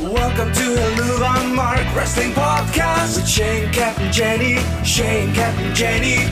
Welcome 0.00 0.52
to 0.52 0.62
the 0.62 0.94
Lou 0.96 1.24
and 1.24 1.56
Mark 1.56 1.80
Wrestling 1.92 2.30
Podcast 2.30 3.16
with 3.16 3.28
Shane, 3.28 3.72
Captain 3.72 4.12
Jenny, 4.12 4.58
Shane, 4.84 5.34
Captain 5.34 5.74
Jenny. 5.74 6.24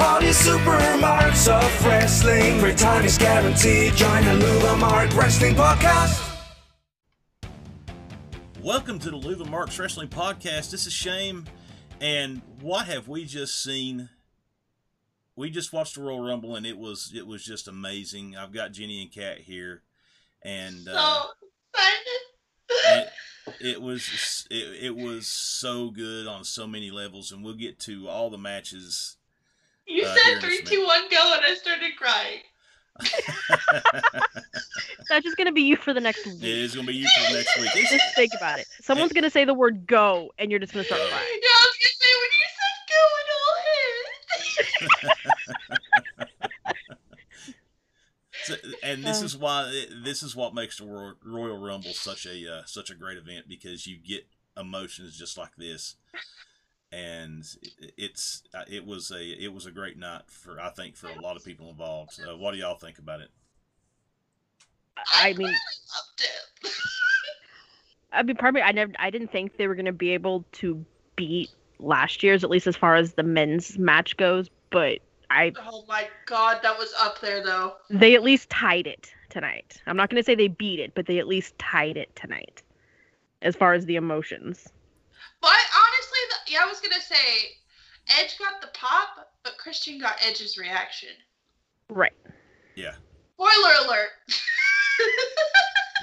All 0.00 0.20
these 0.20 0.38
super 0.38 0.78
marks 0.98 1.48
of 1.48 1.84
wrestling. 1.84 2.60
Free 2.60 2.76
time 2.76 3.04
is 3.04 3.18
guaranteed. 3.18 3.94
Join 3.94 4.24
the 4.24 4.34
Lou 4.34 4.66
and 4.68 4.80
Mark 4.80 5.12
Wrestling 5.16 5.56
Podcast. 5.56 6.22
Welcome 8.62 9.00
to 9.00 9.10
the 9.10 9.18
Luva 9.18 9.50
Marks 9.50 9.76
Wrestling 9.80 10.06
Podcast. 10.06 10.70
This 10.70 10.86
is 10.86 10.92
Shane, 10.92 11.48
and 12.00 12.40
what 12.60 12.86
have 12.86 13.08
we 13.08 13.24
just 13.24 13.60
seen? 13.60 14.10
We 15.34 15.50
just 15.50 15.72
watched 15.72 15.96
the 15.96 16.02
Royal 16.02 16.22
Rumble, 16.22 16.54
and 16.54 16.64
it 16.64 16.78
was 16.78 17.12
it 17.12 17.26
was 17.26 17.44
just 17.44 17.66
amazing. 17.66 18.36
I've 18.36 18.52
got 18.52 18.70
Jenny 18.70 19.02
and 19.02 19.10
Kat 19.10 19.38
here, 19.38 19.82
and 20.44 20.86
uh, 20.86 20.92
so 20.92 21.30
excited. 21.74 22.31
It, 22.68 23.08
it 23.60 23.82
was 23.82 24.46
it, 24.50 24.84
it 24.84 24.96
was 24.96 25.26
so 25.26 25.90
good 25.90 26.26
on 26.26 26.44
so 26.44 26.66
many 26.66 26.90
levels, 26.90 27.32
and 27.32 27.44
we'll 27.44 27.54
get 27.54 27.78
to 27.80 28.08
all 28.08 28.30
the 28.30 28.38
matches. 28.38 29.16
you 29.86 30.04
uh, 30.04 30.14
said 30.14 30.32
in 30.32 30.38
a 30.38 30.40
three, 30.40 30.50
minute. 30.58 30.66
two, 30.66 30.84
one, 30.86 31.08
go, 31.10 31.34
and 31.34 31.44
I 31.44 31.54
started 31.54 31.96
crying. 31.96 32.40
That's 35.08 35.24
just 35.24 35.36
gonna 35.36 35.52
be 35.52 35.62
you 35.62 35.76
for 35.76 35.94
the 35.94 36.00
next 36.00 36.26
week. 36.26 36.42
It 36.42 36.48
is 36.48 36.74
gonna 36.74 36.86
be 36.86 36.94
you 36.94 37.08
for 37.16 37.32
the 37.32 37.38
next 37.38 37.58
week. 37.58 37.70
Just 37.88 38.14
think 38.14 38.32
about 38.36 38.58
it. 38.58 38.66
Someone's 38.80 39.12
gonna 39.12 39.30
say 39.30 39.44
the 39.44 39.54
word 39.54 39.86
"go" 39.86 40.30
and 40.38 40.50
you're 40.50 40.60
just 40.60 40.72
gonna 40.72 40.84
start 40.84 41.00
crying. 41.00 41.40
Yeah. 41.42 41.48
I 41.48 41.66
was 41.66 41.78
gonna 41.80 41.96
say 42.00 42.12
when 42.20 42.30
you 42.38 42.46
said 42.58 42.74
go, 42.92 43.02
it 43.18 43.28
all 43.38 43.56
hit. 44.98 46.28
So, 48.44 48.56
and 48.82 49.04
this 49.04 49.22
Uh. 49.22 49.24
is 49.24 49.36
why 49.36 49.86
this 50.04 50.22
is 50.22 50.34
what 50.34 50.54
makes 50.54 50.78
the 50.78 50.84
Royal, 50.86 51.14
Royal 51.22 51.58
Rumble 51.58 51.92
such 51.92 52.26
a 52.26 52.52
uh, 52.52 52.62
such 52.64 52.90
a 52.90 52.94
great 52.94 53.16
event 53.18 53.48
because 53.48 53.86
you 53.86 53.96
get 53.96 54.26
emotions 54.56 55.16
just 55.18 55.38
like 55.38 55.54
this, 55.56 55.96
and 56.90 57.44
it- 57.78 57.94
it's 57.96 58.42
uh, 58.54 58.64
it 58.68 58.84
was 58.84 59.10
a 59.10 59.22
it 59.22 59.52
was 59.52 59.66
a 59.66 59.70
great 59.70 59.96
night 59.96 60.22
for 60.28 60.60
I 60.60 60.70
think 60.70 60.96
for 60.96 61.06
a 61.08 61.20
lot 61.20 61.36
of 61.36 61.44
people 61.44 61.68
involved. 61.70 62.20
Uh, 62.20 62.36
what 62.36 62.52
do 62.52 62.58
y'all 62.58 62.76
think 62.76 62.98
about 62.98 63.20
it? 63.20 63.30
I 65.14 65.28
mean, 65.32 65.38
really 65.38 65.52
loved 65.52 66.20
it. 66.20 66.70
I 68.12 68.22
mean, 68.22 68.36
part 68.36 68.50
of 68.50 68.54
me, 68.56 68.60
I 68.60 68.72
never, 68.72 68.92
I 68.98 69.08
didn't 69.10 69.32
think 69.32 69.56
they 69.56 69.66
were 69.66 69.74
gonna 69.74 69.92
be 69.92 70.10
able 70.10 70.44
to 70.52 70.84
beat 71.16 71.50
last 71.78 72.22
year's, 72.22 72.44
at 72.44 72.50
least 72.50 72.66
as 72.66 72.76
far 72.76 72.94
as 72.96 73.14
the 73.14 73.22
men's 73.22 73.78
match 73.78 74.16
goes. 74.16 74.50
But 74.70 74.98
I, 75.34 75.52
oh 75.58 75.84
my 75.88 76.08
god, 76.26 76.60
that 76.62 76.76
was 76.78 76.92
up 77.00 77.20
there 77.20 77.42
though. 77.42 77.74
they 77.90 78.14
at 78.14 78.22
least 78.22 78.50
tied 78.50 78.86
it 78.86 79.10
tonight. 79.30 79.80
I'm 79.86 79.96
not 79.96 80.10
gonna 80.10 80.22
say 80.22 80.34
they 80.34 80.48
beat 80.48 80.78
it, 80.78 80.94
but 80.94 81.06
they 81.06 81.18
at 81.18 81.26
least 81.26 81.58
tied 81.58 81.96
it 81.96 82.14
tonight, 82.14 82.62
as 83.40 83.56
far 83.56 83.72
as 83.72 83.86
the 83.86 83.96
emotions. 83.96 84.68
But 85.40 85.50
honestly, 85.50 86.18
the, 86.30 86.52
yeah, 86.52 86.60
I 86.62 86.66
was 86.66 86.80
gonna 86.80 87.00
say 87.00 87.16
Edge 88.20 88.38
got 88.38 88.60
the 88.60 88.68
pop, 88.74 89.08
but 89.42 89.56
Christian 89.58 89.98
got 89.98 90.16
Edge's 90.26 90.58
reaction. 90.58 91.10
Right. 91.88 92.12
Yeah, 92.74 92.94
Spoiler 93.34 93.86
alert. 93.86 94.10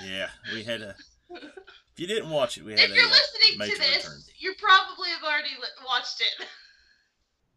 yeah, 0.05 0.29
we 0.53 0.63
had 0.63 0.81
a. 0.81 0.95
If 1.31 1.99
you 1.99 2.07
didn't 2.07 2.29
watch 2.29 2.57
it, 2.57 2.63
we 2.65 2.71
had 2.71 2.79
if 2.81 2.91
a 2.91 2.93
you're 2.95 3.05
listening 3.07 3.57
major 3.59 3.75
to 3.75 3.79
this, 3.81 3.97
return. 4.05 4.19
you 4.39 4.53
probably 4.59 5.09
have 5.09 5.23
already 5.23 5.49
li- 5.61 5.85
watched 5.85 6.21
it. 6.21 6.45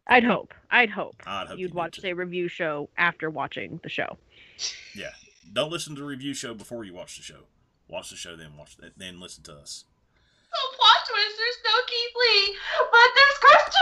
I'd 0.07 0.23
hope. 0.23 0.53
I'd 0.69 0.89
hope 0.89 1.15
I'd 1.25 1.47
hope 1.47 1.57
you 1.57 1.63
you'd 1.63 1.67
did 1.69 1.75
watch 1.75 1.99
a 2.03 2.13
review 2.13 2.47
show 2.47 2.89
after 2.97 3.29
watching 3.29 3.79
the 3.83 3.89
show. 3.89 4.17
Yeah, 4.95 5.11
don't 5.51 5.71
listen 5.71 5.95
to 5.95 6.01
the 6.01 6.07
review 6.07 6.33
show 6.33 6.53
before 6.53 6.83
you 6.83 6.93
watch 6.93 7.17
the 7.17 7.23
show. 7.23 7.43
Watch 7.87 8.09
the 8.09 8.15
show, 8.15 8.35
then 8.35 8.57
watch 8.57 8.77
that, 8.77 8.97
then 8.97 9.19
listen 9.19 9.43
to 9.43 9.53
us. 9.53 9.85
Oh, 10.53 10.75
plot 10.77 10.95
twist, 11.07 11.37
there's 11.37 11.57
no 11.65 11.79
Keith 11.87 12.13
Lee, 12.21 12.57
but 12.91 13.09
there's 13.15 13.37
Christian! 13.39 13.81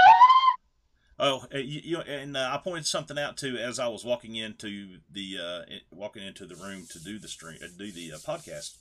Oh, 1.23 1.45
you, 1.53 1.81
you 1.83 1.97
and 1.99 2.35
uh, 2.35 2.49
I 2.51 2.57
pointed 2.57 2.87
something 2.87 3.17
out 3.19 3.37
too 3.37 3.55
as 3.57 3.77
I 3.77 3.87
was 3.87 4.03
walking 4.03 4.35
into 4.35 4.97
the 5.11 5.37
uh, 5.37 5.61
walking 5.91 6.23
into 6.23 6.47
the 6.47 6.55
room 6.55 6.87
to 6.89 6.99
do 6.99 7.19
the 7.19 7.27
stream, 7.27 7.59
uh, 7.63 7.67
do 7.77 7.91
the 7.91 8.13
uh, 8.13 8.17
podcast. 8.17 8.77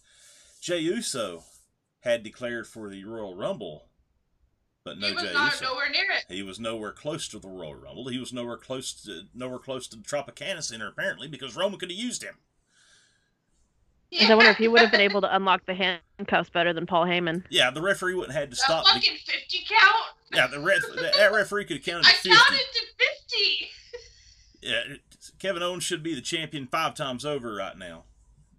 Jey 0.63 0.79
Uso 0.79 1.45
had 2.01 2.23
declared 2.23 2.67
for 2.67 2.89
the 2.89 3.05
Royal 3.05 3.37
Rumble, 3.37 3.90
but 4.85 4.99
no 4.99 5.09
he 5.09 5.13
was 5.15 5.23
Jay 5.25 5.33
not 5.33 5.53
Uso. 5.53 5.65
nowhere 5.67 5.91
near 5.91 6.07
it. 6.11 6.25
He 6.35 6.43
was 6.43 6.59
nowhere 6.59 6.93
close 6.93 7.29
to 7.29 7.39
the 7.39 7.49
Royal 7.49 7.75
Rumble. 7.75 8.09
He 8.09 8.19
was 8.19 8.33
nowhere 8.33 8.57
close 8.57 8.93
to 9.05 9.23
nowhere 9.35 9.59
close 9.59 9.87
to 9.89 9.97
the 9.97 10.03
Tropicana 10.03 10.63
Center 10.63 10.89
apparently 10.89 11.29
because 11.29 11.57
Roman 11.57 11.79
could 11.79 11.91
have 11.91 11.99
used 11.99 12.23
him. 12.23 12.37
And 14.19 14.31
I 14.31 14.35
wonder 14.35 14.51
if 14.51 14.57
he 14.57 14.67
would 14.69 14.81
have 14.81 14.91
been 14.91 15.01
able 15.09 15.21
to 15.21 15.35
unlock 15.35 15.67
the 15.67 15.75
handcuffs 15.75 16.51
better 16.51 16.73
than 16.73 16.87
Paul 16.87 17.05
Heyman. 17.05 17.45
Yeah, 17.49 17.71
the 17.71 17.83
referee 17.83 18.15
wouldn't 18.15 18.33
have 18.33 18.41
had 18.43 18.51
to 18.51 18.57
That 18.57 18.63
stop. 18.65 18.85
the- 18.87 18.93
fucking 19.01 19.17
50 19.25 19.59
count? 19.69 20.05
yeah, 20.35 20.47
the 20.49 20.59
ref, 20.61 20.81
that 20.97 21.33
referee 21.33 21.65
could 21.67 21.77
have 21.79 21.85
counted 21.87 22.07
I 22.07 22.11
to 22.13 22.17
fifty. 22.17 22.31
counted 22.31 22.67
to 22.73 22.81
50! 23.31 23.71
Yeah, 24.63 24.83
Kevin 25.39 25.63
Owens 25.63 25.85
should 25.85 26.03
be 26.03 26.15
the 26.15 26.21
champion 26.21 26.67
five 26.67 26.95
times 26.95 27.25
over 27.25 27.55
right 27.55 27.77
now, 27.79 28.05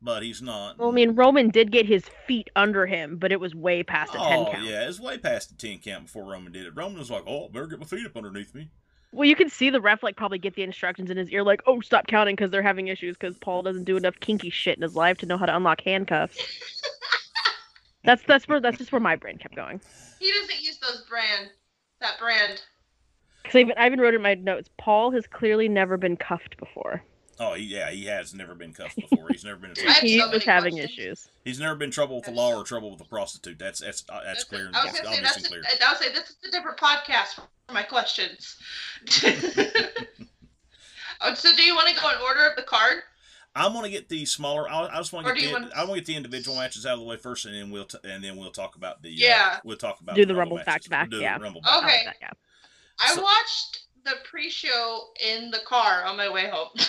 but 0.02 0.24
he's 0.24 0.42
not. 0.42 0.78
Well, 0.78 0.90
I 0.90 0.92
mean, 0.92 1.16
Roman 1.16 1.50
did 1.50 1.72
get 1.72 1.86
his 1.86 2.06
feet 2.28 2.50
under 2.56 2.86
him, 2.86 3.18
but 3.18 3.32
it 3.32 3.40
was 3.40 3.54
way 3.54 3.84
past 3.84 4.16
a 4.16 4.18
10 4.18 4.40
oh 4.40 4.52
count. 4.52 4.66
yeah, 4.66 4.88
it's 4.88 5.00
way 5.00 5.18
past 5.18 5.50
the 5.50 5.56
ten 5.56 5.80
count 5.80 6.06
before 6.06 6.26
Roman 6.26 6.52
did 6.52 6.66
it. 6.66 6.76
Roman 6.76 7.00
was 7.00 7.12
like, 7.12 7.24
"Oh, 7.28 7.50
better 7.50 7.68
get 7.68 7.80
my 7.80 7.86
feet 7.86 8.06
up 8.06 8.18
underneath 8.18 8.56
me." 8.56 8.70
Well, 9.14 9.28
you 9.28 9.36
can 9.36 9.50
see 9.50 9.70
the 9.70 9.82
ref 9.82 10.04
like 10.04 10.16
probably 10.16 10.40
get 10.40 10.56
the 10.56 10.64
instructions 10.64 11.12
in 11.12 11.18
his 11.18 11.30
ear, 11.30 11.44
like, 11.44 11.62
"Oh, 11.68 11.82
stop 11.82 12.08
counting," 12.08 12.36
because 12.36 12.50
they're 12.50 12.62
having 12.62 12.88
issues 12.88 13.16
because 13.18 13.38
Paul 13.38 13.62
doesn't 13.62 13.84
do 13.84 13.98
enough 13.98 14.20
kinky 14.20 14.50
shit 14.50 14.78
in 14.78 14.82
his 14.82 14.96
life 14.96 15.18
to 15.20 15.26
know 15.26 15.38
how 15.38 15.46
to 15.46 15.56
unlock 15.56 15.82
handcuffs. 15.82 16.38
that's 18.04 18.24
that's 18.24 18.48
where 18.48 18.60
that's 18.60 18.78
just 18.78 18.92
where 18.92 19.02
my 19.02 19.16
brain 19.16 19.38
kept 19.38 19.56
going. 19.56 19.82
He 20.20 20.32
doesn't 20.32 20.62
use 20.62 20.78
those 20.80 21.04
brand, 21.10 21.50
that 22.00 22.18
brand. 22.20 22.62
Because 23.44 23.56
I 23.56 23.60
even 23.60 23.78
I 23.78 23.86
even 23.86 24.00
wrote 24.00 24.14
in 24.14 24.22
my 24.22 24.36
notes, 24.36 24.70
Paul 24.78 25.12
has 25.12 25.28
clearly 25.28 25.68
never 25.68 25.98
been 25.98 26.16
cuffed 26.16 26.58
before. 26.58 27.04
Oh 27.44 27.54
he, 27.56 27.64
yeah, 27.64 27.90
he 27.90 28.06
has 28.06 28.36
never 28.36 28.54
been 28.54 28.72
cuffed 28.72 28.98
before. 28.98 29.28
He's 29.30 29.44
never 29.44 29.58
been. 29.58 29.72
In 29.78 29.78
I 29.80 29.84
trouble. 29.84 29.94
have 29.94 30.02
He 30.04 30.22
was 30.22 30.44
having 30.44 30.74
questions. 30.76 31.00
issues. 31.00 31.28
He's 31.44 31.60
never 31.60 31.74
been 31.74 31.88
in 31.88 31.92
trouble 31.92 32.18
with 32.18 32.26
the 32.26 32.32
law 32.32 32.54
or 32.54 32.64
trouble 32.64 32.92
with 32.92 33.02
a 33.02 33.06
prostitute. 33.06 33.58
That's 33.58 33.80
that's 33.80 34.04
uh, 34.10 34.22
that's 34.24 34.44
clear. 34.44 34.68
and 34.68 34.76
I 34.76 34.86
was 34.86 34.92
gonna 34.94 35.04
say 35.06 35.10
obvious 35.16 35.22
that's. 35.34 35.38
and 35.38 35.46
clear. 35.48 35.62
I 35.66 35.92
would 35.92 36.02
say 36.02 36.12
this 36.14 36.30
is 36.30 36.36
a 36.48 36.52
different 36.52 36.78
podcast 36.78 37.34
for 37.36 37.74
my 37.74 37.82
questions. 37.84 38.58
oh, 41.22 41.34
so 41.34 41.56
do 41.56 41.64
you 41.64 41.76
want 41.76 41.88
to 41.90 41.96
go 42.00 42.10
in 42.10 42.16
order 42.28 42.46
of 42.48 42.56
the 42.56 42.64
card? 42.64 42.98
I'm 43.56 43.74
gonna 43.74 43.90
get 43.90 44.08
the 44.08 44.24
smaller. 44.26 44.70
I, 44.70 44.88
I 44.88 44.98
just 44.98 45.12
want 45.12 45.26
to 45.26 45.32
Or 45.32 45.36
get 45.36 45.42
do 45.42 45.48
the. 45.48 45.54
you 45.54 45.60
want- 45.62 45.74
I 45.74 45.80
want 45.84 45.94
to 45.96 46.00
get 46.02 46.06
the 46.06 46.16
individual 46.16 46.56
matches 46.58 46.86
out 46.86 46.94
of 46.94 47.00
the 47.00 47.06
way 47.06 47.18
first, 47.18 47.46
and 47.46 47.54
then 47.56 47.70
we'll 47.70 47.86
t- 47.86 47.98
and 48.04 48.24
then 48.24 48.38
we'll 48.38 48.52
talk 48.52 48.76
about 48.76 49.02
the. 49.02 49.10
uh, 49.10 49.14
Yeah. 49.16 49.60
we'll 49.66 49.78
talk 49.78 50.00
about 50.00 50.16
Do 50.16 50.26
the 50.26 50.36
Rumble 50.36 50.58
matches. 50.58 50.68
back-to-back, 50.74 51.10
We'll 51.12 51.20
do 51.20 51.24
yeah. 51.24 51.38
The 51.38 51.44
Rumble 51.44 51.62
back. 51.62 51.72
I 51.72 51.76
like 51.78 51.86
Okay. 51.86 52.02
that, 52.06 52.16
yeah. 52.22 52.30
I 53.00 53.16
So- 53.16 53.22
watched 53.24 53.80
the 54.06 54.16
pre-show 54.24 55.08
in 55.20 55.52
the 55.52 55.60
car 55.66 56.04
on 56.06 56.16
my 56.18 56.30
way 56.32 56.48
home. 56.50 56.70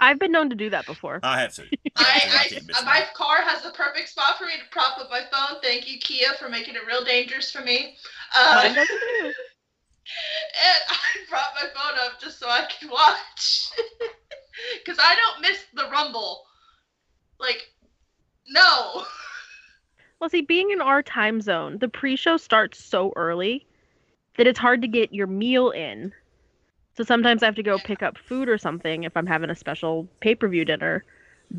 I've 0.00 0.18
been 0.18 0.32
known 0.32 0.50
to 0.50 0.56
do 0.56 0.70
that 0.70 0.86
before. 0.86 1.20
I 1.22 1.40
have 1.40 1.54
to. 1.54 1.62
I, 1.96 2.20
can't 2.48 2.66
miss 2.66 2.76
I, 2.76 2.80
that. 2.80 2.84
my 2.84 3.04
car 3.14 3.42
has 3.42 3.62
the 3.62 3.70
perfect 3.70 4.08
spot 4.08 4.38
for 4.38 4.44
me 4.44 4.52
to 4.52 4.70
prop 4.70 4.98
up 4.98 5.08
my 5.10 5.22
phone. 5.30 5.60
Thank 5.62 5.90
you, 5.90 5.98
Kia, 5.98 6.34
for 6.38 6.48
making 6.48 6.74
it 6.74 6.86
real 6.86 7.04
dangerous 7.04 7.50
for 7.50 7.60
me. 7.60 7.96
Uh, 8.36 8.60
Mine 8.64 8.74
doesn't 8.74 8.86
too. 8.86 9.26
and 9.26 10.82
I 10.88 11.30
brought 11.30 11.54
my 11.54 11.68
phone 11.68 11.98
up 12.06 12.20
just 12.20 12.38
so 12.38 12.48
I 12.48 12.66
could 12.78 12.90
watch. 12.90 13.70
Because 14.84 14.98
I 15.02 15.16
don't 15.16 15.42
miss 15.42 15.64
the 15.74 15.90
Rumble. 15.90 16.44
Like, 17.40 17.62
no. 18.48 19.04
Well, 20.20 20.30
see, 20.30 20.42
being 20.42 20.70
in 20.70 20.80
our 20.80 21.02
time 21.02 21.40
zone, 21.40 21.78
the 21.78 21.88
pre-show 21.88 22.36
starts 22.36 22.82
so 22.82 23.12
early 23.16 23.66
that 24.36 24.46
it's 24.46 24.58
hard 24.58 24.80
to 24.82 24.88
get 24.88 25.12
your 25.12 25.26
meal 25.26 25.70
in. 25.70 26.12
So 26.96 27.02
sometimes 27.02 27.42
I 27.42 27.46
have 27.46 27.56
to 27.56 27.62
go 27.62 27.78
pick 27.78 28.02
up 28.02 28.16
food 28.16 28.48
or 28.48 28.56
something 28.56 29.02
if 29.02 29.16
I'm 29.16 29.26
having 29.26 29.50
a 29.50 29.54
special 29.56 30.08
pay-per-view 30.20 30.64
dinner 30.64 31.04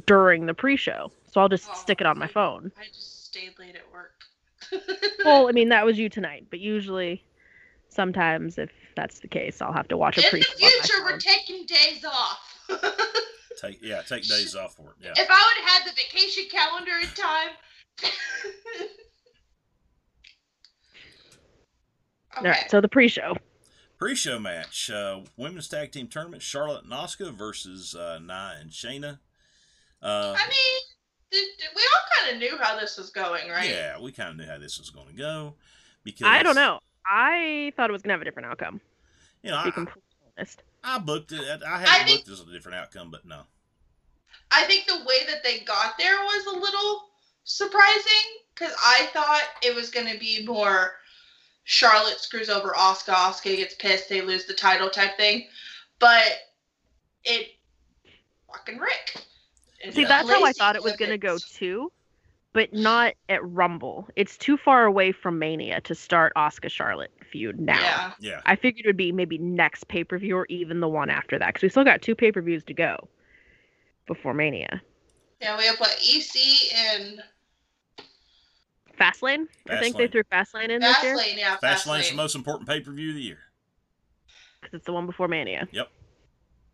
during 0.06 0.46
the 0.46 0.54
pre-show. 0.54 1.12
So 1.32 1.42
I'll 1.42 1.50
just 1.50 1.70
Oh, 1.70 1.74
stick 1.76 2.00
it 2.00 2.08
on 2.08 2.18
my 2.18 2.28
phone. 2.28 2.72
I 2.80 2.86
just 2.88 3.26
stayed 3.26 3.58
late 3.60 3.76
at 3.76 3.92
work. 3.92 4.12
Well, 5.26 5.50
I 5.50 5.54
mean, 5.54 5.70
that 5.70 5.86
was 5.86 5.98
you 5.98 6.08
tonight, 6.08 6.46
but 6.52 6.60
usually, 6.60 7.24
sometimes 7.90 8.60
if 8.60 8.70
that's 8.96 9.20
the 9.22 9.28
case, 9.28 9.60
I'll 9.60 9.74
have 9.74 9.88
to 9.88 9.98
watch 9.98 10.20
a 10.20 10.22
pre-show. 10.30 10.54
on 10.54 10.62
my 10.62 10.70
future, 10.70 11.04
we're 11.04 11.18
taking 11.18 11.66
days 11.66 12.06
off. 12.06 12.68
Take 13.60 13.80
yeah, 13.82 14.02
take 14.02 14.28
days 14.28 14.54
off 14.56 14.76
for 14.76 14.90
it. 14.92 14.96
Yeah. 15.02 15.14
If 15.16 15.28
I 15.32 15.34
would 15.34 15.64
have 15.64 15.84
had 15.84 15.88
the 15.90 15.96
vacation 15.96 16.44
calendar 16.52 16.92
in 17.02 17.08
time. 17.08 17.56
All 22.38 22.44
right, 22.44 22.70
so 22.70 22.82
the 22.82 22.90
pre-show. 22.90 23.36
Pre-show 23.98 24.40
match: 24.40 24.90
uh, 24.90 25.22
women's 25.38 25.68
tag 25.70 25.92
team 25.92 26.08
tournament. 26.08 26.42
Charlotte 26.42 26.84
and 26.84 26.92
Asuka 26.94 27.34
versus 27.34 27.96
uh, 27.96 28.20
Nia 28.20 28.58
and 28.60 28.70
Shayna. 28.70 29.20
Uh, 30.04 30.36
I 30.38 30.44
mean, 30.50 30.82
th- 31.32 31.58
th- 31.58 31.70
we 31.76 31.82
all 31.82 32.18
kind 32.20 32.34
of 32.36 32.40
knew 32.40 32.58
how 32.62 32.78
this 32.80 32.98
was 32.98 33.10
going, 33.10 33.50
right? 33.50 33.70
Yeah, 33.70 34.00
we 34.00 34.12
kind 34.12 34.30
of 34.30 34.36
knew 34.38 34.46
how 34.52 34.58
this 34.58 34.78
was 34.78 34.90
going 34.90 35.08
to 35.08 35.14
go 35.14 35.54
because 36.04 36.28
I 36.28 36.44
don't 36.44 36.56
know. 36.56 36.80
I 37.08 37.72
thought 37.78 37.90
it 37.90 37.94
was 37.94 38.02
gonna 38.02 38.14
have 38.14 38.22
a 38.22 38.26
different 38.26 38.48
outcome. 38.48 38.82
You 39.44 39.52
know, 39.52 39.58
To 39.60 39.64
be 39.64 39.70
I, 39.70 39.72
completely 39.72 40.02
honest. 40.38 40.64
I 40.84 41.00
booked 41.00 41.32
it. 41.32 41.64
I 41.64 41.80
had 41.80 41.88
I 41.88 42.02
it 42.02 42.06
think- 42.06 42.26
booked 42.26 42.40
as 42.42 42.48
a 42.48 42.52
different 42.52 42.78
outcome, 42.78 43.12
but 43.12 43.26
no. 43.26 43.42
I 44.52 44.64
think 44.66 44.86
the 44.88 44.98
way 45.06 45.26
that 45.28 45.44
they 45.44 45.60
got 45.60 45.98
there 45.98 46.18
was 46.18 46.46
a 46.48 46.60
little 46.60 47.10
surprising 47.46 48.24
because 48.54 48.74
I 48.84 49.08
thought 49.14 49.44
it 49.64 49.74
was 49.74 49.90
going 49.90 50.12
to 50.12 50.20
be 50.20 50.46
more 50.46 50.94
Charlotte 51.66 52.20
screws 52.20 52.50
over 52.50 52.74
Asuka, 52.78 53.14
Asuka 53.14 53.58
gets 53.58 53.76
pissed, 53.76 54.08
they 54.08 54.22
lose 54.22 54.46
the 54.46 54.54
title 54.54 54.90
type 54.90 55.18
thing. 55.18 55.48
But 56.00 56.32
it 57.24 57.56
fucking 58.48 58.78
Rick. 58.80 59.18
See, 59.92 60.06
that's 60.06 60.30
how 60.30 60.44
I 60.44 60.54
thought 60.54 60.76
it 60.76 60.84
was 60.84 60.96
gonna 60.96 61.18
go 61.18 61.38
too, 61.38 61.92
but 62.54 62.72
not 62.72 63.14
at 63.30 63.44
Rumble. 63.44 64.08
It's 64.16 64.38
too 64.38 64.58
far 64.58 64.86
away 64.86 65.12
from 65.12 65.40
Mania 65.40 65.82
to 65.82 65.96
start 65.96 66.34
Asuka 66.36 66.70
Charlotte 66.70 67.12
feud 67.32 67.60
now. 67.60 67.80
Yeah. 67.80 68.12
Yeah. 68.20 68.42
I 68.46 68.56
figured 68.56 68.86
it 68.86 68.90
would 68.90 68.98
be 68.98 69.12
maybe 69.12 69.40
next 69.40 69.88
pay 69.88 70.04
per 70.04 70.20
view 70.20 70.38
or 70.38 70.46
even 70.50 70.80
the 70.80 70.88
one 70.88 71.10
after 71.10 71.38
that 71.40 71.48
because 71.48 71.64
we 71.64 71.70
still 71.70 71.84
got 71.84 72.02
two 72.02 72.16
pay 72.16 72.32
per 72.32 72.42
views 72.42 72.64
to 72.66 72.74
go 72.74 73.10
before 74.08 74.36
Mania. 74.36 74.82
Yeah, 75.42 75.58
we 75.58 75.66
have 75.66 75.80
what 75.80 76.00
EC 76.00 76.74
and 76.76 77.24
Fastlane. 78.96 79.48
I 79.70 79.80
think 79.80 79.98
they 79.98 80.08
threw 80.08 80.24
Fastlane 80.24 80.70
in 80.70 80.82
this 80.82 81.04
year 81.04 81.16
Fastlane. 81.18 81.38
Yeah, 81.38 81.58
Fastlane's 81.62 82.10
the 82.10 82.16
most 82.16 82.36
important 82.36 82.68
pay 82.68 82.80
per 82.80 82.92
view 82.92 83.10
of 83.10 83.16
the 83.16 83.22
year. 83.22 83.40
because 84.62 84.78
it's 84.78 84.86
the 84.86 84.94
one 84.94 85.06
before 85.06 85.28
Mania. 85.28 85.68
Yep. 85.72 85.90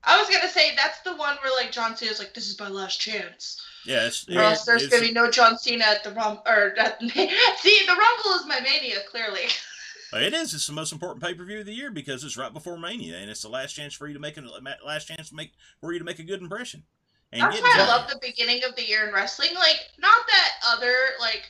I 0.03 0.19
was 0.19 0.29
gonna 0.29 0.49
say 0.49 0.75
that's 0.75 1.01
the 1.01 1.15
one 1.15 1.37
where 1.43 1.53
like 1.55 1.71
John 1.71 1.95
Cena's 1.95 2.19
like, 2.19 2.33
"This 2.33 2.49
is 2.49 2.59
my 2.59 2.69
last 2.69 2.99
chance," 2.99 3.61
Yeah, 3.85 4.07
it's, 4.07 4.27
or 4.27 4.39
else 4.39 4.57
it's, 4.59 4.65
there's 4.65 4.83
it's- 4.83 4.99
gonna 4.99 5.07
be 5.07 5.13
no 5.13 5.29
John 5.29 5.57
Cena 5.57 5.83
at 5.85 6.03
the 6.03 6.11
Rum. 6.11 6.39
Or 6.47 6.73
at, 6.79 6.99
see, 7.01 7.85
the 7.85 7.95
Rumble 7.95 8.39
is 8.39 8.45
my 8.47 8.59
mania 8.61 8.97
clearly. 9.09 9.47
it 10.13 10.33
is. 10.33 10.53
It's 10.53 10.67
the 10.67 10.73
most 10.73 10.91
important 10.91 11.23
pay 11.23 11.35
per 11.35 11.43
view 11.45 11.59
of 11.59 11.65
the 11.67 11.73
year 11.73 11.91
because 11.91 12.23
it's 12.23 12.35
right 12.35 12.51
before 12.51 12.77
Mania, 12.79 13.17
and 13.17 13.29
it's 13.29 13.43
the 13.43 13.49
last 13.49 13.73
chance 13.73 13.93
for 13.93 14.07
you 14.07 14.13
to 14.15 14.19
make 14.19 14.37
a 14.37 14.43
last 14.85 15.07
chance 15.07 15.29
to 15.29 15.35
make 15.35 15.51
for 15.79 15.93
you 15.93 15.99
to 15.99 16.05
make 16.05 16.19
a 16.19 16.23
good 16.23 16.41
impression. 16.41 16.83
And 17.31 17.43
That's 17.43 17.55
get 17.55 17.63
why 17.63 17.75
I 17.77 17.87
love 17.87 18.09
the 18.09 18.19
beginning 18.21 18.63
of 18.67 18.75
the 18.75 18.85
year 18.85 19.07
in 19.07 19.13
wrestling. 19.13 19.53
Like, 19.55 19.79
not 19.99 20.17
that 20.27 20.51
other 20.67 20.93
like 21.21 21.43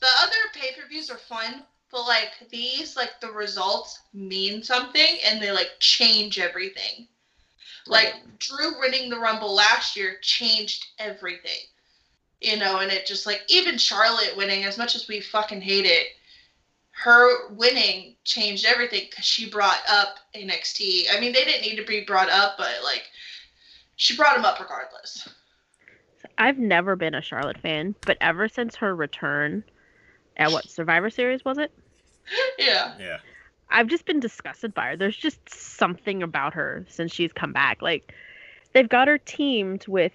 the 0.00 0.08
other 0.22 0.36
pay 0.54 0.72
per 0.72 0.88
views 0.88 1.10
are 1.10 1.18
fun, 1.18 1.62
but 1.90 2.06
like 2.06 2.32
these, 2.50 2.96
like 2.96 3.20
the 3.20 3.32
results 3.32 4.00
mean 4.12 4.62
something 4.62 5.18
and 5.26 5.40
they 5.42 5.50
like 5.50 5.70
change 5.80 6.38
everything. 6.38 7.06
Like 7.86 8.14
Drew 8.38 8.78
winning 8.80 9.08
the 9.08 9.18
Rumble 9.18 9.54
last 9.54 9.96
year 9.96 10.16
changed 10.20 10.86
everything. 10.98 11.60
You 12.40 12.56
know, 12.56 12.78
and 12.78 12.92
it 12.92 13.06
just 13.06 13.26
like 13.26 13.42
even 13.48 13.78
Charlotte 13.78 14.36
winning, 14.36 14.64
as 14.64 14.78
much 14.78 14.94
as 14.94 15.08
we 15.08 15.20
fucking 15.20 15.60
hate 15.60 15.86
it, 15.86 16.08
her 16.90 17.48
winning 17.50 18.14
changed 18.24 18.64
everything 18.64 19.06
because 19.08 19.24
she 19.24 19.50
brought 19.50 19.80
up 19.88 20.18
NXT. 20.34 21.06
I 21.12 21.18
mean, 21.18 21.32
they 21.32 21.44
didn't 21.44 21.62
need 21.62 21.76
to 21.76 21.84
be 21.84 22.04
brought 22.04 22.28
up, 22.28 22.56
but 22.56 22.70
like 22.84 23.04
she 23.96 24.16
brought 24.16 24.36
them 24.36 24.44
up 24.44 24.60
regardless. 24.60 25.28
I've 26.36 26.58
never 26.58 26.94
been 26.94 27.14
a 27.14 27.22
Charlotte 27.22 27.58
fan, 27.58 27.96
but 28.06 28.16
ever 28.20 28.48
since 28.48 28.76
her 28.76 28.94
return 28.94 29.64
at 30.38 30.50
what 30.52 30.68
Survivor 30.68 31.10
Series 31.10 31.44
was 31.44 31.58
it? 31.58 31.72
Yeah. 32.58 32.92
Yeah, 33.00 33.16
I've 33.70 33.86
just 33.86 34.04
been 34.04 34.20
disgusted 34.20 34.74
by 34.74 34.88
her. 34.88 34.96
There's 34.96 35.16
just 35.16 35.48
something 35.48 36.22
about 36.22 36.52
her 36.52 36.84
since 36.88 37.10
she's 37.10 37.32
come 37.32 37.54
back. 37.54 37.80
Like 37.80 38.12
they've 38.74 38.88
got 38.88 39.08
her 39.08 39.16
teamed 39.16 39.86
with 39.88 40.12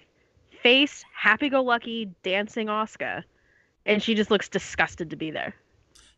face 0.62 1.04
happy-go-lucky 1.12 2.10
dancing 2.22 2.68
Asuka, 2.68 3.24
and 3.84 4.00
she 4.00 4.14
just 4.14 4.30
looks 4.30 4.48
disgusted 4.48 5.10
to 5.10 5.16
be 5.16 5.32
there. 5.32 5.54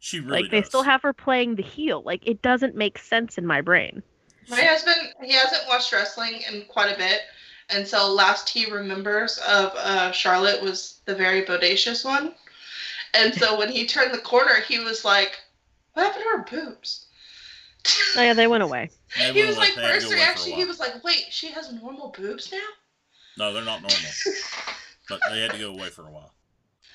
she 0.00 0.20
really 0.20 0.42
like 0.42 0.50
they 0.50 0.60
still 0.62 0.82
have 0.82 1.00
her 1.00 1.14
playing 1.14 1.54
the 1.54 1.62
heel. 1.62 2.02
Like 2.04 2.26
it 2.28 2.42
doesn't 2.42 2.76
make 2.76 2.98
sense 2.98 3.38
in 3.38 3.46
my 3.46 3.62
brain. 3.62 4.02
My 4.50 4.60
husband, 4.60 5.14
he 5.24 5.32
hasn't 5.32 5.62
watched 5.66 5.92
wrestling 5.92 6.42
in 6.52 6.66
quite 6.68 6.92
a 6.94 6.98
bit, 6.98 7.22
and 7.70 7.88
so 7.88 8.12
last 8.12 8.50
he 8.50 8.70
remembers 8.70 9.38
of 9.48 9.72
uh, 9.76 10.12
Charlotte 10.12 10.62
was 10.62 11.00
the 11.06 11.14
very 11.14 11.42
bodacious 11.42 12.04
one. 12.04 12.34
And 13.14 13.34
so 13.34 13.58
when 13.58 13.70
he 13.70 13.86
turned 13.86 14.12
the 14.12 14.18
corner, 14.18 14.60
he 14.60 14.78
was 14.78 15.04
like, 15.04 15.40
"What 15.92 16.06
happened 16.06 16.24
to 16.24 16.30
her 16.30 16.64
boobs?" 16.64 17.06
Oh 18.16 18.22
yeah, 18.22 18.34
they 18.34 18.46
went 18.46 18.62
away. 18.62 18.90
They 19.18 19.32
he 19.32 19.44
was 19.44 19.56
like, 19.56 19.74
They 19.74 19.82
first 19.82 20.06
go 20.06 20.16
away 20.16 20.16
for 20.16 20.16
a 20.16 20.16
reaction, 20.16 20.52
he 20.52 20.64
was 20.64 20.78
like, 20.80 21.04
"Wait, 21.04 21.26
she 21.30 21.48
has 21.48 21.72
normal 21.72 22.08
boobs 22.08 22.50
now?" 22.52 22.58
No, 23.38 23.52
they're 23.52 23.64
not 23.64 23.82
normal, 23.82 23.98
but 25.08 25.20
they 25.30 25.40
had 25.42 25.52
to 25.52 25.58
go 25.58 25.70
away 25.70 25.88
for 25.88 26.06
a 26.06 26.10
while. 26.10 26.32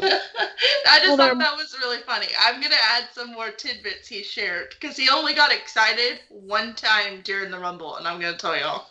I 0.02 1.00
just 1.00 1.08
Well, 1.08 1.18
thought 1.18 1.38
that 1.38 1.56
was 1.56 1.76
really 1.80 2.02
funny. 2.02 2.28
I'm 2.40 2.62
gonna 2.62 2.76
add 2.76 3.06
some 3.14 3.32
more 3.32 3.52
tidbits 3.52 4.08
he 4.08 4.24
shared 4.24 4.70
because 4.80 4.98
he 4.98 5.10
only 5.10 5.34
got 5.34 5.52
excited 5.52 6.22
one 6.30 6.76
time 6.76 7.22
during 7.22 7.52
the 7.52 7.60
Rumble, 7.60 7.96
and 7.98 8.08
I'm 8.08 8.20
gonna 8.20 8.38
tell 8.38 8.58
y'all. 8.58 8.88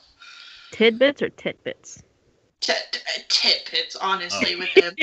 Tidbits 0.70 1.22
or 1.22 1.30
titbits? 1.30 2.02
T- 2.60 2.72
t- 2.92 3.22
tidbits, 3.28 3.96
honestly, 3.96 4.54
Oh. 4.54 4.58
with 4.58 4.68
him. 4.68 4.94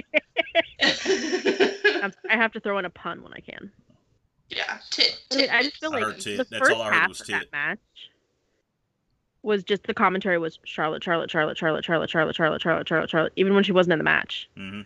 I'm, 2.04 2.14
have 2.40 2.52
to 2.54 2.60
throw 2.60 2.78
in 2.78 2.86
a 2.86 2.90
pun 2.90 3.24
when 3.24 3.34
I 3.34 3.40
can. 3.40 3.72
yeah, 4.50 4.78
tit. 4.92 5.20
I, 5.32 5.36
mean, 5.36 5.50
I 5.50 5.64
just 5.64 5.78
feel 5.78 5.92
like 5.92 6.04
heard 6.04 6.20
the 6.22 6.36
That's 6.38 6.50
first 6.58 6.72
all 6.72 6.82
I 6.82 6.86
heard 6.86 6.94
half 6.94 7.10
was 7.10 7.22
of 7.22 7.28
that 7.28 7.52
match 7.52 7.80
was 9.44 9.64
just 9.64 9.84
the 9.84 9.94
commentary 9.94 10.38
was 10.38 10.60
Charlotte, 10.66 11.04
Charlotte, 11.04 11.32
Charlotte, 11.32 11.58
Charlotte, 11.58 11.84
Charlotte, 11.86 12.10
Charlotte, 12.10 12.36
Charlotte, 12.36 12.62
Charlotte, 12.62 12.88
Charlotte, 12.88 13.10
Charlotte. 13.10 13.34
Even 13.36 13.54
when 13.56 13.64
she 13.64 13.72
wasn't 13.72 13.94
in 13.94 14.00
the 14.00 14.04
match, 14.06 14.50
hmm 14.56 14.82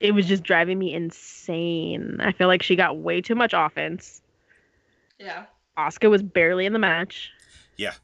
it 0.00 0.12
was 0.12 0.26
just 0.26 0.44
driving 0.44 0.78
me 0.78 0.94
insane. 0.94 2.18
I 2.20 2.30
feel 2.30 2.46
like 2.46 2.62
she 2.62 2.76
got 2.76 2.98
way 2.98 3.20
too 3.20 3.34
much 3.34 3.52
offense. 3.52 4.22
Yeah. 5.18 5.46
Asuka 5.76 6.08
was 6.08 6.22
barely 6.22 6.66
in 6.66 6.72
the 6.72 6.78
match. 6.78 7.30
Yeah. 7.76 7.94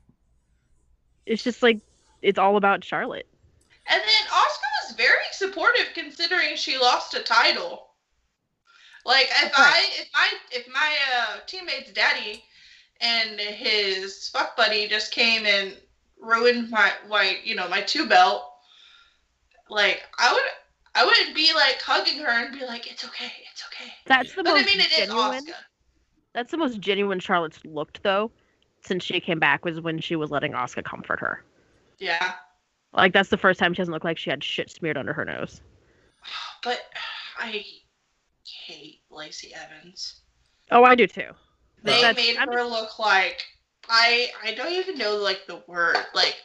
It's 1.24 1.44
just 1.44 1.62
like 1.62 1.78
it's 2.20 2.36
all 2.38 2.56
about 2.56 2.82
Charlotte. 2.82 3.28
And 3.86 4.00
then 4.00 4.26
Asuka 4.28 4.88
was 4.88 4.96
very 4.96 5.26
supportive 5.32 5.88
considering 5.94 6.56
she 6.56 6.78
lost 6.78 7.14
a 7.14 7.20
title. 7.20 7.88
Like 9.04 9.28
if 9.42 9.52
right. 9.52 9.52
I 9.58 9.88
if 10.00 10.08
my 10.14 10.28
if 10.50 10.68
my 10.72 10.96
uh, 11.16 11.36
teammate's 11.46 11.92
daddy 11.92 12.42
and 13.00 13.38
his 13.38 14.28
fuck 14.30 14.56
buddy 14.56 14.88
just 14.88 15.12
came 15.12 15.44
and 15.44 15.76
ruined 16.18 16.70
my 16.70 16.92
my 17.08 17.36
you 17.44 17.54
know 17.54 17.68
my 17.68 17.82
two 17.82 18.06
belt, 18.06 18.44
like 19.68 20.02
I 20.18 20.32
would 20.32 20.42
I 20.94 21.04
wouldn't 21.04 21.36
be 21.36 21.52
like 21.54 21.82
hugging 21.82 22.18
her 22.20 22.30
and 22.30 22.58
be 22.58 22.64
like 22.64 22.90
it's 22.90 23.04
okay 23.04 23.32
it's 23.52 23.64
okay. 23.70 23.92
That's 24.06 24.34
the 24.34 24.42
But 24.42 24.54
most 24.54 24.62
I 24.62 24.66
mean 24.66 24.80
it 24.80 24.92
is 24.92 25.08
genuine. 25.08 25.44
Asuka. 25.44 25.54
That's 26.32 26.50
the 26.50 26.56
most 26.56 26.80
genuine 26.80 27.20
Charlotte's 27.20 27.60
looked 27.66 28.02
though 28.02 28.30
since 28.80 29.04
she 29.04 29.20
came 29.20 29.38
back 29.38 29.66
was 29.66 29.80
when 29.80 30.00
she 30.00 30.16
was 30.16 30.30
letting 30.30 30.52
Asuka 30.52 30.84
comfort 30.84 31.20
her. 31.20 31.42
Yeah. 31.98 32.34
Like 32.94 33.12
that's 33.12 33.28
the 33.28 33.36
first 33.36 33.58
time 33.58 33.74
she 33.74 33.78
doesn't 33.78 33.92
look 33.92 34.04
like 34.04 34.18
she 34.18 34.30
had 34.30 34.42
shit 34.44 34.70
smeared 34.70 34.96
under 34.96 35.12
her 35.12 35.24
nose. 35.24 35.60
But 36.62 36.80
I 37.38 37.64
hate 38.46 39.00
Lacey 39.10 39.52
Evans. 39.54 40.20
Oh, 40.70 40.84
I 40.84 40.94
do 40.94 41.06
too. 41.06 41.30
They 41.82 42.00
That's- 42.00 42.16
made 42.16 42.36
I'm 42.36 42.48
her 42.48 42.62
look 42.64 42.98
like 42.98 43.44
I 43.88 44.30
I 44.42 44.54
don't 44.54 44.72
even 44.72 44.96
know 44.96 45.16
like 45.16 45.46
the 45.46 45.62
word 45.66 45.96
like 46.14 46.36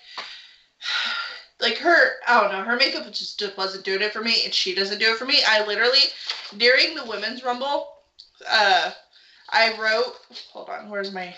like 1.62 1.78
her 1.78 2.14
I 2.28 2.42
don't 2.42 2.52
know 2.52 2.64
her 2.64 2.76
makeup 2.76 3.10
just 3.12 3.42
wasn't 3.58 3.86
doing 3.86 4.02
it 4.02 4.12
for 4.12 4.22
me 4.22 4.42
and 4.44 4.54
she 4.54 4.76
doesn't 4.76 5.00
do 5.00 5.12
it 5.12 5.18
for 5.18 5.26
me. 5.26 5.40
I 5.48 5.66
literally 5.66 6.00
during 6.58 6.96
the 6.96 7.06
women's 7.06 7.44
rumble, 7.44 7.88
uh, 8.50 8.92
I 9.52 9.78
wrote 9.80 10.16
hold 10.52 10.70
on 10.70 10.90
where's 10.90 11.14
my 11.14 11.34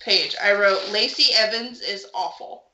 page? 0.00 0.34
I 0.42 0.54
wrote 0.54 0.90
Lacey 0.90 1.34
Evans 1.34 1.82
is 1.82 2.06
awful. 2.14 2.64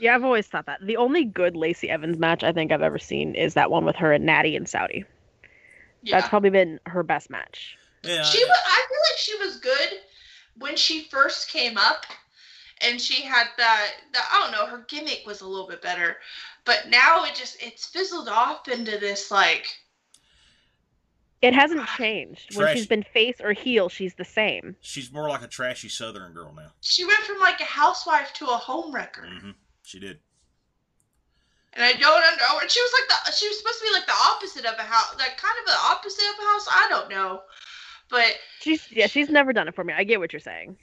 Yeah, 0.00 0.14
I've 0.14 0.24
always 0.24 0.46
thought 0.46 0.66
that. 0.66 0.80
The 0.82 0.96
only 0.96 1.24
good 1.24 1.56
Lacey 1.56 1.90
Evans 1.90 2.18
match 2.18 2.42
I 2.42 2.52
think 2.52 2.72
I've 2.72 2.82
ever 2.82 2.98
seen 2.98 3.34
is 3.34 3.54
that 3.54 3.70
one 3.70 3.84
with 3.84 3.96
her 3.96 4.12
and 4.12 4.24
Natty 4.24 4.56
and 4.56 4.68
Saudi. 4.68 5.04
Yeah. 6.02 6.16
That's 6.16 6.28
probably 6.28 6.50
been 6.50 6.80
her 6.86 7.02
best 7.02 7.28
match. 7.28 7.76
Yeah, 8.02 8.22
She 8.22 8.42
was. 8.42 8.58
I 8.66 8.86
feel 8.88 8.98
like 9.10 9.18
she 9.18 9.36
was 9.36 9.56
good 9.58 10.00
when 10.58 10.76
she 10.76 11.04
first 11.04 11.50
came 11.50 11.76
up, 11.76 12.06
and 12.80 12.98
she 12.98 13.22
had 13.22 13.46
that. 13.58 13.90
The, 14.14 14.20
I 14.32 14.40
don't 14.40 14.52
know. 14.52 14.66
Her 14.66 14.86
gimmick 14.88 15.24
was 15.26 15.42
a 15.42 15.46
little 15.46 15.68
bit 15.68 15.82
better, 15.82 16.16
but 16.64 16.88
now 16.88 17.24
it 17.24 17.34
just 17.34 17.62
it's 17.62 17.84
fizzled 17.86 18.28
off 18.28 18.68
into 18.68 18.98
this 18.98 19.30
like. 19.30 19.66
It 21.42 21.54
hasn't 21.54 21.86
changed. 21.96 22.54
When 22.54 22.66
Trash. 22.66 22.76
she's 22.76 22.86
been 22.86 23.02
face 23.02 23.36
or 23.42 23.52
heel, 23.52 23.88
she's 23.88 24.14
the 24.14 24.26
same. 24.26 24.76
she's 24.80 25.10
more 25.10 25.28
like 25.28 25.42
a 25.42 25.46
trashy 25.46 25.88
Southern 25.88 26.34
girl 26.34 26.52
now. 26.54 26.72
She 26.82 27.04
went 27.04 27.20
from 27.20 27.38
like 27.38 27.60
a 27.60 27.64
housewife 27.64 28.32
to 28.34 28.44
a 28.46 28.56
home 28.56 28.94
wrecker, 28.94 29.26
hmm 29.26 29.50
She 29.90 29.98
did. 29.98 30.20
and 31.72 31.84
I 31.84 31.90
don't 31.94 32.00
know. 32.38 32.60
And 32.60 32.70
she 32.70 32.80
was 32.80 32.92
like 32.92 33.08
the. 33.08 33.32
She 33.32 33.48
was 33.48 33.58
supposed 33.58 33.80
to 33.80 33.86
be 33.86 33.92
like 33.92 34.06
the 34.06 34.12
opposite 34.12 34.64
of 34.64 34.78
a 34.78 34.82
house, 34.82 35.16
like 35.18 35.36
kind 35.36 35.56
of 35.58 35.66
the 35.66 35.76
opposite 35.84 36.22
of 36.28 36.38
a 36.38 36.42
house. 36.42 36.68
I 36.70 36.86
don't 36.88 37.10
know, 37.10 37.42
but 38.08 38.36
She's 38.60 38.86
yeah, 38.92 39.08
she's 39.08 39.30
never 39.30 39.52
done 39.52 39.66
it 39.66 39.74
for 39.74 39.82
me. 39.82 39.92
I 39.92 40.04
get 40.04 40.20
what 40.20 40.32
you're 40.32 40.38
saying. 40.38 40.76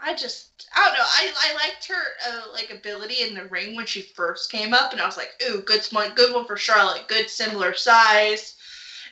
I 0.00 0.14
just 0.14 0.68
I 0.72 0.86
don't 0.86 0.98
know. 0.98 1.04
I, 1.04 1.32
I 1.50 1.54
liked 1.54 1.88
her 1.88 2.02
uh, 2.28 2.52
like 2.52 2.70
ability 2.70 3.22
in 3.22 3.34
the 3.34 3.46
ring 3.46 3.74
when 3.74 3.86
she 3.86 4.02
first 4.02 4.52
came 4.52 4.72
up, 4.72 4.92
and 4.92 5.00
I 5.00 5.06
was 5.06 5.16
like, 5.16 5.30
ooh, 5.48 5.62
good 5.62 5.82
smart, 5.82 6.14
good 6.14 6.32
one 6.32 6.46
for 6.46 6.56
Charlotte. 6.56 7.08
Good 7.08 7.28
similar 7.28 7.74
size. 7.74 8.54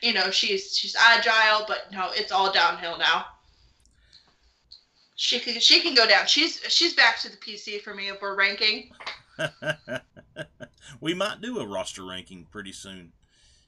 You 0.02 0.12
know, 0.12 0.30
she's 0.30 0.76
she's 0.76 0.94
agile, 0.94 1.64
but 1.66 1.90
no, 1.90 2.10
it's 2.12 2.30
all 2.30 2.52
downhill 2.52 2.96
now. 2.96 3.26
She 5.20 5.40
can 5.40 5.58
she 5.58 5.80
can 5.80 5.94
go 5.94 6.06
down. 6.06 6.28
She's 6.28 6.60
she's 6.68 6.94
back 6.94 7.18
to 7.22 7.28
the 7.28 7.36
PC 7.38 7.80
for 7.82 7.92
me 7.92 8.08
if 8.08 8.22
we're 8.22 8.36
ranking. 8.36 8.90
we 11.00 11.12
might 11.12 11.40
do 11.40 11.58
a 11.58 11.66
roster 11.66 12.04
ranking 12.04 12.46
pretty 12.52 12.70
soon. 12.70 13.12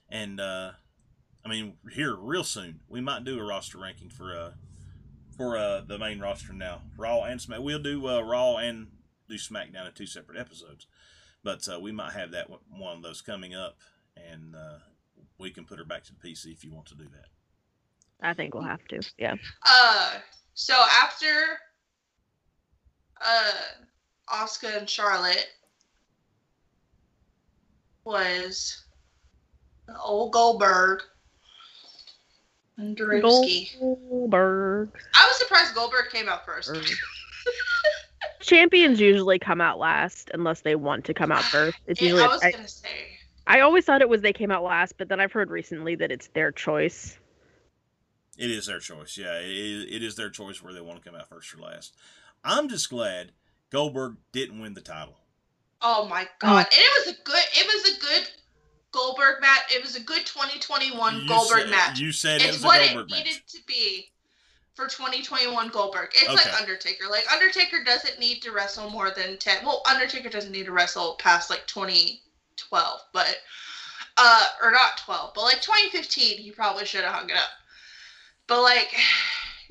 and 0.09 0.39
uh, 0.39 0.71
I 1.45 1.49
mean, 1.49 1.73
here 1.91 2.15
real 2.15 2.45
soon 2.45 2.79
we 2.87 3.01
might 3.01 3.25
do 3.25 3.37
a 3.37 3.43
roster 3.43 3.77
ranking 3.79 4.09
for 4.09 4.33
uh 4.33 4.51
for 5.35 5.57
uh 5.57 5.81
the 5.81 5.99
main 5.99 6.21
roster 6.21 6.53
now, 6.53 6.83
Raw 6.97 7.23
and 7.23 7.41
Smack. 7.41 7.59
We'll 7.59 7.79
do 7.79 8.07
uh, 8.07 8.21
Raw 8.21 8.55
and 8.55 8.87
do 9.27 9.35
SmackDown 9.35 9.87
in 9.87 9.93
two 9.93 10.05
separate 10.05 10.37
episodes, 10.39 10.87
but 11.43 11.67
uh, 11.67 11.81
we 11.81 11.91
might 11.91 12.13
have 12.13 12.31
that 12.31 12.49
one- 12.49 12.59
one 12.69 12.95
of 12.97 13.03
those 13.03 13.21
coming 13.21 13.53
up, 13.53 13.77
and 14.15 14.55
uh, 14.55 14.77
we 15.37 15.49
can 15.51 15.65
put 15.65 15.79
her 15.79 15.85
back 15.85 16.05
to 16.05 16.13
the 16.13 16.19
PC 16.29 16.53
if 16.53 16.63
you 16.63 16.73
want 16.73 16.85
to 16.87 16.95
do 16.95 17.05
that. 17.11 17.27
I 18.21 18.33
think 18.33 18.53
we'll 18.53 18.63
have 18.63 18.85
to. 18.89 19.01
Yeah. 19.17 19.35
Uh, 19.65 20.19
so 20.53 20.73
after 21.01 21.27
uh, 23.23 23.51
Asuka 24.29 24.77
and 24.77 24.89
Charlotte 24.89 25.47
was 28.03 28.83
old 30.03 30.31
Goldberg 30.31 31.01
and 32.77 32.97
Drewski. 32.97 33.79
Goldberg. 33.79 34.89
I 35.15 35.27
was 35.27 35.37
surprised 35.37 35.75
Goldberg 35.75 36.09
came 36.11 36.27
out 36.27 36.45
first. 36.45 36.71
Champions 38.39 38.99
usually 38.99 39.37
come 39.39 39.61
out 39.61 39.77
last 39.77 40.31
unless 40.33 40.61
they 40.61 40.75
want 40.75 41.05
to 41.05 41.13
come 41.13 41.31
out 41.31 41.43
first. 41.45 41.77
It's 41.87 42.01
Yeah, 42.01 42.07
usually 42.07 42.23
I 42.23 42.27
was 42.27 42.43
I, 42.43 42.51
gonna 42.51 42.67
say. 42.67 42.87
I 43.47 43.59
always 43.61 43.85
thought 43.85 44.01
it 44.01 44.09
was 44.09 44.21
they 44.21 44.33
came 44.33 44.51
out 44.51 44.63
last, 44.63 44.97
but 44.97 45.09
then 45.09 45.19
I've 45.19 45.31
heard 45.31 45.49
recently 45.49 45.95
that 45.95 46.11
it's 46.11 46.27
their 46.29 46.51
choice. 46.51 47.17
It 48.37 48.49
is 48.49 48.65
their 48.67 48.79
choice. 48.79 49.17
Yeah, 49.17 49.37
it 49.39 49.49
is, 49.51 49.85
it 49.91 50.03
is 50.03 50.15
their 50.15 50.29
choice 50.29 50.61
where 50.63 50.73
they 50.73 50.81
want 50.81 51.03
to 51.03 51.09
come 51.09 51.19
out 51.19 51.27
first 51.29 51.53
or 51.53 51.57
last. 51.57 51.95
I'm 52.43 52.69
just 52.69 52.89
glad 52.89 53.31
Goldberg 53.69 54.15
didn't 54.31 54.59
win 54.61 54.73
the 54.73 54.81
title. 54.81 55.17
Oh 55.81 56.07
my 56.07 56.27
god! 56.39 56.65
And 56.71 56.73
it 56.73 57.05
was 57.05 57.15
a 57.15 57.23
good. 57.23 57.43
It 57.53 57.65
was 57.67 57.97
a 57.97 57.99
good 58.01 58.29
Goldberg 58.91 59.41
match. 59.41 59.61
It 59.73 59.81
was 59.81 59.95
a 59.95 60.01
good 60.01 60.25
2021 60.25 61.21
You 61.21 61.27
Goldberg 61.27 61.61
said, 61.61 61.69
match. 61.69 61.99
You 61.99 62.11
said 62.11 62.41
it 62.41 62.47
it's 62.47 62.57
was 62.57 62.63
a 62.63 62.67
what 62.67 62.79
Goldberg 62.79 63.07
it 63.07 63.11
match. 63.11 63.25
needed 63.25 63.41
to 63.49 63.57
be 63.67 64.11
for 64.75 64.87
2021 64.87 65.69
Goldberg. 65.69 66.09
It's 66.13 66.23
Okay. 66.23 66.33
like 66.35 66.59
Undertaker. 66.61 67.05
Like 67.09 67.31
Undertaker 67.31 67.83
doesn't 67.83 68.19
need 68.19 68.41
to 68.43 68.51
wrestle 68.51 68.89
more 68.89 69.11
than 69.11 69.37
10. 69.37 69.65
Well, 69.65 69.81
Undertaker 69.89 70.29
doesn't 70.29 70.51
need 70.51 70.65
to 70.65 70.71
wrestle 70.71 71.15
past 71.19 71.49
like 71.49 71.65
2012, 71.67 72.99
but 73.13 73.37
uh, 74.17 74.45
or 74.63 74.71
not 74.71 74.97
12, 75.03 75.33
but 75.33 75.41
like 75.43 75.61
2015, 75.61 76.37
he 76.37 76.51
probably 76.51 76.85
should 76.85 77.03
have 77.03 77.13
hung 77.13 77.29
it 77.29 77.35
up. 77.37 77.49
But 78.51 78.63
like 78.63 78.93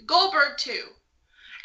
Goldberg 0.07 0.57
too. 0.57 0.85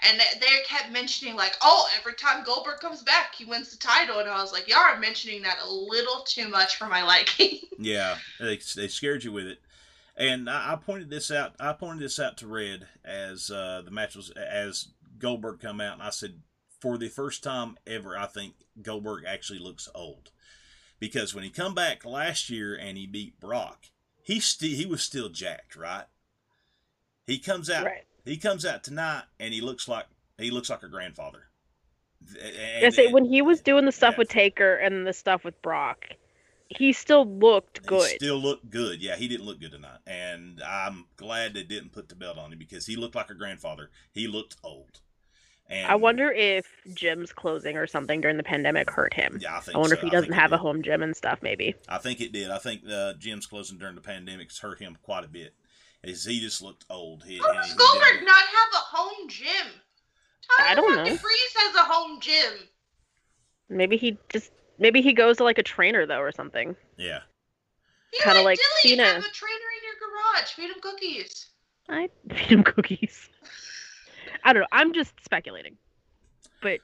And 0.04 0.20
they- 0.20 0.64
kept 0.68 0.92
mentioning 0.92 1.36
like, 1.36 1.56
oh, 1.62 1.88
every 1.98 2.16
time 2.16 2.44
Goldberg 2.44 2.80
comes 2.80 3.04
back, 3.04 3.36
he 3.36 3.46
wins 3.46 3.72
the 3.72 3.78
title, 3.78 4.20
and 4.20 4.28
I 4.28 4.42
was 4.42 4.52
like, 4.52 4.68
y'all 4.68 4.80
are 4.80 5.00
mentioning 5.00 5.44
that 5.44 5.60
a 5.64 5.72
little 5.72 6.26
too 6.28 6.50
much 6.50 6.76
for 6.76 6.88
my 6.88 7.04
liking. 7.08 7.60
Yeah, 7.80 8.18
they, 8.40 8.60
they 8.76 8.90
scared 8.90 9.24
you 9.24 9.32
with 9.32 9.48
it. 9.48 9.60
And 10.18 10.50
I, 10.50 10.74
I 10.74 10.76
pointed 10.76 11.10
this 11.10 11.32
out. 11.32 11.56
I 11.60 11.72
pointed 11.72 12.04
this 12.04 12.20
out 12.20 12.36
to 12.40 12.48
Red 12.48 12.88
as 13.06 13.50
uh, 13.50 13.84
the 13.86 13.92
match 13.92 14.18
was 14.18 14.32
as 14.32 14.90
Goldberg 15.18 15.62
come 15.62 15.80
out, 15.80 15.94
and 15.94 16.04
I 16.04 16.10
said, 16.10 16.42
for 16.82 16.98
the 16.98 17.08
first 17.08 17.44
time 17.44 17.78
ever, 17.88 18.18
I 18.18 18.26
think 18.26 18.56
Goldberg 18.82 19.24
actually 19.26 19.60
looks 19.60 19.88
old, 19.96 20.32
because 21.00 21.34
when 21.34 21.46
he 21.46 21.50
come 21.50 21.74
back 21.74 22.04
last 22.04 22.50
year 22.50 22.76
and 22.76 22.98
he 22.98 23.08
beat 23.08 23.40
Brock, 23.40 23.86
he 24.24 24.42
still 24.42 24.76
he 24.76 24.86
was 24.86 25.02
still 25.02 25.30
jacked, 25.30 25.78
right? 25.78 26.06
He 27.26 27.40
comes 27.40 27.70
out. 27.70 27.86
Right. 27.86 28.04
He 28.24 28.38
comes 28.38 28.66
out 28.66 28.84
tonight 28.84 29.24
and 29.40 29.54
he 29.54 29.62
looks 29.62 29.88
like 29.88 30.06
he 30.38 30.52
looks 30.52 30.70
like 30.70 30.84
a 30.84 30.90
grandfather. 30.90 31.44
And- 32.42 32.86
I 32.86 32.90
say 32.90 33.06
and- 33.06 33.14
when 33.14 33.26
he 33.26 33.42
was 33.42 33.62
doing 33.62 33.86
the 33.86 33.92
stuff 33.92 34.14
yeah. 34.14 34.20
with 34.20 34.30
Taker 34.30 34.76
and 34.76 35.06
the 35.06 35.14
stuff 35.14 35.44
with 35.44 35.62
Brock, 35.62 36.08
he 36.70 36.94
still 36.94 37.26
looked 37.26 37.80
He 37.80 37.86
good. 37.86 38.10
still 38.10 38.38
looked 38.38 38.70
good. 38.70 39.02
Yeah, 39.02 39.16
he 39.16 39.28
didn't 39.28 39.46
look 39.46 39.60
good 39.60 39.72
tonight, 39.72 40.00
and 40.08 40.62
I'm 40.64 41.06
glad 41.16 41.54
they 41.54 41.64
didn't 41.64 41.92
put 41.92 42.10
the 42.10 42.16
belt 42.16 42.38
on 42.40 42.52
him 42.52 42.58
because 42.60 42.88
he 42.88 42.96
looked 42.96 43.16
like 43.16 43.30
a 43.30 43.36
grandfather. 43.36 43.92
He 44.12 44.28
looked 44.28 44.56
old. 44.64 45.02
And 45.68 45.92
I 45.92 45.96
wonder 45.96 46.32
if 46.32 46.68
gym's 46.94 47.32
closing 47.32 47.76
or 47.76 47.88
something 47.88 48.22
during 48.22 48.38
the 48.38 48.44
pandemic 48.44 48.90
hurt 48.90 49.16
him. 49.16 49.40
Yeah, 49.42 49.58
I 49.58 49.60
think. 49.62 49.76
I 49.76 49.80
wonder 49.80 49.96
so. 49.96 50.00
if 50.00 50.04
he 50.04 50.10
doesn't 50.12 50.34
have 50.34 50.52
a 50.52 50.58
home 50.58 50.84
gym 50.84 51.02
and 51.02 51.16
stuff. 51.16 51.40
Maybe. 51.42 51.74
I 51.88 51.98
think 51.98 52.22
it 52.22 52.32
did. 52.32 52.52
I 52.52 52.60
think 52.60 52.84
uh, 52.86 53.14
gyms 53.20 53.50
closing 53.50 53.80
during 53.80 53.96
the 53.96 54.02
pandemic 54.02 54.56
hurt 54.56 54.80
him 54.80 54.98
quite 55.02 55.24
a 55.24 55.28
bit. 55.28 55.56
Is 56.08 56.24
he 56.26 56.40
just 56.40 56.62
looked 56.62 56.86
old? 56.90 57.24
He, 57.24 57.38
How 57.38 57.50
and 57.50 57.62
does 57.62 57.74
Goldberg 57.74 58.20
didn't- 58.20 58.28
have 58.30 58.74
a 58.74 58.78
home 58.98 59.28
gym? 59.30 59.68
Tyler 60.58 60.70
I 60.70 60.76
don't 60.76 60.96
know. 60.96 61.04
Breeze 61.04 61.54
has 61.56 61.76
a 61.76 61.80
home 61.80 62.20
gym. 62.20 62.54
Maybe 63.70 63.98
he 63.98 64.18
just 64.30 64.52
maybe 64.78 65.02
he 65.02 65.14
goes 65.14 65.38
to 65.38 65.44
like 65.44 65.58
a 65.58 65.64
trainer 65.64 66.06
though 66.06 66.20
or 66.20 66.32
something. 66.32 66.76
Yeah, 66.98 67.22
Kinda 68.24 68.42
like 68.44 68.60
Dilly 68.60 68.96
Cena. 68.96 69.04
have 69.06 69.26
a 69.26 69.30
trainer 69.30 69.56
in 69.56 69.84
your 69.84 69.96
garage. 70.00 70.50
Feed 70.52 70.70
him 70.70 70.82
cookies. 70.82 71.48
I 71.90 72.10
feed 72.30 72.38
him 72.52 72.64
cookies. 72.64 73.30
I 74.44 74.54
don't 74.54 74.62
know. 74.62 74.68
I'm 74.72 74.94
just 74.94 75.14
speculating. 75.24 75.78
But 76.62 76.80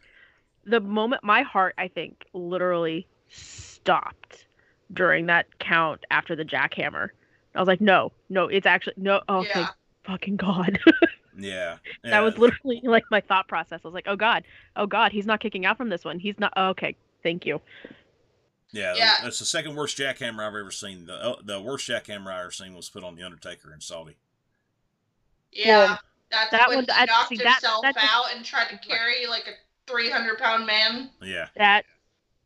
the 0.65 0.79
moment 0.79 1.23
my 1.23 1.43
heart, 1.43 1.75
I 1.77 1.87
think, 1.87 2.25
literally 2.33 3.07
stopped 3.29 4.45
during 4.93 5.27
that 5.27 5.59
count 5.59 6.03
after 6.11 6.35
the 6.35 6.43
jackhammer. 6.45 7.09
I 7.55 7.59
was 7.59 7.67
like, 7.67 7.81
no, 7.81 8.11
no, 8.29 8.47
it's 8.47 8.65
actually 8.65 8.93
no. 8.97 9.21
Oh, 9.27 9.43
yeah. 9.43 9.53
thank 9.53 9.69
fucking 10.05 10.35
god. 10.37 10.79
yeah. 11.37 11.77
that 12.03 12.21
was 12.21 12.37
literally 12.37 12.81
like 12.83 13.03
my 13.11 13.21
thought 13.21 13.47
process. 13.47 13.81
I 13.83 13.87
was 13.87 13.93
like, 13.93 14.07
oh 14.07 14.15
god, 14.15 14.43
oh 14.75 14.87
god, 14.87 15.11
he's 15.11 15.25
not 15.25 15.39
kicking 15.39 15.65
out 15.65 15.77
from 15.77 15.89
this 15.89 16.03
one. 16.05 16.19
He's 16.19 16.39
not. 16.39 16.53
Oh, 16.55 16.69
okay, 16.69 16.95
thank 17.23 17.45
you. 17.45 17.61
Yeah, 18.73 18.95
Yeah. 18.95 19.15
that's 19.21 19.39
the 19.39 19.45
second 19.45 19.75
worst 19.75 19.97
jackhammer 19.97 20.47
I've 20.47 20.55
ever 20.55 20.71
seen. 20.71 21.05
The 21.05 21.13
uh, 21.13 21.35
the 21.43 21.59
worst 21.61 21.87
jackhammer 21.89 22.27
I 22.27 22.39
ever 22.41 22.51
seen 22.51 22.73
was 22.73 22.89
put 22.89 23.03
on 23.03 23.15
the 23.15 23.23
Undertaker 23.23 23.73
in 23.73 23.81
Saudi. 23.81 24.15
Yeah. 25.51 25.77
Well, 25.85 25.99
That's 26.31 26.51
that 26.51 26.69
when 26.69 26.77
one- 26.77 26.85
he 26.85 26.91
I- 26.93 27.05
knocked 27.05 27.29
see, 27.29 27.37
that- 27.37 27.55
himself 27.55 27.81
that 27.83 27.95
just- 27.95 28.07
out 28.13 28.33
and 28.35 28.45
tried 28.45 28.69
to 28.69 28.77
carry 28.77 29.27
like 29.27 29.47
a 29.47 29.91
300 29.91 30.37
pound 30.37 30.65
man. 30.65 31.09
Yeah, 31.21 31.47
That 31.57 31.83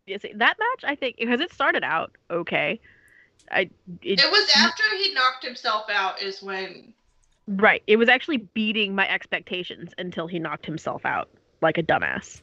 you 0.07 0.17
see, 0.19 0.33
that 0.33 0.57
match, 0.57 0.83
I 0.89 0.95
think, 0.95 1.17
because 1.17 1.39
it 1.41 1.53
started 1.53 1.83
out 1.83 2.11
okay. 2.31 2.79
I 3.51 3.69
it, 4.01 4.19
It 4.19 4.31
was 4.31 4.49
after 4.55 4.83
he 4.97 5.13
knocked 5.13 5.43
himself 5.43 5.85
out 5.89 6.21
is 6.21 6.41
when 6.41 6.93
Right. 7.47 7.83
It 7.85 7.97
was 7.97 8.09
actually 8.09 8.37
beating 8.37 8.95
my 8.95 9.07
expectations 9.07 9.93
until 9.97 10.27
he 10.27 10.39
knocked 10.39 10.65
himself 10.65 11.05
out 11.05 11.29
like 11.61 11.77
a 11.77 11.83
dumbass. 11.83 12.41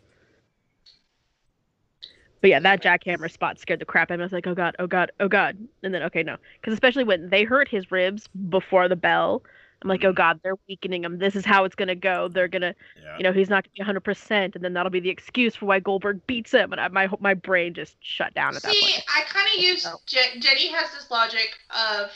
But 2.40 2.50
yeah, 2.50 2.60
that 2.60 2.82
jackhammer 2.82 3.30
spot 3.30 3.58
scared 3.58 3.80
the 3.80 3.84
crap 3.84 4.10
out 4.10 4.14
of 4.14 4.18
me. 4.18 4.24
I 4.24 4.26
was 4.26 4.32
like, 4.32 4.46
oh 4.46 4.54
god, 4.54 4.74
oh 4.78 4.86
god, 4.86 5.12
oh 5.20 5.28
god. 5.28 5.56
And 5.82 5.94
then, 5.94 6.02
okay, 6.04 6.22
no. 6.22 6.36
Because 6.60 6.72
especially 6.74 7.04
when 7.04 7.30
they 7.30 7.44
hurt 7.44 7.68
his 7.68 7.90
ribs 7.90 8.28
before 8.48 8.88
the 8.88 8.96
bell, 8.96 9.42
I'm 9.82 9.88
like, 9.88 10.04
oh 10.04 10.08
mm-hmm. 10.08 10.16
god, 10.16 10.40
they're 10.42 10.56
weakening 10.68 11.04
him. 11.04 11.18
This 11.18 11.36
is 11.36 11.44
how 11.44 11.64
it's 11.64 11.74
going 11.74 11.88
to 11.88 11.94
go. 11.94 12.28
They're 12.28 12.48
going 12.48 12.62
to, 12.62 12.74
yeah. 13.02 13.16
you 13.18 13.24
know, 13.24 13.32
he's 13.32 13.50
not 13.50 13.64
going 13.64 13.86
to 13.94 14.00
be 14.00 14.12
100%. 14.14 14.54
And 14.54 14.64
then 14.64 14.72
that'll 14.72 14.90
be 14.90 15.00
the 15.00 15.10
excuse 15.10 15.54
for 15.54 15.66
why 15.66 15.80
Goldberg 15.80 16.26
beats 16.26 16.52
him. 16.52 16.72
And 16.72 16.80
I, 16.80 16.88
my, 16.88 17.08
my 17.20 17.34
brain 17.34 17.74
just 17.74 17.96
shut 18.00 18.32
down 18.34 18.56
at 18.56 18.62
that 18.62 18.68
point. 18.68 18.94
See. 18.94 19.02
I 19.08 19.22
kind 19.22 19.48
of 19.48 19.62
use 19.62 19.82
Oh. 19.86 19.98
Je- 20.06 20.38
Jenny 20.38 20.68
has 20.68 20.92
this 20.92 21.10
logic 21.10 21.58
of 21.70 22.10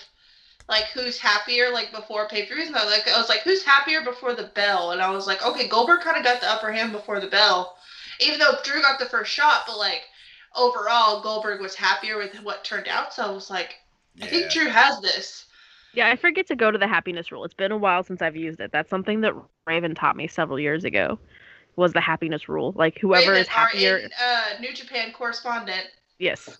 like 0.68 0.84
who's 0.94 1.18
happier 1.18 1.70
like 1.70 1.92
before 1.92 2.28
pay 2.28 2.46
per 2.46 2.54
views. 2.54 2.68
And 2.68 2.76
I 2.76 2.84
was 2.84 2.92
like, 2.92 3.08
I 3.08 3.18
was 3.18 3.28
like, 3.28 3.40
who's 3.40 3.62
happier 3.62 4.02
before 4.02 4.34
the 4.34 4.50
bell? 4.54 4.92
And 4.92 5.00
I 5.00 5.10
was 5.10 5.26
like, 5.26 5.44
okay, 5.44 5.68
Goldberg 5.68 6.00
kind 6.00 6.16
of 6.16 6.24
got 6.24 6.40
the 6.40 6.50
upper 6.50 6.72
hand 6.72 6.92
before 6.92 7.20
the 7.20 7.28
bell, 7.28 7.76
even 8.20 8.38
though 8.38 8.54
Drew 8.64 8.82
got 8.82 8.98
the 8.98 9.06
first 9.06 9.32
shot. 9.32 9.62
But 9.66 9.78
like 9.78 10.02
overall, 10.54 11.22
Goldberg 11.22 11.60
was 11.60 11.74
happier 11.74 12.18
with 12.18 12.34
what 12.42 12.64
turned 12.64 12.88
out. 12.88 13.14
So 13.14 13.24
I 13.24 13.30
was 13.30 13.50
like, 13.50 13.76
I 14.22 14.26
think 14.26 14.50
Drew 14.50 14.68
has 14.68 15.00
this. 15.00 15.46
Yeah, 15.96 16.08
I 16.08 16.16
forget 16.16 16.46
to 16.48 16.56
go 16.56 16.70
to 16.70 16.76
the 16.76 16.86
happiness 16.86 17.32
rule. 17.32 17.44
It's 17.44 17.54
been 17.54 17.72
a 17.72 17.76
while 17.76 18.02
since 18.02 18.20
I've 18.20 18.36
used 18.36 18.60
it. 18.60 18.70
That's 18.70 18.90
something 18.90 19.22
that 19.22 19.32
Raven 19.66 19.94
taught 19.94 20.14
me 20.14 20.28
several 20.28 20.60
years 20.60 20.84
ago. 20.84 21.18
Was 21.76 21.94
the 21.94 22.00
happiness 22.00 22.48
rule. 22.48 22.72
Like 22.76 22.98
whoever 22.98 23.32
Raven, 23.32 23.42
is 23.42 23.48
happier 23.48 23.92
Our 23.92 23.98
in, 23.98 24.10
uh, 24.12 24.60
New 24.60 24.74
Japan 24.74 25.12
correspondent. 25.12 25.86
Yes. 26.18 26.58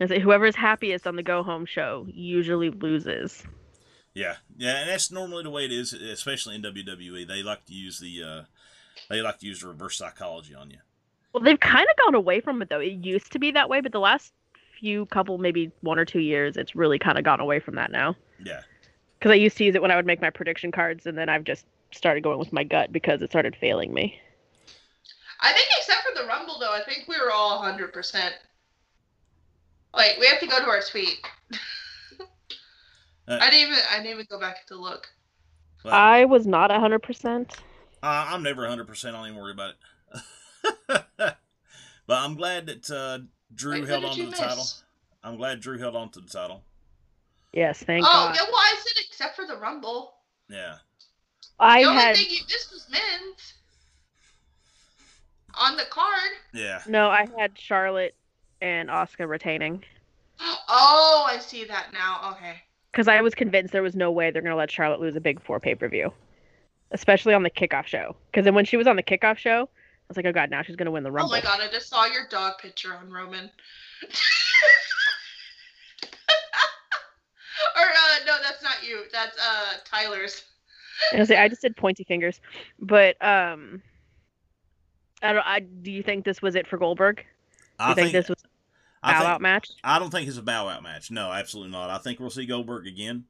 I 0.00 0.06
say 0.06 0.18
whoever 0.18 0.46
is 0.46 0.56
happiest 0.56 1.06
on 1.06 1.14
the 1.14 1.22
go 1.22 1.42
home 1.42 1.64
show 1.64 2.06
usually 2.08 2.70
loses. 2.70 3.44
Yeah, 4.14 4.36
yeah, 4.56 4.80
and 4.80 4.88
that's 4.88 5.12
normally 5.12 5.44
the 5.44 5.50
way 5.50 5.64
it 5.64 5.72
is, 5.72 5.92
especially 5.92 6.56
in 6.56 6.62
WWE. 6.62 7.28
They 7.28 7.42
like 7.42 7.64
to 7.66 7.74
use 7.74 8.00
the 8.00 8.22
uh, 8.22 8.42
they 9.08 9.20
like 9.20 9.38
to 9.38 9.46
use 9.46 9.60
the 9.60 9.68
reverse 9.68 9.96
psychology 9.96 10.54
on 10.54 10.70
you. 10.70 10.78
Well, 11.32 11.42
they've 11.44 11.60
kind 11.60 11.86
of 11.88 12.04
gone 12.04 12.14
away 12.14 12.40
from 12.40 12.60
it 12.62 12.68
though. 12.68 12.80
It 12.80 13.04
used 13.04 13.32
to 13.32 13.38
be 13.38 13.52
that 13.52 13.68
way, 13.68 13.80
but 13.80 13.92
the 13.92 14.00
last 14.00 14.32
few 14.80 15.06
couple, 15.06 15.38
maybe 15.38 15.70
one 15.82 15.98
or 15.98 16.04
two 16.04 16.20
years, 16.20 16.56
it's 16.56 16.74
really 16.74 16.98
kind 16.98 17.18
of 17.18 17.24
gone 17.24 17.38
away 17.38 17.60
from 17.60 17.74
that 17.76 17.92
now. 17.92 18.16
Yeah, 18.44 18.62
Because 19.18 19.30
I 19.30 19.34
used 19.34 19.56
to 19.58 19.64
use 19.64 19.74
it 19.74 19.82
when 19.82 19.90
I 19.90 19.96
would 19.96 20.06
make 20.06 20.20
my 20.22 20.30
prediction 20.30 20.72
cards, 20.72 21.06
and 21.06 21.16
then 21.16 21.28
I've 21.28 21.44
just 21.44 21.66
started 21.92 22.22
going 22.22 22.38
with 22.38 22.52
my 22.52 22.64
gut 22.64 22.90
because 22.92 23.20
it 23.20 23.30
started 23.30 23.54
failing 23.60 23.92
me. 23.92 24.18
I 25.40 25.52
think 25.52 25.66
except 25.78 26.00
for 26.02 26.20
the 26.20 26.26
Rumble 26.26 26.58
though, 26.58 26.72
I 26.72 26.82
think 26.82 27.04
we 27.08 27.16
were 27.20 27.30
all 27.30 27.62
100%. 27.62 28.30
Wait, 29.96 30.16
we 30.18 30.26
have 30.26 30.40
to 30.40 30.46
go 30.46 30.58
to 30.58 30.66
our 30.66 30.80
tweet. 30.82 31.18
Uh, 33.28 33.38
I 33.40 33.48
didn't 33.50 33.68
even 33.70 33.78
I 33.90 33.96
didn't 33.98 34.12
even 34.12 34.26
go 34.28 34.40
back 34.40 34.66
to 34.68 34.76
look. 34.76 35.06
well, 35.84 35.94
I 35.94 36.24
was 36.24 36.46
not 36.46 36.72
hundred 36.72 37.00
percent. 37.00 37.54
Uh, 38.02 38.26
I'm 38.28 38.42
never 38.42 38.62
100. 38.62 38.88
percent 38.88 39.14
I 39.14 39.18
don't 39.20 39.28
even 39.28 39.40
worry 39.40 39.52
about 39.52 39.74
it. 39.74 39.76
but 41.18 41.38
I'm 42.08 42.34
glad 42.34 42.66
that 42.66 42.90
uh, 42.90 43.18
Drew 43.54 43.72
Wait, 43.72 43.88
held 43.88 44.04
on 44.04 44.14
to 44.14 44.22
you 44.22 44.30
the 44.30 44.36
title. 44.36 44.64
I'm 45.22 45.36
glad 45.36 45.60
Drew 45.60 45.78
held 45.78 45.96
on 45.96 46.08
to 46.10 46.20
the 46.20 46.28
title. 46.28 46.62
Yes, 47.52 47.82
thank 47.82 48.02
you. 48.02 48.08
oh, 48.08 48.26
God. 48.28 48.34
yeah, 48.36 48.42
well, 48.46 48.56
I 48.56 48.76
said 48.78 49.04
except 49.08 49.36
for 49.36 49.46
the 49.46 49.56
Rumble. 49.56 50.14
Yeah. 50.48 50.76
I 51.58 51.82
the 51.82 51.88
only 51.88 52.00
had 52.00 52.16
thing 52.16 52.26
you 52.30 52.42
missed 52.44 52.72
was 52.72 52.86
men's. 52.90 53.54
On 55.54 55.76
the 55.76 55.84
card. 55.90 56.30
Yeah. 56.54 56.80
no, 56.88 57.08
I 57.10 57.26
had 57.36 57.58
Charlotte 57.58 58.14
and 58.62 58.88
Asuka 58.88 59.28
retaining 59.28 59.84
Oh, 60.40 61.26
I 61.28 61.38
see 61.38 61.64
that 61.64 61.88
now. 61.92 62.32
Okay. 62.32 62.54
because 62.92 63.08
I 63.08 63.20
was 63.20 63.34
convinced 63.34 63.72
there 63.72 63.82
was 63.82 63.96
no 63.96 64.10
way 64.10 64.30
they're 64.30 64.42
gonna 64.42 64.56
let 64.56 64.70
Charlotte 64.70 65.00
lose 65.00 65.16
a 65.16 65.20
big 65.20 65.40
four 65.42 65.58
pay 65.60 65.74
per 65.74 65.88
view, 65.88 66.12
especially 66.92 67.34
on 67.34 67.42
the 67.42 67.50
kickoff 67.50 67.86
show. 67.86 68.14
Because 68.30 68.44
then 68.44 68.54
when 68.54 68.64
she 68.64 68.76
was 68.76 68.86
on 68.86 68.96
the 68.96 69.02
kickoff 69.02 69.36
show, 69.38 69.62
I 69.62 69.68
was 70.10 70.16
like, 70.16 70.26
oh 70.26 70.32
God, 70.32 70.50
now 70.50 70.62
she's 70.62 70.76
gonna 70.76 70.90
win 70.90 71.02
the 71.02 71.12
rumble. 71.12 71.32
Oh 71.32 71.36
my 71.36 71.40
god, 71.40 71.60
I 71.60 71.70
just 71.70 71.88
saw 71.88 72.04
your 72.06 72.26
dog 72.28 72.58
picture 72.58 72.92
on 72.94 73.10
Roman. 73.10 73.50
or 77.76 77.82
uh 77.82 78.24
no, 78.26 78.36
that's 78.42 78.62
not 78.62 78.86
you. 78.86 79.04
That's 79.12 79.38
uh 79.38 79.74
Tyler's. 79.84 80.44
I 81.12 81.18
was 81.18 81.30
like, 81.30 81.38
I 81.38 81.48
just 81.48 81.62
did 81.62 81.76
pointy 81.76 82.04
fingers, 82.04 82.40
but 82.78 83.16
um, 83.24 83.82
I 85.22 85.32
don't. 85.32 85.46
I 85.46 85.60
do 85.60 85.90
you 85.90 86.02
think 86.02 86.24
this 86.24 86.42
was 86.42 86.54
it 86.54 86.66
for 86.66 86.76
Goldberg? 86.76 87.16
Do 87.16 87.22
I 87.78 87.94
think, 87.94 88.06
think, 88.06 88.12
this 88.12 88.28
was 88.28 88.42
bow 89.02 89.18
think 89.18 89.24
out 89.24 89.40
match? 89.40 89.70
I 89.82 89.98
don't 89.98 90.10
think 90.10 90.28
it's 90.28 90.36
a 90.36 90.42
bow 90.42 90.68
out 90.68 90.82
match. 90.82 91.10
No, 91.10 91.30
absolutely 91.30 91.72
not. 91.72 91.90
I 91.90 91.98
think 91.98 92.20
we'll 92.20 92.30
see 92.30 92.46
Goldberg 92.46 92.86
again. 92.86 93.24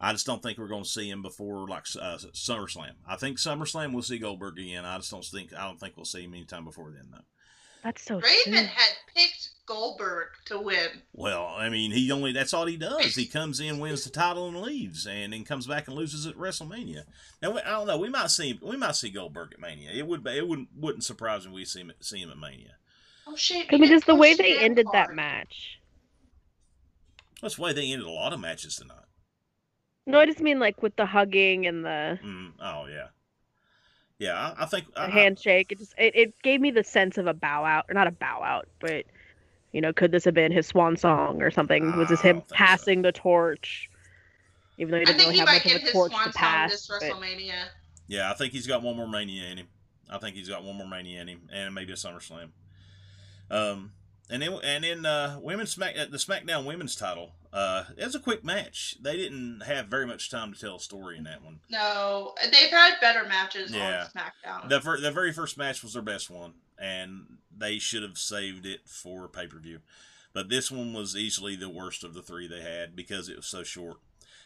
I 0.00 0.12
just 0.12 0.26
don't 0.26 0.42
think 0.42 0.58
we're 0.58 0.68
going 0.68 0.82
to 0.84 0.88
see 0.88 1.08
him 1.08 1.22
before 1.22 1.66
like 1.68 1.84
uh, 2.00 2.18
SummerSlam. 2.34 2.92
I 3.08 3.16
think 3.16 3.38
SummerSlam 3.38 3.92
we'll 3.92 4.02
see 4.02 4.18
Goldberg 4.18 4.58
again. 4.58 4.84
I 4.84 4.96
just 4.98 5.10
don't 5.10 5.24
think 5.24 5.54
I 5.54 5.64
don't 5.66 5.80
think 5.80 5.96
we'll 5.96 6.04
see 6.04 6.24
him 6.24 6.34
anytime 6.34 6.64
before 6.64 6.90
then 6.94 7.08
though. 7.12 7.24
That's 7.84 8.02
so 8.04 8.16
Raven 8.16 8.42
soon. 8.44 8.64
had 8.64 8.92
picked 9.14 9.50
Goldberg 9.64 10.28
to 10.46 10.60
win. 10.60 10.88
Well, 11.12 11.46
I 11.56 11.68
mean, 11.68 11.92
he 11.92 12.10
only 12.10 12.32
that's 12.32 12.52
all 12.52 12.66
he 12.66 12.76
does. 12.76 13.14
He 13.14 13.26
comes 13.26 13.60
in, 13.60 13.78
wins 13.78 14.02
the 14.04 14.10
title, 14.10 14.48
and 14.48 14.60
leaves, 14.60 15.06
and 15.06 15.32
then 15.32 15.44
comes 15.44 15.66
back 15.68 15.86
and 15.86 15.96
loses 15.96 16.26
at 16.26 16.34
WrestleMania. 16.36 17.04
Now 17.40 17.52
we- 17.52 17.60
I 17.60 17.70
don't 17.70 17.86
know. 17.86 17.98
We 17.98 18.08
might 18.10 18.30
see 18.30 18.58
we 18.60 18.76
might 18.76 18.96
see 18.96 19.10
Goldberg 19.10 19.52
at 19.54 19.60
Mania. 19.60 19.92
It 19.92 20.06
would 20.06 20.24
be, 20.24 20.32
it 20.36 20.46
wouldn't 20.48 20.68
wouldn't 20.76 21.04
surprise 21.04 21.46
me. 21.46 21.52
We 21.52 21.64
see 21.64 21.80
him 21.80 21.90
at- 21.90 22.04
see 22.04 22.20
him 22.20 22.30
at 22.30 22.38
Mania. 22.38 22.74
Oh 23.28 23.36
shit. 23.36 23.66
I 23.70 23.76
we 23.76 23.82
mean, 23.82 23.90
just 23.90 24.06
the 24.06 24.14
way 24.16 24.34
they 24.34 24.54
Stan 24.54 24.64
ended 24.64 24.86
that 24.92 25.14
match. 25.14 25.78
That's 27.40 27.56
the 27.56 27.62
way 27.62 27.72
they 27.72 27.92
ended 27.92 28.06
a 28.06 28.10
lot 28.10 28.32
of 28.32 28.40
matches 28.40 28.76
tonight. 28.76 28.98
No, 30.06 30.20
I 30.20 30.26
just 30.26 30.40
mean 30.40 30.58
like 30.60 30.82
with 30.82 30.94
the 30.96 31.06
hugging 31.06 31.66
and 31.66 31.84
the, 31.84 32.18
Mm, 32.24 32.52
oh 32.60 32.86
yeah, 32.86 33.08
yeah. 34.18 34.54
I, 34.56 34.62
I 34.62 34.66
think 34.66 34.92
the 34.94 35.00
I, 35.00 35.06
I- 35.06 35.10
handshake. 35.10 35.72
It 35.72 35.78
just 35.78 35.94
it, 35.98 36.14
it 36.14 36.42
gave 36.42 36.60
me 36.60 36.70
the 36.70 36.84
sense 36.84 37.18
of 37.18 37.26
a 37.26 37.34
bow 37.34 37.64
out, 37.64 37.86
or 37.88 37.94
not 37.94 38.06
a 38.06 38.12
bow 38.12 38.42
out, 38.42 38.68
but 38.80 39.04
you 39.72 39.80
know, 39.80 39.92
could 39.92 40.12
this 40.12 40.24
have 40.24 40.34
been 40.34 40.52
his 40.52 40.66
swan 40.68 40.96
song 40.96 41.42
or 41.42 41.50
something? 41.50 41.96
Was 41.96 42.08
this 42.08 42.20
him 42.20 42.36
don't 42.38 42.48
so. 42.48 42.54
passing 42.54 43.02
the 43.02 43.12
torch? 43.12 43.90
Even 44.78 44.92
though 44.92 44.98
he 44.98 45.04
didn't 45.06 45.18
think 45.18 45.26
really 45.28 45.34
he 45.34 45.38
have 45.40 45.48
might 45.48 45.64
much 45.64 45.82
of 45.82 45.88
a 45.88 45.92
torch 45.92 46.12
to 46.24 46.32
pass. 46.32 46.70
this 46.70 46.86
but- 46.86 47.18
Yeah, 48.06 48.30
I 48.30 48.34
think 48.34 48.52
he's 48.52 48.66
got 48.66 48.82
one 48.82 48.96
more 48.96 49.08
mania 49.08 49.44
in 49.46 49.58
him. 49.58 49.66
I 50.08 50.18
think 50.18 50.36
he's 50.36 50.48
got 50.48 50.62
one 50.62 50.76
more 50.76 50.86
mania 50.86 51.20
in 51.20 51.28
him, 51.28 51.48
and 51.52 51.74
maybe 51.74 51.92
a 51.92 51.96
SummerSlam. 51.96 52.50
Um, 53.50 53.90
and 54.30 54.42
then 54.42 54.58
and 54.62 54.84
then 54.84 55.04
uh, 55.06 55.38
women's 55.42 55.70
smack 55.72 55.94
uh, 55.98 56.06
the 56.10 56.16
SmackDown 56.18 56.64
Women's 56.64 56.94
title. 56.94 57.32
Uh, 57.56 57.84
it 57.96 58.04
was 58.04 58.14
a 58.14 58.20
quick 58.20 58.44
match. 58.44 58.96
They 59.00 59.16
didn't 59.16 59.62
have 59.62 59.86
very 59.86 60.06
much 60.06 60.28
time 60.30 60.52
to 60.52 60.60
tell 60.60 60.76
a 60.76 60.80
story 60.80 61.16
in 61.16 61.24
that 61.24 61.42
one. 61.42 61.60
No, 61.70 62.34
they've 62.42 62.68
had 62.70 63.00
better 63.00 63.24
matches 63.26 63.72
Yeah. 63.72 64.04
on 64.04 64.10
SmackDown. 64.10 64.68
The 64.68 64.80
fir- 64.82 65.00
the 65.00 65.10
very 65.10 65.32
first 65.32 65.56
match 65.56 65.82
was 65.82 65.94
their 65.94 66.02
best 66.02 66.28
one, 66.28 66.52
and 66.78 67.38
they 67.56 67.78
should 67.78 68.02
have 68.02 68.18
saved 68.18 68.66
it 68.66 68.86
for 68.86 69.26
pay 69.26 69.46
per 69.46 69.58
view. 69.58 69.80
But 70.34 70.50
this 70.50 70.70
one 70.70 70.92
was 70.92 71.16
easily 71.16 71.56
the 71.56 71.70
worst 71.70 72.04
of 72.04 72.12
the 72.12 72.20
three 72.20 72.46
they 72.46 72.60
had 72.60 72.94
because 72.94 73.30
it 73.30 73.36
was 73.36 73.46
so 73.46 73.62
short. 73.62 74.00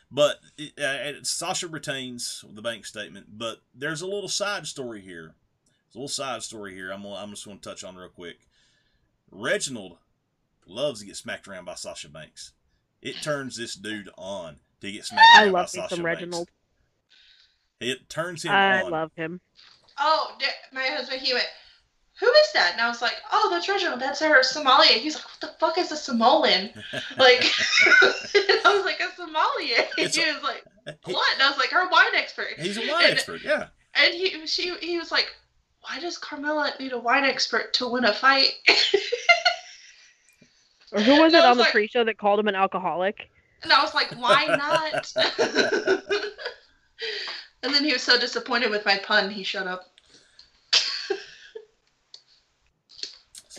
But 0.08 0.38
it, 0.56 0.78
uh, 0.78 1.24
Sasha 1.24 1.66
retains 1.66 2.44
the 2.48 2.62
bank 2.62 2.86
statement, 2.86 3.36
but 3.36 3.62
there's 3.74 4.02
a 4.02 4.06
little 4.06 4.28
side 4.28 4.68
story 4.68 5.00
here. 5.00 5.34
There's 5.88 5.94
a 5.96 5.98
little 5.98 6.08
side 6.08 6.44
story 6.44 6.74
here. 6.74 6.92
I'm 6.92 7.04
I'm 7.04 7.30
just 7.30 7.44
going 7.44 7.58
to 7.58 7.68
touch 7.68 7.82
on 7.82 7.96
real 7.96 8.08
quick. 8.08 8.38
Reginald 9.32 9.98
loves 10.64 11.00
to 11.00 11.06
get 11.06 11.16
smacked 11.16 11.48
around 11.48 11.64
by 11.64 11.74
Sasha 11.74 12.08
Banks. 12.08 12.52
It 13.02 13.16
turns 13.22 13.56
this 13.56 13.74
dude 13.74 14.10
on 14.18 14.56
to 14.80 14.92
get 14.92 15.04
smacked 15.04 15.26
I 15.36 15.42
around 15.44 15.52
by 15.52 15.58
love 15.60 15.74
me 15.74 15.80
Sasha 15.80 15.94
some 15.96 16.04
Reginald. 16.04 16.48
It 17.80 18.08
turns 18.10 18.44
him 18.44 18.50
on. 18.52 18.56
I 18.56 18.82
on. 18.82 18.90
love 18.90 19.10
him. 19.16 19.40
Oh, 19.98 20.36
my 20.72 20.82
husband, 20.82 21.20
he 21.20 21.32
went, 21.32 21.46
Who 22.20 22.26
is 22.26 22.52
that? 22.54 22.72
And 22.72 22.80
I 22.80 22.88
was 22.88 23.00
like, 23.02 23.16
Oh, 23.32 23.48
that's 23.50 23.68
Reginald. 23.68 24.00
That's 24.00 24.20
our 24.22 24.40
Somalian. 24.40 24.98
He's 25.00 25.14
like, 25.14 25.24
What 25.24 25.40
the 25.40 25.58
fuck 25.58 25.78
is 25.78 25.92
a 25.92 25.94
Somalian? 25.94 26.72
Like, 27.16 27.42
I 28.02 28.74
was 28.74 28.84
like, 28.84 29.00
A 29.00 29.08
Somalian. 29.20 29.86
It's 29.98 30.16
he 30.16 30.28
a- 30.28 30.34
was 30.34 30.42
like, 30.42 30.62
What? 31.04 31.32
And 31.34 31.42
I 31.42 31.48
was 31.48 31.58
like, 31.58 31.70
Her 31.70 31.88
wine 31.88 32.14
expert. 32.14 32.48
He's 32.58 32.76
a 32.76 32.80
wine 32.80 33.04
And- 33.04 33.12
expert, 33.14 33.42
yeah. 33.44 33.68
And 33.94 34.14
he, 34.14 34.46
she, 34.46 34.74
he 34.80 34.98
was 34.98 35.10
like, 35.10 35.28
Why 35.80 35.98
does 36.00 36.18
Carmella 36.18 36.78
need 36.78 36.92
a 36.92 36.98
wine 36.98 37.24
expert 37.24 37.72
to 37.74 37.88
win 37.88 38.04
a 38.04 38.12
fight? 38.12 38.52
Or 40.92 41.00
who 41.00 41.20
was 41.20 41.34
it 41.34 41.38
I 41.38 41.44
on 41.44 41.50
was 41.50 41.58
the 41.58 41.62
like- 41.64 41.72
pre-show 41.72 42.04
that 42.04 42.18
called 42.18 42.40
him 42.40 42.48
an 42.48 42.54
alcoholic? 42.54 43.30
And 43.62 43.72
I 43.72 43.82
was 43.82 43.94
like, 43.94 44.10
Why 44.18 44.46
not? 44.46 45.12
and 47.62 47.74
then 47.74 47.84
he 47.84 47.92
was 47.92 48.02
so 48.02 48.18
disappointed 48.18 48.70
with 48.70 48.84
my 48.86 48.98
pun, 48.98 49.30
he 49.30 49.42
shut 49.44 49.66
up. 49.66 49.84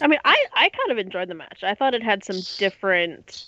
I 0.02 0.08
mean, 0.08 0.20
I 0.26 0.46
I 0.54 0.70
kind 0.70 0.91
of 0.91 0.98
enjoyed 0.98 1.28
the 1.28 1.36
match. 1.36 1.60
I 1.63 1.76
thought 1.76 1.94
it 1.94 2.02
had 2.02 2.24
some 2.24 2.38
different 2.58 3.46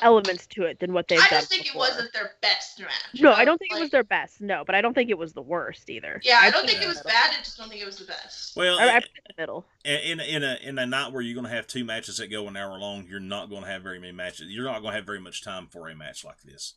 elements 0.00 0.46
to 0.48 0.64
it 0.64 0.78
than 0.80 0.92
what 0.92 1.08
they've 1.08 1.18
I 1.18 1.28
done. 1.28 1.40
just 1.40 1.50
think 1.50 1.64
before. 1.64 1.86
it 1.86 1.90
wasn't 1.90 2.12
their 2.12 2.32
best 2.40 2.80
match. 2.80 3.20
No, 3.20 3.32
I 3.32 3.44
don't 3.44 3.58
think 3.58 3.72
it 3.72 3.80
was 3.80 3.90
their 3.90 4.04
best. 4.04 4.40
No, 4.40 4.64
but 4.64 4.74
I 4.74 4.80
don't 4.80 4.94
think 4.94 5.10
it 5.10 5.18
was 5.18 5.32
the 5.32 5.42
worst 5.42 5.88
either. 5.90 6.20
Yeah, 6.24 6.38
I 6.40 6.46
I'd 6.46 6.52
don't 6.52 6.66
think 6.66 6.82
it 6.82 6.88
was 6.88 6.98
the 6.98 7.08
bad. 7.08 7.32
I 7.34 7.38
just 7.38 7.56
don't 7.58 7.68
think 7.68 7.80
it 7.82 7.86
was 7.86 7.98
the 7.98 8.04
best. 8.06 8.56
Well. 8.56 8.78
I, 8.78 8.88
I 8.96 9.00
put 9.00 9.04
it 9.04 9.10
in 9.16 9.34
the 9.36 9.42
middle. 9.42 9.66
in 9.84 10.20
in 10.20 10.42
a 10.42 10.58
in 10.62 10.78
a 10.78 10.86
night 10.86 11.12
where 11.12 11.22
you're 11.22 11.34
going 11.34 11.46
to 11.48 11.54
have 11.54 11.66
two 11.66 11.84
matches 11.84 12.16
that 12.18 12.30
go 12.30 12.48
an 12.48 12.56
hour 12.56 12.78
long, 12.78 13.06
you're 13.08 13.20
not 13.20 13.50
going 13.50 13.62
to 13.62 13.68
have 13.68 13.82
very 13.82 13.98
many 13.98 14.12
matches. 14.12 14.46
You're 14.48 14.64
not 14.64 14.80
going 14.80 14.92
to 14.92 14.96
have 14.96 15.06
very 15.06 15.20
much 15.20 15.42
time 15.42 15.66
for 15.70 15.88
a 15.88 15.94
match 15.94 16.24
like 16.24 16.42
this. 16.42 16.74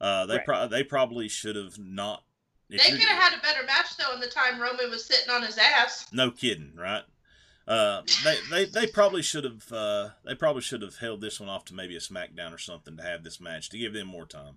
Uh, 0.00 0.26
they 0.26 0.36
Right. 0.36 0.44
pro- 0.44 0.68
they 0.68 0.84
probably 0.84 1.28
should 1.28 1.56
have 1.56 1.78
not. 1.78 2.22
They 2.70 2.76
could 2.76 2.98
have 3.00 3.22
had 3.22 3.38
a 3.38 3.42
better 3.42 3.64
match 3.64 3.96
though 3.96 4.12
in 4.14 4.20
the 4.20 4.26
time 4.26 4.60
Roman 4.60 4.90
was 4.90 5.04
sitting 5.04 5.30
on 5.30 5.42
his 5.42 5.56
ass. 5.58 6.06
No 6.12 6.30
kidding, 6.30 6.72
right? 6.76 7.02
Uh, 7.68 8.00
they, 8.24 8.36
they 8.50 8.64
they 8.64 8.86
probably 8.86 9.20
should 9.20 9.44
have 9.44 9.70
uh, 9.70 10.08
they 10.24 10.34
probably 10.34 10.62
should 10.62 10.80
have 10.80 10.96
held 10.96 11.20
this 11.20 11.38
one 11.38 11.50
off 11.50 11.66
to 11.66 11.74
maybe 11.74 11.94
a 11.94 12.00
SmackDown 12.00 12.54
or 12.54 12.56
something 12.56 12.96
to 12.96 13.02
have 13.02 13.22
this 13.22 13.42
match 13.42 13.68
to 13.68 13.78
give 13.78 13.92
them 13.92 14.06
more 14.08 14.24
time. 14.24 14.56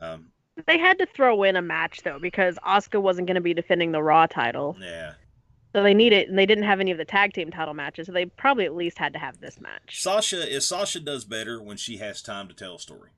Um, 0.00 0.32
They 0.66 0.78
had 0.78 0.98
to 0.98 1.06
throw 1.06 1.44
in 1.44 1.54
a 1.54 1.62
match 1.62 2.02
though 2.02 2.18
because 2.18 2.58
Asuka 2.66 3.00
wasn't 3.00 3.28
going 3.28 3.36
to 3.36 3.40
be 3.40 3.54
defending 3.54 3.92
the 3.92 4.02
Raw 4.02 4.26
title, 4.26 4.76
yeah, 4.80 5.12
so 5.72 5.84
they 5.84 5.94
needed 5.94 6.28
and 6.28 6.36
they 6.36 6.44
didn't 6.46 6.64
have 6.64 6.80
any 6.80 6.90
of 6.90 6.98
the 6.98 7.04
tag 7.04 7.34
team 7.34 7.52
title 7.52 7.74
matches, 7.74 8.06
so 8.06 8.12
they 8.12 8.26
probably 8.26 8.64
at 8.64 8.74
least 8.74 8.98
had 8.98 9.12
to 9.12 9.20
have 9.20 9.38
this 9.40 9.60
match. 9.60 10.02
Sasha 10.02 10.52
is 10.52 10.66
Sasha 10.66 10.98
does 10.98 11.24
better 11.24 11.62
when 11.62 11.76
she 11.76 11.98
has 11.98 12.20
time 12.20 12.48
to 12.48 12.54
tell 12.54 12.74
a 12.74 12.80
story. 12.80 13.10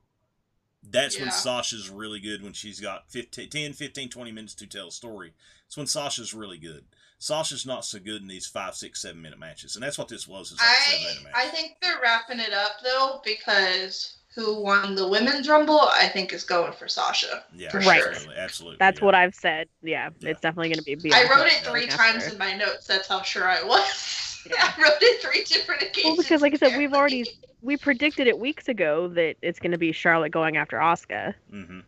That's 0.82 1.18
when 1.18 1.30
Sasha's 1.30 1.88
really 1.88 2.20
good 2.20 2.42
when 2.42 2.52
she's 2.52 2.80
got 2.80 3.10
15, 3.10 3.48
10, 3.48 3.72
15, 3.72 4.08
20 4.10 4.32
minutes 4.32 4.54
to 4.56 4.66
tell 4.66 4.88
a 4.88 4.92
story. 4.92 5.32
It's 5.66 5.76
when 5.76 5.86
Sasha's 5.86 6.34
really 6.34 6.58
good. 6.58 6.84
Sasha's 7.22 7.66
not 7.66 7.84
so 7.84 7.98
good 7.98 8.22
in 8.22 8.26
these 8.28 8.46
five, 8.46 8.74
six, 8.74 9.02
seven 9.02 9.20
minute 9.20 9.38
matches, 9.38 9.76
and 9.76 9.84
that's 9.84 9.98
what 9.98 10.08
this 10.08 10.26
was. 10.26 10.52
Is 10.52 10.58
like 10.58 10.68
a 10.68 10.90
seven 10.90 11.06
I 11.06 11.18
minute. 11.18 11.32
I 11.36 11.46
think 11.54 11.76
they're 11.82 12.00
wrapping 12.02 12.40
it 12.40 12.52
up 12.52 12.72
though 12.82 13.20
because 13.24 14.16
who 14.34 14.62
won 14.62 14.94
the 14.94 15.06
women's 15.06 15.48
rumble 15.48 15.80
I 15.80 16.08
think 16.08 16.32
is 16.32 16.44
going 16.44 16.72
for 16.72 16.88
Sasha. 16.88 17.44
yeah, 17.54 17.68
for 17.70 17.78
Right. 17.80 18.00
sure. 18.00 18.10
absolutely, 18.12 18.36
absolutely. 18.38 18.76
That's 18.78 19.00
yeah. 19.00 19.04
what 19.04 19.14
I've 19.14 19.34
said. 19.34 19.68
Yeah, 19.82 20.08
Yeah. 20.20 20.30
it's 20.30 20.40
definitely 20.40 20.68
going 20.72 20.82
to 20.84 20.96
be. 21.02 21.12
I 21.12 21.22
wrote 21.24 21.46
it 21.46 21.62
going 21.62 21.74
three 21.74 21.84
after. 21.86 21.96
times 21.96 22.32
in 22.32 22.38
my 22.38 22.56
notes. 22.56 22.86
That's 22.86 23.06
how 23.08 23.22
sure 23.22 23.46
I 23.48 23.62
was. 23.62 24.16
Yeah. 24.50 24.72
I 24.74 24.82
wrote 24.82 24.92
it 25.02 25.20
three 25.20 25.44
different 25.44 25.82
occasions. 25.82 26.04
Well, 26.04 26.16
because 26.16 26.40
like 26.40 26.54
I 26.54 26.56
said, 26.56 26.78
we've 26.78 26.94
already 26.94 27.26
we 27.60 27.76
predicted 27.76 28.26
it 28.26 28.38
weeks 28.38 28.68
ago 28.68 29.06
that 29.08 29.36
it's 29.42 29.58
going 29.58 29.72
to 29.72 29.76
be 29.76 29.92
Charlotte 29.92 30.30
going 30.32 30.56
after 30.56 30.78
Asuka, 30.78 31.34
Mm-hmm. 31.52 31.80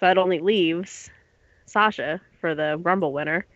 so 0.00 0.08
it 0.10 0.18
only 0.18 0.40
leaves 0.40 1.08
Sasha 1.66 2.20
for 2.40 2.52
the 2.56 2.78
Rumble 2.82 3.12
winner. 3.12 3.46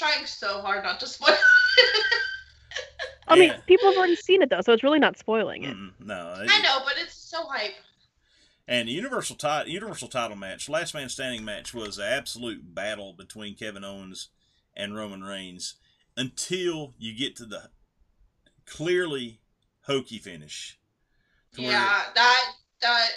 Yep. 0.00 0.10
trying 0.10 0.26
so 0.26 0.60
hard 0.60 0.84
not 0.84 1.00
to 1.00 1.06
spoil. 1.06 1.34
I 3.28 3.36
mean, 3.36 3.50
Yeah. 3.50 3.60
people 3.66 3.88
have 3.88 3.96
already 3.96 4.16
seen 4.16 4.42
it 4.42 4.50
though, 4.50 4.60
so 4.60 4.72
it's 4.72 4.82
really 4.82 4.98
not 4.98 5.16
spoiling 5.18 5.64
it. 5.64 5.74
Mm-mm, 5.74 5.92
no, 5.98 6.34
I 6.38 6.60
know, 6.60 6.80
but 6.84 6.94
it's 6.98 7.14
so 7.14 7.44
hype. 7.46 7.74
And 8.68 8.88
the 8.88 8.92
Universal 8.92 9.36
title, 9.36 9.72
Universal 9.72 10.08
title 10.08 10.36
match, 10.36 10.68
last 10.68 10.94
man 10.94 11.08
standing 11.08 11.44
match 11.44 11.72
was 11.74 11.98
an 11.98 12.04
absolute 12.04 12.74
battle 12.74 13.12
between 13.12 13.54
Kevin 13.54 13.84
Owens 13.84 14.28
and 14.74 14.94
Roman 14.96 15.22
Reigns 15.22 15.74
until 16.16 16.94
you 16.98 17.14
get 17.16 17.36
to 17.36 17.46
the 17.46 17.70
clearly 18.66 19.40
hokey 19.82 20.18
finish. 20.18 20.78
Yeah, 21.56 22.02
that 22.14 22.44
that 22.82 23.08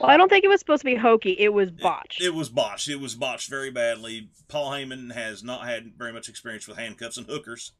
Well, 0.00 0.10
I 0.10 0.16
don't 0.16 0.28
think 0.28 0.44
it 0.44 0.48
was 0.48 0.60
supposed 0.60 0.80
to 0.82 0.86
be 0.86 0.94
hokey. 0.94 1.36
It 1.38 1.52
was 1.52 1.70
botched. 1.70 2.20
It 2.20 2.34
was 2.34 2.48
botched. 2.48 2.88
It 2.88 3.00
was 3.00 3.14
botched 3.14 3.48
very 3.50 3.70
badly. 3.70 4.30
Paul 4.48 4.70
Heyman 4.72 5.12
has 5.12 5.42
not 5.42 5.66
had 5.66 5.92
very 5.96 6.12
much 6.12 6.28
experience 6.28 6.66
with 6.68 6.78
handcuffs 6.78 7.16
and 7.16 7.26
hookers, 7.26 7.72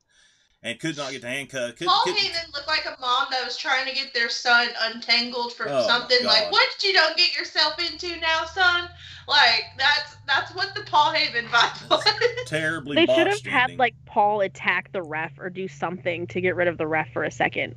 and 0.62 0.78
could 0.80 0.96
not 0.96 1.12
get 1.12 1.22
the 1.22 1.28
handcuff. 1.28 1.76
Could, 1.76 1.86
Paul 1.86 2.02
could, 2.04 2.16
Heyman 2.16 2.52
looked 2.52 2.66
like 2.68 2.84
a 2.86 3.00
mom 3.00 3.26
that 3.30 3.44
was 3.44 3.56
trying 3.56 3.86
to 3.86 3.94
get 3.94 4.12
their 4.14 4.28
son 4.28 4.68
untangled 4.82 5.52
from 5.54 5.68
Oh, 5.70 5.86
something. 5.86 6.24
Like, 6.24 6.44
God. 6.44 6.52
what 6.52 6.66
did 6.78 6.88
you 6.88 6.92
don't 6.94 7.16
get 7.16 7.36
yourself 7.36 7.78
into 7.78 8.18
now, 8.20 8.44
son? 8.44 8.88
Like, 9.28 9.64
that's 9.78 10.16
that's 10.26 10.54
what 10.54 10.74
the 10.74 10.80
Paul 10.82 11.12
Heyman 11.14 11.46
vibe 11.46 11.90
was. 11.90 12.04
terribly 12.46 12.96
They 12.96 13.06
should 13.06 13.26
have 13.26 13.36
botched 13.36 13.46
had 13.46 13.62
ending. 13.64 13.78
like 13.78 13.94
Paul 14.06 14.40
attack 14.40 14.90
the 14.92 15.02
ref 15.02 15.32
or 15.38 15.50
do 15.50 15.68
something 15.68 16.26
to 16.28 16.40
get 16.40 16.56
rid 16.56 16.66
of 16.68 16.78
the 16.78 16.86
ref 16.86 17.12
for 17.12 17.24
a 17.24 17.30
second. 17.30 17.74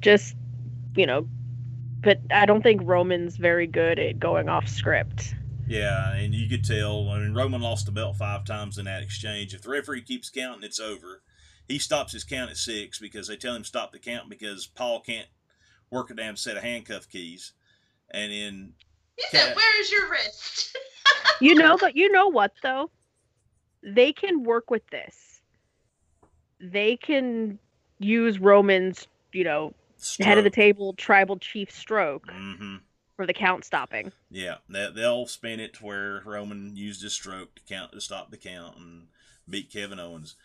Just, 0.00 0.36
you 0.94 1.06
know, 1.06 1.26
but 2.06 2.20
I 2.30 2.46
don't 2.46 2.62
think 2.62 2.82
Roman's 2.84 3.36
very 3.36 3.66
good 3.66 3.98
at 3.98 4.20
going 4.20 4.48
off 4.48 4.68
script. 4.68 5.34
Yeah, 5.66 6.12
and 6.12 6.32
you 6.32 6.48
could 6.48 6.64
tell. 6.64 7.10
I 7.10 7.18
mean, 7.18 7.34
Roman 7.34 7.60
lost 7.60 7.86
the 7.86 7.90
belt 7.90 8.14
five 8.14 8.44
times 8.44 8.78
in 8.78 8.84
that 8.84 9.02
exchange. 9.02 9.52
If 9.52 9.62
the 9.62 9.70
referee 9.70 10.02
keeps 10.02 10.30
counting, 10.30 10.62
it's 10.62 10.78
over. 10.78 11.22
He 11.66 11.80
stops 11.80 12.12
his 12.12 12.22
count 12.22 12.52
at 12.52 12.58
six 12.58 13.00
because 13.00 13.26
they 13.26 13.34
tell 13.34 13.56
him 13.56 13.64
stop 13.64 13.90
the 13.90 13.98
count 13.98 14.30
because 14.30 14.68
Paul 14.68 15.00
can't 15.00 15.26
work 15.90 16.10
a 16.10 16.14
damn 16.14 16.36
set 16.36 16.56
of 16.56 16.62
handcuff 16.62 17.08
keys. 17.08 17.54
And 18.12 18.30
then 18.30 18.72
he 19.16 19.24
said, 19.32 19.48
Yeah. 19.48 19.54
"Where's 19.56 19.90
your 19.90 20.08
wrist?" 20.08 20.78
You 21.40 21.56
know, 21.56 21.76
but 21.76 21.96
you 21.96 22.10
know 22.12 22.28
what 22.28 22.52
though? 22.62 22.88
They 23.82 24.12
can 24.12 24.44
work 24.44 24.70
with 24.70 24.86
this. 24.90 25.40
They 26.60 26.96
can 26.96 27.58
use 27.98 28.38
Roman's, 28.38 29.08
you 29.32 29.42
know, 29.42 29.74
head 30.20 30.38
of 30.38 30.44
the 30.44 30.50
table 30.50 30.92
tribal 30.94 31.38
chief 31.38 31.70
stroke 31.70 32.30
hmm 32.30 32.76
for 33.16 33.26
the 33.26 33.32
count 33.32 33.64
stopping. 33.64 34.12
Yeah, 34.30 34.56
they, 34.68 34.90
they'll 34.94 35.26
spin 35.26 35.58
it 35.58 35.74
to 35.74 35.84
where 35.84 36.22
Roman 36.24 36.76
used 36.76 37.02
his 37.02 37.14
stroke 37.14 37.54
to 37.54 37.62
count 37.62 37.92
to 37.92 38.00
stop 38.00 38.30
the 38.30 38.36
count 38.36 38.76
and 38.76 39.06
beat 39.48 39.72
Kevin 39.72 39.98
Owens. 39.98 40.36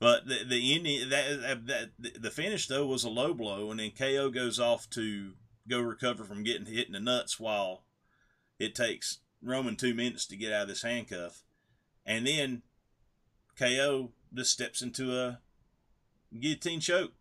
But 0.00 0.26
the 0.26 0.42
the 0.44 0.74
ending 0.74 1.08
that, 1.10 1.66
that 1.66 2.22
the 2.22 2.30
finish 2.30 2.66
though 2.66 2.86
was 2.86 3.04
a 3.04 3.10
low 3.10 3.32
blow, 3.34 3.70
and 3.70 3.78
then 3.78 3.90
KO 3.90 4.30
goes 4.30 4.58
off 4.58 4.88
to 4.90 5.32
go 5.68 5.80
recover 5.80 6.24
from 6.24 6.42
getting 6.42 6.66
hit 6.66 6.86
in 6.86 6.94
the 6.94 7.00
nuts 7.00 7.38
while 7.38 7.84
it 8.58 8.74
takes 8.74 9.18
Roman 9.42 9.76
two 9.76 9.94
minutes 9.94 10.26
to 10.26 10.36
get 10.36 10.52
out 10.52 10.62
of 10.62 10.68
this 10.68 10.82
handcuff, 10.82 11.42
and 12.04 12.26
then 12.26 12.62
KO 13.58 14.10
just 14.32 14.50
steps 14.50 14.82
into 14.82 15.16
a 15.16 15.40
guillotine 16.38 16.80
choke 16.80 17.12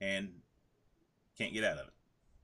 and 0.00 0.37
can't 1.38 1.52
get 1.54 1.64
out 1.64 1.78
of 1.78 1.86
it. 1.88 1.92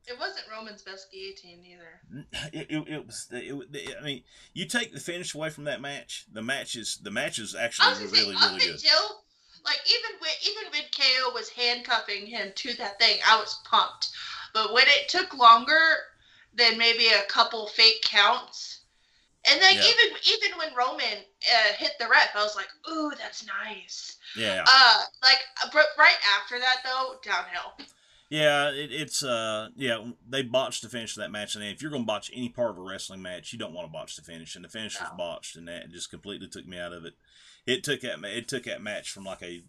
It 0.06 0.18
wasn't 0.18 0.44
Roman's 0.50 0.82
best 0.82 1.10
guillotine 1.10 1.64
either. 1.64 2.26
It, 2.52 2.66
it, 2.70 2.88
it 2.88 3.06
was. 3.06 3.26
It, 3.32 3.68
it, 3.72 3.96
I 3.98 4.04
mean, 4.04 4.22
you 4.52 4.66
take 4.66 4.92
the 4.92 5.00
finish 5.00 5.34
away 5.34 5.48
from 5.48 5.64
that 5.64 5.80
match. 5.80 6.26
The 6.30 6.42
match 6.42 6.76
is 6.76 6.98
the 6.98 7.10
match 7.10 7.38
is 7.38 7.54
actually 7.54 8.06
really 8.06 8.36
really 8.36 8.60
good. 8.60 8.70
until 8.74 9.24
like 9.64 9.80
even 9.86 10.10
when 10.20 10.30
even 10.46 10.70
when 10.72 10.82
KO 10.92 11.32
was 11.32 11.48
handcuffing 11.48 12.26
him 12.26 12.52
to 12.54 12.74
that 12.76 12.98
thing, 12.98 13.18
I 13.26 13.38
was 13.38 13.58
pumped. 13.64 14.10
But 14.52 14.74
when 14.74 14.84
it 14.86 15.08
took 15.08 15.34
longer 15.36 15.80
than 16.52 16.76
maybe 16.76 17.08
a 17.08 17.22
couple 17.28 17.66
fake 17.68 18.02
counts, 18.02 18.80
and 19.50 19.60
then 19.60 19.76
Yeah. 19.76 19.88
even 19.88 20.16
even 20.34 20.58
when 20.58 20.74
Roman 20.74 21.24
uh, 21.50 21.72
hit 21.78 21.92
the 21.98 22.08
ref, 22.08 22.36
I 22.36 22.42
was 22.42 22.56
like, 22.56 22.68
"Ooh, 22.90 23.10
that's 23.16 23.46
nice." 23.46 24.18
Yeah, 24.36 24.64
Uh, 24.68 25.04
like 25.22 25.40
uh, 25.64 25.70
but 25.72 25.86
right 25.98 26.18
after 26.38 26.58
that 26.60 26.82
though, 26.84 27.16
downhill. 27.24 27.72
Yeah. 28.30 28.70
It, 28.70 28.90
it's 28.92 29.22
uh, 29.22 29.68
yeah. 29.76 29.98
They 30.28 30.42
botched 30.42 30.82
the 30.82 30.88
finish 30.88 31.16
of 31.16 31.22
that 31.22 31.30
match, 31.30 31.54
and 31.54 31.64
if 31.64 31.80
you're 31.82 31.90
gonna 31.90 32.04
botch 32.04 32.30
any 32.34 32.48
part 32.48 32.70
of 32.70 32.78
a 32.78 32.82
wrestling 32.82 33.22
match, 33.22 33.52
you 33.52 33.58
don't 33.58 33.72
want 33.74 33.86
to 33.88 33.92
botch 33.92 34.16
the 34.16 34.22
finish, 34.22 34.56
and 34.56 34.64
the 34.64 34.68
finish 34.68 35.00
was 35.00 35.10
botched, 35.16 35.56
and 35.56 35.68
that 35.68 35.90
just 35.90 36.10
completely 36.10 36.48
took 36.48 36.66
me 36.66 36.78
out 36.78 36.92
of 36.92 37.04
it. 37.04 37.14
It 37.66 37.82
took 37.84 38.00
that 38.02 38.22
it 38.24 38.48
took 38.48 38.64
that 38.64 38.82
match 38.82 39.10
from 39.10 39.24
like 39.24 39.42
a 39.42 39.62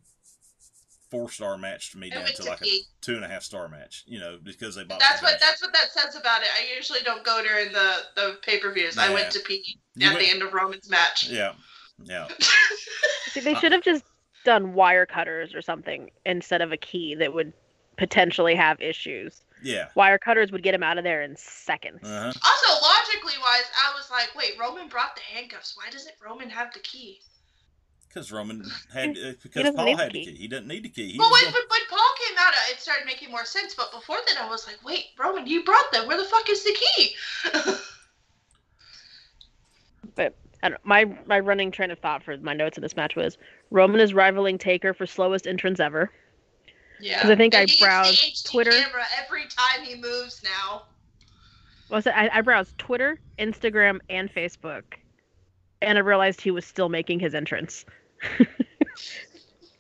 four 1.11 1.29
star 1.29 1.57
match 1.57 1.91
to 1.91 1.97
me 1.99 2.07
It 2.07 2.15
down 2.15 2.25
to 2.25 2.33
to 2.33 2.43
like 2.49 2.61
a 2.63 2.79
two 3.01 3.15
and 3.15 3.23
a 3.23 3.27
half 3.27 3.43
star 3.43 3.67
match. 3.69 4.03
You 4.07 4.19
know, 4.19 4.37
because 4.43 4.75
they 4.75 4.83
botched. 4.83 5.01
That's 5.01 5.19
the 5.19 5.25
what 5.25 5.29
finish. 5.39 5.41
that's 5.41 5.61
what 5.61 5.73
that 5.73 5.91
says 5.91 6.15
about 6.19 6.41
it. 6.41 6.47
I 6.57 6.75
usually 6.75 6.99
don't 7.05 7.23
go 7.23 7.41
during 7.43 7.71
the 7.71 7.97
the 8.15 8.37
pay 8.41 8.59
per 8.59 8.71
views. 8.73 8.97
I 8.97 9.13
went 9.13 9.31
to 9.31 9.39
P 9.39 9.77
You 9.95 10.07
at 10.07 10.13
went- 10.15 10.25
the 10.25 10.31
end 10.31 10.41
of 10.41 10.53
Roman's 10.53 10.89
match. 10.89 11.29
Yeah, 11.29 11.53
yeah. 12.03 12.27
See, 13.29 13.39
they 13.41 13.53
Uh, 13.53 13.59
should 13.59 13.71
have 13.71 13.83
just 13.83 14.03
done 14.43 14.73
wire 14.73 15.05
cutters 15.05 15.53
or 15.55 15.61
something 15.61 16.09
instead 16.25 16.61
of 16.61 16.71
a 16.71 16.77
key 16.77 17.15
that 17.15 17.33
would 17.33 17.53
potentially 17.97 18.55
have 18.55 18.81
issues. 18.81 19.41
Yeah. 19.63 19.87
Wire 19.95 20.17
cutters 20.17 20.51
would 20.51 20.63
get 20.63 20.73
him 20.73 20.83
out 20.83 20.97
of 20.97 21.03
there 21.03 21.21
in 21.21 21.35
seconds. 21.35 22.01
Uh 22.03 22.07
huh. 22.07 22.33
Also, 22.43 22.85
logically 22.85 23.33
wise, 23.41 23.63
I 23.81 23.93
was 23.95 24.09
like, 24.11 24.29
wait, 24.35 24.53
Roman 24.59 24.87
brought 24.87 25.15
the 25.15 25.21
handcuffs. 25.21 25.75
Why 25.75 25.89
doesn't 25.89 26.15
Roman 26.23 26.49
have 26.49 26.73
the 26.73 26.79
key? 26.79 27.19
Because 28.07 28.31
Roman 28.31 28.63
had 28.93 29.17
uh, 29.17 29.33
because 29.41 29.71
Paul 29.71 29.85
need 29.85 29.97
the 29.97 30.03
had 30.03 30.11
the 30.13 30.19
key. 30.19 30.25
key. 30.25 30.35
He 30.35 30.47
doesn't 30.47 30.67
need 30.67 30.83
the 30.83 30.89
key. 30.89 31.11
He 31.13 31.17
well, 31.17 31.29
was 31.29 31.41
when, 31.41 31.51
gonna- 31.51 31.65
when, 31.69 31.79
when 31.81 31.87
Paul 31.89 32.09
came 32.27 32.37
out, 32.37 32.53
uh, 32.53 32.71
it 32.71 32.79
started 32.79 33.05
making 33.05 33.31
more 33.31 33.45
sense. 33.45 33.73
But 33.75 33.91
before 33.91 34.17
then, 34.27 34.37
I 34.43 34.49
was 34.49 34.67
like, 34.67 34.77
wait, 34.85 35.05
Roman, 35.17 35.47
you 35.47 35.63
brought 35.63 35.91
them. 35.91 36.07
Where 36.07 36.17
the 36.17 36.25
fuck 36.25 36.49
is 36.49 36.63
the 36.63 36.77
key? 36.95 37.15
I 40.65 40.69
don't, 40.69 40.83
my 40.83 41.05
my 41.27 41.39
running 41.39 41.69
train 41.69 41.91
of 41.91 41.99
thought 41.99 42.23
for 42.23 42.37
my 42.37 42.53
notes 42.53 42.75
in 42.75 42.81
this 42.81 42.95
match 42.95 43.15
was 43.15 43.37
Roman 43.69 44.01
is 44.01 44.15
rivaling 44.15 44.57
Taker 44.57 44.95
for 44.95 45.05
slowest 45.05 45.45
entrance 45.45 45.79
ever. 45.79 46.11
Yeah. 46.99 47.21
'Cause 47.21 47.31
I 47.31 47.35
think 47.35 47.55
I 47.55 47.61
And 47.61 47.69
he 47.69 47.75
gets 47.77 47.83
browsed 47.85 48.45
Twitter. 48.45 48.71
camera 48.71 49.03
every 49.23 49.43
time 49.43 49.83
he 49.83 49.95
moves 49.95 50.41
now. 50.43 50.83
Well, 51.89 52.01
so 52.01 52.11
I, 52.11 52.29
I 52.37 52.41
browsed 52.41 52.77
Twitter, 52.77 53.19
Instagram, 53.37 53.99
and 54.09 54.33
Facebook, 54.33 54.83
and 55.81 55.97
I 55.97 56.01
realized 56.01 56.41
he 56.41 56.51
was 56.51 56.65
still 56.65 56.89
making 56.89 57.19
his 57.19 57.35
entrance 57.35 57.85
because 58.37 58.47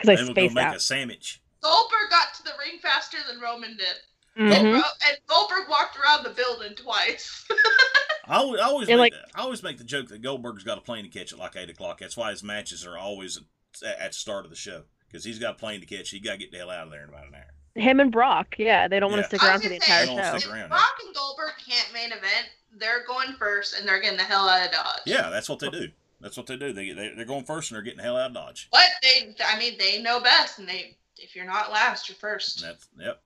I 0.03 0.15
they 0.15 0.21
were 0.23 0.33
gonna 0.33 0.49
make 0.53 0.57
out. 0.57 0.75
a 0.75 0.79
sandwich. 0.79 1.41
Goldberg 1.61 2.09
got 2.11 2.33
to 2.35 2.43
the 2.43 2.51
ring 2.59 2.79
faster 2.79 3.17
than 3.27 3.39
Roman 3.39 3.75
did. 3.77 3.95
Mhm. 4.37 4.73
Ro- 4.75 4.89
And 5.07 5.17
Goldberg 5.27 5.67
walked 5.69 5.97
around 5.97 6.23
the 6.23 6.29
building 6.31 6.75
twice. 6.75 7.45
I 8.27 8.35
always, 8.37 8.59
I 8.61 8.65
always 8.65 8.87
make 8.87 8.97
like- 8.97 9.13
the, 9.13 9.23
I 9.33 9.41
always 9.41 9.63
make 9.63 9.77
the 9.77 9.83
joke 9.83 10.09
that 10.09 10.21
Goldberg's 10.21 10.63
got 10.63 10.77
a 10.77 10.81
plane 10.81 11.03
to 11.05 11.09
catch 11.09 11.31
at 11.33 11.39
like 11.39 11.55
eight 11.55 11.69
o'clock. 11.69 11.99
That's 11.99 12.17
why 12.17 12.31
his 12.31 12.43
matches 12.43 12.85
are 12.85 12.97
always 12.97 13.39
at, 13.83 13.99
at 13.99 14.11
the 14.11 14.17
start 14.17 14.43
of 14.45 14.51
the 14.51 14.55
show 14.57 14.83
because 15.07 15.23
he's 15.23 15.39
got 15.39 15.51
a 15.55 15.57
plane 15.57 15.79
to 15.81 15.85
catch. 15.85 16.09
He 16.09 16.19
got 16.19 16.33
to 16.33 16.37
get 16.37 16.51
the 16.51 16.57
hell 16.57 16.69
out 16.71 16.85
of 16.85 16.91
there 16.91 17.03
in 17.03 17.09
about 17.09 17.27
an 17.27 17.35
hour. 17.35 17.43
Him 17.75 17.99
and 17.99 18.11
Brock, 18.11 18.55
yeah, 18.57 18.87
they 18.87 18.99
don't 18.99 19.11
want 19.11 19.19
Yeah. 19.19 19.27
to 19.27 19.37
stick 19.37 19.43
around 19.43 19.61
for 19.61 19.69
the 19.69 19.79
gonna 19.79 20.01
entire 20.01 20.05
They 20.05 20.39
show. 20.39 20.51
around, 20.51 20.63
If 20.63 20.69
Brock 20.69 20.95
and 21.05 21.13
Goldberg 21.15 21.51
can't 21.67 21.91
main 21.93 22.11
event, 22.11 22.49
they're 22.77 23.05
going 23.05 23.33
first 23.37 23.77
and 23.77 23.87
they're 23.87 23.99
getting 23.99 24.17
the 24.17 24.23
hell 24.23 24.47
out 24.47 24.65
of 24.65 24.71
Dodge. 24.71 25.01
Yeah, 25.05 25.29
that's 25.29 25.49
what 25.49 25.59
they 25.59 25.69
do. 25.69 25.89
That's 26.21 26.37
what 26.37 26.47
they 26.47 26.55
do. 26.55 26.71
They, 26.71 26.91
they 26.91 27.09
they're 27.15 27.25
going 27.25 27.43
first 27.43 27.69
and 27.71 27.75
they're 27.75 27.83
getting 27.83 27.97
the 27.97 28.03
hell 28.03 28.17
out 28.17 28.27
of 28.29 28.33
Dodge. 28.33 28.69
But 28.71 28.87
they, 29.03 29.35
I 29.45 29.59
mean, 29.59 29.77
they 29.77 30.01
know 30.01 30.21
best, 30.21 30.57
and 30.59 30.67
they, 30.67 30.95
if 31.17 31.35
you're 31.35 31.45
not 31.45 31.71
last, 31.71 32.07
you're 32.07 32.15
first. 32.15 32.61
And 32.63 32.71
that's 32.71 32.87
yep. 32.97 33.21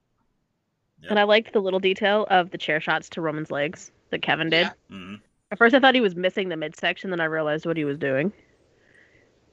And 1.09 1.19
I 1.19 1.23
liked 1.23 1.53
the 1.53 1.61
little 1.61 1.79
detail 1.79 2.25
of 2.29 2.49
the 2.51 2.57
chair 2.57 2.81
shots 2.81 3.07
to 3.09 3.21
Roman's 3.21 3.51
legs 3.51 3.91
that 4.09 4.21
Kevin 4.23 4.49
did. 4.49 4.65
Yeah. 4.65 4.71
hmm 4.89 5.15
At 5.51 5.57
first, 5.59 5.73
I 5.75 5.79
thought 5.79 5.95
he 5.95 6.01
was 6.01 6.15
missing 6.15 6.49
the 6.49 6.57
midsection, 6.57 7.11
then 7.11 7.21
I 7.21 7.25
realized 7.25 7.65
what 7.67 7.77
he 7.77 7.85
was 7.85 7.97
doing. 7.99 8.33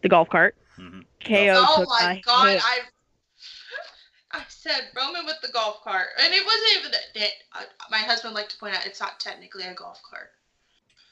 The 0.02 0.08
golf 0.08 0.28
cart. 0.30 0.56
Hmm 0.76 1.00
KO 1.24 1.64
oh 1.68 1.80
took 1.80 1.88
my 1.88 2.14
a 2.14 2.20
god, 2.20 2.48
hit. 2.48 2.62
I, 2.64 2.78
I 4.32 4.42
said 4.48 4.88
Roman 4.94 5.24
with 5.24 5.40
the 5.42 5.48
golf 5.48 5.82
cart, 5.82 6.08
and 6.22 6.32
it 6.32 6.44
wasn't 6.44 6.78
even 6.78 6.90
that. 6.92 7.00
that 7.14 7.30
uh, 7.54 7.64
my 7.90 7.98
husband 7.98 8.34
liked 8.34 8.50
to 8.52 8.58
point 8.58 8.74
out 8.76 8.86
it's 8.86 9.00
not 9.00 9.18
technically 9.20 9.64
a 9.64 9.74
golf 9.74 10.00
cart. 10.08 10.32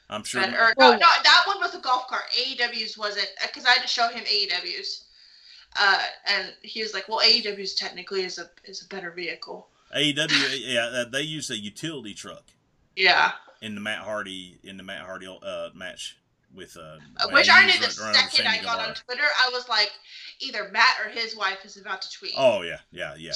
I'm 0.09 0.23
sure. 0.23 0.41
But, 0.41 0.53
or 0.53 0.73
no, 0.77 0.91
no, 0.91 0.97
that 0.97 1.43
one 1.47 1.59
was 1.59 1.73
a 1.73 1.79
golf 1.79 2.07
cart. 2.07 2.23
AEW's 2.37 2.97
wasn't 2.97 3.27
because 3.41 3.65
I 3.65 3.71
had 3.71 3.81
to 3.81 3.87
show 3.87 4.07
him 4.09 4.23
AEW's, 4.23 5.05
uh, 5.79 6.03
and 6.27 6.53
he 6.61 6.81
was 6.81 6.93
like, 6.93 7.09
"Well, 7.09 7.19
AEW's 7.19 7.73
technically 7.73 8.23
is 8.23 8.37
a 8.37 8.49
is 8.65 8.83
a 8.83 8.87
better 8.87 9.11
vehicle." 9.11 9.67
AEW, 9.95 10.59
yeah, 10.61 10.85
uh, 10.85 11.05
they 11.05 11.21
use 11.21 11.49
a 11.49 11.57
utility 11.57 12.13
truck 12.13 12.43
Yeah, 12.95 13.31
in 13.61 13.75
the 13.75 13.81
Matt 13.81 13.99
Hardy 13.99 14.59
in 14.63 14.77
the 14.77 14.83
Matt 14.83 15.01
Hardy 15.01 15.27
uh, 15.27 15.69
match 15.73 16.17
with 16.55 16.77
uh, 16.77 16.97
which 17.31 17.49
I 17.49 17.65
knew 17.65 17.73
the 17.79 17.95
run- 17.99 18.13
running 18.13 18.21
second 18.29 18.47
I 18.47 18.53
Sammy 18.55 18.63
got 18.65 18.79
on 18.87 18.95
Twitter, 18.95 19.23
I 19.41 19.49
was 19.51 19.67
like, 19.69 19.91
either 20.39 20.69
Matt 20.71 20.95
or 21.05 21.09
his 21.09 21.35
wife 21.35 21.65
is 21.65 21.77
about 21.77 22.01
to 22.03 22.11
tweet. 22.11 22.33
Oh 22.37 22.61
yeah, 22.61 22.79
yeah, 22.91 23.15
yeah. 23.17 23.31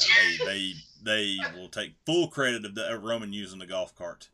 They 0.45 0.45
they 0.45 0.73
they 1.03 1.37
will 1.59 1.69
take 1.69 1.93
full 2.05 2.27
credit 2.29 2.65
of 2.65 2.75
the 2.75 2.93
of 2.93 3.03
Roman 3.03 3.33
using 3.33 3.59
the 3.59 3.65
golf 3.67 3.95
cart. 3.95 4.29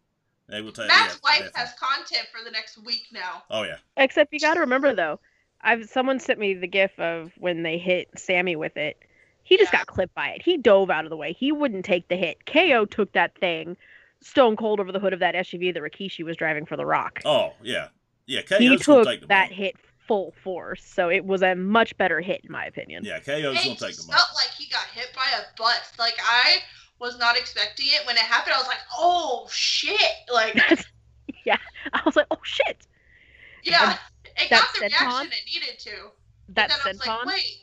They 0.47 0.61
will 0.61 0.71
take. 0.71 0.87
Matt's 0.87 1.19
yeah, 1.23 1.29
wife 1.29 1.53
definitely. 1.53 1.59
has 1.59 1.73
content 1.79 2.27
for 2.31 2.43
the 2.43 2.51
next 2.51 2.77
week 2.85 3.07
now. 3.11 3.43
Oh 3.49 3.63
yeah, 3.63 3.77
Except 3.97 4.31
you 4.31 4.39
got 4.39 4.53
to 4.55 4.59
remember 4.59 4.93
though, 4.93 5.19
I've 5.61 5.89
someone 5.89 6.19
sent 6.19 6.39
me 6.39 6.53
the 6.53 6.67
gif 6.67 6.97
of 6.99 7.31
when 7.37 7.63
they 7.63 7.77
hit 7.77 8.09
Sammy 8.15 8.55
with 8.55 8.77
it. 8.77 8.97
He 9.43 9.57
just 9.57 9.71
Yeah. 9.73 9.79
got 9.79 9.87
clipped 9.87 10.15
by 10.15 10.29
it. 10.29 10.41
He 10.41 10.57
dove 10.57 10.89
out 10.89 11.03
of 11.03 11.09
the 11.11 11.17
way. 11.17 11.33
He 11.33 11.51
wouldn't 11.51 11.85
take 11.85 12.07
the 12.07 12.15
hit. 12.15 12.45
KO 12.47 12.85
took 12.85 13.11
that 13.13 13.35
thing 13.37 13.77
stone 14.21 14.55
cold 14.55 14.79
over 14.79 14.91
the 14.91 14.99
hood 14.99 15.13
of 15.13 15.19
that 15.19 15.35
SUV 15.35 15.71
that 15.71 15.83
Rikishi 15.83 16.23
was 16.25 16.35
driving 16.35 16.65
for 16.65 16.75
The 16.77 16.85
Rock. 16.85 17.21
oh 17.25 17.53
yeah, 17.61 17.89
yeah. 18.27 18.41
KO's 18.41 18.59
he 18.59 18.77
took 18.77 19.05
take 19.07 19.21
the 19.21 19.27
that 19.27 19.49
bump. 19.49 19.59
hit 19.59 19.75
full 20.07 20.33
force, 20.43 20.83
so 20.85 21.09
it 21.09 21.25
was 21.25 21.41
a 21.41 21.55
much 21.55 21.97
better 21.97 22.21
hit 22.21 22.41
in 22.43 22.51
my 22.51 22.65
opinion. 22.65 23.03
Yeah, 23.03 23.19
KO's 23.19 23.37
It 23.37 23.43
gonna 23.43 23.55
take 23.55 23.77
the 23.79 23.87
just 23.87 24.07
bump. 24.07 24.19
felt 24.19 24.29
like 24.35 24.53
he 24.57 24.67
got 24.69 24.85
hit 24.93 25.09
by 25.15 25.27
a 25.37 25.41
bus. 25.57 25.91
Like 25.99 26.15
I 26.23 26.57
was 26.99 27.17
not 27.17 27.37
expecting 27.37 27.87
it 27.87 28.05
when 28.05 28.15
it 28.15 28.21
happened. 28.23 28.53
I 28.55 28.57
was 28.59 28.67
like, 28.67 28.79
"Oh 28.97 29.47
shit!" 29.51 29.99
Like, 30.33 30.55
yeah, 31.45 31.57
I 31.93 32.01
was 32.05 32.15
like, 32.15 32.27
oh 32.31 32.37
shit, 32.43 32.87
yeah, 33.63 33.97
it 34.37 34.49
that 34.49 34.61
got 34.61 34.73
the 34.73 34.79
senton? 34.81 35.01
reaction 35.01 35.31
it 35.31 35.45
needed 35.53 35.79
to. 35.79 35.91
That 36.49 36.69
then 36.69 36.77
I 36.85 36.87
was 36.89 36.99
like, 36.99 37.09
senton. 37.19 37.25
"Wait, 37.25 37.57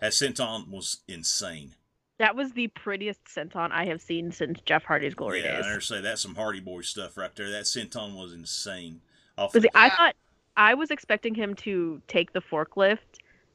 That 0.00 0.12
senton 0.12 0.68
was 0.70 0.98
insane. 1.08 1.74
That 2.18 2.34
was 2.34 2.52
the 2.52 2.66
prettiest 2.68 3.20
senton 3.26 3.70
I 3.70 3.84
have 3.86 4.00
seen 4.02 4.32
since 4.32 4.60
Jeff 4.62 4.82
Hardy's 4.84 5.14
glory 5.14 5.40
yeah, 5.42 5.58
days. 5.58 5.66
I 5.66 5.78
say 5.78 6.00
that's 6.00 6.20
some 6.22 6.34
Hardy 6.34 6.58
Boy 6.60 6.80
stuff 6.80 7.16
right 7.16 7.34
there. 7.36 7.50
That 7.50 7.64
senton 7.64 8.16
was 8.16 8.32
insane. 8.32 9.02
Off 9.38 9.52
But 9.52 9.62
see, 9.62 9.68
the- 9.72 9.78
I 9.78 9.90
thought 9.90 10.16
I 10.56 10.74
was 10.74 10.90
expecting 10.90 11.34
him 11.34 11.54
to 11.56 12.02
take 12.08 12.32
the 12.32 12.40
forklift 12.40 12.98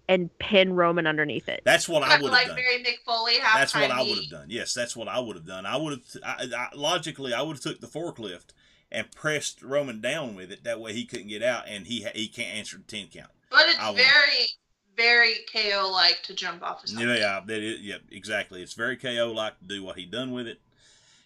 and 0.07 0.37
pin 0.37 0.73
Roman 0.73 1.07
underneath 1.07 1.47
it. 1.47 1.61
that's 1.63 1.87
what 1.87 2.03
I 2.03 2.15
would 2.21 2.23
have 2.23 2.31
like 2.31 2.47
done. 2.47 2.55
Mary 2.55 2.83
McFoley 2.83 3.35
halftime 3.35 3.53
That's 3.55 3.75
what 3.75 3.91
I 3.91 4.01
would 4.01 4.17
have 4.17 4.29
done. 4.29 4.47
Yes, 4.49 4.73
that's 4.73 4.95
what 4.95 5.07
I 5.07 5.19
would 5.19 5.35
have 5.35 5.45
done. 5.45 5.65
I 5.65 5.77
would 5.77 5.93
have 5.93 6.23
I, 6.25 6.47
I, 6.55 6.75
logically 6.75 7.33
I 7.33 7.41
would 7.41 7.55
have 7.57 7.61
took 7.61 7.79
the 7.79 7.87
forklift 7.87 8.47
and 8.91 9.11
pressed 9.11 9.61
Roman 9.61 10.01
down 10.01 10.35
with 10.35 10.51
it. 10.51 10.63
That 10.63 10.79
way 10.79 10.93
he 10.93 11.05
couldn't 11.05 11.27
get 11.27 11.41
out 11.43 11.67
and 11.67 11.87
he 11.87 12.05
he 12.15 12.27
can't 12.27 12.55
answer 12.55 12.77
the 12.77 12.83
ten 12.83 13.07
count. 13.07 13.31
But 13.49 13.67
it's 13.67 13.79
I 13.79 13.93
very, 13.93 14.49
very 14.95 15.35
KO 15.53 15.89
like 15.91 16.21
to 16.23 16.33
jump 16.33 16.63
off 16.63 16.83
of 16.83 16.89
something. 16.89 17.07
Yeah, 17.07 17.41
that 17.45 17.59
is, 17.61 17.81
yeah, 17.81 17.97
exactly. 18.11 18.61
It's 18.61 18.73
very 18.73 18.97
KO 18.97 19.31
like 19.33 19.59
to 19.59 19.65
do 19.65 19.83
what 19.83 19.97
he 19.97 20.05
done 20.05 20.31
with 20.31 20.47
it. 20.47 20.59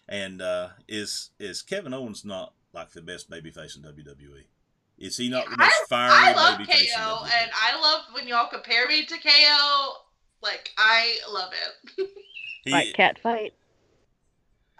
And 0.08 0.40
uh, 0.40 0.68
is 0.86 1.30
is 1.38 1.62
Kevin 1.62 1.92
Owens 1.92 2.24
not 2.24 2.52
like 2.72 2.90
the 2.92 3.02
best 3.02 3.30
babyface 3.30 3.76
in 3.76 3.82
WWE? 3.82 4.44
Is 4.98 5.16
he 5.16 5.28
not 5.28 5.46
the 5.46 5.56
I- 5.58 5.64
most 5.66 5.88
fiery 5.88 6.12
I 6.12 6.32
love 6.34 6.58
babyface 6.58 6.80
in 6.82 6.86
KO, 6.96 7.00
WWE? 7.24 7.30
and 7.42 7.50
I 7.54 7.80
love 7.80 8.02
when 8.12 8.26
y'all 8.26 8.48
compare 8.50 8.86
me 8.88 9.04
to 9.06 9.14
KO. 9.18 9.92
Like 10.42 10.70
I 10.78 11.16
love 11.30 11.52
it. 11.52 12.08
He- 12.64 12.70
Fight, 12.72 12.94
cat 12.94 13.18
fight. 13.22 13.54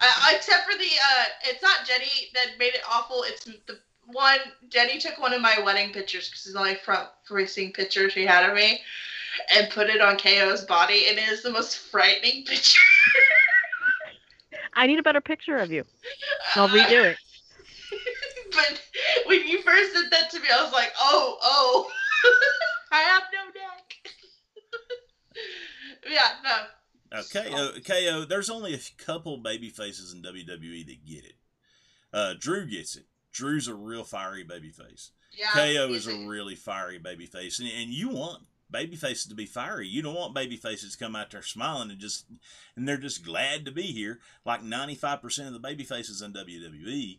Uh, 0.01 0.13
except 0.35 0.71
for 0.71 0.77
the, 0.79 0.85
uh, 0.85 1.25
it's 1.45 1.63
not 1.63 1.87
Jenny 1.87 2.29
that 2.35 2.59
made 2.59 2.75
it 2.75 2.83
awful. 2.89 3.23
It's 3.25 3.45
the 3.45 3.79
one 4.07 4.39
Jenny 4.69 4.99
took 4.99 5.19
one 5.19 5.33
of 5.33 5.41
my 5.41 5.59
wedding 5.65 5.93
pictures 5.93 6.29
because 6.29 6.45
it's 6.47 6.53
the 6.55 6.59
only 6.59 6.75
front 6.77 7.09
facing 7.29 7.73
picture 7.73 8.09
she 8.11 8.25
had 8.27 8.49
of 8.49 8.55
me, 8.57 8.81
and 9.57 9.71
put 9.71 9.89
it 9.89 10.01
on 10.01 10.19
KO's 10.19 10.65
body, 10.65 11.07
and 11.09 11.19
it 11.19 11.29
is 11.29 11.43
the 11.43 11.51
most 11.51 11.79
frightening 11.79 12.45
picture. 12.47 12.79
I 14.75 14.87
need 14.87 14.99
a 14.99 15.03
better 15.03 15.21
picture 15.21 15.57
of 15.57 15.71
you. 15.73 15.85
I'll 16.55 16.69
redo 16.69 17.05
it. 17.13 17.17
But 18.59 18.81
when 19.27 19.47
you 19.47 19.63
first 19.63 19.93
said 19.93 20.11
that 20.11 20.31
to 20.31 20.41
me, 20.41 20.49
I 20.53 20.63
was 20.63 20.73
like, 20.73 20.93
oh, 21.01 21.39
oh, 21.43 21.91
I 22.93 23.01
have 23.03 23.23
no 23.33 23.45
neck. 23.47 23.95
yeah, 26.11 26.31
no. 26.43 27.19
Uh, 27.19 27.23
KO, 27.33 27.81
KO, 27.85 28.25
there's 28.25 28.51
only 28.51 28.75
a 28.75 28.81
couple 29.03 29.39
baby 29.39 29.71
faces 29.71 30.13
in 30.13 30.23
WWE 30.23 30.87
that 30.87 31.07
get 31.07 31.25
it. 31.25 31.35
Uh, 32.13 32.35
Drew 32.39 32.67
gets 32.67 32.97
it. 32.97 33.07
Drew's 33.33 33.69
a 33.69 33.75
real 33.75 34.05
fiery 34.05 34.45
baby 34.45 34.71
face. 34.71 35.13
Yeah, 35.33 35.51
KO 35.53 35.93
is 35.93 36.07
a 36.07 36.27
really 36.27 36.55
fiery 36.55 36.99
baby 36.99 37.27
face. 37.27 37.61
And, 37.61 37.69
and 37.69 37.91
you 37.91 38.09
want 38.09 38.43
baby 38.71 38.97
faces 38.97 39.27
to 39.27 39.35
be 39.35 39.47
fiery. 39.47 39.87
You 39.87 40.03
don't 40.03 40.15
want 40.15 40.35
baby 40.35 40.57
faces 40.57 40.93
to 40.93 41.05
come 41.05 41.15
out 41.15 41.31
there 41.31 41.43
smiling 41.43 41.91
and 41.91 42.01
just 42.01 42.27
and 42.77 42.87
they're 42.87 42.97
just 42.97 43.25
glad 43.25 43.65
to 43.65 43.71
be 43.71 43.83
here. 43.83 44.21
Like 44.45 44.63
95% 44.63 45.47
of 45.47 45.53
the 45.53 45.59
baby 45.59 45.85
faces 45.85 46.23
in 46.23 46.33
WWE, 46.33 47.19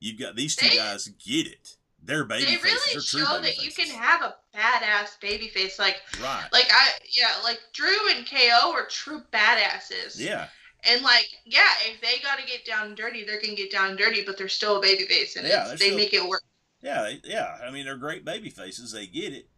you've 0.00 0.18
got 0.18 0.36
these 0.36 0.56
two 0.56 0.68
They- 0.68 0.76
guys 0.76 1.08
get 1.24 1.46
it. 1.46 1.76
They're 2.02 2.24
baby 2.24 2.44
They 2.44 2.56
faces. 2.56 2.64
really 2.64 2.80
They're 2.92 3.02
true 3.02 3.26
show 3.36 3.40
that 3.42 3.58
you 3.64 3.72
can 3.72 3.88
have 3.88 4.22
a 4.22 4.36
badass 4.54 5.18
baby 5.20 5.48
face. 5.48 5.78
Like, 5.78 6.00
Right. 6.20 6.46
like 6.52 6.68
I, 6.70 6.90
yeah, 7.10 7.34
like 7.42 7.58
Drew 7.72 8.10
and 8.10 8.24
KO 8.28 8.70
are 8.72 8.86
true 8.86 9.24
badasses. 9.32 10.16
Yeah. 10.16 10.48
And 10.84 11.02
like, 11.02 11.26
yeah, 11.44 11.72
if 11.86 12.00
they 12.00 12.18
got 12.22 12.38
to 12.38 12.46
get 12.46 12.64
down 12.64 12.86
and 12.88 12.96
dirty, 12.96 13.24
they're 13.24 13.40
gonna 13.40 13.56
get 13.56 13.72
down 13.72 13.88
and 13.90 13.98
dirty, 13.98 14.22
but 14.24 14.38
they're 14.38 14.48
still 14.48 14.76
a 14.76 14.80
baby 14.80 15.04
face, 15.06 15.34
and 15.34 15.48
Yeah, 15.48 15.64
they're 15.66 15.76
still- 15.78 15.96
make 15.96 16.12
it 16.14 16.24
work. 16.24 16.44
Yeah, 16.80 17.14
yeah. 17.24 17.58
I 17.66 17.70
mean, 17.72 17.86
they're 17.86 17.96
great 17.96 18.24
baby 18.24 18.50
faces. 18.50 18.92
They 18.92 19.08
get 19.08 19.32
it, 19.32 19.48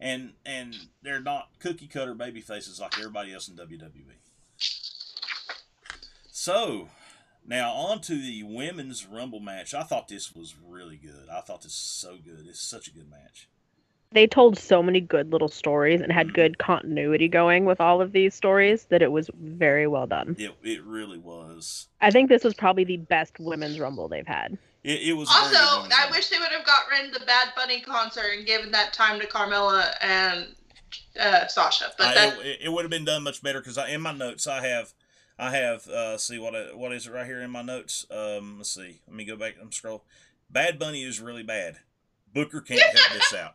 and 0.00 0.34
and 0.44 0.74
they're 1.02 1.20
not 1.20 1.50
cookie 1.60 1.86
cutter 1.86 2.14
baby 2.14 2.40
faces 2.40 2.80
like 2.80 2.98
everybody 2.98 3.32
else 3.32 3.46
in 3.46 3.54
WWE. 3.54 4.16
So, 6.32 6.88
now 7.46 7.72
on 7.72 8.00
to 8.02 8.14
the 8.14 8.42
women's 8.42 9.06
Rumble 9.06 9.40
match. 9.40 9.74
I 9.74 9.82
thought 9.82 10.08
this 10.08 10.34
was 10.34 10.54
really 10.66 10.96
good. 10.96 11.28
I 11.30 11.40
thought 11.40 11.62
this 11.62 11.72
was 11.72 11.74
so 11.74 12.16
good. 12.16 12.46
It's 12.48 12.60
such 12.60 12.88
a 12.88 12.92
good 12.92 13.10
match. 13.10 13.48
They 14.12 14.26
told 14.26 14.58
so 14.58 14.82
many 14.82 15.00
good 15.00 15.32
little 15.32 15.48
stories 15.48 16.02
and 16.02 16.12
had 16.12 16.34
good 16.34 16.58
continuity 16.58 17.28
going 17.28 17.64
with 17.64 17.80
all 17.80 18.02
of 18.02 18.12
these 18.12 18.34
stories 18.34 18.84
that 18.90 19.00
it 19.00 19.10
was 19.10 19.30
very 19.40 19.86
well 19.86 20.06
done. 20.06 20.36
It 20.38 20.54
it 20.62 20.84
really 20.84 21.16
was. 21.18 21.88
I 22.00 22.10
think 22.10 22.28
this 22.28 22.44
was 22.44 22.52
probably 22.52 22.84
the 22.84 22.98
best 22.98 23.38
women's 23.38 23.80
rumble 23.80 24.08
they've 24.08 24.26
had. 24.26 24.58
It, 24.84 25.00
it 25.08 25.12
was. 25.14 25.30
a 25.30 25.32
very 25.40 25.52
good 25.54 25.60
Also, 25.62 25.88
I 25.96 26.10
wish 26.10 26.28
they 26.28 26.38
would 26.38 26.48
have 26.48 26.66
got 26.66 26.82
rid 26.90 27.06
of 27.06 27.18
the 27.18 27.24
Bad 27.24 27.48
Bunny 27.56 27.80
concert 27.80 28.26
and 28.36 28.44
given 28.46 28.70
that 28.72 28.92
time 28.92 29.18
to 29.18 29.26
Carmella 29.26 29.94
and 30.02 30.48
uh, 31.18 31.46
Sasha. 31.46 31.86
But 31.96 32.08
I- 32.08 32.14
that, 32.14 32.38
it, 32.40 32.58
it 32.64 32.68
would 32.72 32.82
have 32.82 32.90
been 32.90 33.06
done 33.06 33.22
much 33.22 33.42
better 33.42 33.60
because 33.60 33.78
in 33.88 34.02
my 34.02 34.12
notes 34.12 34.46
I 34.46 34.66
have 34.66 34.92
I 35.42 35.50
have 35.50 35.88
uh 35.88 36.18
see 36.18 36.38
what 36.38 36.54
I, 36.54 36.74
what 36.74 36.92
is 36.92 37.06
it 37.06 37.12
right 37.12 37.26
here 37.26 37.40
in 37.42 37.50
my 37.50 37.62
notes? 37.62 38.06
Um 38.10 38.58
let's 38.58 38.70
see. 38.74 39.00
Let 39.06 39.16
me 39.16 39.24
go 39.24 39.36
back 39.36 39.54
and 39.60 39.72
scroll. 39.74 40.04
Bad 40.50 40.78
Bunny 40.78 41.02
is 41.02 41.20
really 41.20 41.42
bad. 41.42 41.78
Booker 42.32 42.60
can't 42.60 42.80
help 42.80 43.12
this 43.12 43.34
out. 43.38 43.54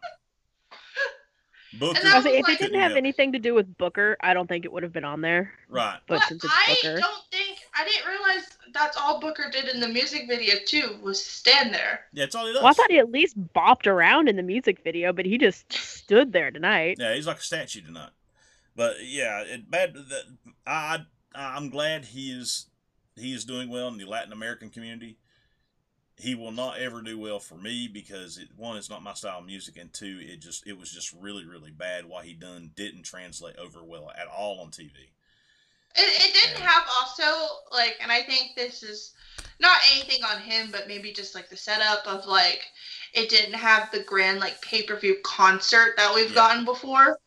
Booker 1.77 1.99
And 1.99 2.07
I 2.07 2.15
was 2.15 2.25
like, 2.25 2.33
was 2.33 2.39
if 2.41 2.47
like- 2.47 2.55
it 2.61 2.63
didn't 2.63 2.79
have 2.79 2.91
help. 2.91 2.97
anything 2.97 3.33
to 3.33 3.39
do 3.39 3.53
with 3.53 3.77
Booker, 3.77 4.15
I 4.21 4.33
don't 4.33 4.47
think 4.47 4.63
it 4.65 4.71
would 4.71 4.83
have 4.83 4.93
been 4.93 5.03
on 5.03 5.21
there. 5.21 5.51
right. 5.69 5.99
But, 6.07 6.19
but 6.19 6.27
since 6.27 6.43
it's 6.43 6.53
I 6.55 6.75
Booker, 6.81 6.99
don't 7.01 7.23
think 7.31 7.59
I 7.75 7.85
didn't 7.85 8.07
realize 8.07 8.43
that's 8.73 8.97
all 8.97 9.19
Booker 9.19 9.49
did 9.51 9.65
in 9.67 9.79
the 9.81 9.87
music 9.87 10.27
video 10.27 10.55
too 10.65 10.97
was 11.01 11.23
stand 11.23 11.73
there. 11.73 12.05
yeah 12.13 12.23
that's 12.23 12.35
all 12.35 12.47
he 12.47 12.53
does. 12.53 12.61
Well, 12.63 12.71
I 12.71 12.73
thought 12.73 12.89
he 12.91 12.99
at 12.99 13.11
least 13.11 13.37
bopped 13.53 13.85
around 13.87 14.27
in 14.29 14.35
the 14.37 14.43
music 14.43 14.81
video, 14.83 15.11
but 15.13 15.25
he 15.25 15.37
just 15.37 15.71
stood 15.71 16.31
there 16.33 16.51
tonight. 16.51 16.97
yeah 16.99 17.13
he's 17.13 17.27
like 17.27 17.37
a 17.37 17.41
statue 17.41 17.81
tonight. 17.81 18.11
But 18.75 18.95
yeah 19.05 19.41
it 19.41 19.69
bad 19.69 19.93
the, 19.93 20.21
I 20.65 20.71
I 20.71 21.05
I'm 21.39 21.69
glad 21.69 22.05
he 22.05 22.31
is 22.31 22.67
he 23.15 23.33
is 23.33 23.45
doing 23.45 23.69
well 23.69 23.87
in 23.87 23.97
the 23.97 24.05
Latin 24.05 24.31
American 24.33 24.69
community 24.69 25.17
he 26.19 26.33
will 26.33 26.51
not 26.51 26.79
ever 26.79 27.03
do 27.03 27.17
well 27.19 27.39
for 27.39 27.55
me 27.55 27.87
because 27.87 28.39
it, 28.39 28.47
one 28.55 28.75
it's 28.75 28.89
not 28.89 29.03
my 29.03 29.13
style 29.13 29.37
of 29.39 29.45
music 29.45 29.77
and 29.77 29.93
two 29.93 30.19
it 30.21 30.39
just 30.39 30.65
it 30.67 30.77
was 30.77 30.91
just 30.91 31.13
really 31.13 31.45
really 31.45 31.69
bad 31.71 32.05
what 32.05 32.25
he 32.25 32.33
done 32.33 32.71
didn't 32.75 33.03
translate 33.03 33.55
over 33.57 33.83
well 33.83 34.11
at 34.19 34.27
all 34.27 34.59
on 34.59 34.69
tv 34.71 34.89
It, 35.95 36.09
it 36.29 36.33
didn't 36.33 36.59
Yeah. 36.59 36.69
have 36.71 36.83
also 36.99 37.47
like, 37.71 37.97
and 38.01 38.11
I 38.11 38.21
think 38.23 38.55
this 38.55 38.81
is 38.83 39.13
not 39.59 39.79
anything 39.93 40.23
on 40.23 40.39
him, 40.41 40.69
but 40.71 40.87
maybe 40.87 41.11
just 41.11 41.33
like 41.33 41.49
the 41.49 41.57
setup 41.57 42.05
of 42.05 42.25
like, 42.27 42.61
it 43.13 43.29
didn't 43.29 43.53
have 43.55 43.89
the 43.91 44.03
grand 44.03 44.39
like 44.39 44.61
pay 44.61 44.83
per 44.83 44.99
view 44.99 45.17
concert 45.23 45.93
that 45.97 46.13
we've 46.13 46.29
Yeah. 46.29 46.35
gotten 46.35 46.65
before, 46.65 47.19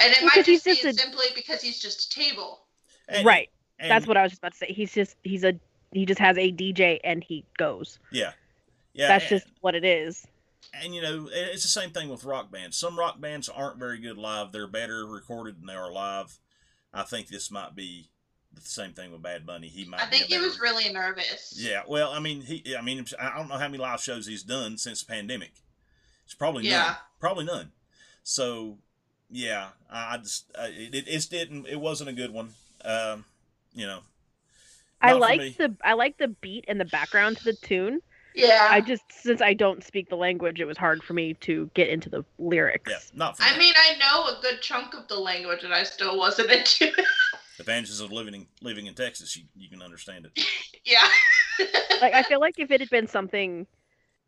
and 0.00 0.12
it 0.12 0.18
Well, 0.20 0.26
might 0.26 0.34
'cause 0.36 0.46
he's 0.46 0.62
just 0.64 0.82
be 0.82 0.88
just 0.88 0.98
a- 0.98 1.02
simply 1.02 1.26
because 1.34 1.60
he's 1.60 1.80
just 1.80 2.06
a 2.12 2.18
table. 2.20 2.66
And- 3.08 3.26
right. 3.26 3.50
And- 3.78 3.90
That's 3.90 4.06
what 4.06 4.16
I 4.16 4.22
was 4.22 4.32
just 4.32 4.40
about 4.40 4.52
to 4.52 4.58
say. 4.58 4.66
He's 4.72 4.92
just 4.92 5.16
he's 5.22 5.44
a 5.44 5.54
he 5.92 6.04
just 6.06 6.18
has 6.20 6.36
a 6.38 6.50
DJ 6.52 6.98
and 7.04 7.22
he 7.22 7.44
goes. 7.56 7.98
yeah 8.10 8.32
yeah 8.94 9.08
That's 9.08 9.30
and, 9.30 9.40
just 9.40 9.46
what 9.60 9.74
it 9.74 9.84
is. 9.84 10.26
and 10.82 10.94
you 10.94 11.00
know 11.02 11.28
it's 11.32 11.62
the 11.62 11.68
same 11.68 11.90
thing 11.90 12.08
with 12.08 12.24
rock 12.24 12.50
bands 12.50 12.76
some 12.76 12.98
rock 12.98 13.20
bands 13.20 13.48
aren't 13.48 13.78
very 13.78 13.98
good 13.98 14.16
live 14.18 14.50
they're 14.52 14.66
better 14.66 15.06
recorded 15.06 15.58
than 15.60 15.66
they 15.66 15.74
are 15.74 15.92
live 15.92 16.38
i 16.92 17.02
think 17.02 17.28
this 17.28 17.50
might 17.50 17.74
be 17.76 18.08
the 18.52 18.60
same 18.60 18.92
thing 18.92 19.10
with 19.12 19.22
bad 19.22 19.44
bunny 19.46 19.68
he 19.68 19.84
might 19.84 20.00
I 20.00 20.06
be 20.10 20.16
think 20.18 20.26
he 20.30 20.38
was 20.38 20.60
really 20.60 20.92
nervous. 20.92 21.54
Yeah, 21.56 21.82
well, 21.88 22.12
I 22.12 22.20
mean, 22.20 22.40
he, 22.42 22.76
I 22.78 22.82
mean, 22.82 23.04
I 23.20 23.36
don't 23.36 23.48
know 23.48 23.56
how 23.56 23.66
many 23.66 23.78
live 23.78 24.00
shows 24.00 24.28
he's 24.28 24.44
done 24.44 24.78
since 24.78 25.02
the 25.02 25.12
pandemic. 25.12 25.50
It's 26.24 26.34
probably 26.34 26.62
none. 26.62 26.70
Yeah. 26.70 26.94
Probably 27.18 27.44
none. 27.44 27.72
So, 28.22 28.78
yeah, 29.28 29.70
I 29.90 30.14
I 30.14 30.16
just 30.18 30.52
I, 30.56 30.66
it, 30.66 30.94
it 30.94 31.04
it's 31.08 31.26
didn't 31.26 31.66
it 31.66 31.80
wasn't 31.80 32.10
a 32.10 32.12
good 32.12 32.32
one. 32.32 32.50
Um, 32.84 33.24
you 33.74 33.86
know, 33.86 34.00
I 35.00 35.12
Not 35.12 35.22
for 35.22 35.36
me. 35.36 35.38
like 35.38 35.56
the 35.58 35.76
I 35.84 35.92
like 35.94 36.18
the 36.18 36.28
beat 36.28 36.64
and 36.68 36.80
the 36.80 36.84
background 36.86 37.36
to 37.38 37.44
the 37.44 37.52
tune. 37.54 38.00
Yeah. 38.34 38.66
I 38.70 38.80
just 38.80 39.02
since 39.10 39.40
I 39.40 39.54
don't 39.54 39.84
speak 39.84 40.08
the 40.08 40.16
language, 40.16 40.60
it 40.60 40.64
was 40.64 40.76
hard 40.76 41.02
for 41.04 41.12
me 41.12 41.34
to 41.34 41.70
get 41.74 41.88
into 41.88 42.08
the 42.10 42.24
lyrics. 42.38 42.90
yeah, 42.90 42.98
not 43.18 43.36
for 43.36 43.44
I 43.44 43.52
me. 43.52 43.58
mean, 43.58 43.74
I 43.76 43.96
know 43.98 44.36
a 44.36 44.40
good 44.42 44.60
chunk 44.60 44.94
of 44.94 45.06
the 45.08 45.16
language, 45.16 45.62
and 45.62 45.72
I 45.72 45.82
still 45.84 46.18
wasn't 46.18 46.50
into 46.52 46.86
it. 46.86 46.94
The 46.96 47.60
advantages 47.62 48.00
of 48.00 48.10
living 48.10 48.34
in 48.34 48.46
living 48.62 48.86
in 48.86 48.94
Texas, 48.94 49.36
you, 49.36 49.44
you 49.56 49.68
can 49.68 49.82
understand 49.82 50.26
it. 50.34 50.44
yeah. 50.84 51.06
like 52.00 52.14
I 52.14 52.22
feel 52.24 52.40
like 52.40 52.58
if 52.58 52.70
it 52.72 52.80
had 52.80 52.90
been 52.90 53.06
something 53.06 53.66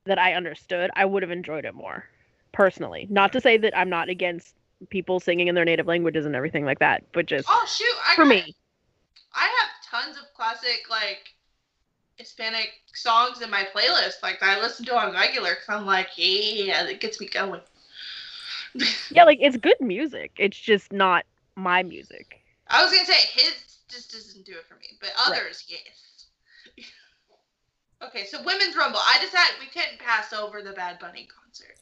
that 0.05 0.19
I 0.19 0.35
understood, 0.35 0.91
I 0.95 1.05
would 1.05 1.23
have 1.25 1.33
enjoyed 1.33 1.65
it 1.65 1.75
more. 1.75 2.05
Personally, 2.53 3.07
not 3.11 3.33
to 3.33 3.41
say 3.41 3.57
that 3.59 3.77
I'm 3.77 3.91
not 3.91 4.09
against 4.09 4.55
people 4.89 5.19
singing 5.21 5.49
in 5.49 5.55
their 5.57 5.65
native 5.65 5.87
languages 5.87 6.25
and 6.27 6.37
everything 6.37 6.65
like 6.65 6.79
that, 6.79 7.03
but 7.13 7.27
just 7.27 7.49
oh 7.51 7.67
shoot! 7.67 7.87
I 8.07 8.15
for 8.15 8.23
got- 8.23 8.29
me, 8.29 8.55
I 9.37 9.43
have 9.43 10.05
tons 10.05 10.17
of 10.17 10.33
classic 10.35 10.87
like 10.91 11.35
Hispanic 12.17 12.71
songs 12.95 13.43
in 13.43 13.51
my 13.51 13.67
playlist, 13.75 14.23
like 14.23 14.41
that 14.41 14.59
I 14.59 14.61
listen 14.61 14.87
to 14.87 14.97
on 14.97 15.13
regular, 15.13 15.51
because 15.51 15.69
I'm 15.69 15.87
like, 15.87 16.09
yeah, 16.17 16.87
it 16.87 17.01
gets 17.01 17.21
me 17.21 17.29
going. 17.29 17.61
yeah, 19.11 19.25
like 19.25 19.39
it's 19.41 19.57
good 19.57 19.81
music. 19.81 20.33
It's 20.39 20.59
just 20.59 20.93
not 20.93 21.25
my 21.57 21.83
music. 21.83 22.43
I 22.69 22.83
was 22.83 22.93
gonna 22.93 23.07
say 23.07 23.15
his 23.33 23.55
just 23.89 24.13
doesn't 24.13 24.45
do 24.45 24.53
it 24.53 24.67
for 24.67 24.75
me, 24.75 24.89
but 25.01 25.11
others, 25.19 25.65
yes. 25.69 26.27
okay, 28.03 28.25
so 28.25 28.43
women's 28.43 28.77
rumble. 28.77 28.99
I 29.01 29.19
decided 29.23 29.55
we 29.61 29.67
couldn't 29.67 29.99
pass 29.99 30.33
over 30.33 30.63
the 30.63 30.73
Bad 30.73 30.99
Bunny 30.99 31.29
concert. 31.43 31.77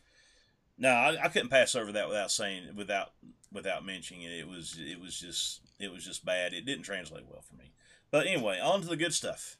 No, 0.77 0.91
I, 0.91 1.25
I 1.25 1.29
couldn't 1.29 1.49
pass 1.49 1.75
over 1.75 1.93
that 1.93 2.09
without 2.09 2.31
saying 2.31 2.75
without 2.75 3.13
without 3.55 3.87
mentioning 3.87 4.23
it. 4.25 4.33
It 4.33 4.47
was 4.49 4.77
it 4.79 5.01
was 5.01 5.19
just 5.19 5.61
it 5.81 5.91
was 5.91 6.05
just 6.05 6.25
bad. 6.27 6.53
It 6.53 6.67
didn't 6.67 6.85
translate 6.85 7.25
well 7.31 7.41
for 7.41 7.55
me. 7.57 7.73
But 8.11 8.27
anyway, 8.27 8.61
on 8.61 8.83
to 8.83 8.87
the 8.89 8.97
good 8.97 9.15
stuff. 9.15 9.57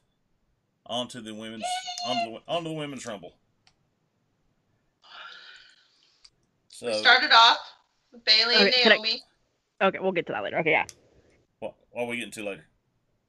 On 0.85 1.07
to 1.07 1.21
the 1.21 1.33
women's 1.33 1.63
on 2.07 2.15
to 2.25 2.31
the, 2.31 2.51
on 2.53 2.63
to 2.63 2.69
the 2.69 2.75
women's 2.75 3.05
rumble. 3.07 3.37
So 6.69 6.87
We 6.87 6.93
started 6.93 7.31
off 7.33 7.57
with 8.11 8.23
Bayley 8.25 8.55
and 8.55 8.67
Okay, 8.67 8.83
can 8.83 8.91
I- 8.91 8.95
Naomi. 8.95 9.21
Okay, 9.81 9.99
we'll 9.99 10.11
get 10.11 10.25
to 10.27 10.33
that 10.33 10.43
later. 10.43 10.59
Okay, 10.59 10.71
yeah. 10.71 10.85
what, 11.59 11.73
what 11.91 12.03
are 12.03 12.07
we 12.07 12.17
getting 12.17 12.31
to 12.31 12.43
later? 12.45 12.65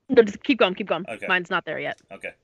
No, 0.08 0.22
just 0.22 0.42
keep 0.44 0.58
going, 0.60 0.74
keep 0.74 0.86
going. 0.86 1.04
Okay. 1.08 1.26
Mine's 1.26 1.50
not 1.50 1.64
there 1.64 1.80
yet. 1.80 2.00
Okay. 2.12 2.34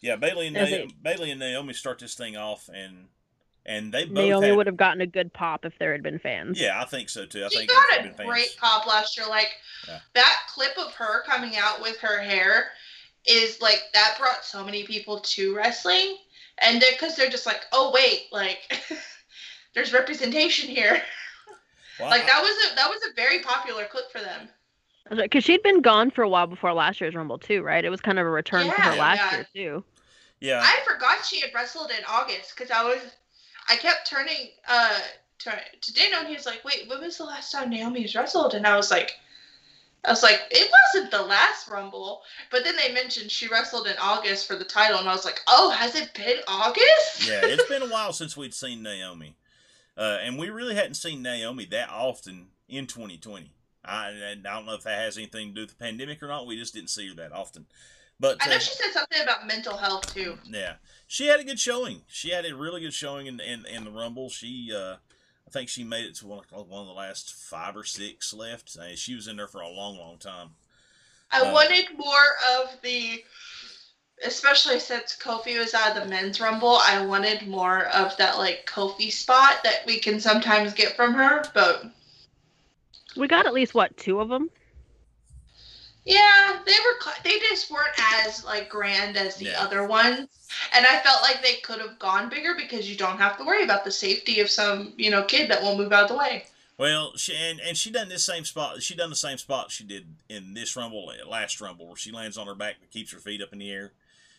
Yeah, 0.00 0.16
Bayley 0.16 0.46
and 0.48 0.56
Okay. 0.56 0.70
Naomi, 0.70 0.96
Bayley 1.02 1.30
and 1.30 1.40
Naomi 1.40 1.74
start 1.74 1.98
this 1.98 2.14
thing 2.14 2.36
off, 2.36 2.68
and 2.72 3.08
and 3.64 3.92
they 3.92 4.04
both 4.04 4.14
Naomi 4.14 4.48
had, 4.48 4.56
would 4.56 4.66
have 4.66 4.76
gotten 4.76 5.00
a 5.00 5.06
good 5.06 5.32
pop 5.32 5.64
if 5.64 5.72
there 5.78 5.92
had 5.92 6.02
been 6.02 6.18
fans. 6.18 6.60
Yeah, 6.60 6.80
I 6.80 6.84
think 6.84 7.08
so 7.08 7.24
too. 7.26 7.44
I 7.44 7.48
She 7.48 7.58
think 7.58 7.70
got 7.70 8.00
a 8.00 8.02
been 8.02 8.14
fans. 8.14 8.28
great 8.28 8.56
pop 8.58 8.86
last 8.86 9.16
year. 9.16 9.26
Like 9.28 9.50
Yeah. 9.88 10.00
that 10.14 10.38
clip 10.54 10.76
of 10.78 10.92
her 10.94 11.22
coming 11.24 11.56
out 11.56 11.80
with 11.80 11.98
her 11.98 12.20
hair 12.20 12.70
is 13.26 13.60
like 13.60 13.82
that 13.94 14.16
brought 14.18 14.44
so 14.44 14.64
many 14.64 14.84
people 14.84 15.20
to 15.20 15.54
wrestling, 15.54 16.16
and 16.58 16.82
because 16.92 17.14
they're 17.16 17.30
just 17.30 17.46
like, 17.46 17.62
oh 17.72 17.92
wait, 17.94 18.24
like 18.32 18.82
there's 19.74 19.92
representation 19.92 20.68
here. 20.68 21.00
Well, 22.00 22.10
Like 22.10 22.26
that 22.26 22.40
was 22.42 22.72
a 22.72 22.74
that 22.76 22.88
was 22.88 23.00
a 23.10 23.14
very 23.14 23.40
popular 23.40 23.84
clip 23.84 24.10
for 24.10 24.20
them. 24.20 24.48
Because 25.10 25.44
she'd 25.44 25.62
been 25.62 25.82
gone 25.82 26.10
for 26.10 26.22
a 26.22 26.28
while 26.28 26.46
before 26.46 26.72
last 26.72 27.00
year's 27.00 27.14
Rumble 27.14 27.38
too, 27.38 27.62
right? 27.62 27.84
It 27.84 27.90
was 27.90 28.00
kind 28.00 28.18
of 28.18 28.26
a 28.26 28.30
return 28.30 28.70
for 28.70 28.80
her 28.80 28.96
last 28.96 29.18
yeah. 29.18 29.36
year 29.36 29.46
too. 29.54 29.84
yeah, 30.40 30.60
I 30.64 30.80
forgot 30.90 31.24
she 31.24 31.40
had 31.40 31.50
wrestled 31.54 31.90
in 31.90 32.02
August 32.08 32.54
because 32.56 32.70
I 32.70 32.82
was 32.82 32.98
I 33.72 33.76
kept 33.76 34.06
turning 34.06 34.50
uh 34.68 35.00
to, 35.40 35.50
to 35.80 35.94
Dano 35.94 36.18
and 36.18 36.28
he 36.28 36.34
was 36.34 36.46
like, 36.46 36.62
wait, 36.64 36.88
when 36.88 37.00
was 37.00 37.18
the 37.18 37.24
last 37.24 37.50
time 37.50 37.70
Naomi's 37.70 38.14
wrestled? 38.14 38.54
And 38.54 38.66
I 38.66 38.76
was 38.76 38.90
like. 38.90 39.12
I 40.04 40.10
was 40.10 40.24
like, 40.24 40.40
it 40.50 40.68
wasn't 40.94 41.12
the 41.12 41.22
last 41.22 41.68
Rumble, 41.68 42.22
but 42.50 42.64
then 42.64 42.74
they 42.74 42.92
mentioned 42.92 43.30
she 43.30 43.46
wrestled 43.46 43.86
in 43.86 43.94
August 44.00 44.48
for 44.48 44.56
the 44.56 44.64
title, 44.64 44.98
and 44.98 45.08
I 45.08 45.12
was 45.12 45.24
like, 45.24 45.40
oh, 45.46 45.70
has 45.70 45.94
it 45.94 46.12
been 46.12 46.38
August? 46.48 47.28
yeah, 47.28 47.40
it's 47.44 47.68
been 47.68 47.82
a 47.82 47.86
while 47.86 48.12
since 48.12 48.36
we'd 48.36 48.52
seen 48.52 48.82
Naomi, 48.82 49.36
uh, 49.96 50.18
and 50.20 50.40
we 50.40 50.50
really 50.50 50.74
hadn't 50.74 50.94
seen 50.94 51.22
Naomi 51.22 51.66
that 51.66 51.88
often 51.88 52.48
in 52.68 52.88
2020. 52.88 53.52
I, 53.84 54.08
I 54.32 54.34
don't 54.42 54.66
know 54.66 54.74
if 54.74 54.82
that 54.82 54.98
has 54.98 55.16
anything 55.16 55.50
to 55.50 55.54
do 55.54 55.60
with 55.60 55.70
the 55.70 55.84
pandemic 55.84 56.20
or 56.20 56.26
not. 56.26 56.48
We 56.48 56.56
just 56.56 56.74
didn't 56.74 56.90
see 56.90 57.08
her 57.08 57.14
that 57.14 57.30
often. 57.30 57.66
But 58.22 58.38
I 58.40 58.50
know 58.50 58.54
uh, 58.54 58.58
she 58.60 58.70
said 58.74 58.92
something 58.92 59.20
about 59.20 59.48
mental 59.48 59.76
health 59.76 60.14
too. 60.14 60.38
Yeah, 60.48 60.74
she 61.08 61.26
had 61.26 61.40
a 61.40 61.44
good 61.44 61.58
showing. 61.58 62.02
She 62.06 62.30
had 62.30 62.46
a 62.46 62.54
really 62.54 62.80
good 62.80 62.94
showing 62.94 63.26
in 63.26 63.40
in, 63.40 63.66
in 63.66 63.82
the 63.84 63.90
Rumble. 63.90 64.30
She, 64.30 64.70
uh, 64.72 64.94
I 65.44 65.50
think 65.50 65.68
she 65.68 65.82
made 65.82 66.04
it 66.04 66.14
to 66.16 66.28
one, 66.28 66.44
one 66.52 66.82
of 66.82 66.86
the 66.86 66.92
last 66.92 67.34
five 67.34 67.76
or 67.76 67.82
six 67.82 68.32
left. 68.32 68.76
Uh, 68.80 68.94
she 68.94 69.16
was 69.16 69.26
in 69.26 69.36
there 69.38 69.48
for 69.48 69.60
a 69.60 69.68
long, 69.68 69.98
long 69.98 70.18
time. 70.18 70.50
I 71.32 71.40
Uh, 71.40 71.52
wanted 71.52 71.86
more 71.98 72.60
of 72.60 72.80
the, 72.82 73.24
especially 74.24 74.78
since 74.78 75.18
Kofi 75.20 75.58
was 75.58 75.74
out 75.74 75.96
of 75.96 76.04
the 76.04 76.08
men's 76.08 76.40
rumble. 76.40 76.78
I 76.80 77.04
wanted 77.04 77.48
more 77.48 77.86
of 77.86 78.16
that 78.18 78.38
like 78.38 78.66
Kofi 78.66 79.10
spot 79.10 79.64
that 79.64 79.84
we 79.84 79.98
can 79.98 80.20
sometimes 80.20 80.74
get 80.74 80.94
from 80.94 81.12
her. 81.14 81.42
But 81.54 81.86
We 83.16 83.26
got 83.26 83.46
at 83.46 83.52
least 83.52 83.74
what 83.74 83.96
two 83.96 84.20
of 84.20 84.28
them? 84.28 84.48
Yeah, 86.04 86.58
they 86.66 86.72
were 86.72 87.12
they 87.22 87.38
just 87.38 87.70
weren't 87.70 87.94
as 88.24 88.44
like 88.44 88.68
grand 88.68 89.16
as 89.16 89.36
the 89.36 89.54
other 89.60 89.86
ones, 89.86 90.28
and 90.74 90.86
I 90.86 90.98
felt 91.00 91.22
like 91.22 91.42
they 91.42 91.56
could 91.62 91.80
have 91.80 91.98
gone 91.98 92.28
bigger 92.28 92.54
because 92.56 92.90
you 92.90 92.96
don't 92.96 93.18
have 93.18 93.38
to 93.38 93.44
worry 93.44 93.62
about 93.62 93.84
the 93.84 93.90
safety 93.90 94.40
of 94.40 94.50
some 94.50 94.94
you 94.96 95.10
know 95.10 95.22
kid 95.22 95.50
that 95.50 95.62
won't 95.62 95.78
move 95.78 95.92
out 95.92 96.04
of 96.04 96.08
the 96.08 96.16
way. 96.16 96.44
Well, 96.76 97.16
she 97.16 97.36
and, 97.36 97.60
and 97.60 97.76
she 97.76 97.92
done 97.92 98.08
this 98.08 98.24
same 98.24 98.44
spot. 98.44 98.82
She 98.82 98.96
done 98.96 99.10
the 99.10 99.16
same 99.16 99.38
spot 99.38 99.70
she 99.70 99.84
did 99.84 100.06
in 100.28 100.54
this 100.54 100.74
Rumble, 100.74 101.10
uh, 101.10 101.28
last 101.28 101.60
Rumble, 101.60 101.86
where 101.86 101.96
she 101.96 102.10
lands 102.10 102.36
on 102.36 102.48
her 102.48 102.54
back 102.54 102.76
but 102.80 102.90
keeps 102.90 103.12
her 103.12 103.20
feet 103.20 103.42
up 103.42 103.52
in 103.52 103.60
the 103.60 103.70
air. 103.70 103.92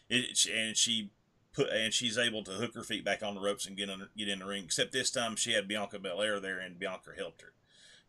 It, 0.10 0.45
and 0.54 0.76
she 0.76 1.12
put 1.54 1.69
and 1.69 1.93
she's 1.93 2.17
able 2.17 2.43
to 2.43 2.52
hook 2.52 2.73
her 2.76 2.84
feet 2.84 3.06
back 3.06 3.23
on 3.23 3.36
the 3.36 3.41
ropes 3.41 3.65
and 3.65 3.78
get 3.78 3.88
in, 3.88 4.08
get 4.17 4.28
in 4.28 4.39
the 4.39 4.45
ring. 4.45 4.65
Except 4.65 4.91
this 4.91 5.12
time 5.12 5.38
she 5.38 5.54
had 5.54 5.67
Bianca 5.67 5.99
Belair 5.99 6.41
there, 6.41 6.60
and 6.60 6.78
Bianca 6.78 7.12
helped 7.15 7.41
her. 7.41 7.54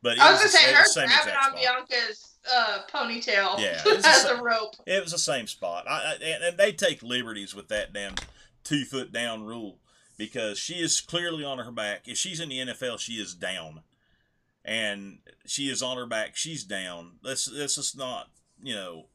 But 0.05 0.21
I 0.21 0.33
was 0.33 0.41
gonna 0.41 0.51
say 0.51 0.73
sa- 0.85 1.01
her 1.01 1.07
grabbing 1.25 1.67
on. 1.67 1.87
Bianca's 1.87 2.37
uh, 2.55 2.81
ponytail 2.93 3.59
Yeah, 3.59 3.81
as 3.87 4.23
sa- 4.23 4.39
a 4.39 4.43
rope. 4.43 4.75
It 4.87 5.03
was 5.03 5.13
the 5.13 5.19
same 5.19 5.47
spot. 5.47 5.87
I, 5.89 5.93
I, 5.93 6.15
and, 6.23 6.59
they 6.59 6.73
take 6.73 7.03
liberties 7.03 7.55
with 7.55 7.69
that 7.69 7.95
damn 7.95 8.15
two 8.65 8.85
foot 8.85 9.13
down 9.13 9.45
rule 9.45 9.79
because 10.19 10.59
she 10.59 10.75
is 10.75 11.01
clearly 11.01 11.43
on 11.43 11.57
her 11.57 11.73
back. 11.73 12.07
If 12.07 12.19
she's 12.19 12.39
in 12.39 12.51
the 12.51 12.59
NFL, 12.59 12.99
she 13.01 13.15
is 13.15 13.35
down, 13.35 13.81
and 14.63 15.21
she 15.47 15.71
is 15.71 15.83
on 15.83 15.97
her 15.97 16.07
back. 16.07 16.37
She's 16.37 16.65
down. 16.65 17.13
Let's 17.23 17.51
let's 17.51 17.77
just 17.77 17.97
not 17.97 18.29
you 18.63 18.75
know 18.75 19.07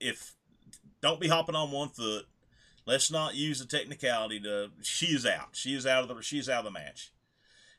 if 0.00 0.34
don't 1.00 1.18
be 1.18 1.28
hopping 1.28 1.54
on 1.54 1.70
one 1.70 1.88
foot. 1.88 2.26
Let's 2.86 3.10
not 3.10 3.36
use 3.36 3.58
the 3.58 3.64
technicality 3.64 4.38
to. 4.40 4.70
She 4.82 5.06
is 5.06 5.24
out. 5.24 5.50
She 5.52 5.74
is 5.74 5.86
out 5.86 6.02
of 6.02 6.14
the. 6.14 6.22
She's 6.22 6.48
out 6.50 6.66
of 6.66 6.72
the 6.72 6.78
match, 6.78 7.10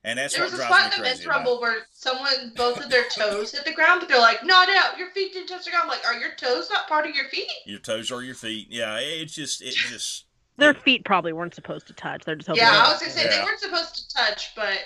and 0.04 0.18
that's 0.18 0.34
There 0.36 0.44
what 0.44 0.52
was 0.52 0.60
a 0.60 0.64
spot 0.64 0.84
in 0.86 0.90
the 0.90 0.96
crazy. 0.98 1.04
men's 1.04 1.26
about 1.26 1.36
rumble 1.36 1.62
where 1.62 1.78
someone 1.94 2.54
both 2.56 2.80
of 2.84 2.90
their 2.90 3.06
toes 3.10 3.52
hit 3.52 3.66
the 3.66 3.74
ground, 3.74 4.00
but 4.02 4.10
they're 4.10 4.20
like, 4.20 4.44
"Not 4.44 4.68
out. 4.70 4.98
Your 4.98 5.10
feet 5.12 5.34
didn't 5.34 5.48
touch 5.48 5.66
the 5.66 5.72
ground." 5.72 5.84
I'm 5.84 5.90
like, 5.90 6.06
are 6.06 6.16
your 6.20 6.34
toes 6.36 6.70
not 6.70 6.88
part 6.88 7.06
of 7.08 7.16
your 7.16 7.26
feet? 7.26 7.48
Your 7.66 7.80
toes 7.80 8.12
are 8.12 8.22
your 8.24 8.36
feet. 8.36 8.68
Yeah, 8.70 8.98
it's 9.00 9.34
just 9.34 9.62
it 9.62 9.74
just. 9.90 10.26
Their 10.58 10.74
feet 10.74 11.06
probably 11.06 11.34
weren't 11.34 11.56
supposed 11.56 11.88
to 11.88 11.94
touch. 11.94 12.24
They're 12.26 12.36
just 12.36 12.48
hoping. 12.48 12.62
Yeah, 12.64 12.84
I 12.86 12.92
was 12.92 13.00
gonna 13.00 13.12
say 13.12 13.24
Yeah. 13.26 13.38
they 13.40 13.44
weren't 13.44 13.60
supposed 13.60 13.96
to 14.10 14.16
touch, 14.16 14.54
but 14.56 14.78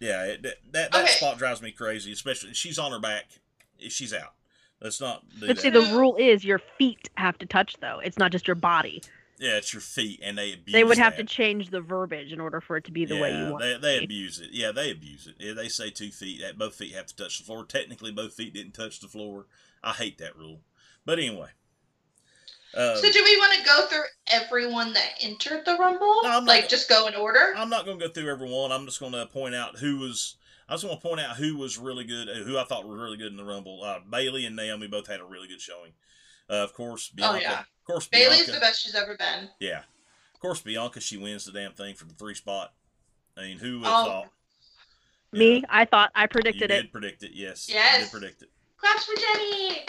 Yeah, 0.00 0.24
it, 0.24 0.42
that 0.42 0.54
that, 0.72 0.92
that 0.92 1.04
Okay. 1.04 1.12
spot 1.12 1.38
drives 1.38 1.60
me 1.62 1.70
crazy. 1.72 2.12
Especially 2.12 2.54
she's 2.54 2.78
on 2.78 2.92
her 2.92 2.98
back, 3.00 3.26
she's 3.88 4.14
out. 4.14 4.34
Let's 4.80 5.00
not 5.00 5.22
do 5.38 5.46
But 5.46 5.60
see, 5.60 5.70
the 5.70 5.80
rule 5.82 6.16
is 6.16 6.44
your 6.44 6.60
feet 6.78 7.08
have 7.16 7.38
to 7.38 7.46
touch, 7.46 7.76
though. 7.80 8.00
It's 8.02 8.18
not 8.18 8.32
just 8.32 8.48
your 8.48 8.56
body. 8.56 9.00
Yeah, 9.38 9.56
it's 9.56 9.72
your 9.72 9.80
feet, 9.80 10.20
and 10.22 10.38
they 10.38 10.52
abuse. 10.52 10.72
They 10.72 10.84
would 10.84 10.98
have 10.98 11.16
to 11.16 11.24
change 11.24 11.70
the 11.70 11.80
verbiage 11.80 12.32
in 12.32 12.40
order 12.40 12.60
for 12.60 12.76
it 12.76 12.84
to 12.84 12.92
be 12.92 13.04
the 13.06 13.18
way 13.18 13.36
you 13.36 13.50
want. 13.50 13.62
They, 13.62 13.76
they 13.78 13.98
be. 14.00 14.04
abuse 14.04 14.38
it. 14.38 14.50
Yeah, 14.52 14.70
they 14.72 14.90
abuse 14.90 15.26
it. 15.26 15.34
Yeah, 15.38 15.54
they 15.54 15.68
say 15.68 15.90
two 15.90 16.10
feet. 16.10 16.40
That 16.42 16.58
both 16.58 16.74
feet 16.76 16.94
have 16.94 17.06
to 17.06 17.16
touch 17.16 17.38
the 17.38 17.44
floor. 17.44 17.64
Technically, 17.64 18.12
both 18.12 18.34
feet 18.34 18.54
didn't 18.54 18.72
touch 18.72 19.00
the 19.00 19.08
floor. 19.08 19.46
I 19.82 19.92
hate 19.92 20.18
that 20.18 20.36
rule. 20.36 20.60
But 21.04 21.18
anyway. 21.18 21.48
Uh, 22.74 22.96
so 22.96 23.12
do 23.12 23.22
we 23.22 23.36
want 23.36 23.52
to 23.58 23.64
go 23.64 23.86
through 23.86 24.04
everyone 24.28 24.92
that 24.94 25.10
entered 25.20 25.64
the 25.66 25.76
rumble? 25.76 26.20
No, 26.22 26.30
I'm 26.30 26.44
not- 26.44 26.46
like 26.46 26.68
just 26.68 26.88
go 26.88 27.06
in 27.06 27.14
order? 27.14 27.52
I'm 27.56 27.68
not 27.68 27.84
going 27.84 27.98
to 27.98 28.06
go 28.06 28.12
through 28.12 28.30
everyone. 28.30 28.72
I'm 28.72 28.86
just 28.86 29.00
going 29.00 29.12
to 29.12 29.26
point 29.26 29.54
out 29.54 29.78
who 29.78 29.98
was. 29.98 30.36
I 30.68 30.74
just 30.74 30.84
want 30.84 31.00
to 31.02 31.06
point 31.06 31.20
out 31.20 31.36
who 31.36 31.56
was 31.56 31.76
really 31.76 32.04
good, 32.04 32.28
uh, 32.30 32.44
who 32.44 32.56
I 32.56 32.64
thought 32.64 32.88
was 32.88 32.98
really 32.98 33.18
good 33.18 33.30
in 33.32 33.36
the 33.36 33.44
Rumble. 33.44 33.82
Uh, 33.82 33.98
Bayley 34.08 34.46
and 34.46 34.56
Naomi 34.56 34.86
both 34.86 35.06
had 35.06 35.20
a 35.20 35.24
really 35.24 35.48
good 35.48 35.60
showing. 35.60 35.92
Uh, 36.50 36.54
of 36.54 36.72
course, 36.74 37.08
Bianca. 37.08 37.36
Oh, 37.36 37.40
yeah. 37.40 37.60
Of 37.60 37.84
course, 37.86 38.06
Bayley's 38.08 38.38
Bianca. 38.46 38.52
the 38.52 38.60
best 38.60 38.82
she's 38.82 38.94
ever 38.94 39.16
been. 39.16 39.48
Yeah. 39.60 39.82
Of 40.34 40.40
course, 40.40 40.60
Bianca, 40.60 41.00
she 41.00 41.16
wins 41.16 41.44
the 41.44 41.52
damn 41.52 41.72
thing 41.72 41.94
for 41.94 42.04
the 42.04 42.14
three 42.14 42.34
spot. 42.34 42.72
I 43.36 43.42
mean, 43.42 43.58
who 43.58 43.78
would 43.80 43.86
have 43.86 43.94
Oh, 43.94 44.04
thought? 44.06 44.28
Me, 45.32 45.56
Yeah, 45.60 45.66
I 45.70 45.84
thought 45.86 46.10
I 46.14 46.26
predicted 46.26 46.62
you 46.62 46.66
predicted 46.66 46.68
did 46.68 46.84
it, 46.86 46.92
predict 46.92 47.22
it, 47.22 47.30
yes. 47.34 47.68
You 47.68 47.76
Yes. 47.76 48.02
did 48.02 48.10
predict 48.20 48.42
it. 48.42 48.50
Claps 48.76 49.04
for 49.06 49.14
Jenny. 49.16 49.86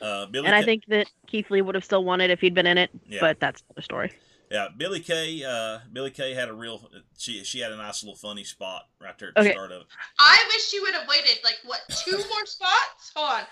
Uh, 0.00 0.26
Billy 0.26 0.46
and 0.46 0.54
I 0.56 0.62
think 0.64 0.84
that 0.88 1.10
Keith 1.26 1.50
Lee 1.50 1.60
would 1.62 1.74
have 1.74 1.84
still 1.84 2.02
won 2.04 2.20
it 2.22 2.30
if 2.30 2.40
he'd 2.40 2.54
been 2.54 2.66
in 2.66 2.78
it. 2.78 2.90
Yeah. 3.06 3.20
But 3.20 3.38
that's 3.38 3.62
another 3.68 3.82
story. 3.82 4.12
yeah, 4.50 4.68
Billie 4.74 5.00
Kay, 5.00 5.44
uh, 5.44 5.80
Billie 5.92 6.10
Kay 6.10 6.32
had 6.34 6.48
a 6.48 6.54
real, 6.54 6.90
she 7.18 7.44
she 7.44 7.60
had 7.60 7.70
a 7.70 7.76
nice 7.76 8.02
little 8.02 8.16
funny 8.16 8.42
spot 8.42 8.88
right 9.00 9.16
there 9.18 9.28
at 9.28 9.34
the 9.34 9.40
Okay. 9.42 9.52
start 9.52 9.70
of 9.72 9.82
it. 9.82 9.86
I 10.18 10.42
wish 10.48 10.66
she 10.68 10.80
would 10.80 10.94
have 10.94 11.06
waited 11.06 11.38
like 11.44 11.58
what 11.64 11.80
two 12.04 12.16
more 12.16 12.46
spots? 12.46 13.12
Hold 13.14 13.30
on. 13.30 13.42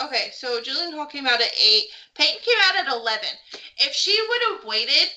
Okay, 0.00 0.30
so 0.32 0.60
Jillian 0.60 0.94
Hall 0.94 1.06
came 1.06 1.26
out 1.26 1.40
at 1.40 1.50
eight. 1.62 1.84
Peyton 2.14 2.40
came 2.42 2.58
out 2.64 2.76
at 2.76 2.92
eleven. 2.92 3.28
If 3.78 3.92
she 3.92 4.18
would 4.28 4.40
have 4.52 4.64
waited 4.64 5.10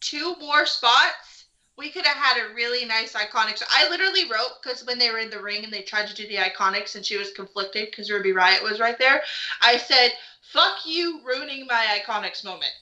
two 0.00 0.34
more 0.40 0.66
spots, 0.66 1.46
we 1.76 1.90
could 1.90 2.06
have 2.06 2.16
had 2.16 2.40
a 2.40 2.54
really 2.54 2.84
nice 2.84 3.14
iconic. 3.14 3.62
I 3.70 3.88
literally 3.88 4.24
wrote 4.24 4.62
because 4.62 4.84
when 4.86 4.98
they 4.98 5.10
were 5.10 5.18
in 5.18 5.30
the 5.30 5.42
ring 5.42 5.64
and 5.64 5.72
they 5.72 5.82
tried 5.82 6.08
to 6.08 6.14
do 6.14 6.26
the 6.26 6.36
IIconics 6.36 6.94
and 6.96 7.04
she 7.04 7.16
was 7.16 7.32
conflicted 7.32 7.90
because 7.90 8.10
Ruby 8.10 8.32
Riott 8.32 8.62
was 8.62 8.80
right 8.80 8.98
there. 8.98 9.22
I 9.60 9.76
said, 9.76 10.12
"Fuck 10.52 10.86
you, 10.86 11.20
ruining 11.24 11.66
my 11.66 12.00
IIconics 12.00 12.44
moment." 12.44 12.72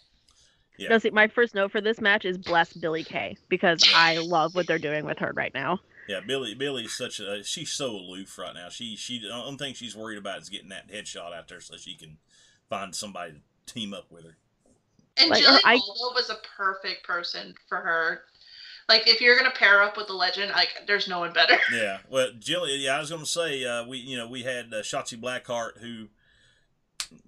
Yeah. 0.79 0.89
No, 0.89 0.99
see, 0.99 1.11
my 1.11 1.29
first 1.29 1.55
note 1.55 1.70
for 1.70 1.81
this 1.81 2.01
match 2.01 2.24
is 2.24 2.39
bless 2.39 2.72
Billie 2.72 3.05
Kay 3.05 3.37
because 3.49 3.85
I 3.95 4.18
love 4.18 4.55
what 4.55 4.66
they're 4.66 4.79
doing 4.79 5.05
with 5.05 5.18
her 5.18 5.33
right 5.35 5.53
now. 5.53 5.81
Yeah, 6.09 6.20
Billie 6.20 6.55
Billie's 6.55 6.92
such 6.96 7.20
a 7.20 7.44
she's 7.44 7.70
so 7.70 7.90
aloof 7.90 8.36
right 8.38 8.55
now. 8.55 8.68
She 8.68 8.96
she 8.96 9.20
the 9.20 9.32
only 9.32 9.57
thing 9.59 9.74
she's 9.74 9.94
worried 9.96 10.18
about 10.18 10.40
is 10.40 10.48
getting 10.48 10.70
that 10.70 10.88
headshot 10.90 11.32
out 11.32 11.48
there 11.48 11.61
so 11.61 11.76
she 11.76 11.94
can 11.94 12.18
find 12.68 12.94
somebody 12.94 13.34
to 13.66 13.72
team 13.74 13.94
up 13.94 14.11
with 14.11 14.24
her. 14.24 14.36
And 15.16 15.30
Like, 15.30 15.44
Jillian 15.44 15.61
I- 15.64 15.74
Aldo 15.74 16.14
was 16.14 16.30
a 16.30 16.38
perfect 16.57 17.05
person 17.07 17.55
for 17.68 17.78
her. 17.78 18.22
Like 18.88 19.07
if 19.07 19.20
you're 19.20 19.36
gonna 19.36 19.53
pair 19.55 19.80
up 19.80 19.96
with 19.96 20.11
a 20.11 20.12
legend, 20.12 20.50
like 20.53 20.70
there's 20.88 21.07
no 21.07 21.20
one 21.20 21.32
better. 21.32 21.57
Yeah, 21.72 21.98
well, 22.11 22.30
Jillian. 22.32 22.82
Yeah, 22.82 22.96
I 22.96 23.00
was 23.00 23.11
going 23.11 23.22
to 23.22 23.26
say 23.28 23.64
uh, 23.64 23.86
we, 23.86 23.98
you 23.98 24.16
know, 24.16 24.26
we 24.28 24.42
had 24.42 24.66
uh, 24.74 24.78
Shotzi 24.82 25.18
Blackheart 25.20 25.78
who 25.78 26.09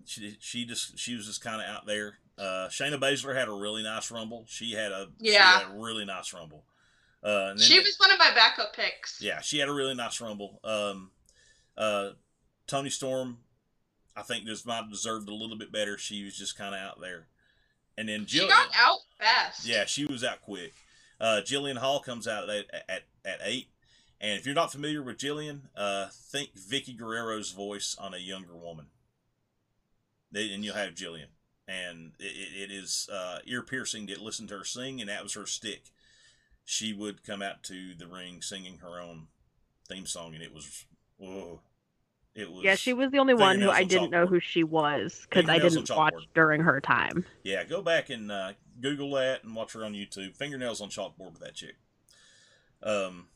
she 0.04 0.36
she 0.40 0.64
just 0.64 0.98
she 0.98 1.14
was 1.14 1.26
just 1.26 1.42
kind 1.42 1.62
of 1.62 1.68
out 1.68 1.86
there. 1.86 2.14
Uh, 2.36 2.68
Shayna 2.68 2.98
Baszler 2.98 3.36
had 3.36 3.46
a 3.48 3.52
really 3.52 3.82
nice 3.84 4.10
rumble. 4.10 4.44
She 4.48 4.72
had 4.72 4.90
a 4.92 5.08
she 5.22 5.32
Yeah. 5.34 5.60
had 5.60 5.70
a 5.70 5.78
really 5.80 6.04
nice 6.04 6.32
rumble. 6.32 6.64
Uh, 7.24 7.56
She 7.56 7.78
was 7.80 7.96
one 7.98 8.10
of 8.12 8.18
my 8.18 8.30
backup 8.34 8.74
picks. 8.76 9.20
yeah, 9.22 9.40
she 9.40 9.58
had 9.58 9.68
a 9.68 9.72
really 9.72 9.94
nice 9.94 10.20
rumble. 10.20 10.60
Um, 10.62 11.10
uh, 11.76 12.10
Toni 12.66 12.90
Storm, 12.90 13.38
I 14.14 14.22
think 14.22 14.44
just 14.44 14.66
might 14.66 14.76
have 14.76 14.90
deserved 14.90 15.28
a 15.28 15.34
little 15.34 15.56
bit 15.56 15.72
better. 15.72 15.96
She 15.98 16.22
was 16.24 16.36
just 16.36 16.56
kind 16.58 16.74
of 16.74 16.80
out 16.80 17.00
there. 17.00 17.26
And 17.96 18.08
then 18.08 18.26
She 18.26 18.46
got 18.46 18.68
out 18.76 18.98
fast. 19.18 19.66
yeah, 19.66 19.84
she 19.86 20.04
was 20.04 20.22
out 20.22 20.42
quick. 20.42 20.74
Uh, 21.20 21.40
Jillian 21.44 21.78
Hall 21.78 22.00
comes 22.00 22.26
out 22.28 22.50
at, 22.50 22.66
at 22.88 23.02
at 23.24 23.40
eight. 23.44 23.68
And 24.20 24.38
if 24.38 24.44
you're 24.46 24.54
not 24.54 24.72
familiar 24.72 25.02
with 25.02 25.16
Jillian, 25.18 25.60
uh, 25.76 26.08
think 26.12 26.50
Vickie 26.56 26.96
Guerrero's 26.96 27.52
voice 27.52 27.96
on 27.98 28.12
a 28.14 28.18
younger 28.18 28.54
woman. 28.56 28.86
They, 30.32 30.52
and 30.52 30.64
you'll 30.64 30.74
have 30.74 30.94
Jillian. 30.94 31.26
And 31.68 32.12
it, 32.18 32.24
it 32.24 32.70
it 32.70 32.74
is 32.74 33.08
uh, 33.12 33.38
ear 33.46 33.62
piercing 33.62 34.06
to 34.08 34.20
listen 34.22 34.46
to 34.48 34.58
her 34.58 34.64
sing, 34.64 35.00
and 35.00 35.08
that 35.08 35.22
was 35.22 35.34
her 35.34 35.46
stick. 35.46 35.84
She 36.64 36.92
would 36.92 37.24
come 37.24 37.42
out 37.42 37.62
to 37.64 37.94
the 37.94 38.06
ring 38.06 38.40
singing 38.42 38.78
her 38.78 39.00
own 39.00 39.26
theme 39.88 40.06
song, 40.06 40.34
and 40.34 40.42
it 40.42 40.52
was, 40.54 40.86
oh, 41.22 41.60
It 42.34 42.50
was. 42.50 42.64
Yeah, 42.64 42.74
she 42.74 42.92
was 42.94 43.10
the 43.10 43.18
only 43.18 43.34
one 43.34 43.60
who 43.60 43.66
fingernails 43.70 43.76
I 43.76 43.84
didn't 43.84 44.10
know 44.10 44.26
who 44.26 44.40
she 44.40 44.64
was 44.64 45.26
because 45.28 45.48
I 45.48 45.58
didn't 45.58 45.90
watch 45.90 46.14
during 46.34 46.62
her 46.62 46.80
time. 46.80 47.24
Yeah, 47.42 47.64
go 47.64 47.82
back 47.82 48.08
and 48.10 48.32
uh, 48.32 48.52
Google 48.80 49.10
that 49.12 49.44
and 49.44 49.54
watch 49.54 49.74
her 49.74 49.84
on 49.84 49.92
YouTube. 49.92 50.36
Fingernails 50.36 50.80
on 50.80 50.88
chalkboard 50.88 51.32
with 51.34 51.40
that 51.40 51.54
chick. 51.54 51.76
Um, 52.82 53.26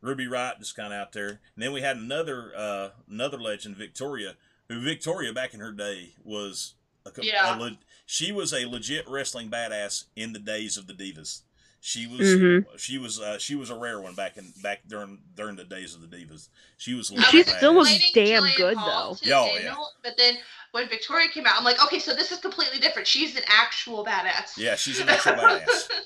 Ruby 0.00 0.26
Riott 0.26 0.58
just 0.60 0.76
kind 0.76 0.92
of 0.92 0.98
out 1.00 1.12
there, 1.12 1.28
and 1.28 1.38
then 1.58 1.72
we 1.72 1.80
had 1.82 1.96
another 1.96 2.52
uh, 2.56 2.88
another 3.10 3.38
legend, 3.38 3.76
Victoria, 3.76 4.36
who 4.68 4.80
Victoria 4.80 5.32
back 5.32 5.52
in 5.54 5.60
her 5.60 5.72
day 5.72 6.14
was 6.24 6.74
a, 7.04 7.10
Yeah. 7.20 7.56
a 7.56 7.58
le- 7.58 7.78
she 8.06 8.32
was 8.32 8.52
a 8.54 8.64
legit 8.66 9.06
wrestling 9.08 9.50
badass 9.50 10.04
in 10.16 10.32
the 10.32 10.38
days 10.38 10.76
of 10.76 10.86
the 10.86 10.94
divas. 10.94 11.42
She 11.82 12.06
was 12.06 12.20
Mhm. 12.20 12.78
she 12.78 12.98
was 12.98 13.18
uh, 13.18 13.38
she 13.38 13.54
was 13.54 13.70
a 13.70 13.74
rare 13.74 14.00
one 14.00 14.14
back 14.14 14.36
in 14.36 14.52
back 14.62 14.80
during 14.86 15.22
during 15.34 15.56
the 15.56 15.64
days 15.64 15.94
of 15.94 16.02
the 16.02 16.06
divas. 16.14 16.48
She 16.76 16.92
was 16.94 17.10
I 17.10 17.14
legit 17.16 17.30
She 17.30 17.42
still 17.44 17.74
was 17.74 17.88
damn 18.12 18.42
Jillian 18.42 18.56
good, 18.56 18.76
Hall 18.76 19.14
though. 19.14 19.16
to 19.16 19.28
Yeah, 19.28 19.40
oh, 19.40 19.54
Daniel, 19.56 19.88
But 20.02 20.16
then 20.18 20.36
when 20.72 20.88
Victoria 20.88 21.28
came 21.28 21.46
out, 21.46 21.54
I'm 21.56 21.64
like, 21.64 21.82
okay, 21.82 21.98
so 21.98 22.14
this 22.14 22.32
is 22.32 22.38
completely 22.38 22.78
different. 22.80 23.08
She's 23.08 23.34
an 23.34 23.42
actual 23.46 24.04
badass. 24.04 24.56
Yeah, 24.58 24.76
she's 24.76 25.00
an 25.00 25.08
actual 25.08 25.32
badass. 25.32 25.88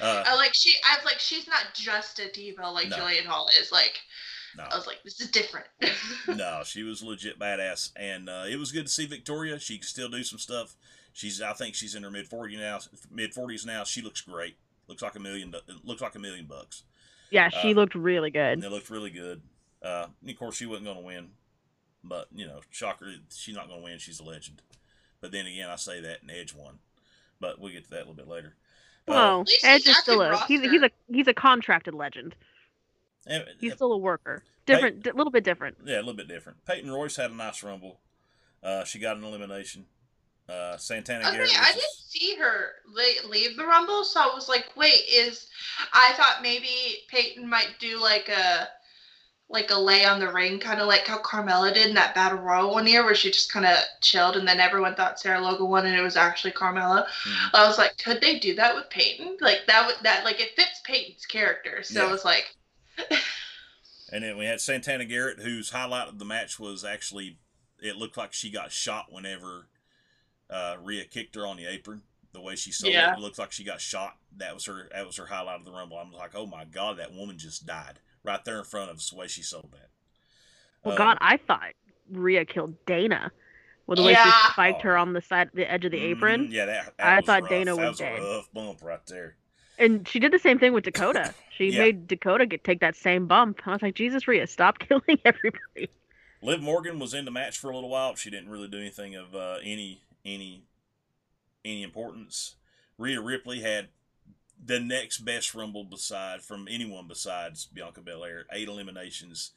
Uh, 0.00 0.24
I 0.26 0.34
like 0.34 0.52
she. 0.52 0.74
I 0.84 0.96
was 0.96 1.04
like, 1.04 1.20
she's 1.20 1.46
not 1.46 1.74
just 1.74 2.18
a 2.18 2.28
diva 2.32 2.68
like 2.68 2.88
No. 2.88 2.96
Jillian 2.96 3.24
Hall 3.24 3.48
is. 3.60 3.70
Like, 3.70 4.00
no. 4.56 4.64
I 4.64 4.74
was 4.74 4.84
like, 4.84 5.00
this 5.04 5.20
is 5.20 5.30
different. 5.30 5.66
no, 6.26 6.62
she 6.64 6.82
was 6.82 7.04
legit 7.04 7.38
badass, 7.38 7.92
and 7.94 8.28
uh, 8.28 8.42
it 8.48 8.56
was 8.58 8.72
good 8.72 8.86
to 8.86 8.92
see 8.92 9.06
Victoria. 9.06 9.60
She 9.60 9.78
can 9.78 9.86
still 9.86 10.08
do 10.08 10.24
some 10.24 10.40
stuff. 10.40 10.74
She's, 11.12 11.40
I 11.40 11.52
think, 11.52 11.76
she's 11.76 11.94
in 11.94 12.02
her 12.02 12.10
mid 12.10 12.26
forty 12.26 12.56
now, 12.56 12.80
mid 13.12 13.32
forties 13.32 13.64
now. 13.64 13.84
She 13.84 14.02
looks 14.02 14.22
great. 14.22 14.56
Looks 14.88 15.02
like 15.02 15.14
a 15.16 15.20
million. 15.20 15.50
do- 15.50 15.60
Looks 15.84 16.02
like 16.02 16.14
a 16.14 16.18
million 16.18 16.46
bucks. 16.46 16.84
Yeah, 17.30 17.48
she 17.48 17.72
Uh, 17.72 17.76
looked 17.76 17.94
really 17.94 18.30
And 18.34 18.60
good. 18.60 18.66
it 18.66 18.70
looked 18.70 18.90
really 18.90 19.10
good. 19.10 19.42
Uh, 19.82 20.08
of 20.28 20.38
course, 20.38 20.56
she 20.56 20.66
wasn't 20.66 20.84
going 20.86 20.98
to 20.98 21.02
win, 21.02 21.30
but 22.04 22.28
you 22.32 22.46
know, 22.46 22.60
shocker, 22.70 23.12
she's 23.34 23.54
not 23.54 23.68
going 23.68 23.80
to 23.80 23.84
win. 23.84 23.98
She's 23.98 24.20
a 24.20 24.24
legend. 24.24 24.62
But 25.20 25.32
then 25.32 25.46
again, 25.46 25.70
I 25.70 25.76
say 25.76 26.00
that, 26.00 26.22
and 26.22 26.30
Edge 26.30 26.52
won. 26.54 26.78
But 27.40 27.58
we'll 27.58 27.72
get 27.72 27.84
to 27.84 27.90
that 27.90 27.96
a 27.96 28.00
little 28.00 28.14
bit 28.14 28.28
later. 28.28 28.54
Uh, 29.08 29.12
Well, 29.12 29.40
least 29.40 29.64
Edge 29.64 29.84
he's 29.84 29.96
is 29.96 30.02
still 30.02 30.20
a 30.22 30.36
he's, 30.46 30.60
he's 30.60 30.82
a 30.82 30.90
he's 31.08 31.26
a 31.26 31.34
contracted 31.34 31.94
legend. 31.94 32.34
and- 33.26 33.44
He's 33.60 33.74
still 33.74 33.92
a 33.92 33.98
worker. 33.98 34.44
Different, 34.66 35.04
a 35.06 35.12
little 35.14 35.32
bit 35.32 35.42
different. 35.42 35.78
Yeah, 35.84 35.96
a 35.96 35.98
little 35.98 36.14
bit 36.14 36.28
different. 36.28 36.64
Peyton 36.66 36.88
Royce 36.90 37.16
had 37.16 37.32
a 37.32 37.34
nice 37.34 37.62
rumble. 37.64 38.00
Uh, 38.62 38.84
she 38.84 39.00
got 39.00 39.16
an 39.16 39.24
elimination. 39.24 39.86
Uh, 40.48 40.76
Santana 40.76 41.26
Okay, 41.28 41.36
Garrett. 41.36 41.60
I 41.60 41.72
didn't 41.72 41.90
see 42.08 42.34
her 42.36 42.72
le- 42.86 43.28
leave 43.28 43.56
the 43.56 43.64
Rumble, 43.64 44.04
so 44.04 44.20
I 44.20 44.34
was 44.34 44.48
like, 44.48 44.66
wait, 44.76 45.00
is 45.10 45.46
I 45.92 46.12
thought 46.14 46.42
maybe 46.42 46.98
Peyton 47.08 47.48
might 47.48 47.74
do 47.78 48.00
like 48.00 48.28
a 48.28 48.68
like 49.48 49.70
a 49.70 49.78
lay 49.78 50.04
on 50.06 50.18
the 50.18 50.32
ring, 50.32 50.58
kind 50.58 50.80
of 50.80 50.86
like 50.88 51.06
how 51.06 51.18
Carmella 51.18 51.74
did 51.74 51.86
in 51.88 51.94
that 51.94 52.14
Battle 52.14 52.38
Royal 52.38 52.72
one 52.72 52.86
year, 52.86 53.04
where 53.04 53.14
she 53.14 53.30
just 53.30 53.52
kind 53.52 53.66
of 53.66 53.76
chilled, 54.00 54.36
and 54.36 54.48
then 54.48 54.60
everyone 54.60 54.94
thought 54.94 55.20
Sarah 55.20 55.40
Logan 55.40 55.68
won, 55.68 55.84
and 55.86 55.94
it 55.94 56.00
was 56.02 56.16
actually 56.16 56.52
Carmella. 56.52 57.06
Mhm. 57.06 57.50
I 57.52 57.66
was 57.66 57.76
like, 57.78 57.96
could 57.98 58.20
they 58.22 58.38
do 58.38 58.54
that 58.56 58.74
with 58.74 58.88
Peyton? 58.90 59.36
Like 59.40 59.60
that 59.68 59.86
would 59.86 59.96
that 60.02 60.24
like 60.24 60.40
it 60.40 60.56
fits 60.56 60.80
Peyton's 60.84 61.26
character, 61.26 61.82
so 61.82 62.02
Yeah. 62.02 62.08
it 62.08 62.12
was 62.12 62.24
like, 62.24 62.54
And 64.10 64.22
then 64.22 64.36
we 64.36 64.44
had 64.44 64.60
Santana 64.60 65.04
Garrett, 65.04 65.40
whose 65.40 65.70
highlight 65.70 66.08
of 66.08 66.18
the 66.18 66.24
match 66.24 66.58
was 66.58 66.84
actually 66.84 67.38
it 67.80 67.96
looked 67.96 68.16
like 68.16 68.32
she 68.32 68.50
got 68.50 68.70
shot 68.72 69.06
whenever 69.10 69.66
uh, 70.52 70.76
Rhea 70.82 71.04
kicked 71.04 71.34
her 71.36 71.46
on 71.46 71.56
the 71.56 71.66
apron. 71.66 72.02
The 72.32 72.40
way 72.40 72.56
she 72.56 72.72
sold 72.72 72.92
Yeah. 72.92 73.12
it, 73.12 73.18
it 73.18 73.20
looked 73.20 73.38
like 73.38 73.52
she 73.52 73.62
got 73.64 73.80
shot. 73.80 74.16
That 74.36 74.54
was 74.54 74.64
her. 74.66 74.88
That 74.92 75.06
was 75.06 75.16
her 75.18 75.26
highlight 75.26 75.60
of 75.60 75.64
the 75.66 75.72
rumble. 75.72 75.98
I'm 75.98 76.12
like, 76.12 76.34
oh 76.34 76.46
my 76.46 76.64
god, 76.64 76.98
that 76.98 77.12
woman 77.12 77.36
just 77.38 77.66
died 77.66 77.98
right 78.24 78.42
there 78.44 78.58
in 78.58 78.64
front 78.64 78.90
of 78.90 78.96
us. 78.96 79.10
The 79.10 79.16
way 79.16 79.26
she 79.26 79.42
sold 79.42 79.70
that. 79.72 79.88
Well, 80.84 80.94
Uh, 80.94 80.98
God, 80.98 81.18
I 81.20 81.36
thought 81.36 81.72
Rhea 82.10 82.44
killed 82.46 82.74
Dana 82.86 83.30
with 83.86 83.98
the 83.98 84.04
way 84.04 84.12
Yeah. 84.12 84.24
she 84.24 84.52
spiked 84.52 84.80
Oh. 84.80 84.88
her 84.88 84.96
on 84.96 85.12
the 85.12 85.20
side, 85.20 85.50
the 85.52 85.70
edge 85.70 85.84
of 85.84 85.90
the 85.92 85.98
apron, 86.00 86.48
mhm, 86.48 86.52
Yeah, 86.52 86.64
that. 86.66 86.96
that 86.96 87.06
I 87.06 87.16
was 87.16 87.26
thought 87.26 87.42
rough. 87.42 87.50
Dana 87.50 87.76
that 87.76 87.88
was 87.90 88.00
a 88.00 88.04
dead. 88.04 88.20
rough 88.20 88.52
bump 88.52 88.82
right 88.82 89.04
there. 89.06 89.36
and 89.78 90.06
she 90.08 90.18
did 90.20 90.32
the 90.32 90.38
same 90.38 90.58
thing 90.58 90.72
with 90.72 90.84
Dakota. 90.84 91.34
She 91.50 91.70
Yeah. 91.70 91.78
made 91.80 92.06
Dakota 92.06 92.46
get 92.46 92.62
take 92.64 92.80
that 92.80 92.94
same 92.96 93.26
bump. 93.26 93.66
I 93.66 93.72
was 93.72 93.82
like, 93.82 93.94
Jesus, 93.94 94.26
Rhea, 94.28 94.46
stop 94.46 94.78
killing 94.88 95.18
everybody. 95.24 95.88
Liv 96.40 96.60
Morgan 96.62 96.98
was 96.98 97.14
in 97.14 97.24
the 97.24 97.30
match 97.30 97.58
for 97.58 97.70
a 97.70 97.74
little 97.74 97.90
while. 97.90 98.14
She 98.14 98.30
didn't 98.30 98.48
really 98.50 98.68
do 98.68 98.78
anything 98.78 99.14
of 99.16 99.34
uh, 99.34 99.58
any 99.62 100.00
any 100.24 100.64
any 101.64 101.82
importance. 101.82 102.56
Rhea 102.98 103.20
Ripley 103.20 103.60
had 103.60 103.88
the 104.64 104.80
next 104.80 105.18
best 105.18 105.54
rumble 105.54 105.84
beside 105.84 106.42
from 106.42 106.68
anyone 106.70 107.06
besides 107.08 107.66
Bianca 107.66 108.00
Belair. 108.00 108.46
Eight 108.52 108.68
eliminations. 108.68 109.50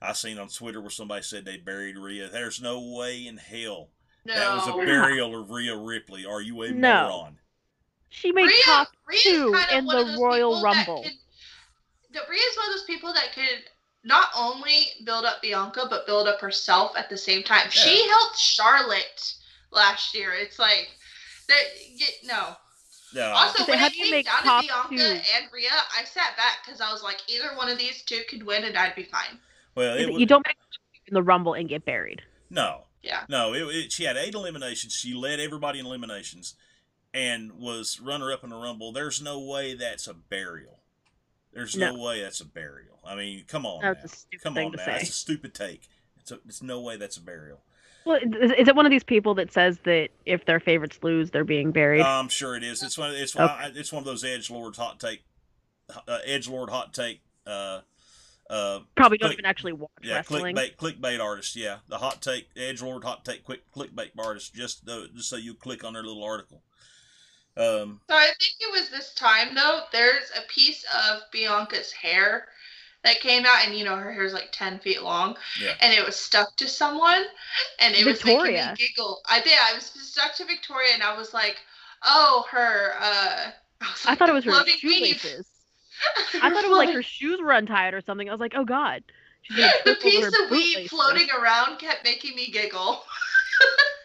I 0.00 0.12
seen 0.12 0.38
on 0.38 0.48
Twitter 0.48 0.80
where 0.80 0.90
somebody 0.90 1.22
said 1.22 1.44
they 1.44 1.58
buried 1.58 1.96
Rhea. 1.96 2.28
There's 2.28 2.60
no 2.60 2.80
way 2.96 3.26
in 3.26 3.36
hell 3.36 3.88
no. 4.24 4.34
that 4.34 4.54
was 4.54 4.68
a 4.68 4.86
burial 4.86 5.40
of 5.40 5.50
Rhea 5.50 5.76
Ripley. 5.76 6.26
Are 6.26 6.40
you 6.40 6.62
a 6.62 6.70
No. 6.70 7.08
moron? 7.08 7.38
She 8.08 8.30
made 8.30 8.46
Rhea, 8.46 8.62
top 8.64 8.88
Rhea's 9.06 9.22
two 9.22 9.54
in 9.72 9.86
the 9.86 10.18
Royal 10.20 10.62
Rumble. 10.62 11.02
Could, 11.02 11.12
the, 12.12 12.20
Rhea's 12.28 12.56
one 12.56 12.66
of 12.68 12.74
those 12.74 12.84
people 12.84 13.12
that 13.14 13.32
could 13.34 13.64
not 14.04 14.28
only 14.36 14.86
build 15.04 15.24
up 15.24 15.40
Bianca 15.40 15.86
but 15.88 16.06
build 16.06 16.28
up 16.28 16.40
herself 16.40 16.92
at 16.96 17.08
the 17.08 17.16
same 17.16 17.42
time. 17.42 17.70
She 17.70 18.06
helped 18.08 18.36
Charlotte 18.36 19.34
last 19.72 20.14
year. 20.14 20.32
It's 20.34 20.58
like 20.58 20.88
that. 21.48 21.62
y- 21.98 22.06
No. 22.24 22.56
No. 23.14 23.28
Also, 23.32 23.64
They 23.64 23.72
when 23.72 23.78
had 23.78 23.92
it 23.92 23.96
came 23.96 24.10
make 24.10 24.24
down 24.26 24.42
top 24.42 24.62
to 24.62 24.68
Bianca 24.68 24.96
two. 24.96 25.20
and 25.36 25.44
Rhea, 25.52 25.68
I 25.98 26.04
sat 26.04 26.34
back 26.36 26.64
because 26.64 26.80
I 26.80 26.90
was 26.92 27.02
like, 27.02 27.18
either 27.28 27.48
one 27.56 27.68
of 27.68 27.76
these 27.78 28.02
two 28.02 28.22
could 28.28 28.42
win 28.46 28.64
and 28.64 28.76
I'd 28.76 28.94
be 28.94 29.02
fine. 29.04 29.38
well, 29.74 29.96
it 29.96 30.06
you 30.08 30.12
was, 30.14 30.26
don't 30.26 30.46
make 30.46 30.56
in 31.08 31.14
the 31.14 31.22
Rumble 31.22 31.52
and 31.54 31.68
get 31.68 31.84
buried. 31.84 32.22
no. 32.50 32.82
Yeah. 33.02 33.24
No, 33.28 33.52
it, 33.52 33.62
it, 33.62 33.92
she 33.92 34.04
had 34.04 34.16
eight 34.16 34.32
eliminations. 34.32 34.92
She 34.94 35.12
led 35.12 35.40
everybody 35.40 35.80
in 35.80 35.86
eliminations 35.86 36.54
and 37.12 37.50
was 37.58 37.98
runner 38.00 38.30
up 38.32 38.44
in 38.44 38.50
the 38.50 38.56
Rumble. 38.56 38.92
There's 38.92 39.20
no 39.20 39.40
way 39.40 39.74
that's 39.74 40.06
a 40.06 40.14
burial. 40.14 40.78
There's 41.52 41.76
no, 41.76 41.94
way 41.98 42.22
that's 42.22 42.40
a 42.40 42.46
burial. 42.46 43.00
I 43.04 43.16
mean, 43.16 43.42
come 43.48 43.66
on. 43.66 43.82
That's 43.82 43.98
now. 43.98 44.04
a 44.04 44.08
stupid 44.08 44.42
come 44.44 44.54
thing 44.54 44.66
on 44.66 44.70
to 44.72 44.76
now. 44.78 44.84
say. 44.84 44.92
That's 44.92 45.08
a 45.08 45.12
stupid 45.12 45.52
take. 45.52 45.88
It's, 46.20 46.30
a, 46.30 46.38
it's 46.46 46.62
no 46.62 46.80
way 46.80 46.96
that's 46.96 47.16
a 47.16 47.20
burial. 47.20 47.60
Well, 48.04 48.18
is, 48.22 48.52
is 48.52 48.68
it 48.68 48.74
one 48.76 48.86
of 48.86 48.90
these 48.90 49.04
people 49.04 49.34
that 49.34 49.52
says 49.52 49.78
that 49.84 50.08
if 50.26 50.44
their 50.44 50.60
favorites 50.60 50.98
lose, 51.02 51.30
they're 51.30 51.44
being 51.44 51.70
buried? 51.72 52.02
I'm 52.02 52.28
sure 52.28 52.56
it 52.56 52.62
is. 52.64 52.82
It's 52.82 52.98
one. 52.98 53.14
It's 53.14 53.36
Okay. 53.36 53.72
It's 53.74 53.92
one 53.92 54.00
of 54.00 54.06
those 54.06 54.24
edge 54.24 54.50
lord 54.50 54.76
hot 54.76 54.98
take. 55.00 55.22
Uh, 56.08 56.18
edge 56.24 56.48
lord 56.48 56.70
hot 56.70 56.92
take. 56.94 57.20
Uh, 57.46 57.80
uh, 58.50 58.80
Probably 58.96 59.18
don't 59.18 59.28
click- 59.28 59.38
even 59.38 59.46
actually 59.46 59.72
watch 59.72 59.90
yeah, 60.02 60.16
wrestling. 60.16 60.54
clickbait, 60.56 60.76
clickbait 60.76 61.20
artist. 61.20 61.56
Yeah, 61.56 61.78
the 61.88 61.98
hot 61.98 62.20
take, 62.22 62.48
edge 62.56 62.82
lord 62.82 63.04
hot 63.04 63.24
take, 63.24 63.44
quick 63.44 63.62
clickbait 63.72 64.10
artist. 64.18 64.54
Just, 64.54 64.88
uh, 64.88 65.06
just 65.14 65.28
so 65.30 65.36
you 65.36 65.54
click 65.54 65.84
on 65.84 65.92
their 65.94 66.02
little 66.02 66.22
article. 66.24 66.62
Um, 67.56 68.00
So 68.08 68.16
I 68.16 68.26
think 68.38 68.54
it 68.60 68.72
was 68.72 68.88
this 68.90 69.12
time 69.14 69.54
though. 69.54 69.80
There's 69.92 70.30
a 70.36 70.42
piece 70.48 70.84
of 70.84 71.20
Bianca's 71.32 71.92
hair 71.92 72.48
that 73.04 73.20
came 73.20 73.44
out, 73.44 73.66
and 73.66 73.76
you 73.76 73.84
know 73.84 73.96
her 73.96 74.04
hair 74.04 74.12
hair's 74.12 74.32
like 74.32 74.50
ten 74.52 74.78
feet 74.78 75.02
long, 75.02 75.36
Yeah. 75.60 75.74
and 75.80 75.92
it 75.92 76.04
was 76.04 76.16
stuck 76.16 76.56
to 76.56 76.68
someone, 76.68 77.24
and 77.80 77.94
it 77.94 78.04
was 78.04 78.24
making 78.24 78.54
me 78.54 78.62
giggle. 78.76 79.20
I 79.26 79.40
did. 79.40 79.52
I 79.60 79.74
was 79.74 79.84
stuck 79.86 80.34
to 80.36 80.44
Victoria, 80.44 80.94
and 80.94 81.02
I 81.02 81.16
was 81.16 81.34
like, 81.34 81.56
"Oh, 82.04 82.44
her." 82.50 82.94
uh 83.00 83.50
I, 83.80 83.84
was 83.84 84.06
I 84.06 84.14
thought 84.14 84.28
it 84.28 84.32
was 84.32 84.44
her 84.44 84.52
floating 84.52 84.76
shoelaces. 84.76 85.46
I 86.34 86.50
thought 86.50 86.64
it 86.64 86.68
was 86.70 86.78
like 86.78 86.94
her 86.94 87.02
shoes 87.02 87.40
were 87.40 87.52
untied 87.52 87.94
or 87.94 88.00
something. 88.00 88.28
I 88.28 88.32
was 88.32 88.40
like, 88.40 88.54
oh 88.56 88.64
god, 88.64 89.02
she's 89.42 89.56
the 89.84 89.96
piece 90.00 90.26
of 90.26 90.50
weave 90.50 90.76
bootlaces. 90.76 90.90
floating 90.90 91.28
around 91.30 91.78
kept 91.78 92.04
making 92.04 92.34
me 92.36 92.50
giggle. 92.50 93.02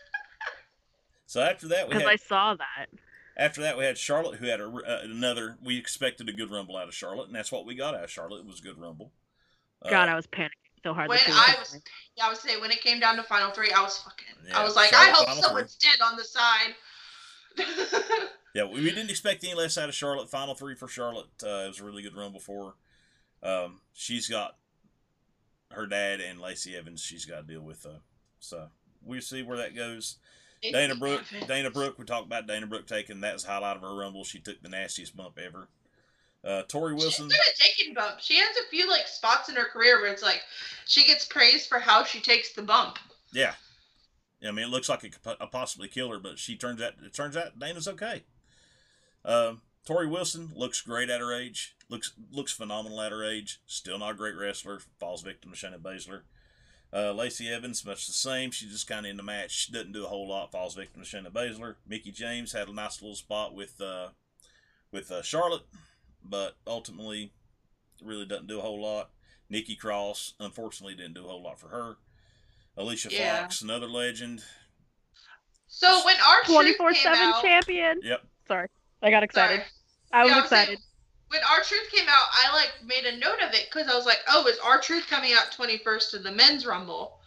so 1.26 1.42
after 1.42 1.68
that, 1.70 1.88
because 1.88 2.04
had 2.04 2.12
I 2.12 2.16
saw 2.16 2.56
that. 2.56 2.88
After 3.38 3.62
that, 3.62 3.78
we 3.78 3.86
had 3.86 3.98
Charlotte, 3.98 4.40
who 4.40 4.48
had 4.48 4.60
a, 4.60 4.68
uh, 4.68 5.02
another. 5.04 5.58
We 5.64 5.78
expected 5.78 6.28
a 6.28 6.34
good 6.34 6.52
rumble 6.52 6.76
out 6.76 6.88
of 6.88 6.96
Charlotte, 6.96 7.28
and 7.28 7.36
that's 7.36 7.52
what 7.52 7.66
we 7.66 7.76
got 7.76 7.94
out 7.94 8.04
of 8.04 8.12
Charlotte. 8.12 8.40
It 8.40 8.48
was 8.48 8.60
a 8.60 8.64
good 8.64 8.80
rumble. 8.80 9.14
Uh, 9.84 9.92
God, 9.92 10.10
I 10.10 10.16
was 10.16 10.26
panicking 10.26 10.50
so 10.84 10.94
hard. 10.94 11.08
When 11.08 11.20
I 11.28 11.56
was, 11.60 11.80
yeah, 12.16 12.26
I 12.26 12.30
would 12.30 12.38
say 12.38 12.60
when 12.60 12.72
it 12.72 12.82
came 12.82 13.00
down 13.00 13.16
to 13.18 13.24
final 13.24 13.52
three, 13.52 13.72
I 13.72 13.82
was 13.82 14.00
fucking. 14.00 14.50
Yeah, 14.50 14.60
I 14.60 14.64
was 14.64 14.76
like, 14.76 14.90
Charlotte 14.90 15.10
I 15.10 15.12
hope 15.12 15.28
final 15.28 15.44
someone's 15.44 15.76
dead 15.76 16.02
on 16.04 16.18
the 16.18 16.24
side. 16.24 16.76
Yeah, 18.58 18.64
we 18.64 18.82
we 18.82 18.90
didn't 18.90 19.12
expect 19.12 19.44
any 19.44 19.54
less 19.54 19.78
out 19.78 19.88
of 19.88 19.94
Charlotte. 19.94 20.32
Final 20.32 20.56
three 20.56 20.74
for 20.74 20.88
Charlotte. 20.88 21.28
Uh, 21.44 21.66
it 21.66 21.68
was 21.68 21.80
a 21.80 21.84
really 21.84 22.02
good 22.02 22.16
rumble 22.16 22.40
for 22.40 22.74
her. 23.44 23.48
Um, 23.48 23.82
she's 23.94 24.28
got 24.28 24.58
her 25.70 25.86
dad 25.86 26.22
and 26.22 26.42
Lacey 26.42 26.76
Evans. 26.76 27.02
She's 27.02 27.26
got 27.26 27.42
to 27.42 27.54
deal 27.54 27.62
with. 27.62 27.86
Uh, 27.86 28.00
so 28.40 28.70
we'll 29.04 29.22
see 29.22 29.44
where 29.44 29.58
that 29.58 29.76
goes. 29.76 30.18
Dana 30.62 30.96
Brooke. 30.96 31.24
Dana 31.48 31.72
Brooke. 31.72 31.98
We 31.98 32.06
talked 32.06 32.26
about 32.26 32.48
Dana 32.48 32.68
Brooke 32.68 32.88
taking 32.88 33.22
that's 33.22 33.44
the 33.44 33.52
highlight 33.52 33.78
of 33.78 33.84
her 33.84 33.96
rumble. 33.96 34.24
She 34.24 34.40
took 34.40 34.62
the 34.62 34.70
nastiest 34.70 35.16
bump 35.16 35.40
ever. 35.44 35.68
Uh, 36.44 36.64
Torrie 36.68 36.96
Wilson. 36.96 37.30
She's 37.30 37.38
good 37.38 37.48
at 37.48 37.56
taking 37.56 37.94
bumps. 37.94 38.26
She 38.26 38.38
has 38.38 38.56
a 38.58 38.70
few 38.70 38.90
like 38.90 39.08
spots 39.08 39.50
in 39.50 39.56
her 39.56 39.66
career 39.66 40.02
where 40.02 40.12
it's 40.12 40.24
like 40.24 40.42
she 40.86 41.06
gets 41.06 41.26
praised 41.26 41.68
for 41.68 41.80
how 41.80 42.04
she 42.04 42.22
takes 42.22 42.54
the 42.54 42.62
bump. 42.62 43.00
Yeah. 43.34 43.54
I 44.48 44.52
mean, 44.52 44.66
it 44.66 44.70
looks 44.70 44.88
like 44.88 45.04
it 45.04 45.18
could 45.22 45.52
possibly 45.52 45.88
kill 45.88 46.12
her, 46.12 46.20
but 46.20 46.38
she 46.38 46.56
turns 46.56 46.82
out 46.82 46.94
it 47.04 47.14
turns 47.14 47.36
out 47.36 47.58
Dana's 47.60 47.88
okay. 47.88 48.24
Um, 49.26 49.62
Torrie 49.88 50.10
Wilson 50.10 50.52
looks 50.56 50.82
great 50.82 51.10
at 51.10 51.22
her 51.22 51.34
age. 51.34 51.76
looks 51.90 52.14
looks 52.32 52.52
phenomenal 52.52 53.02
at 53.02 53.12
her 53.12 53.24
age. 53.24 53.60
Still 53.66 54.00
not 54.00 54.12
a 54.12 54.16
great 54.16 54.36
wrestler. 54.36 54.80
Falls 55.00 55.24
victim 55.24 55.52
to 55.52 55.58
Shayna 55.58 55.80
Baszler. 55.80 56.22
Uh, 56.98 57.14
Lacey 57.14 57.48
Evans, 57.48 57.86
much 57.86 58.08
the 58.08 58.14
same. 58.14 58.50
She's 58.50 58.72
just 58.72 58.88
kind 58.88 59.06
of 59.06 59.12
in 59.12 59.18
the 59.18 59.24
match. 59.24 59.52
She 59.52 59.72
doesn't 59.72 59.92
do 59.92 60.06
a 60.06 60.08
whole 60.08 60.28
lot. 60.28 60.52
Falls 60.52 60.74
victim 60.74 61.04
to 61.04 61.08
Shayna 61.08 61.32
Baszler. 61.32 61.76
Mickie 61.88 62.12
James 62.12 62.54
had 62.54 62.70
a 62.70 62.74
nice 62.74 63.02
little 63.04 63.16
spot 63.16 63.54
with 63.54 63.80
uh, 63.80 64.08
with 64.92 65.12
uh, 65.12 65.22
Charlotte, 65.22 65.62
but 66.24 66.56
ultimately 66.66 67.34
really 68.04 68.26
doesn't 68.26 68.48
do 68.48 68.58
a 68.58 68.62
whole 68.64 68.82
lot. 68.82 69.12
Nikki 69.48 69.76
Cross, 69.76 70.34
unfortunately, 70.40 70.96
didn't 70.96 71.14
do 71.14 71.26
a 71.26 71.30
whole 71.30 71.44
lot 71.44 71.60
for 71.60 71.68
her. 71.68 71.98
Alicia 72.76 73.10
Yeah. 73.12 73.42
Fox, 73.42 73.62
another 73.62 73.88
legend. 73.88 74.44
So 75.68 76.02
when 76.04 76.16
our 76.28 76.42
Twenty 76.46 76.70
truth 76.70 76.78
four 76.78 76.94
came 76.94 77.04
seven 77.16 77.34
champion. 77.44 78.00
Yep. 78.04 78.22
Sorry, 78.48 78.68
I 79.04 79.12
got 79.12 79.22
excited. 79.24 79.58
sorry. 79.60 79.70
I 80.14 80.24
was 80.24 80.32
Yeah, 80.32 80.46
saying, 80.46 80.62
excited. 80.64 80.80
When 81.30 81.42
R-Truth 81.52 81.92
came 81.92 82.08
out, 82.08 82.28
I 82.32 82.54
like 82.54 82.72
made 82.86 83.06
a 83.06 83.18
note 83.18 83.42
of 83.42 83.54
it 83.54 83.68
because 83.72 83.92
I 83.92 83.96
was 83.96 84.06
like, 84.06 84.20
oh, 84.30 84.48
is 84.48 84.58
R-Truth 84.64 85.08
coming 85.10 85.34
out 85.34 85.52
twenty 85.52 85.78
first 85.78 86.14
of 86.14 86.24
the 86.24 86.32
men's 86.32 86.66
rumble? 86.66 87.20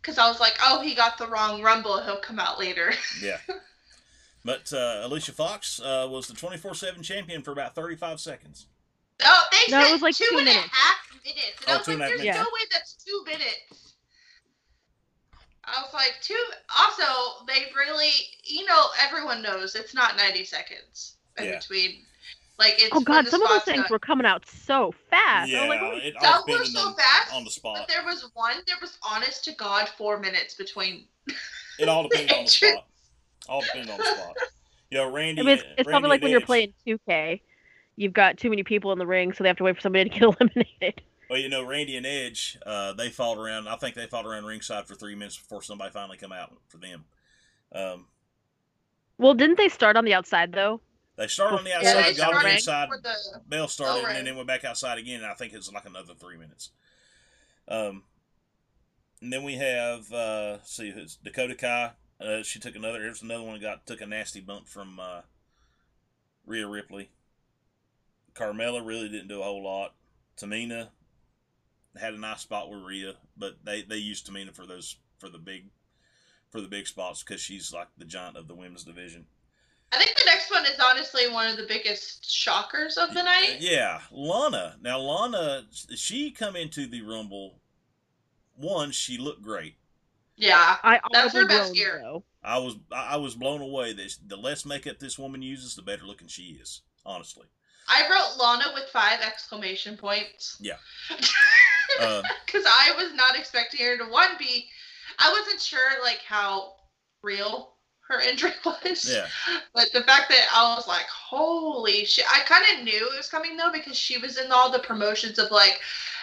Because 0.00 0.18
I 0.18 0.28
was 0.28 0.40
like, 0.40 0.54
oh, 0.62 0.80
he 0.80 0.94
got 0.94 1.18
the 1.18 1.26
wrong 1.28 1.62
rumble. 1.62 2.02
He'll 2.02 2.16
come 2.20 2.38
out 2.38 2.58
later. 2.58 2.92
Yeah. 3.22 3.38
But 4.44 4.72
uh, 4.72 5.02
Alicia 5.04 5.30
Fox 5.32 5.78
uh, 5.78 6.08
was 6.10 6.26
the 6.26 6.34
24 6.34 6.74
7 6.74 7.00
champion 7.04 7.42
for 7.42 7.52
about 7.52 7.76
35 7.76 8.18
seconds. 8.18 8.66
Oh, 9.22 9.44
they 9.52 9.70
No, 9.70 9.78
it 9.82 9.84
said 9.84 9.92
was 9.92 10.02
like 10.02 10.16
two, 10.16 10.24
two 10.30 10.38
and 10.38 10.48
a 10.48 10.50
minutes. 10.50 10.68
half 10.72 10.96
minutes. 11.24 11.52
And 11.60 11.68
Oh, 11.68 11.74
I 11.74 11.76
was 11.76 11.86
two 11.86 11.92
like, 11.92 11.94
and 11.94 12.02
a 12.02 12.04
half 12.04 12.10
there's 12.10 12.20
minutes. 12.22 12.38
no 12.38 12.44
way 12.52 12.60
that's 12.72 12.94
two 12.94 13.24
minutes. 13.24 13.94
I 15.64 15.80
was 15.82 15.94
like, 15.94 16.14
two. 16.20 16.34
Also, 16.76 17.44
they 17.46 17.70
really, 17.76 18.10
you 18.42 18.64
know, 18.66 18.86
everyone 19.00 19.42
knows 19.42 19.76
it's 19.76 19.94
not 19.94 20.16
90 20.16 20.44
seconds 20.44 21.16
in 21.38 21.44
Yeah. 21.44 21.58
between. 21.60 22.02
Like, 22.58 22.74
it's 22.78 22.90
Oh 22.92 23.00
god, 23.00 23.26
some 23.26 23.42
of 23.42 23.48
those 23.48 23.62
things 23.62 23.82
done. 23.82 23.86
were 23.90 23.98
coming 23.98 24.26
out 24.26 24.46
so 24.46 24.92
fast. 25.10 25.50
I 25.50 25.52
yeah, 25.52 25.60
was 25.62 25.68
like, 25.68 25.80
holy 25.80 26.00
it 26.02 26.14
Some 26.20 26.32
all 26.32 26.44
were 26.46 26.64
so 26.64 26.80
on, 26.80 26.94
fast, 26.94 27.34
on 27.34 27.44
the 27.44 27.50
spot. 27.50 27.76
But 27.78 27.88
there 27.88 28.04
was 28.04 28.30
one, 28.34 28.56
there 28.66 28.76
was 28.80 28.98
honest 29.02 29.44
to 29.44 29.52
God 29.52 29.88
four 29.88 30.18
minutes 30.18 30.54
between. 30.54 31.06
It 31.78 31.88
all 31.88 32.02
depends 32.08 32.32
on 32.32 32.44
the 32.44 32.50
spot. 32.50 32.86
All 33.48 33.60
depended 33.62 33.90
on 33.90 33.98
the 33.98 34.04
spot. 34.04 34.36
You 34.90 34.98
know, 34.98 35.10
Randy. 35.10 35.40
I 35.40 35.44
mean, 35.44 35.54
it's, 35.54 35.62
it's 35.62 35.70
Randy 35.78 35.90
probably 35.90 36.08
like 36.10 36.18
and 36.18 36.24
when 36.24 36.30
you're 36.32 36.40
playing 36.42 36.74
2K. 36.86 37.40
You've 37.96 38.12
got 38.12 38.38
too 38.38 38.50
many 38.50 38.62
people 38.62 38.92
in 38.92 38.98
the 38.98 39.06
ring, 39.06 39.32
so 39.32 39.42
they 39.44 39.48
have 39.48 39.56
to 39.58 39.64
wait 39.64 39.74
for 39.76 39.80
somebody 39.80 40.08
to 40.08 40.10
get 40.10 40.22
eliminated. 40.40 41.02
Well, 41.28 41.38
you 41.38 41.48
know, 41.48 41.62
Randy 41.64 41.96
and 41.96 42.04
Edge, 42.06 42.58
uh, 42.66 42.92
they 42.92 43.08
fought 43.08 43.38
around. 43.38 43.68
I 43.68 43.76
think 43.76 43.94
they 43.94 44.06
fought 44.06 44.26
around 44.26 44.44
ringside 44.44 44.86
for 44.86 44.94
three 44.94 45.14
minutes 45.14 45.38
before 45.38 45.62
somebody 45.62 45.90
finally 45.90 46.18
come 46.18 46.32
out 46.32 46.52
for 46.68 46.76
them. 46.78 47.04
Um, 47.74 48.06
Well, 49.18 49.34
didn't 49.34 49.56
they 49.56 49.68
start 49.68 49.96
on 49.96 50.04
the 50.04 50.14
outside 50.14 50.52
though? 50.52 50.80
They 51.16 51.26
started 51.26 51.58
on 51.58 51.64
the 51.64 51.74
outside, 51.74 52.14
they 52.14 52.14
got 52.14 52.44
inside, 52.46 52.88
the. 53.02 53.40
Bell 53.46 53.68
started, 53.68 54.16
and 54.16 54.26
then 54.26 54.36
went 54.36 54.48
back 54.48 54.64
outside 54.64 54.98
again. 54.98 55.22
And 55.22 55.26
I 55.26 55.34
think 55.34 55.52
it's 55.52 55.70
like 55.72 55.84
another 55.84 56.14
three 56.14 56.36
minutes. 56.38 56.70
Um, 57.68 58.04
and 59.20 59.32
then 59.32 59.42
we 59.42 59.56
have 59.56 60.10
uh, 60.12 60.62
see, 60.64 60.88
it's 60.88 61.16
Dakota 61.16 61.54
Kai. 61.54 61.92
Uh, 62.20 62.42
she 62.42 62.58
took 62.58 62.76
another. 62.76 62.98
There's 62.98 63.22
another 63.22 63.44
one 63.44 63.60
got 63.60 63.86
took 63.86 64.00
a 64.00 64.06
nasty 64.06 64.40
bump 64.40 64.68
from 64.68 64.98
uh, 64.98 65.22
Rhea 66.46 66.66
Ripley. 66.66 67.10
Carmella 68.34 68.84
really 68.84 69.08
didn't 69.08 69.28
do 69.28 69.40
a 69.40 69.44
whole 69.44 69.62
lot. 69.62 69.94
Tamina 70.36 70.88
had 72.00 72.14
a 72.14 72.18
nice 72.18 72.40
spot 72.40 72.70
with 72.70 72.82
Rhea, 72.82 73.14
but 73.36 73.64
they 73.64 73.82
they 73.82 73.96
used 73.96 74.26
Tamina 74.26 74.54
for 74.54 74.66
those 74.66 74.96
for 75.18 75.28
the 75.28 75.38
big 75.38 75.66
for 76.50 76.60
the 76.60 76.68
big 76.68 76.86
spots 76.86 77.22
because 77.22 77.40
she's 77.40 77.72
like 77.72 77.88
the 77.98 78.04
giant 78.04 78.36
of 78.36 78.48
the 78.48 78.54
women's 78.54 78.84
division. 78.84 79.26
I 79.92 79.98
think 79.98 80.16
the 80.16 80.24
next 80.24 80.50
one 80.50 80.64
is 80.64 80.80
honestly 80.82 81.28
one 81.28 81.48
of 81.50 81.56
the 81.56 81.66
biggest 81.66 82.30
shockers 82.30 82.96
of 82.96 83.12
the 83.12 83.22
night. 83.22 83.56
Yeah, 83.60 84.00
Lana. 84.10 84.76
Now 84.80 84.98
Lana, 84.98 85.64
she 85.94 86.30
come 86.30 86.56
into 86.56 86.86
the 86.86 87.02
Rumble. 87.02 87.60
One, 88.56 88.90
she 88.90 89.18
looked 89.18 89.42
great. 89.42 89.74
Yeah. 90.36 90.76
I 90.82 90.98
That's 91.12 91.34
her 91.34 91.40
audibly 91.40 91.54
best 91.56 91.62
groaned, 91.64 91.76
gear. 91.76 92.00
though. 92.02 92.24
I 92.42 92.58
was 92.58 92.76
I 92.90 93.16
was 93.16 93.34
blown 93.34 93.60
away 93.60 93.92
that 93.92 94.16
the 94.26 94.36
less 94.36 94.64
makeup 94.64 94.98
this 94.98 95.18
woman 95.18 95.42
uses, 95.42 95.76
the 95.76 95.82
better 95.82 96.04
looking 96.04 96.28
she 96.28 96.58
is. 96.60 96.80
Honestly, 97.04 97.46
I 97.88 98.08
wrote 98.08 98.42
Lana 98.42 98.64
with 98.74 98.88
five 98.92 99.20
exclamation 99.20 99.96
points. 99.96 100.56
Yeah. 100.60 100.76
uh, 102.00 102.22
Because 102.46 102.64
I 102.66 102.94
was 102.96 103.12
not 103.14 103.36
expecting 103.36 103.84
her 103.84 103.98
to 103.98 104.04
one 104.04 104.30
be. 104.38 104.68
I 105.18 105.30
wasn't 105.32 105.60
sure 105.60 106.02
like 106.02 106.20
how 106.26 106.74
real 107.22 107.74
her 108.08 108.20
injury 108.20 108.52
was. 108.64 109.10
yeah, 109.10 109.26
But 109.74 109.88
the 109.92 110.02
fact 110.02 110.28
that 110.30 110.46
I 110.54 110.74
was 110.74 110.86
like, 110.86 111.06
holy 111.06 112.04
shit! 112.04 112.24
I 112.30 112.40
kind 112.40 112.64
of 112.78 112.84
knew 112.84 112.92
it 113.12 113.16
was 113.16 113.28
coming 113.28 113.56
though 113.56 113.72
because 113.72 113.96
she 113.96 114.18
was 114.18 114.38
in 114.38 114.50
all 114.52 114.70
the 114.70 114.78
promotions 114.80 115.38
of 115.38 115.50
like, 115.50 115.80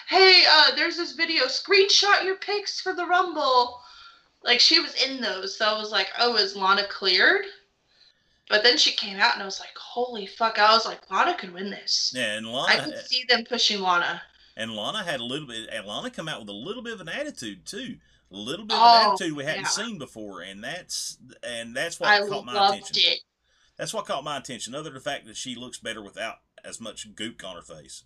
hey, 0.09 0.43
uh, 0.51 0.75
there's 0.75 0.97
this 0.97 1.13
video. 1.13 1.45
Screenshot 1.45 2.23
your 2.23 2.35
pics 2.37 2.79
for 2.81 2.93
the 2.93 3.05
Rumble. 3.05 3.79
Like 4.43 4.59
she 4.59 4.79
was 4.79 4.93
in 5.03 5.19
those, 5.19 5.57
so 5.57 5.65
I 5.65 5.77
was 5.77 5.91
like, 5.91 6.07
oh, 6.19 6.35
is 6.37 6.55
Lana 6.55 6.87
cleared? 6.89 7.45
But 8.49 8.63
then 8.63 8.77
she 8.77 8.91
came 8.91 9.17
out 9.19 9.33
and 9.33 9.43
I 9.43 9.45
was 9.45 9.59
like, 9.59 9.75
holy 9.77 10.25
fuck! 10.25 10.57
I 10.59 10.73
was 10.73 10.85
like, 10.85 11.09
Lana 11.11 11.35
could 11.37 11.53
win 11.53 11.69
this. 11.69 12.13
yeah, 12.15 12.37
and 12.37 12.47
Lana. 12.47 12.67
I 12.81 12.83
could 12.85 12.97
see 13.05 13.23
them 13.27 13.43
pushing 13.45 13.79
Lana. 13.81 14.21
and 14.57 14.71
Lana 14.75 15.03
had 15.03 15.19
a 15.19 15.23
little 15.23 15.47
bit. 15.47 15.69
And 15.71 15.85
Lana 15.85 16.09
come 16.09 16.27
out 16.27 16.39
with 16.39 16.49
a 16.49 16.53
little 16.53 16.81
bit 16.81 16.93
of 16.93 17.01
an 17.01 17.09
attitude 17.09 17.65
too. 17.65 17.97
A 18.31 18.35
little 18.35 18.65
bit 18.65 18.75
of 18.75 18.81
Oh, 18.81 19.01
an 19.07 19.13
attitude 19.13 19.35
we 19.35 19.43
hadn't 19.43 19.61
yeah. 19.63 19.67
seen 19.69 19.97
before, 19.97 20.41
and 20.41 20.63
that's 20.63 21.17
and 21.43 21.75
that's 21.75 21.99
what 21.99 22.09
I 22.09 22.27
caught 22.27 22.45
my 22.45 22.53
loved 22.53 22.79
attention. 22.89 23.13
it. 23.13 23.19
That's 23.77 23.93
what 23.93 24.05
caught 24.05 24.23
my 24.23 24.37
attention. 24.37 24.75
Other 24.75 24.89
than 24.89 24.95
the 24.95 24.99
fact 24.99 25.25
that 25.25 25.37
she 25.37 25.55
looks 25.55 25.79
better 25.79 26.01
without 26.01 26.35
as 26.63 26.79
much 26.79 27.09
gook 27.15 27.43
on 27.43 27.55
her 27.55 27.61
face. 27.61 28.03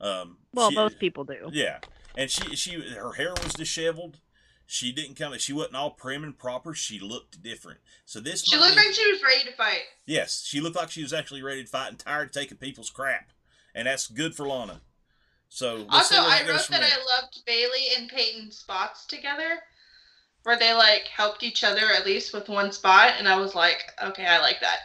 Um, 0.00 0.38
Well, 0.52 0.70
she- 0.70 0.74
most 0.76 0.98
people 0.98 1.24
do. 1.24 1.48
Yeah, 1.52 1.78
and 2.16 2.30
she 2.30 2.56
she 2.56 2.72
her 2.94 3.12
hair 3.12 3.34
was 3.42 3.52
disheveled. 3.52 4.18
She 4.66 4.90
didn't 4.90 5.16
come. 5.16 5.36
She 5.38 5.52
wasn't 5.52 5.76
all 5.76 5.90
prim 5.90 6.24
and 6.24 6.36
proper. 6.36 6.72
She 6.74 6.98
looked 6.98 7.42
different. 7.42 7.80
So 8.06 8.18
this 8.20 8.42
She 8.44 8.56
looked 8.56 8.70
be- 8.74 8.76
like 8.84 8.94
she 8.94 9.12
was 9.12 9.22
ready 9.22 9.44
to 9.44 9.52
fight. 9.52 9.82
yes, 10.06 10.42
she 10.44 10.60
looked 10.60 10.76
like 10.76 10.90
she 10.90 11.02
was 11.02 11.12
actually 11.12 11.42
ready 11.42 11.62
to 11.62 11.68
fight 11.70 11.88
and 11.88 11.98
tired 11.98 12.28
of 12.28 12.32
taking 12.32 12.56
people's 12.56 12.90
crap, 12.90 13.30
and 13.74 13.86
that's 13.86 14.08
good 14.08 14.34
for 14.34 14.48
Lana. 14.48 14.80
So 15.54 15.84
Also, 15.90 16.14
I 16.16 16.42
wrote 16.48 16.66
that. 16.68 16.82
I 16.82 17.14
loved 17.14 17.44
Bayley 17.44 17.88
and 17.98 18.08
Peyton's 18.08 18.56
spots 18.56 19.04
together, 19.04 19.58
where 20.44 20.58
they 20.58 20.72
like 20.72 21.02
helped 21.08 21.42
each 21.42 21.62
other 21.62 21.90
at 21.94 22.06
least 22.06 22.32
with 22.32 22.48
one 22.48 22.72
spot, 22.72 23.16
and 23.18 23.28
I 23.28 23.36
was 23.36 23.54
like, 23.54 23.92
okay, 24.02 24.24
I 24.24 24.40
like 24.40 24.62
that. 24.62 24.78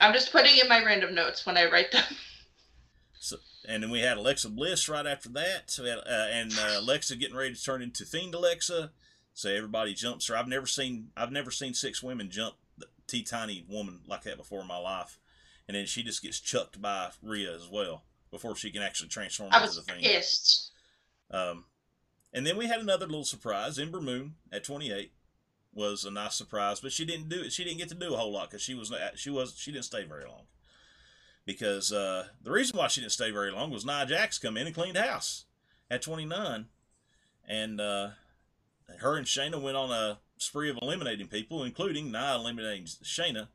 I'm 0.00 0.14
just 0.14 0.32
putting 0.32 0.56
in 0.56 0.70
my 0.70 0.82
random 0.82 1.14
notes 1.14 1.44
when 1.44 1.58
I 1.58 1.70
write 1.70 1.92
them. 1.92 2.04
So, 3.18 3.38
and 3.66 3.82
then 3.82 3.90
we 3.90 4.00
had 4.00 4.18
Alexa 4.18 4.50
Bliss 4.50 4.88
right 4.88 5.06
after 5.06 5.28
that. 5.30 5.70
So 5.70 5.84
had, 5.84 5.98
uh, 5.98 6.28
and 6.30 6.52
uh, 6.52 6.78
Alexa 6.78 7.16
getting 7.16 7.34
ready 7.34 7.54
to 7.54 7.62
turn 7.62 7.82
into 7.82 8.04
Fiend 8.04 8.34
Alexa. 8.34 8.92
So 9.34 9.50
everybody 9.50 9.94
jumps 9.94 10.28
her. 10.28 10.36
I've 10.36 10.46
never 10.46 10.66
seen 10.66 11.08
I've 11.16 11.32
never 11.32 11.50
seen 11.50 11.74
six 11.74 12.02
women 12.02 12.30
jump 12.30 12.54
the 12.78 12.86
T 13.08 13.22
tiny 13.22 13.64
woman 13.68 14.00
like 14.06 14.22
that 14.24 14.36
before 14.36 14.60
in 14.60 14.68
my 14.68 14.76
life. 14.76 15.18
And 15.66 15.76
then 15.76 15.86
she 15.86 16.04
just 16.04 16.22
gets 16.22 16.38
chucked 16.38 16.80
by 16.80 17.10
Rhea 17.20 17.52
as 17.52 17.68
well 17.68 18.04
before 18.36 18.54
she 18.54 18.70
can 18.70 18.82
actually 18.82 19.08
transform 19.08 19.48
I 19.52 19.62
into 19.62 19.76
the 19.76 19.82
Fiend. 19.82 20.02
pissed. 20.02 20.70
Um, 21.30 21.64
and 22.34 22.46
then 22.46 22.58
we 22.58 22.66
had 22.66 22.80
another 22.80 23.06
little 23.06 23.24
surprise. 23.24 23.78
Ember 23.78 24.00
Moon 24.00 24.34
at 24.52 24.62
28 24.62 25.12
was 25.72 26.04
a 26.04 26.10
nice 26.10 26.34
surprise, 26.34 26.80
but 26.80 26.92
she 26.92 27.06
didn't 27.06 27.30
do 27.30 27.40
it. 27.40 27.52
She 27.52 27.64
didn't 27.64 27.78
get 27.78 27.88
to 27.88 27.94
do 27.94 28.12
a 28.12 28.16
whole 28.16 28.32
lot 28.32 28.50
because 28.50 28.62
she 28.62 28.74
was 28.74 28.92
she 29.14 29.30
was 29.30 29.56
she 29.56 29.72
didn't 29.72 29.86
stay 29.86 30.04
very 30.04 30.26
long. 30.26 30.42
Because 31.46 31.92
uh, 31.92 32.26
the 32.42 32.50
reason 32.50 32.76
why 32.76 32.88
she 32.88 33.00
didn't 33.00 33.12
stay 33.12 33.30
very 33.30 33.52
long 33.52 33.70
was 33.70 33.86
Nia 33.86 34.04
Jax 34.04 34.38
come 34.38 34.56
in 34.56 34.66
and 34.66 34.74
cleaned 34.74 34.96
house 34.96 35.44
at 35.90 36.02
29, 36.02 36.66
and 37.46 37.80
uh, 37.80 38.08
her 38.98 39.16
and 39.16 39.26
Shayna 39.26 39.62
went 39.62 39.76
on 39.76 39.90
a 39.92 40.18
spree 40.38 40.68
of 40.68 40.78
eliminating 40.82 41.28
people, 41.28 41.62
including 41.62 42.10
Nia 42.10 42.34
eliminating 42.34 42.84
Shayna. 42.84 43.48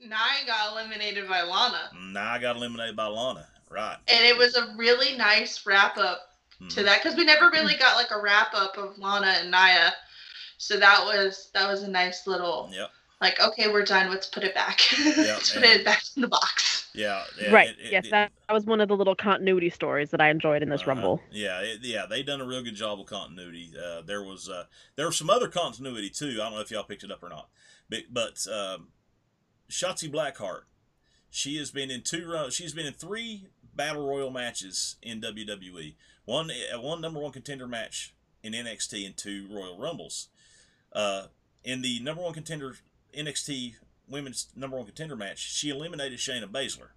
But 0.00 0.08
Nia 0.08 0.46
got 0.46 0.72
eliminated 0.72 1.28
by 1.28 1.42
Lana, 1.42 1.90
Nia 1.94 2.38
got 2.40 2.56
eliminated 2.56 2.96
by 2.96 3.06
Lana. 3.06 3.46
Right. 3.70 3.96
and 4.08 4.24
it 4.26 4.36
was 4.36 4.56
a 4.56 4.74
really 4.76 5.16
nice 5.16 5.64
wrap 5.64 5.96
up 5.96 6.26
to 6.58 6.64
Mhm. 6.64 6.84
that 6.86 7.02
because 7.02 7.16
we 7.16 7.24
never 7.24 7.50
really 7.50 7.76
got 7.76 7.94
like 7.96 8.10
a 8.10 8.20
wrap 8.20 8.52
up 8.52 8.76
of 8.76 8.98
Lana 8.98 9.28
and 9.28 9.50
Nia, 9.50 9.94
so 10.58 10.76
that 10.78 11.04
was 11.04 11.50
that 11.54 11.68
was 11.68 11.82
a 11.84 11.88
nice 11.88 12.26
little 12.26 12.68
Yep. 12.72 12.90
like, 13.20 13.40
okay, 13.40 13.68
we're 13.68 13.84
done. 13.84 14.10
Let's 14.10 14.26
put 14.26 14.42
it 14.42 14.54
back. 14.54 14.80
Let's 15.16 15.52
put 15.52 15.62
it 15.62 15.84
back 15.84 16.02
in 16.16 16.22
the 16.22 16.28
box. 16.28 16.88
Yeah, 16.92 17.22
yeah, 17.40 17.52
right. 17.52 17.68
it- 17.70 17.78
it- 17.78 17.92
yes, 17.92 18.06
it- 18.06 18.10
that, 18.10 18.32
that 18.48 18.52
was 18.52 18.64
one 18.66 18.80
of 18.80 18.88
the 18.88 18.96
little 18.96 19.14
continuity 19.14 19.70
stories 19.70 20.10
that 20.10 20.20
I 20.20 20.28
enjoyed 20.30 20.60
in 20.60 20.68
this 20.70 20.80
Uh-huh. 20.80 20.90
Rumble. 20.90 21.22
Yeah, 21.30 21.60
it, 21.60 21.82
yeah, 21.82 22.06
they 22.06 22.24
done 22.24 22.40
a 22.40 22.44
real 22.44 22.62
good 22.62 22.74
job 22.74 22.98
of 22.98 23.06
continuity. 23.06 23.72
Uh, 23.78 24.00
there 24.02 24.24
was 24.24 24.48
uh, 24.48 24.64
there 24.96 25.06
was 25.06 25.16
some 25.16 25.30
other 25.30 25.46
continuity 25.46 26.10
too. 26.10 26.32
I 26.40 26.44
don't 26.44 26.54
know 26.54 26.60
if 26.60 26.70
y'all 26.72 26.82
picked 26.82 27.04
it 27.04 27.12
up 27.12 27.22
or 27.22 27.28
not, 27.28 27.48
but 27.88 28.00
but 28.12 28.44
um, 28.52 28.88
Shotzi 29.70 30.12
Blackheart, 30.12 30.62
she 31.30 31.56
has 31.56 31.70
been 31.70 31.90
in 31.90 32.02
two. 32.02 32.50
She's 32.50 32.74
been 32.74 32.86
in 32.86 32.92
three 32.92 33.46
battle 33.74 34.06
royal 34.06 34.30
matches 34.30 34.96
in 35.00 35.20
WWE. 35.20 35.94
One 36.24 36.50
uh, 36.50 36.80
one 36.80 37.00
number 37.00 37.20
one 37.20 37.32
contender 37.32 37.68
match 37.68 38.14
in 38.42 38.52
NXT 38.52 39.06
and 39.06 39.16
two 39.16 39.46
Royal 39.50 39.78
Rumbles. 39.78 40.28
Uh, 40.92 41.26
in 41.64 41.82
the 41.82 42.00
number 42.00 42.22
one 42.22 42.34
contender 42.34 42.76
NXT 43.16 43.74
women's 44.08 44.48
number 44.56 44.76
one 44.76 44.86
contender 44.86 45.16
match, 45.16 45.38
she 45.38 45.70
eliminated 45.70 46.18
Shayna 46.18 46.50
Baszler. 46.50 46.88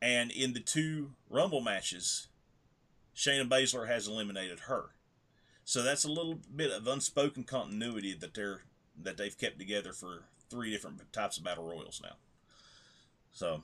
And 0.00 0.30
in 0.30 0.52
the 0.52 0.60
two 0.60 1.12
Rumble 1.28 1.60
matches, 1.60 2.28
Shayna 3.16 3.48
Baszler 3.48 3.88
has 3.88 4.06
eliminated 4.06 4.60
her. 4.60 4.90
So 5.64 5.82
that's 5.82 6.04
a 6.04 6.12
little 6.12 6.38
bit 6.54 6.70
of 6.70 6.86
unspoken 6.86 7.44
continuity 7.44 8.14
that 8.14 8.34
they're 8.34 8.62
that 9.00 9.16
they've 9.16 9.36
kept 9.36 9.58
together 9.58 9.92
for 9.92 10.24
three 10.50 10.70
different 10.70 11.00
types 11.12 11.36
of 11.38 11.44
battle 11.44 11.64
royals 11.64 12.00
now. 12.02 12.16
So 13.32 13.62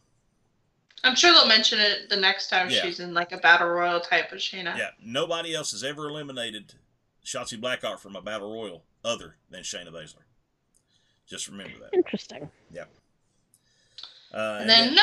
I'm 1.03 1.15
sure 1.17 1.33
they'll 1.33 1.47
mention 1.49 1.81
it 1.81 2.09
the 2.09 2.17
next 2.17 2.49
time 2.49 2.71
Yeah. 2.71 2.83
she's 2.83 3.01
in 3.01 3.13
like 3.15 3.33
a 3.33 3.39
battle 3.39 3.69
royal 3.69 4.01
type 4.01 4.33
of 4.33 4.39
Shayna. 4.39 4.77
yeah, 4.77 4.91
nobody 5.03 5.55
else 5.55 5.73
has 5.73 5.83
ever 5.85 6.09
eliminated 6.09 6.75
Shotzi 7.25 7.59
Blackheart 7.61 7.99
from 8.01 8.17
a 8.17 8.23
battle 8.23 8.53
royal 8.53 8.85
other 9.05 9.37
than 9.51 9.63
Shayna 9.63 9.89
Baszler. 9.91 10.23
Just 11.27 11.49
remember 11.49 11.79
that. 11.81 11.95
Interesting. 11.95 12.51
Uh, 14.33 14.59
And 14.61 14.69
then 14.69 14.87
number 14.95 15.01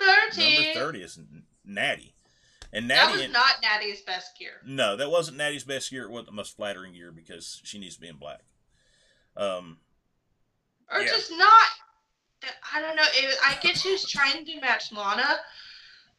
thirteen. 0.00 0.54
number 0.74 0.80
thirty 0.80 1.02
is 1.02 1.18
Natty, 1.64 2.14
and 2.72 2.90
That 2.90 3.10
Natty. 3.10 3.22
was 3.22 3.30
not 3.32 3.62
Natty's 3.62 4.00
best 4.02 4.36
gear. 4.36 4.60
No, 4.66 4.96
that 4.96 5.08
wasn't 5.10 5.36
Natty's 5.36 5.62
best 5.64 5.90
gear. 5.90 6.02
It 6.04 6.10
wasn't 6.10 6.26
the 6.28 6.32
most 6.32 6.56
flattering 6.56 6.92
gear 6.94 7.12
because 7.12 7.60
she 7.62 7.78
needs 7.78 7.94
to 7.94 8.00
be 8.00 8.08
in 8.08 8.16
black. 8.16 8.40
Um, 9.36 9.78
Or 10.90 11.00
Yeah. 11.00 11.08
just 11.08 11.30
not. 11.30 11.68
I 12.72 12.80
don't 12.80 12.96
know. 12.96 13.04
It, 13.12 13.36
I 13.44 13.54
get 13.60 13.76
she 13.76 13.92
was 13.92 14.08
trying 14.08 14.44
to 14.44 14.60
match 14.60 14.92
Lana, 14.92 15.40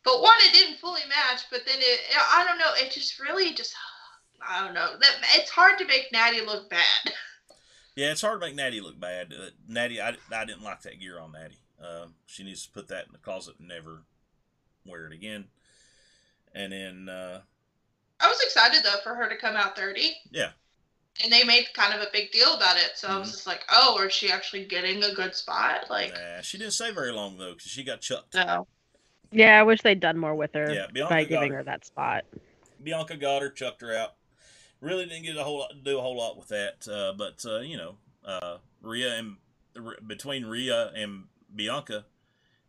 but 0.03 0.21
one, 0.21 0.37
it 0.41 0.53
didn't 0.53 0.77
fully 0.77 1.01
match. 1.09 1.45
But 1.49 1.61
then 1.65 1.77
it, 1.79 1.99
I 2.31 2.45
don't 2.47 2.59
know. 2.59 2.71
It 2.75 2.91
just 2.91 3.19
really 3.19 3.53
just, 3.53 3.73
I 4.47 4.63
don't 4.63 4.73
know. 4.73 4.97
That 4.99 5.15
it's 5.35 5.49
hard 5.49 5.77
to 5.79 5.85
make 5.85 6.11
Natty 6.11 6.41
look 6.41 6.69
bad. 6.69 7.13
yeah, 7.95 8.11
it's 8.11 8.21
hard 8.21 8.39
to 8.39 8.47
make 8.47 8.55
Natty 8.55 8.81
look 8.81 8.99
bad. 8.99 9.33
Uh, 9.33 9.49
Natty, 9.67 9.99
I, 10.01 10.15
I 10.31 10.45
didn't 10.45 10.63
like 10.63 10.81
that 10.83 10.99
gear 10.99 11.19
on 11.19 11.31
Natty. 11.31 11.57
Uh, 11.83 12.05
she 12.27 12.43
needs 12.43 12.65
to 12.67 12.71
put 12.71 12.87
that 12.89 13.07
in 13.07 13.11
the 13.13 13.17
closet 13.17 13.55
and 13.57 13.67
never 13.67 14.03
wear 14.85 15.07
it 15.07 15.13
again. 15.13 15.45
And 16.53 16.71
then, 16.71 17.09
uh, 17.09 17.41
I 18.19 18.27
was 18.27 18.39
excited 18.41 18.83
though 18.83 18.99
for 19.03 19.15
her 19.15 19.27
to 19.27 19.35
come 19.37 19.55
out 19.55 19.75
30. 19.75 20.15
Yeah. 20.29 20.51
And 21.23 21.31
they 21.31 21.43
made 21.43 21.67
kind 21.73 21.93
of 21.93 22.01
a 22.01 22.07
big 22.11 22.31
deal 22.31 22.53
about 22.55 22.77
it. 22.77 22.91
So 22.95 23.07
I 23.07 23.17
was 23.17 23.29
Mhm. 23.29 23.31
just 23.31 23.47
like, 23.47 23.63
oh, 23.69 24.01
is 24.05 24.13
she 24.13 24.31
actually 24.31 24.65
getting 24.65 25.03
a 25.03 25.13
good 25.13 25.35
spot? 25.35 25.89
Like, 25.89 26.13
nah, 26.13 26.41
she 26.41 26.57
didn't 26.57 26.73
stay 26.73 26.91
very 26.91 27.11
long 27.11 27.37
though 27.37 27.53
because 27.53 27.69
she 27.71 27.83
got 27.83 28.01
chucked. 28.01 28.35
no. 28.35 28.67
Yeah, 29.33 29.57
I 29.57 29.63
wish 29.63 29.81
they'd 29.81 30.01
done 30.01 30.17
more 30.17 30.35
with 30.35 30.53
her 30.55 30.73
Yeah, 30.73 30.87
Bianca 30.91 31.13
by 31.13 31.23
giving 31.23 31.51
her. 31.51 31.57
her 31.59 31.63
that 31.63 31.85
spot. 31.85 32.25
Bianca 32.83 33.15
got 33.15 33.41
her, 33.41 33.49
chucked 33.49 33.79
her 33.81 33.95
out. 33.95 34.15
Really 34.81 35.05
didn't 35.05 35.23
get 35.23 35.37
a 35.37 35.43
whole 35.45 35.59
lot, 35.59 35.71
do 35.83 35.97
a 35.97 36.01
whole 36.01 36.17
lot 36.17 36.35
with 36.37 36.49
that. 36.49 36.85
Uh, 36.85 37.13
but 37.13 37.45
uh, 37.45 37.59
you 37.59 37.77
know, 37.77 37.97
uh, 38.25 38.57
Rhea 38.81 39.15
and 39.15 39.37
between 40.05 40.45
Rhea 40.45 40.91
and 40.95 41.27
Bianca, 41.55 42.05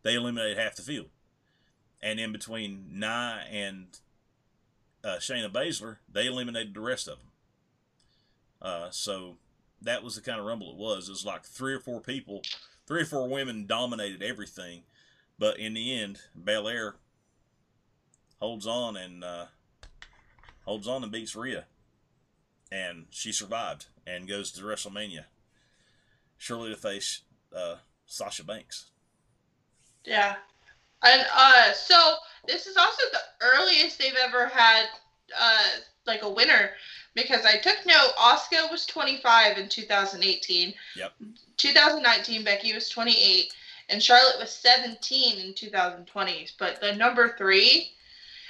they 0.03 0.13
eliminated 0.13 0.57
half 0.57 0.75
the 0.75 0.83
field, 0.83 1.09
and 2.01 2.17
in 2.17 2.31
between 2.31 2.87
Nia 2.97 3.43
and 3.51 3.99
uh, 5.03 5.17
Shayna 5.17 5.51
Baszler, 5.51 5.97
they 6.07 6.27
eliminated 6.27 6.73
the 6.75 6.79
rest 6.79 7.09
of 7.09 7.17
them. 7.17 7.27
Uh, 8.63 8.89
so 8.89 9.37
that 9.81 10.03
was 10.03 10.15
the 10.15 10.21
kind 10.21 10.39
of 10.39 10.45
rumble 10.45 10.71
it 10.71 10.77
was. 10.77 11.09
It 11.09 11.11
was 11.11 11.25
like 11.25 11.43
three 11.43 11.73
or 11.73 11.79
four 11.79 11.99
people, 11.99 12.41
three 12.87 13.01
or 13.01 13.05
four 13.05 13.27
women 13.27 13.65
dominated 13.65 14.23
everything, 14.23 14.83
but 15.37 15.59
in 15.59 15.73
the 15.73 15.99
end, 15.99 16.19
Belair 16.33 16.95
holds 18.39 18.65
on 18.65 18.95
and 18.95 19.23
uh, 19.23 19.45
holds 20.65 20.87
on 20.87 21.03
and 21.03 21.11
beats 21.11 21.35
Rhea, 21.35 21.65
and 22.71 23.05
she 23.09 23.31
survived 23.31 23.87
and 24.07 24.27
goes 24.27 24.51
to 24.53 24.63
WrestleMania, 24.63 25.25
surely 26.37 26.69
to 26.69 26.77
face 26.77 27.21
uh, 27.55 27.75
Sasha 28.05 28.43
Banks. 28.43 28.91
Yeah. 30.05 30.35
And 31.01 31.25
uh 31.35 31.73
so 31.73 32.15
this 32.47 32.65
is 32.65 32.77
also 32.77 33.03
the 33.11 33.19
earliest 33.41 33.99
they've 33.99 34.13
ever 34.21 34.47
had 34.47 34.85
uh 35.37 35.63
like 36.05 36.23
a 36.23 36.29
winner 36.29 36.71
because 37.13 37.45
I 37.45 37.57
took 37.57 37.77
note 37.85 38.11
Asuka 38.17 38.69
was 38.71 38.85
25 38.85 39.57
in 39.57 39.69
2018. 39.69 40.73
Yep. 40.95 41.13
2019 41.57 42.43
Becky 42.43 42.73
was 42.73 42.89
28 42.89 43.53
and 43.89 44.01
Charlotte 44.01 44.39
was 44.39 44.51
17 44.51 45.39
in 45.39 45.53
2020. 45.53 46.47
But 46.57 46.81
the 46.81 46.95
number 46.95 47.35
3 47.37 47.91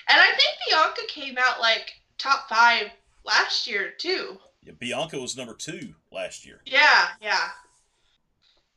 and 0.09 0.19
I 0.19 0.27
think 0.27 0.57
Bianca 0.69 1.01
came 1.07 1.37
out 1.37 1.59
like 1.59 1.93
top 2.17 2.49
5 2.49 2.89
last 3.25 3.67
year 3.67 3.91
too. 3.97 4.37
Yeah, 4.65 4.73
Bianca 4.79 5.17
was 5.17 5.35
number 5.35 5.53
two 5.53 5.93
last 6.11 6.45
year. 6.45 6.61
Yeah, 6.65 7.07
yeah. 7.21 7.49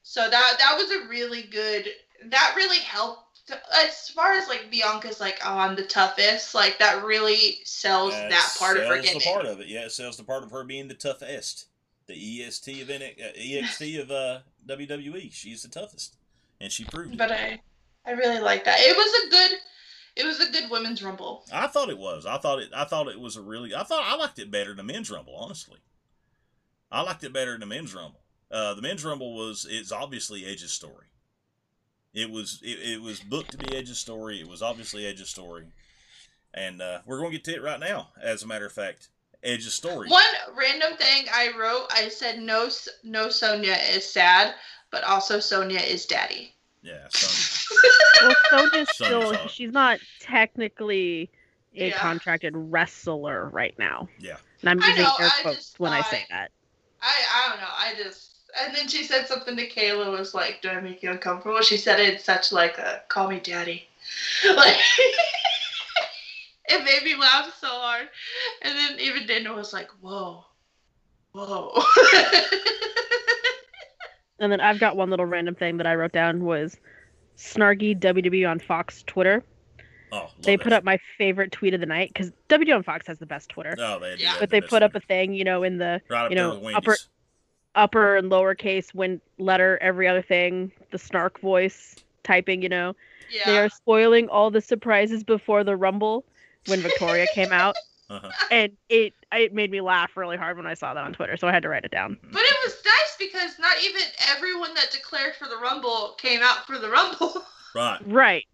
So 0.03 0.29
that 0.29 0.57
that 0.59 0.77
was 0.77 0.91
a 0.91 1.09
really 1.09 1.43
good. 1.43 1.89
That 2.27 2.55
really 2.57 2.79
helped 2.79 3.26
as 3.75 4.09
far 4.11 4.33
as 4.33 4.49
like 4.49 4.71
Bianca's 4.71 5.21
like 5.21 5.39
oh 5.45 5.57
I'm 5.59 5.77
the 5.77 5.85
toughest. 5.87 6.55
Like 6.55 6.79
that 6.79 7.05
really 7.05 7.59
sells 7.65 8.13
That 8.13 8.31
that 8.31 8.57
part 8.59 8.77
of 8.77 8.85
her 8.85 8.95
sells 9.03 9.07
gimmick. 9.07 9.23
the 9.25 9.31
part 9.31 9.47
of 9.47 9.61
it. 9.61 9.69
Yeah, 9.69 9.85
it 9.87 9.93
sells 9.93 10.17
the 10.17 10.25
part 10.25 10.43
of 10.45 10.51
her 10.51 10.65
being 10.65 10.89
the 10.89 10.95
toughest, 10.95 11.67
the 12.07 12.15
EST 12.15 12.83
of 12.83 12.91
N- 12.91 13.03
uh, 13.03 13.39
EXT 13.39 14.01
of 14.03 14.11
uh, 14.11 14.39
WWE. 14.67 15.33
She's 15.33 15.63
the 15.63 15.69
toughest, 15.69 16.17
and 16.61 16.73
she 16.73 16.85
proved 16.85 17.15
it. 17.15 17.19
But 17.19 17.33
I 17.33 17.61
I 18.05 18.13
really 18.13 18.41
like 18.41 18.65
that. 18.65 18.79
It 18.81 18.97
was 18.97 19.25
a 19.27 19.31
good. 19.31 19.59
It 20.17 20.25
was 20.25 20.41
a 20.41 20.51
good 20.51 20.71
women's 20.71 21.03
rumble. 21.03 21.45
I 21.53 21.67
thought 21.67 21.91
it 21.91 21.99
was. 21.99 22.25
I 22.25 22.39
thought 22.39 22.59
it. 22.61 22.71
I 22.75 22.85
thought 22.85 23.09
it 23.09 23.21
was 23.21 23.37
a 23.37 23.43
really. 23.43 23.75
I 23.75 23.83
thought 23.83 24.03
I 24.05 24.17
liked 24.17 24.39
it 24.39 24.51
better 24.51 24.75
than 24.75 24.87
men's 24.87 25.11
rumble. 25.11 25.37
Honestly, 25.37 25.79
I 26.91 27.03
liked 27.03 27.23
it 27.23 27.33
better 27.35 27.59
than 27.59 27.69
men's 27.69 27.95
rumble. 27.95 28.21
Uh, 28.51 28.73
the 28.75 28.81
men's 28.83 29.05
rumble 29.05 29.35
was. 29.35 29.67
It's 29.69 29.93
obviously 29.93 30.47
Edge's 30.47 30.73
story. 30.73 31.07
It 32.17 32.31
was. 32.31 32.61
It, 32.65 32.95
it 32.95 33.03
was 33.03 33.21
booked 33.21 33.53
to 33.53 33.59
be 33.59 33.77
Edge's 33.77 33.99
story. 33.99 34.41
It 34.41 34.49
was 34.49 34.63
obviously 34.63 35.07
Edge's 35.07 35.29
story, 35.29 35.67
and 36.55 36.81
uh, 36.81 37.01
we're 37.07 37.19
going 37.19 37.31
to 37.31 37.37
get 37.37 37.45
to 37.45 37.55
it 37.55 37.63
right 37.63 37.79
now. 37.79 38.09
As 38.21 38.43
a 38.43 38.47
matter 38.47 38.65
of 38.67 38.73
fact, 38.73 39.09
Edge's 39.45 39.75
story. 39.75 40.09
One 40.09 40.25
random 40.57 40.97
thing 40.97 41.27
I 41.33 41.51
wrote, 41.59 41.87
I 41.93 42.09
said 42.09 42.41
no, 42.41 42.67
S- 42.67 42.89
no 43.05 43.29
Sonya 43.29 43.77
is 43.93 44.05
sad, 44.11 44.55
but 44.91 45.05
also 45.05 45.39
Sonya 45.41 45.79
is 45.81 46.07
daddy. 46.07 46.55
Yeah. 46.83 47.07
So, 47.11 47.77
Well, 48.23 48.35
Sonya's 48.51 48.71
Sonya's 48.73 48.89
still 48.95 49.35
hot. 49.35 49.51
she's 49.51 49.73
not 49.73 49.99
technically 50.21 51.31
a 51.75 51.89
Yeah. 51.89 51.99
contracted 51.99 52.55
wrestler 52.57 53.51
right 53.51 53.79
now. 53.79 54.09
Yeah. 54.19 54.37
And 54.63 54.71
I'm 54.71 54.79
using 54.81 55.05
know, 55.05 55.13
air 55.21 55.29
quotes 55.43 55.57
just 55.59 55.81
when 55.81 55.93
I 55.93 56.01
say 56.03 56.25
that. 56.31 56.51
I 57.03 57.13
I 57.35 57.49
don't 57.51 57.61
know. 57.61 57.69
I 57.69 57.95
just 58.03 58.26
and 58.65 58.75
then 58.75 58.89
she 58.89 59.05
said 59.05 59.27
something 59.27 59.57
to 59.57 59.69
Kayla 59.69 60.11
was 60.17 60.35
like, 60.35 60.61
"Do 60.63 60.69
I 60.71 60.81
make 60.81 61.03
you 61.03 61.11
uncomfortable?" 61.11 61.61
She 61.63 61.77
said 61.77 62.01
it 62.01 62.15
in 62.15 62.19
such 62.21 62.53
like 62.53 62.79
a 62.79 63.03
"call 63.09 63.29
me 63.29 63.41
daddy," 63.41 63.89
like 64.57 64.77
it 66.69 66.85
made 66.85 67.03
me 67.05 67.15
laugh 67.21 67.53
so 67.61 67.69
hard. 67.69 68.09
And 68.63 68.77
then 68.77 68.99
even 69.01 69.27
Dana 69.27 69.53
was 69.55 69.73
like, 69.73 69.89
"Whoa, 70.01 70.45
whoa." 71.33 71.83
And 74.39 74.53
then 74.53 74.61
I've 74.61 74.79
got 74.79 74.97
one 74.99 75.09
little 75.09 75.25
random 75.25 75.55
thing 75.55 75.79
that 75.79 75.87
I 75.87 75.95
wrote 75.95 76.13
down 76.13 76.45
was 76.45 76.77
snarky 77.39 77.99
WWE 77.99 78.49
on 78.49 78.59
Fox 78.59 79.03
Twitter. 79.07 79.43
oh, 80.13 80.29
They 80.43 80.55
it. 80.55 80.61
put 80.61 80.75
up 80.75 80.85
my 80.85 80.99
favorite 81.17 81.53
tweet 81.53 81.73
of 81.73 81.81
the 81.81 81.87
night 81.87 82.11
because 82.13 82.33
WWE 82.51 82.77
on 82.77 82.83
Fox 82.83 83.07
has 83.07 83.19
the 83.19 83.25
best 83.25 83.49
Twitter. 83.49 83.75
Oh, 83.79 83.99
they. 83.99 84.11
Yeah. 84.11 84.35
yeah, 84.35 84.37
but 84.39 84.51
they 84.51 84.61
put 84.61 84.83
up 84.83 84.95
a 84.95 85.01
thing, 85.01 85.33
you 85.33 85.45
know, 85.45 85.63
in 85.63 85.79
the 85.79 86.03
right 86.11 86.31
you 86.31 86.37
know, 86.37 86.59
with 86.59 86.75
upper- 86.75 86.89
Wendy's. 86.91 87.09
Upper 87.77 88.17
and 88.17 88.31
lowercase 88.31 88.95
when 88.95 89.21
letter 89.39 89.79
every 89.81 90.09
other 90.09 90.23
thing, 90.23 90.73
the 90.91 90.99
snark 90.99 91.41
voice 91.41 91.97
typing, 92.25 92.63
you 92.63 92.69
know. 92.69 92.97
They 93.45 93.59
are 93.59 93.69
spoiling 93.69 94.29
all 94.29 94.51
the 94.51 94.61
surprises 94.61 95.25
before 95.25 95.65
the 95.65 95.77
Rumble 95.77 96.25
when 96.67 96.81
Victoria 96.81 97.27
came 97.35 97.53
out. 97.53 97.77
Uh-huh. 98.09 98.31
And 98.51 98.73
it 98.89 99.15
it 99.33 99.53
made 99.53 99.71
me 99.71 99.81
laugh 99.81 100.17
really 100.17 100.37
hard 100.37 100.57
when 100.57 100.67
I 100.67 100.75
saw 100.75 100.95
that 100.95 101.05
on 101.05 101.13
Twitter, 101.13 101.37
so 101.37 101.49
I 101.49 101.53
had 101.53 101.63
to 101.65 101.69
write 101.69 101.85
it 101.85 101.91
down. 101.91 102.17
But 102.33 102.43
it 102.43 102.57
was 102.65 102.77
nice 102.85 103.17
because 103.19 103.59
not 103.59 103.77
even 103.85 104.03
everyone 104.31 104.75
that 104.75 104.93
declared 104.93 105.35
for 105.35 105.49
the 105.49 105.57
Rumble 105.57 106.15
came 106.17 106.41
out 106.43 106.67
for 106.67 106.79
the 106.79 106.89
Rumble. 106.89 107.43
Right. 107.75 108.01
Right. 108.07 108.47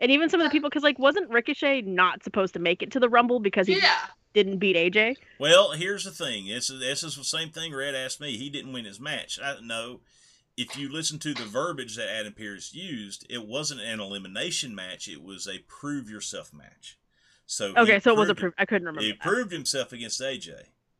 And 0.00 0.10
even 0.10 0.30
some 0.30 0.40
of 0.40 0.46
the 0.46 0.50
people, 0.50 0.70
because 0.70 0.82
like, 0.82 0.98
wasn't 0.98 1.28
Ricochet 1.28 1.82
not 1.82 2.24
supposed 2.24 2.54
to 2.54 2.58
make 2.58 2.82
it 2.82 2.90
to 2.92 3.00
the 3.00 3.10
Rumble 3.10 3.40
because 3.40 3.66
he 3.66 3.76
yeah. 3.76 4.06
Didn't 4.34 4.58
beat 4.58 4.76
AJ. 4.76 5.16
Well, 5.38 5.72
here's 5.72 6.04
the 6.04 6.10
thing. 6.10 6.46
This 6.48 6.70
is 6.70 6.80
this 6.80 7.02
is 7.02 7.16
the 7.16 7.24
same 7.24 7.50
thing 7.50 7.74
Red 7.74 7.94
asked 7.94 8.20
me. 8.20 8.36
He 8.36 8.50
didn't 8.50 8.72
win 8.72 8.84
his 8.84 9.00
match. 9.00 9.38
I 9.42 9.56
no. 9.62 10.00
If 10.56 10.76
you 10.76 10.92
listen 10.92 11.18
to 11.20 11.32
the 11.32 11.44
verbiage 11.44 11.96
that 11.96 12.10
Adam 12.10 12.34
Pearce 12.34 12.74
used, 12.74 13.24
it 13.30 13.46
wasn't 13.46 13.80
an 13.80 13.98
elimination 14.00 14.74
match. 14.74 15.08
It 15.08 15.22
was 15.22 15.46
a 15.46 15.58
prove 15.60 16.10
yourself 16.10 16.52
match. 16.52 16.98
So 17.46 17.72
Okay, 17.76 17.98
so 17.98 18.10
it 18.10 18.18
was 18.18 18.28
a 18.28 18.34
proof. 18.34 18.52
I 18.58 18.66
couldn't 18.66 18.86
remember. 18.86 19.02
He 19.02 19.12
that. 19.12 19.20
proved 19.20 19.52
himself 19.52 19.92
against 19.92 20.20
AJ, 20.20 20.54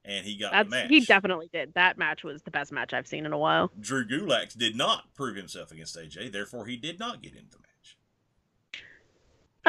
and 0.04 0.24
he 0.24 0.36
got 0.38 0.52
the 0.64 0.70
match. 0.70 0.88
he 0.88 1.00
definitely 1.00 1.50
did. 1.52 1.74
That 1.74 1.98
match 1.98 2.24
was 2.24 2.42
the 2.42 2.50
best 2.50 2.72
match 2.72 2.94
I've 2.94 3.06
seen 3.06 3.26
in 3.26 3.32
a 3.32 3.38
while. 3.38 3.70
Drew 3.78 4.06
Gulak 4.06 4.56
did 4.56 4.76
not 4.76 5.12
prove 5.14 5.36
himself 5.36 5.70
against 5.72 5.96
AJ, 5.96 6.32
therefore 6.32 6.66
he 6.66 6.76
did 6.76 6.98
not 6.98 7.20
get 7.22 7.34
into 7.34 7.50
the 7.50 7.58
match. 7.58 7.69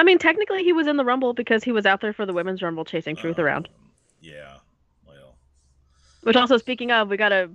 I 0.01 0.03
mean, 0.03 0.17
technically 0.17 0.63
he 0.63 0.73
was 0.73 0.87
in 0.87 0.97
the 0.97 1.05
Rumble 1.05 1.35
because 1.35 1.63
he 1.63 1.71
was 1.71 1.85
out 1.85 2.01
there 2.01 2.11
for 2.11 2.25
the 2.25 2.33
women's 2.33 2.63
Rumble 2.63 2.83
chasing 2.83 3.15
Truth 3.15 3.37
around. 3.37 3.67
Um, 3.67 3.73
Yeah, 4.19 4.55
well, 5.07 5.35
Which 6.23 6.35
also, 6.35 6.57
speaking 6.57 6.91
of, 6.91 7.07
we 7.07 7.17
gotta 7.17 7.51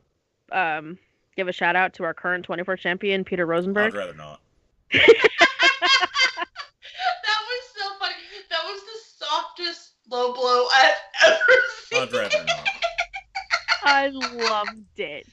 um, 0.53 0.97
give 1.35 1.49
a 1.49 1.53
shout 1.53 1.75
out 1.75 1.93
to 1.95 2.05
our 2.05 2.15
current 2.15 2.45
24 2.45 2.77
champion 2.77 3.25
Peter 3.25 3.47
Rosenberg. 3.47 3.93
I'd 3.93 3.99
rather 3.99 4.15
not. 4.15 4.41
that 4.93 5.03
was 7.43 7.65
so 7.77 7.85
funny. 7.99 8.15
That 8.49 8.63
was 8.65 8.81
the 8.81 9.27
softest 9.27 9.95
low 10.09 10.33
blow 10.33 10.69
I've 10.73 10.95
ever 11.27 11.39
seen. 11.89 12.03
I'd 12.03 12.13
rather 12.13 12.45
not. 12.45 12.69
I 13.83 14.07
loved 14.07 15.01
it. 15.01 15.27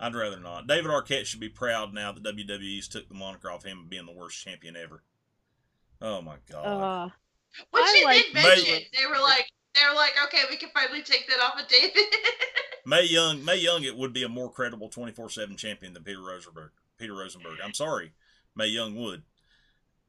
I'd 0.00 0.14
rather 0.14 0.40
not. 0.40 0.66
David 0.66 0.90
Arquette 0.90 1.26
should 1.26 1.40
be 1.40 1.50
proud 1.50 1.92
now 1.92 2.12
that 2.12 2.22
WWE's 2.22 2.88
took 2.88 3.06
the 3.06 3.14
moniker 3.14 3.50
off 3.50 3.66
him 3.66 3.80
of 3.80 3.90
being 3.90 4.06
the 4.06 4.12
worst 4.12 4.42
champion 4.42 4.74
ever. 4.74 5.02
Oh 6.00 6.22
my 6.22 6.36
god. 6.50 6.64
Uh, 6.64 7.08
Which 7.70 7.82
I 7.84 7.92
they 7.98 8.04
like 8.04 8.24
did 8.24 8.34
mention. 8.34 8.72
May- 8.74 8.88
They 8.98 9.06
were 9.06 9.20
like, 9.20 9.50
they 9.74 9.80
were 9.88 9.94
like, 9.96 10.12
okay, 10.26 10.42
we 10.50 10.56
can 10.56 10.70
finally 10.74 11.02
take 11.02 11.26
that 11.28 11.40
off 11.40 11.60
of 11.60 11.68
David. 11.68 11.92
Mae 12.86 13.04
Young, 13.04 13.44
Mae 13.44 13.56
Young, 13.58 13.84
it 13.84 13.96
would 13.96 14.12
be 14.12 14.22
a 14.22 14.28
more 14.28 14.50
credible 14.50 14.88
twenty 14.88 15.12
four 15.12 15.28
seven 15.30 15.56
champion 15.56 15.92
than 15.92 16.04
Peter 16.04 16.22
Rosenberg. 16.22 16.70
Peter 16.98 17.14
Rosenberg. 17.14 17.58
I'm 17.62 17.74
sorry, 17.74 18.12
Mae 18.56 18.68
Young 18.68 18.94
would. 18.96 19.22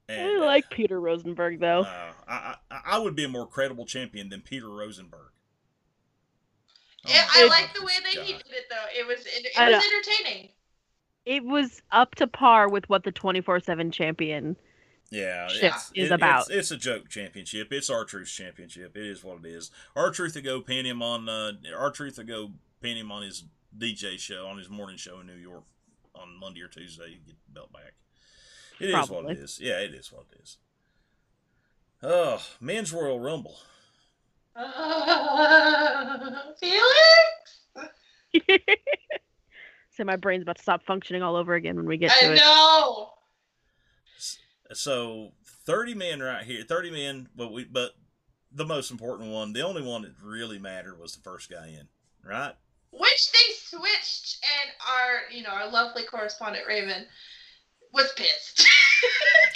I 0.10 0.38
like 0.38 0.70
Peter 0.72 1.00
Rosenberg 1.00 1.60
though. 1.60 1.82
Uh, 1.82 2.14
I, 2.28 2.56
I 2.72 2.80
I 2.86 3.00
would 3.00 3.16
be 3.16 3.26
a 3.26 3.30
more 3.30 3.46
credible 3.46 3.86
champion 3.86 4.30
than 4.30 4.42
Peter 4.42 4.68
Rosenberg. 4.70 5.32
Oh 7.06 7.12
Yeah, 7.14 7.28
I 7.32 7.48
like 7.48 7.74
the 7.76 7.84
way 7.86 7.94
that 8.04 8.10
he 8.24 8.34
God. 8.34 8.44
did 8.44 8.54
it, 8.56 8.66
though. 8.70 9.00
It 9.00 9.06
was 9.08 9.20
it, 9.26 9.46
it 9.46 9.54
was 9.56 9.84
entertaining. 9.86 10.50
It 11.26 11.44
was 11.44 11.82
up 11.92 12.16
to 12.16 12.28
par 12.28 12.70
with 12.70 12.90
what 12.90 13.04
the 13.04 13.12
24 13.12 13.60
7 13.60 13.92
champion. 13.92 14.56
Yeah, 15.12 15.48
ship 15.48 15.74
it's, 15.76 15.92
is 15.96 16.12
it- 16.12 16.14
about. 16.14 16.42
It's, 16.42 16.50
it's 16.50 16.72
a 16.72 16.78
joke 16.78 17.10
championship. 17.10 17.72
It's 17.74 17.90
R-Truth 17.90 18.28
championship. 18.30 18.96
It 18.96 19.06
is 19.06 19.24
what 19.24 19.40
it 19.44 19.48
is. 19.48 19.72
R-Truth 19.96 20.34
to 20.34 20.42
go 20.42 20.62
pin 20.62 20.86
him 20.86 21.02
on. 21.02 21.28
Uh, 21.28 21.54
R-Truth 21.78 22.16
to 22.18 22.24
go 22.24 22.52
pin 22.82 22.98
him 22.98 23.12
on 23.12 23.24
his 23.24 23.44
DJ 23.78 24.18
show 24.20 24.46
on 24.48 24.58
his 24.58 24.70
morning 24.70 24.98
show 24.98 25.20
in 25.20 25.28
New 25.28 25.34
York 25.36 25.64
on 26.16 26.40
Monday 26.40 26.62
or 26.62 26.68
Tuesday. 26.68 27.20
Get 27.26 27.36
the 27.48 27.54
belt 27.54 27.74
back. 27.74 27.94
It 28.80 28.90
is 28.92 29.10
what 29.10 29.26
it 29.30 29.38
is. 29.38 29.60
Yeah, 29.62 29.80
it 29.80 29.94
is 29.94 30.12
what 30.12 30.26
it 30.32 30.40
is. 30.42 30.58
Oh, 32.02 32.42
men's 32.62 32.94
Royal 32.94 33.20
Rumble. 33.20 33.58
Uh, 34.56 36.52
Felix, 36.60 37.60
so 39.92 40.04
my 40.04 40.16
brain's 40.16 40.44
about 40.44 40.58
to 40.58 40.62
stop 40.62 40.84
functioning 40.84 41.22
all 41.24 41.36
over 41.36 41.56
again 41.56 41.76
when 41.76 41.86
we 41.86 41.98
get 41.98 42.12
I 42.12 42.20
to 42.22 42.34
it. 42.34 42.38
know. 42.38 43.12
So 44.74 45.34
thirty 45.66 45.94
men 45.94 46.22
right 46.22 46.44
here. 46.44 46.64
Thirty 46.64 46.92
men, 46.92 47.30
but 47.36 47.52
we 47.52 47.64
but 47.66 47.92
the 48.52 48.66
most 48.66 48.92
important 48.92 49.30
one, 49.30 49.54
the 49.54 49.66
only 49.66 49.82
one 49.82 50.04
that 50.04 50.14
really 50.24 50.60
mattered 50.60 51.00
was 51.00 51.16
the 51.16 51.22
first 51.22 51.50
guy 51.50 51.68
in, 51.68 51.88
right? 52.24 52.54
Which 52.92 53.32
they 53.32 53.54
switched, 53.56 54.44
and 54.44 54.72
our 54.92 55.32
you 55.32 55.44
know 55.44 55.50
our 55.50 55.70
lovely 55.70 56.04
correspondent 56.04 56.68
Raven 56.68 57.06
was 57.94 58.12
pissed. 58.16 58.66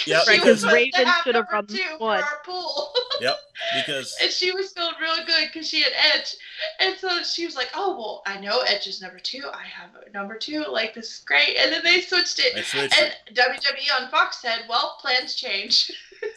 Yep, 0.06 0.22
She 0.24 0.30
Right, 0.32 0.40
was 0.40 0.48
'cause 0.48 0.60
supposed 0.60 0.62
to 0.62 0.74
Raven 0.74 1.06
have 1.06 1.22
should 1.24 1.34
have 1.34 1.44
number 1.50 1.52
run 1.52 1.66
two 1.66 1.96
one. 1.98 2.18
for 2.20 2.24
our 2.26 2.40
pool. 2.44 2.92
Yep, 3.20 3.38
because 3.76 4.16
And 4.22 4.30
she 4.30 4.52
was 4.52 4.72
feeling 4.72 4.92
real 5.00 5.14
good 5.26 5.46
because 5.52 5.68
she 5.68 5.82
had 5.82 5.92
Edge. 6.14 6.34
And 6.80 6.96
so 6.98 7.22
she 7.22 7.46
was 7.46 7.54
like, 7.56 7.70
oh, 7.74 7.96
well, 7.96 8.22
I 8.26 8.38
know 8.40 8.60
Edge 8.60 8.86
is 8.86 9.00
number 9.00 9.18
two. 9.18 9.44
I 9.52 9.62
have 9.64 9.90
number 10.12 10.36
two. 10.36 10.64
Like, 10.70 10.94
this 10.94 11.10
is 11.10 11.18
great. 11.20 11.56
And 11.58 11.72
then 11.72 11.82
they 11.84 12.00
switched 12.02 12.38
it. 12.38 12.54
they 12.54 12.62
switched 12.62 12.98
And 13.00 13.14
it. 13.28 13.34
WWE 13.36 14.02
on 14.02 14.10
Fox 14.10 14.42
said, 14.42 14.62
well, 14.68 14.96
plans 15.00 15.34
change. 15.34 15.90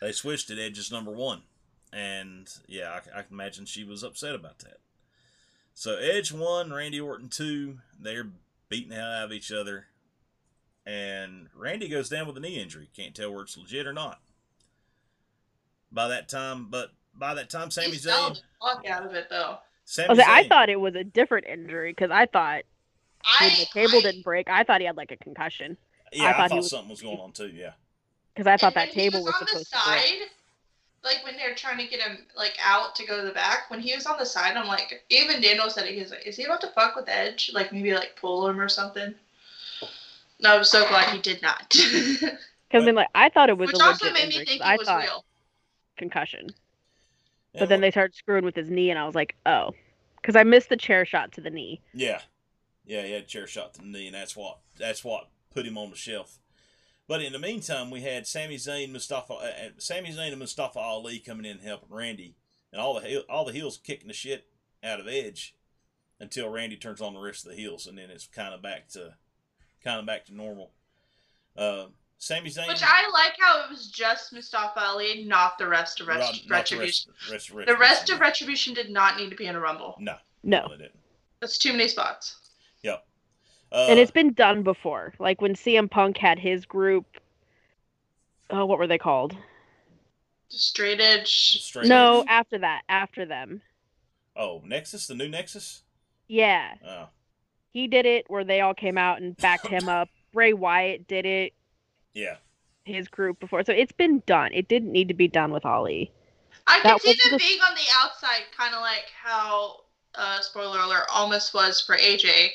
They 0.00 0.12
switched 0.12 0.50
it. 0.50 0.58
Edge 0.58 0.78
is 0.78 0.90
number 0.90 1.12
one, 1.12 1.42
and 1.92 2.48
yeah, 2.66 2.90
I, 3.14 3.20
I 3.20 3.22
can 3.22 3.32
imagine 3.34 3.66
she 3.66 3.84
was 3.84 4.02
upset 4.02 4.34
about 4.34 4.58
that. 4.60 4.78
So 5.74 5.96
Edge 5.96 6.32
one, 6.32 6.72
Randy 6.72 7.00
Orton 7.00 7.28
two. 7.28 7.78
They're 8.00 8.26
beating 8.68 8.88
the 8.88 8.96
hell 8.96 9.12
out 9.12 9.24
of 9.26 9.32
each 9.32 9.52
other, 9.52 9.86
and 10.86 11.48
Randy 11.54 11.88
goes 11.88 12.08
down 12.08 12.26
with 12.26 12.36
a 12.36 12.40
knee 12.40 12.60
injury. 12.60 12.88
Can't 12.96 13.14
tell 13.14 13.32
where 13.32 13.42
it's 13.42 13.56
legit 13.56 13.86
or 13.86 13.92
not. 13.92 14.20
By 15.90 16.08
that 16.08 16.28
time, 16.28 16.68
but 16.70 16.90
by 17.14 17.34
that 17.34 17.50
time, 17.50 17.70
Sami 17.70 17.88
he 17.90 17.96
Zayn. 17.98 18.34
the 18.34 18.40
fuck 18.60 18.86
out 18.88 19.04
of 19.04 19.14
it, 19.14 19.26
though. 19.28 19.58
Sami 19.84 20.08
I, 20.08 20.12
was 20.12 20.18
like, 20.18 20.28
I 20.28 20.48
thought 20.48 20.68
it 20.70 20.80
was 20.80 20.94
a 20.94 21.04
different 21.04 21.46
injury 21.46 21.90
because 21.92 22.10
I 22.10 22.26
thought 22.26 22.62
I, 23.24 23.46
when 23.46 23.50
the 23.58 23.66
table 23.66 23.98
I, 23.98 24.00
didn't 24.02 24.22
break, 24.22 24.48
I 24.48 24.64
thought 24.64 24.80
he 24.80 24.86
had 24.86 24.96
like 24.96 25.10
a 25.12 25.16
concussion 25.16 25.76
Yeah, 26.12 26.24
I 26.24 26.28
I 26.28 26.32
thought, 26.32 26.36
thought 26.38 26.50
he 26.52 26.56
was- 26.58 26.70
something 26.70 26.88
was 26.90 27.02
going 27.02 27.18
on 27.18 27.32
too. 27.32 27.48
Yeah. 27.48 27.72
because 28.34 28.46
I 28.46 28.56
thought 28.56 28.74
and 28.76 28.88
that 28.88 28.92
table 28.92 29.22
was 29.22 29.34
on 29.34 29.40
the 29.42 29.46
supposed 29.48 29.72
to 29.72 29.78
break. 29.90 30.00
side, 30.02 30.28
like 31.04 31.24
when 31.24 31.36
they're 31.36 31.54
trying 31.54 31.76
to 31.78 31.86
get 31.86 32.00
him 32.00 32.18
like 32.36 32.56
out 32.64 32.94
to 32.96 33.06
go 33.06 33.20
to 33.20 33.26
the 33.26 33.32
back, 33.34 33.68
when 33.70 33.80
he 33.80 33.94
was 33.94 34.06
on 34.06 34.16
the 34.18 34.24
side, 34.24 34.56
I'm 34.56 34.66
like, 34.68 35.04
even 35.10 35.42
Daniel 35.42 35.68
said 35.68 35.84
it. 35.86 35.94
He 35.94 36.00
was 36.00 36.10
like, 36.12 36.26
"Is 36.26 36.36
he 36.36 36.44
about 36.44 36.60
to 36.62 36.68
fuck 36.68 36.96
with 36.96 37.08
Edge? 37.08 37.50
Like 37.52 37.72
maybe 37.72 37.92
like 37.92 38.16
pull 38.18 38.48
him 38.48 38.58
or 38.60 38.68
something." 38.68 39.14
No, 40.42 40.56
I'm 40.56 40.64
so 40.64 40.86
glad 40.88 41.10
he 41.14 41.20
did 41.20 41.40
not. 41.42 41.74
Because 42.68 42.86
then, 42.86 42.94
like, 42.94 43.08
I 43.14 43.28
thought 43.28 43.50
it 43.50 43.58
was 43.58 43.66
Which 43.70 43.82
a 43.82 43.84
also 43.84 44.06
legit 44.06 44.14
made 44.14 44.20
me 44.20 44.24
injury, 44.40 44.44
think 44.46 44.62
'cause 44.62 44.66
it 44.70 44.72
I 44.72 44.76
was 44.78 44.88
thought 44.88 45.02
real. 45.02 45.24
concussion. 45.98 46.46
Yeah, 47.52 47.60
But 47.60 47.68
then 47.68 47.82
they 47.82 47.90
started 47.90 48.14
screwing 48.14 48.46
with 48.46 48.56
his 48.56 48.70
knee, 48.70 48.88
and 48.88 48.98
I 48.98 49.04
was 49.04 49.14
like, 49.14 49.36
oh, 49.44 49.74
because 50.16 50.36
I 50.36 50.42
missed 50.44 50.70
the 50.70 50.78
chair 50.78 51.04
shot 51.04 51.32
to 51.32 51.42
the 51.42 51.50
knee. 51.50 51.82
Yeah, 51.92 52.22
yeah, 52.86 53.02
he 53.02 53.12
had 53.12 53.24
a 53.24 53.26
chair 53.26 53.46
shot 53.46 53.74
to 53.74 53.82
the 53.82 53.86
knee, 53.88 54.06
and 54.06 54.14
that's 54.14 54.34
what 54.34 54.60
that's 54.78 55.04
what 55.04 55.28
put 55.52 55.66
him 55.66 55.76
on 55.76 55.90
the 55.90 55.96
shelf. 55.96 56.38
But 57.06 57.20
in 57.20 57.34
the 57.34 57.38
meantime, 57.38 57.90
we 57.90 58.00
had 58.00 58.26
Sami 58.26 58.56
Zayn, 58.56 58.90
Mustafa, 58.90 59.34
uh, 59.34 59.36
uh, 59.36 59.68
Sami 59.76 60.10
Zayn, 60.10 60.30
and 60.30 60.38
Mustafa 60.38 60.78
Ali 60.78 61.18
coming 61.18 61.44
in 61.44 61.58
and 61.58 61.66
helping 61.66 61.94
Randy, 61.94 62.36
and 62.72 62.80
all 62.80 62.94
the 62.98 63.06
heel- 63.06 63.24
all 63.28 63.44
the 63.44 63.52
heels 63.52 63.76
kicking 63.76 64.08
the 64.08 64.14
shit 64.14 64.46
out 64.82 64.98
of 64.98 65.06
Edge 65.06 65.54
until 66.18 66.48
Randy 66.48 66.76
turns 66.76 67.02
on 67.02 67.12
the 67.12 67.20
rest 67.20 67.44
of 67.44 67.50
the 67.50 67.56
heels, 67.58 67.86
and 67.86 67.98
then 67.98 68.08
it's 68.08 68.26
kind 68.28 68.54
of 68.54 68.62
back 68.62 68.88
to 68.92 69.16
kind 69.84 70.00
of 70.00 70.06
back 70.06 70.24
to 70.26 70.34
normal. 70.34 70.70
Uh, 71.56 71.86
Sami 72.18 72.50
Zayn, 72.50 72.68
Which 72.68 72.82
I 72.82 73.08
like 73.12 73.34
how 73.38 73.64
it 73.64 73.70
was 73.70 73.88
just 73.90 74.32
Mustafa 74.32 74.78
Ali, 74.80 75.24
not 75.24 75.58
the 75.58 75.66
rest 75.66 76.00
of 76.00 76.06
Rod- 76.06 76.18
Ret- 76.20 76.28
not 76.28 76.34
the 76.46 76.76
Retribution. 76.76 77.12
rest, 77.30 77.50
rest, 77.50 77.66
The 77.66 77.76
rest 77.76 78.10
of 78.10 78.20
Retribution 78.20 78.74
did 78.74 78.90
not 78.90 79.16
need 79.18 79.30
to 79.30 79.36
be 79.36 79.46
in 79.46 79.56
a 79.56 79.60
Rumble. 79.60 79.96
no, 79.98 80.16
No. 80.44 80.68
they 80.70 80.76
didn't. 80.76 80.98
That's 81.40 81.58
too 81.58 81.72
many 81.72 81.88
spots. 81.88 82.36
Yep. 82.82 83.04
Uh, 83.72 83.86
and 83.90 83.98
it's 83.98 84.10
been 84.12 84.32
done 84.34 84.62
before. 84.62 85.14
Like 85.18 85.40
when 85.40 85.54
CM 85.54 85.90
Punk 85.90 86.16
had 86.18 86.38
his 86.38 86.64
group. 86.64 87.06
Oh, 88.50 88.66
what 88.66 88.78
were 88.78 88.86
they 88.86 88.98
called? 88.98 89.36
Straight 90.48 91.00
Edge. 91.00 91.60
straight 91.62 91.86
No, 91.88 92.20
edge. 92.20 92.26
after 92.28 92.58
that, 92.58 92.82
after 92.88 93.24
them. 93.24 93.62
Oh, 94.36 94.62
Nexus, 94.64 95.06
the 95.06 95.14
new 95.14 95.28
Nexus. 95.28 95.82
Yeah, 96.28 96.74
Oh, 96.86 97.08
he 97.72 97.88
did 97.88 98.06
it 98.06 98.24
where 98.28 98.44
they 98.44 98.60
all 98.60 98.74
came 98.74 98.98
out 98.98 99.20
and 99.20 99.36
backed 99.38 99.66
him 99.66 99.88
up. 99.88 100.08
Bray 100.32 100.52
Wyatt 100.52 101.06
did 101.08 101.26
it, 101.26 101.52
yeah. 102.14 102.36
his 102.84 103.08
group 103.08 103.38
before. 103.40 103.64
So 103.64 103.72
it's 103.72 103.92
been 103.92 104.22
done. 104.26 104.52
It 104.52 104.68
didn't 104.68 104.92
need 104.92 105.08
to 105.08 105.14
be 105.14 105.28
done 105.28 105.52
with 105.52 105.64
Ali. 105.66 106.10
I 106.66 106.80
can 106.80 106.98
see 107.00 107.12
them 107.12 107.32
the- 107.32 107.38
being 107.38 107.60
on 107.60 107.74
the 107.74 107.86
outside, 107.96 108.42
kind 108.56 108.74
of 108.74 108.80
like 108.80 109.06
how, 109.22 109.80
uh, 110.14 110.40
spoiler 110.40 110.78
alert, 110.80 111.06
almost 111.12 111.54
was 111.54 111.80
for 111.80 111.96
AJ. 111.96 112.50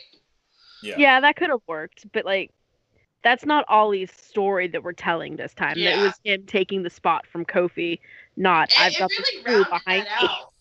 Yeah. 0.81 0.95
Yeah, 0.97 1.19
that 1.21 1.35
could 1.35 1.49
have 1.49 1.61
worked, 1.67 2.05
but 2.13 2.23
like 2.25 2.51
that's 3.23 3.45
not 3.45 3.65
Ali's 3.67 4.11
story 4.13 4.67
that 4.67 4.83
we're 4.83 4.93
telling 4.93 5.35
this 5.35 5.53
time. 5.53 5.77
It 5.77 5.97
was 5.97 6.13
him 6.23 6.43
taking 6.45 6.83
the 6.83 6.89
spot 6.89 7.25
from 7.25 7.45
Kofi, 7.45 7.99
not 8.37 8.69
And 8.77 8.83
I've 8.85 8.93
it 8.93 8.99
got 8.99 9.09
really 9.09 9.37
the 9.37 9.43
crew 9.43 9.63
behind 9.65 10.05
that 10.07 10.21
me. 10.21 10.29
out. 10.29 10.53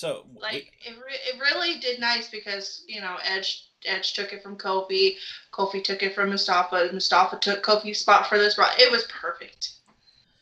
So 0.00 0.24
we- 0.34 0.40
Like 0.40 0.72
it, 0.80 0.96
re- 0.96 1.20
it 1.28 1.38
really 1.38 1.78
did 1.78 2.00
nice 2.00 2.30
because 2.30 2.84
you 2.88 3.02
know 3.02 3.18
Edge 3.22 3.66
Edge 3.84 4.14
took 4.14 4.32
it 4.32 4.42
from 4.42 4.56
Kofi, 4.56 5.16
Kofi 5.52 5.84
took 5.84 6.02
it 6.02 6.14
from 6.14 6.30
Mustafa, 6.30 6.88
Mustafa 6.90 7.38
took 7.38 7.62
Kofi's 7.62 7.98
spot 7.98 8.26
for 8.26 8.38
this 8.38 8.56
run. 8.56 8.70
It 8.78 8.90
was 8.90 9.04
perfect. 9.04 9.72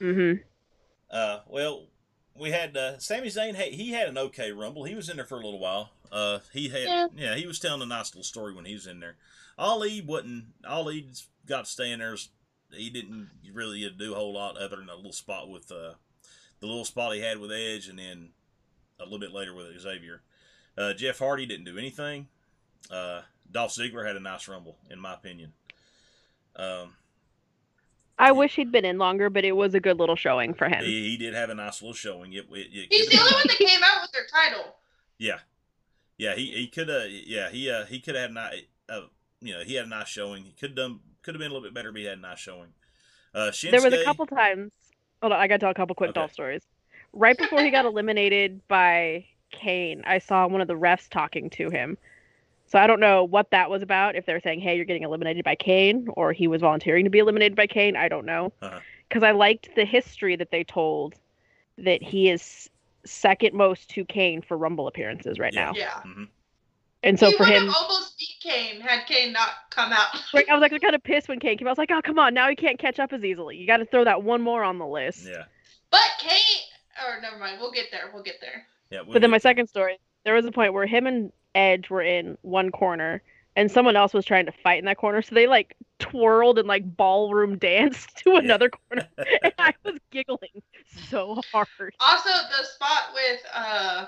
Mm-hmm. 0.01 0.43
Uh, 1.11 1.41
well, 1.49 1.87
we 2.37 2.53
had 2.53 2.77
uh, 2.77 2.99
Sami 2.99 3.29
Zayn. 3.29 3.57
Hey, 3.57 3.73
he 3.73 3.91
had 3.91 4.09
an 4.09 4.17
okay 4.19 4.53
rumble. 4.53 4.85
He 4.85 4.95
was 4.95 5.09
in 5.09 5.17
there 5.17 5.27
for 5.27 5.41
a 5.41 5.45
little 5.45 5.59
while. 5.59 5.91
Uh, 6.13 6.39
he 6.53 6.69
had 6.69 6.83
yeah. 6.83 7.07
Yeah. 7.17 7.35
he 7.35 7.47
was 7.49 7.59
telling 7.59 7.83
a 7.83 7.87
nice 7.87 8.15
little 8.15 8.23
story 8.23 8.55
when 8.55 8.65
he 8.65 8.75
was 8.75 8.87
in 8.87 9.01
there. 9.01 9.17
Ali 9.59 10.01
wasn't. 10.01 10.45
Ali 10.69 11.05
got 11.47 11.65
to 11.65 11.71
stay 11.71 11.91
in 11.91 11.99
there. 11.99 12.15
He 12.71 12.91
didn't 12.91 13.29
really 13.53 13.93
do 13.99 14.13
a 14.13 14.17
whole 14.17 14.35
lot 14.35 14.57
other 14.57 14.77
than 14.77 14.89
a 14.89 14.95
little 14.95 15.13
spot 15.13 15.51
with 15.51 15.73
uh, 15.73 15.95
the 16.61 16.67
little 16.67 16.85
spot 16.85 17.15
he 17.15 17.21
had 17.23 17.39
with 17.39 17.51
Edge, 17.51 17.89
and 17.89 17.99
then 17.99 18.31
a 19.01 19.05
little 19.05 19.19
bit 19.19 19.33
later 19.33 19.55
with 19.55 19.79
Xavier. 19.81 20.23
Uh, 20.77 20.93
Jeff 20.95 21.19
Hardy 21.19 21.47
didn't 21.47 21.65
do 21.65 21.79
anything. 21.79 22.29
Uh, 22.91 23.23
Dolph 23.51 23.73
Ziggler 23.73 24.07
had 24.07 24.17
a 24.17 24.21
nice 24.21 24.47
rumble, 24.49 24.77
in 24.91 24.99
my 25.01 25.15
opinion. 25.15 25.53
Um, 26.57 26.95
I 28.19 28.33
wish 28.33 28.57
he'd 28.57 28.73
been 28.73 28.85
in 28.85 28.99
longer, 28.99 29.31
but 29.31 29.45
it 29.45 29.53
was 29.53 29.75
a 29.75 29.81
good 29.81 29.99
little 29.99 30.17
showing 30.17 30.55
for 30.55 30.69
him. 30.69 30.85
he, 30.85 31.11
he 31.11 31.17
did 31.17 31.35
have 31.35 31.51
a 31.51 31.55
nice 31.55 31.81
little 31.81 31.95
showing. 31.95 32.33
It, 32.33 32.47
it, 32.51 32.69
it 32.73 32.87
He's 32.91 33.09
could've 33.09 33.13
the 33.13 33.19
only 33.21 33.35
one 33.35 33.45
that 33.47 33.59
came 33.59 33.81
out 33.83 34.03
with 34.03 34.13
their 34.13 34.27
title. 34.27 34.75
Yeah, 35.19 35.39
yeah. 36.17 36.35
He 36.35 36.47
he 36.53 36.67
could 36.67 36.89
have. 36.89 37.09
Yeah, 37.11 37.49
he 37.51 37.71
uh 37.71 37.85
he 37.87 38.01
could 38.01 38.15
have 38.17 38.23
had 38.23 38.31
a 38.31 38.35
nice. 38.35 38.63
Uh, 38.89 39.01
you 39.41 39.55
know, 39.55 39.61
he 39.63 39.75
had 39.75 39.87
a 39.87 39.89
nice 39.89 40.09
showing. 40.09 40.45
He 40.45 40.53
could 40.53 40.71
have 40.71 40.77
done. 40.77 41.01
Could 41.23 41.35
have 41.35 41.41
been 41.41 41.51
a 41.51 41.55
little 41.55 41.67
bit 41.67 41.75
better, 41.75 41.93
but 41.93 42.01
he 42.01 42.07
had 42.07 42.19
a 42.19 42.21
nice 42.21 42.39
showing. 42.39 42.69
Uh, 43.35 43.51
Shinsuke. 43.53 43.71
There 43.71 43.83
was 43.83 43.95
a 43.95 44.05
couple 44.05 44.27
times. 44.27 44.73
Hold 45.21 45.33
on, 45.33 45.41
I 45.41 45.47
got 45.47 45.57
to 45.57 45.59
tell 45.61 45.71
a 45.71 45.75
couple 45.75 45.95
quick 45.95 46.11
Okay. 46.11 46.21
Dolph 46.21 46.33
stories. 46.33 46.63
Right 47.13 47.37
before 47.37 47.63
he 47.63 47.71
got 47.71 47.85
eliminated 47.85 48.67
by 48.69 49.27
Kane, 49.51 50.03
I 50.07 50.19
saw 50.19 50.47
one 50.47 50.61
of 50.61 50.69
the 50.69 50.75
refs 50.75 51.09
talking 51.09 51.51
to 51.51 51.71
him. 51.71 51.97
So 52.67 52.79
I 52.79 52.87
don't 52.87 53.01
know 53.01 53.25
what 53.25 53.51
that 53.51 53.71
was 53.71 53.83
about. 53.83 54.15
If 54.15 54.27
they're 54.27 54.41
saying, 54.41 54.61
"Hey, 54.61 54.77
you're 54.77 54.85
getting 54.85 55.03
eliminated 55.03 55.45
by 55.45 55.55
Kane," 55.55 56.07
or 56.13 56.33
he 56.33 56.47
was 56.47 56.61
volunteering 56.61 57.05
to 57.05 57.11
be 57.11 57.19
eliminated 57.19 57.57
by 57.57 57.67
Kane, 57.67 57.97
I 57.97 58.09
don't 58.09 58.27
know. 58.27 58.53
Uh-huh. 58.61 58.81
Because 59.09 59.23
I 59.23 59.31
liked 59.31 59.75
the 59.75 59.87
history 59.87 60.37
that 60.37 60.51
they 60.51 60.65
told 60.65 61.15
that 61.79 62.03
he 62.03 62.29
is 62.29 62.69
second 63.07 63.55
most 63.55 63.89
to 63.91 64.05
Kane 64.05 64.43
for 64.43 64.59
Rumble 64.59 64.87
appearances 64.87 65.39
right 65.39 65.55
Yeah. 65.55 65.65
now. 65.65 65.73
Yeah. 65.75 66.01
hmm 66.03 66.25
And 67.05 67.19
so 67.19 67.31
he 67.31 67.37
for 67.37 67.47
him, 67.47 67.73
almost 67.75 68.19
beat 68.19 68.37
Kane 68.43 68.81
had 68.83 69.07
Kane 69.07 69.33
not 69.33 69.51
come 69.71 69.93
out. 69.93 70.09
like 70.35 70.49
I 70.51 70.53
was 70.53 70.61
like 70.61 70.73
I 70.75 70.79
kind 70.79 70.95
of 70.95 71.03
pissed 71.03 71.29
when 71.29 71.41
Kane 71.41 71.57
came. 71.57 71.67
I 71.69 71.71
was 71.71 71.79
like, 71.79 71.91
"Oh, 71.91 72.03
come 72.03 72.19
on, 72.19 72.35
now 72.35 72.49
he 72.51 72.57
can't 72.57 72.79
catch 72.79 72.99
up 72.99 73.15
as 73.15 73.25
easily. 73.25 73.57
You 73.57 73.67
got 73.67 73.79
to 73.79 73.87
throw 73.87 74.05
that 74.05 74.23
one 74.23 74.43
more 74.43 74.63
on 74.63 74.77
the 74.79 74.87
list." 74.87 75.27
Yeah, 75.27 75.45
But 75.91 76.03
Kane, 76.19 76.68
or 77.07 77.21
never 77.21 77.39
mind. 77.39 77.59
We'll 77.61 77.73
get 77.73 77.87
there. 77.91 78.11
We'll 78.13 78.23
get 78.23 78.41
there. 78.41 78.67
yeah. 78.91 79.01
we'll 79.01 79.15
But 79.15 79.23
then 79.23 79.31
get- 79.31 79.33
my 79.33 79.39
second 79.39 79.67
story, 79.69 79.99
there 80.25 80.35
was 80.35 80.45
a 80.47 80.53
point 80.53 80.73
where 80.73 80.87
him 80.87 81.07
and 81.07 81.33
Edge 81.55 81.91
were 81.91 82.03
in 82.03 82.37
one 82.43 82.71
corner, 82.71 83.23
and 83.57 83.71
someone 83.71 83.97
else 83.97 84.13
was 84.15 84.25
trying 84.25 84.47
to 84.47 84.53
fight 84.53 84.79
in 84.79 84.85
that 84.85 84.99
corner. 84.99 85.23
So 85.23 85.35
they 85.35 85.47
like 85.47 85.75
twirled 85.99 86.59
and 86.59 86.69
like 86.69 86.97
ballroom 86.97 87.59
danced 87.59 88.17
to 88.19 88.37
another 88.37 88.71
corner, 88.71 89.09
and 89.43 89.53
I 89.59 89.73
was 89.85 89.97
giggling 90.11 90.63
so 91.09 91.41
hard. 91.53 91.95
Also, 92.01 92.29
the 92.29 92.65
spot 92.65 93.03
with 93.15 93.41
uh 93.55 94.07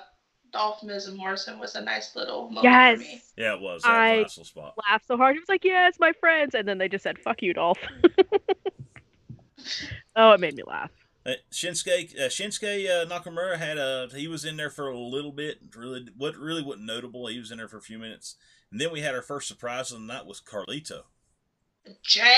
Dolph, 0.53 0.83
Miz, 0.83 1.07
and 1.07 1.17
Morrison 1.17 1.61
was 1.61 1.77
a 1.77 1.81
nice 1.81 2.17
little 2.17 2.49
moment 2.51 2.65
Yes, 2.65 2.99
for 2.99 3.05
me. 3.05 3.23
Yeah, 3.37 3.55
it 3.55 3.61
was. 3.61 3.83
That 3.83 3.89
was 3.89 3.99
I- 3.99 4.15
a 4.15 4.23
nice 4.23 4.33
spot. 4.49 4.75
laughed 4.91 5.07
so 5.07 5.17
hard. 5.17 5.37
He 5.37 5.41
was 5.41 5.49
like, 5.49 5.65
"Yes, 5.65 5.97
my 6.01 6.13
friends," 6.13 6.55
and 6.57 6.67
then 6.69 6.79
they 6.79 6.89
just 6.89 7.03
said, 7.05 7.19
"Fuck 7.19 7.41
you, 7.43 7.55
Dolph." 7.55 7.79
oh, 10.17 10.33
it 10.33 10.41
made 10.41 10.55
me 10.57 10.63
laugh. 10.67 10.91
Uh, 11.25 11.33
Shinsuke 11.53 12.19
uh, 12.19 12.29
Shinsuke 12.29 12.87
uh, 12.89 13.07
Nakamura 13.07 13.59
had 13.59 13.77
a 13.77 14.09
he 14.15 14.27
was 14.27 14.45
in 14.45 14.57
there 14.57 14.71
for 14.71 14.89
a 14.89 14.99
little 14.99 15.33
bit. 15.33 15.59
Really, 15.77 16.09
what 16.17 16.37
really 16.37 16.63
wasn't 16.63 16.87
notable. 16.87 17.27
He 17.27 17.39
was 17.39 17.51
in 17.51 17.59
there 17.59 17.69
for 17.69 17.77
a 17.77 17.83
few 17.83 17.99
minutes, 17.99 18.37
and 18.73 18.81
then 18.81 18.91
we 18.91 19.01
had 19.01 19.15
our 19.15 19.23
first 19.23 19.47
surprise 19.47 19.93
of 19.93 20.01
the 20.01 20.07
night 20.07 20.27
was 20.27 20.41
Carlito. 20.41 21.03
Jacked. 22.03 22.31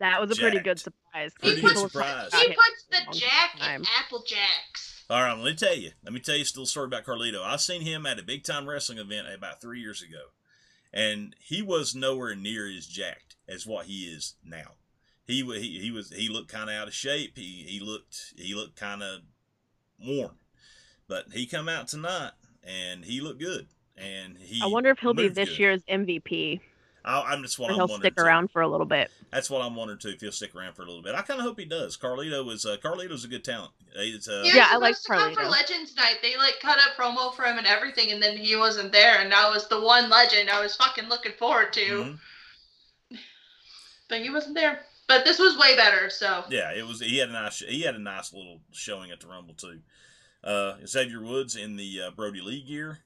That 0.00 0.20
was 0.20 0.36
a 0.36 0.40
pretty 0.40 0.58
good 0.58 0.80
surprise. 0.80 1.30
Pretty 1.38 1.60
People 1.60 1.74
good 1.74 1.82
were 1.94 2.02
talking 2.02 2.30
surprise. 2.30 2.42
He 2.42 2.48
him 2.48 2.54
puts 2.54 2.84
the 2.90 3.18
Jack 3.20 3.54
in 3.54 3.84
Apple 3.96 4.24
Jacks. 4.26 5.04
All 5.08 5.20
right, 5.22 5.36
let 5.36 5.44
me 5.44 5.54
tell 5.54 5.76
you. 5.76 5.92
Let 6.02 6.12
me 6.12 6.20
tell 6.20 6.34
you 6.34 6.42
a 6.42 6.46
little 6.46 6.66
story 6.66 6.86
about 6.86 7.04
Carlito. 7.04 7.44
I 7.44 7.56
seen 7.56 7.82
him 7.82 8.06
at 8.06 8.18
a 8.18 8.24
big 8.24 8.42
time 8.42 8.68
wrestling 8.68 8.98
event 8.98 9.28
about 9.32 9.60
three 9.60 9.80
years 9.80 10.02
ago, 10.02 10.30
and 10.92 11.36
he 11.38 11.62
was 11.62 11.94
nowhere 11.94 12.34
near 12.34 12.66
as 12.68 12.86
jacked 12.86 13.36
as 13.48 13.66
what 13.66 13.86
he 13.86 14.06
is 14.06 14.34
now. 14.44 14.72
He 15.32 15.42
he, 15.58 15.78
he 15.80 15.90
was 15.90 16.10
he 16.10 16.28
looked 16.28 16.50
kind 16.50 16.68
of 16.68 16.76
out 16.76 16.88
of 16.88 16.94
shape. 16.94 17.36
He 17.36 17.64
he 17.66 17.80
looked 17.80 18.34
he 18.36 18.54
looked 18.54 18.76
kind 18.76 19.02
of 19.02 19.20
worn, 19.98 20.32
but 21.08 21.26
he 21.32 21.46
come 21.46 21.68
out 21.68 21.88
tonight 21.88 22.32
and 22.62 23.04
he 23.04 23.20
looked 23.20 23.40
good. 23.40 23.66
And 23.96 24.36
he 24.38 24.60
I 24.62 24.66
wonder 24.66 24.90
if 24.90 24.98
he'll 24.98 25.14
be 25.14 25.28
this 25.28 25.50
good. 25.50 25.58
year's 25.58 25.82
MVP, 25.84 26.60
I, 27.04 27.20
I'm 27.32 27.42
just 27.42 27.58
what 27.58 27.70
or 27.70 27.72
I'm 27.72 27.76
he'll 27.76 27.88
stick 27.88 28.16
too. 28.16 28.22
around 28.22 28.50
for 28.50 28.62
a 28.62 28.68
little 28.68 28.86
bit. 28.86 29.10
That's 29.30 29.48
what 29.50 29.62
I'm 29.62 29.76
wondering 29.76 29.98
too. 29.98 30.08
If 30.10 30.20
he'll 30.20 30.32
stick 30.32 30.54
around 30.54 30.74
for 30.74 30.82
a 30.82 30.86
little 30.86 31.02
bit, 31.02 31.14
I 31.14 31.22
kind 31.22 31.40
of 31.40 31.46
hope 31.46 31.58
he 31.58 31.64
does. 31.66 31.96
Carlito 31.96 32.50
is 32.52 32.64
uh, 32.64 32.76
Carlito's 32.82 33.24
a 33.24 33.28
good 33.28 33.44
talent. 33.44 33.72
He's, 33.94 34.28
uh, 34.28 34.42
He 34.42 34.48
was 34.48 34.54
Yeah, 34.54 34.66
I 34.70 34.76
like 34.76 34.94
Carlito. 34.96 35.06
come 35.06 35.34
for 35.34 35.40
Carlito. 35.42 35.50
Legends 35.50 35.96
Night. 35.96 36.16
They 36.22 36.36
like 36.36 36.56
cut 36.60 36.78
a 36.78 37.00
promo 37.00 37.34
for 37.34 37.44
him 37.44 37.58
and 37.58 37.66
everything, 37.66 38.12
and 38.12 38.22
then 38.22 38.36
he 38.36 38.56
wasn't 38.56 38.92
there, 38.92 39.20
and 39.20 39.30
that 39.32 39.50
was 39.50 39.68
the 39.68 39.80
one 39.80 40.08
legend 40.10 40.48
I 40.50 40.62
was 40.62 40.74
fucking 40.76 41.08
looking 41.08 41.32
forward 41.38 41.72
to. 41.74 41.80
mhm. 41.80 42.18
But 44.08 44.20
he 44.20 44.30
wasn't 44.30 44.54
there. 44.54 44.80
But 45.16 45.24
this 45.24 45.38
was 45.38 45.56
way 45.58 45.76
better. 45.76 46.08
So 46.10 46.44
Yeah, 46.48 46.72
it 46.72 46.86
was. 46.86 47.00
He 47.00 47.18
had 47.18 47.28
a 47.28 47.32
nice. 47.32 47.58
He 47.60 47.82
had 47.82 47.94
a 47.94 47.98
nice 47.98 48.32
little 48.32 48.60
showing 48.72 49.10
at 49.10 49.20
the 49.20 49.26
Rumble 49.26 49.54
too. 49.54 49.80
Uh, 50.44 50.74
Xavier 50.86 51.22
Woods 51.22 51.54
in 51.56 51.76
the 51.76 52.02
uh, 52.02 52.10
Brodie 52.12 52.40
Lee 52.40 52.62
gear, 52.62 52.98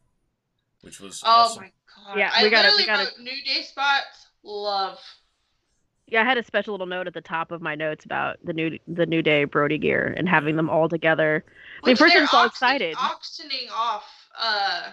which 0.83 1.01
was 1.01 1.23
oh 1.25 1.29
awesome. 1.31 1.65
my 1.65 1.73
god. 2.07 2.19
Yeah, 2.19 2.31
I 2.35 2.45
we 2.45 2.51
gotta- 2.51 2.69
we 2.69 2.83
literally 2.83 2.87
gotta- 2.87 3.05
wrote 3.17 3.19
New 3.21 3.45
Day 3.45 3.63
spots. 3.63 4.29
Love. 4.43 4.99
Yeah, 6.07 6.23
I 6.23 6.25
had 6.25 6.39
a 6.39 6.45
special 6.45 6.73
little 6.75 6.87
note 6.87 7.09
at 7.09 7.15
the 7.15 7.21
top 7.21 7.51
of 7.51 7.61
my 7.61 7.75
notes 7.75 8.05
about 8.05 8.37
the 8.45 8.53
new 8.53 8.79
the 8.87 9.07
new 9.07 9.23
day 9.23 9.43
Brody 9.45 9.77
gear 9.77 10.15
and 10.17 10.29
having 10.29 10.55
them 10.57 10.71
all 10.71 10.89
together. 10.89 11.45
I 11.83 11.87
mean, 11.89 11.97
first 11.97 12.15
they're 12.15 12.23
I'm 12.23 12.29
so 12.29 12.37
auction- 12.39 12.49
excited. 12.51 12.95
Auctioning 12.97 13.69
off 13.75 14.05
uh, 14.39 14.93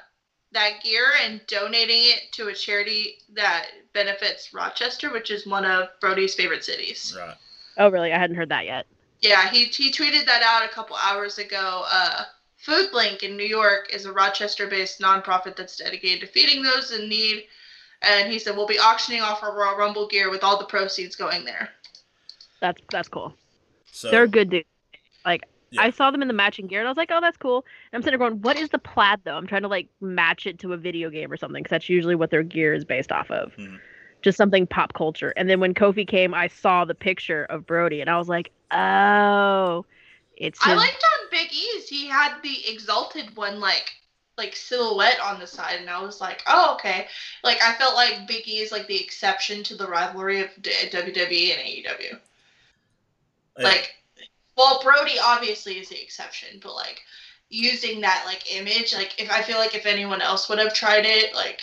that 0.54 0.84
gear 0.84 1.06
and 1.24 1.42
donating 1.48 2.04
it 2.04 2.32
to 2.34 2.48
a 2.48 2.54
charity 2.54 3.18
that 3.34 3.68
benefits 3.94 4.54
Rochester, 4.54 5.12
which 5.12 5.32
is 5.32 5.46
one 5.46 5.66
of 5.66 5.90
Brodie's 6.00 6.36
favorite 6.36 6.64
cities. 6.64 7.16
Right. 7.18 7.36
Oh, 7.78 7.90
really? 7.90 8.14
I 8.14 8.20
hadn't 8.20 8.36
heard 8.36 8.50
that 8.50 8.66
yet. 8.66 8.86
Yeah, 9.22 9.50
he 9.50 9.66
he 9.66 9.92
tweeted 9.92 10.26
that 10.26 10.44
out 10.44 10.70
a 10.70 10.74
couple 10.74 10.98
hours 10.98 11.38
ago. 11.38 11.84
Uh, 11.88 12.24
Foodlink 12.66 13.24
in 13.24 13.36
New 13.36 13.46
York 13.46 13.94
is 13.94 14.06
a 14.06 14.12
Rochester-based 14.12 15.00
nonprofit 15.00 15.56
that's 15.56 15.78
dedicated 15.78 16.22
to 16.22 16.28
feeding 16.28 16.62
those 16.62 16.92
in 16.92 17.10
need. 17.10 17.46
And 18.02 18.32
he 18.32 18.38
said 18.38 18.56
we'll 18.56 18.68
be 18.68 18.80
auctioning 18.80 19.22
off 19.22 19.44
our 19.44 19.58
Royal 19.58 19.78
Rumble 19.78 20.08
gear 20.08 20.30
with 20.30 20.44
all 20.44 20.58
the 20.58 20.66
proceeds 20.66 21.16
going 21.16 21.46
there. 21.46 21.70
That's 22.60 22.82
that's 22.92 23.08
cool. 23.08 23.34
So 23.92 24.12
They're 24.12 24.28
good 24.28 24.50
dudes. 24.50 24.68
Like 25.26 25.44
Yeah. 25.74 25.82
I 25.84 25.90
saw 25.92 26.12
them 26.12 26.22
in 26.22 26.28
the 26.28 26.34
matching 26.34 26.68
gear 26.68 26.80
and 26.80 26.88
I 26.88 26.92
was 26.92 26.98
like, 26.98 27.10
oh, 27.12 27.20
that's 27.22 27.38
cool. 27.38 27.66
And 27.92 27.98
I'm 27.98 28.02
sitting 28.04 28.20
there 28.20 28.30
going, 28.30 28.42
what 28.42 28.58
is 28.58 28.70
the 28.70 28.80
plaid 28.80 29.22
though? 29.24 29.36
I'm 29.36 29.48
trying 29.48 29.62
to 29.64 29.68
like 29.68 29.88
match 30.02 30.46
it 30.48 30.60
to 30.60 30.74
a 30.74 30.78
video 30.78 31.10
game 31.10 31.32
or 31.32 31.38
something 31.38 31.62
because 31.64 31.72
that's 31.72 31.90
usually 31.90 32.16
what 32.16 32.30
their 32.32 32.44
gear 32.44 32.74
is 32.74 32.86
based 32.86 33.12
off 33.12 33.30
of. 33.32 33.56
Mhm. 33.56 33.80
Just 34.22 34.38
something 34.38 34.66
pop 34.68 34.94
culture. 34.94 35.34
And 35.36 35.50
then 35.50 35.60
when 35.60 35.74
Kofi 35.74 36.08
came, 36.08 36.34
I 36.34 36.48
saw 36.48 36.86
the 36.86 36.96
picture 36.96 37.44
of 37.46 37.66
Brodie 37.66 38.00
and 38.02 38.10
I 38.10 38.18
was 38.18 38.30
like, 38.30 38.52
oh, 38.72 39.86
it's 40.38 40.60
I 40.66 40.70
his- 40.72 40.78
liked 40.78 41.04
on 41.04 41.28
Big 41.32 41.52
E's 41.52 41.88
he 41.90 42.08
had 42.08 42.42
the 42.42 42.58
exalted 42.72 43.36
one 43.36 43.60
like 43.60 43.92
like 44.36 44.56
silhouette 44.56 45.20
on 45.24 45.40
the 45.40 45.46
side, 45.46 45.80
and 45.80 45.88
I 45.90 46.02
was 46.02 46.20
like, 46.20 46.42
oh 46.48 46.74
okay. 46.76 47.08
Like 47.44 47.62
I 47.62 47.74
felt 47.74 47.94
like 47.96 48.28
Big 48.28 48.48
E 48.48 48.60
is 48.62 48.72
like 48.72 48.88
the 48.88 49.00
exception 49.00 49.62
to 49.66 49.76
the 49.76 49.86
rivalry 49.88 50.42
of 50.42 50.50
D- 50.62 50.72
WWE 50.92 51.52
and 51.54 51.62
AEW. 51.62 51.86
yeah, 53.60 53.64
Like, 53.64 53.94
well, 54.58 54.82
Brodie 54.84 55.20
obviously 55.24 55.80
is 55.80 55.90
the 55.90 56.02
exception, 56.02 56.60
but 56.62 56.74
like 56.76 57.02
using 57.50 58.02
that 58.02 58.24
like 58.26 58.52
image, 58.56 58.94
like 58.94 59.20
if 59.22 59.30
I 59.32 59.42
feel 59.42 59.58
like 59.58 59.76
if 59.76 59.86
anyone 59.86 60.22
else 60.22 60.50
would 60.50 60.60
have 60.60 60.74
tried 60.74 61.06
it, 61.06 61.34
like 61.36 61.62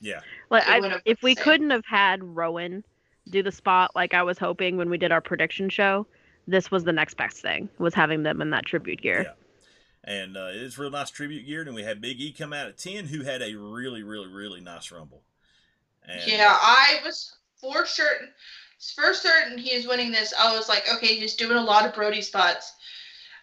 yeah, 0.00 0.20
Like 0.50 0.64
I, 0.66 0.80
if 1.04 1.22
we 1.22 1.34
same. 1.34 1.44
couldn't 1.44 1.70
have 1.70 1.84
had 1.86 2.22
Rowan 2.22 2.84
do 3.30 3.42
the 3.42 3.52
spot 3.52 3.92
like 3.94 4.14
I 4.14 4.22
was 4.22 4.38
hoping 4.38 4.76
when 4.76 4.90
we 4.90 4.98
did 4.98 5.12
our 5.12 5.20
prediction 5.20 5.68
show, 5.68 6.06
this 6.46 6.70
was 6.70 6.84
the 6.84 6.92
next 6.92 7.14
best 7.16 7.40
thing 7.40 7.68
was 7.78 7.94
having 7.94 8.22
them 8.22 8.40
in 8.42 8.50
that 8.50 8.66
tribute 8.66 9.00
gear. 9.02 9.26
Yeah. 9.26 9.32
and 10.04 10.36
uh, 10.36 10.48
it's 10.52 10.78
real 10.78 10.90
nice 10.90 11.10
tribute 11.10 11.46
gear. 11.46 11.62
And 11.62 11.74
we 11.74 11.82
had 11.84 12.00
Big 12.00 12.20
E 12.20 12.32
come 12.32 12.52
out 12.52 12.68
at 12.68 12.78
ten, 12.78 13.06
who 13.06 13.22
had 13.22 13.42
a 13.42 13.54
really, 13.56 14.02
really, 14.02 14.28
really 14.28 14.60
nice 14.60 14.90
Rumble. 14.90 15.22
And, 16.04 16.20
yeah, 16.26 16.56
I 16.60 17.00
was 17.04 17.36
for 17.60 17.86
certain, 17.86 18.28
for 18.90 19.14
certain 19.14 19.58
he 19.58 19.72
is 19.72 19.86
winning 19.86 20.10
this. 20.10 20.34
I 20.38 20.56
was 20.56 20.68
like, 20.68 20.84
okay, 20.92 21.14
he's 21.14 21.34
doing 21.34 21.56
a 21.56 21.62
lot 21.62 21.86
of 21.86 21.94
Brodie 21.94 22.22
spots. 22.22 22.74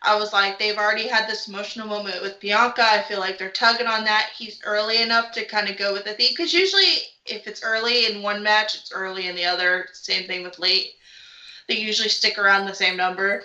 I 0.01 0.17
was 0.17 0.31
like, 0.31 0.57
they've 0.57 0.77
already 0.77 1.07
had 1.07 1.27
this 1.27 1.47
emotional 1.47 1.87
moment 1.87 2.21
with 2.21 2.39
Bianca. 2.39 2.83
I 2.83 3.01
feel 3.01 3.19
like 3.19 3.37
they're 3.37 3.51
tugging 3.51 3.87
on 3.87 4.05
that. 4.05 4.29
He's 4.35 4.61
early 4.63 5.01
enough 5.01 5.31
to 5.33 5.45
kind 5.45 5.69
of 5.69 5.77
go 5.77 5.91
with 5.91 6.05
the 6.05 6.13
theme 6.13 6.31
because 6.31 6.53
usually 6.53 7.03
if 7.25 7.47
it's 7.47 7.63
early 7.63 8.05
in 8.05 8.21
one 8.21 8.41
match, 8.41 8.75
it's 8.75 8.93
early 8.93 9.27
in 9.27 9.35
the 9.35 9.45
other. 9.45 9.87
Same 9.91 10.25
thing 10.25 10.43
with 10.43 10.59
late. 10.59 10.93
They 11.67 11.77
usually 11.77 12.09
stick 12.09 12.37
around 12.37 12.65
the 12.65 12.73
same 12.73 12.95
number. 12.95 13.43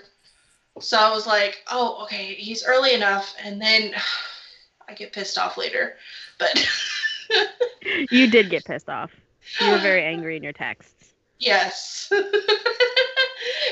So 0.80 0.96
I 0.96 1.10
was 1.10 1.26
like, 1.26 1.62
oh, 1.70 2.02
okay, 2.04 2.34
he's 2.34 2.64
early 2.64 2.94
enough, 2.94 3.34
and 3.42 3.60
then 3.60 3.92
I 4.88 4.94
get 4.94 5.12
pissed 5.12 5.38
off 5.38 5.56
later. 5.56 5.94
But 6.38 6.66
You 8.10 8.30
did 8.30 8.50
get 8.50 8.64
pissed 8.64 8.88
off. 8.88 9.10
You 9.60 9.70
were 9.70 9.78
very 9.78 10.02
angry 10.04 10.36
in 10.36 10.42
your 10.42 10.52
texts. 10.52 10.93
Yes. 11.44 12.10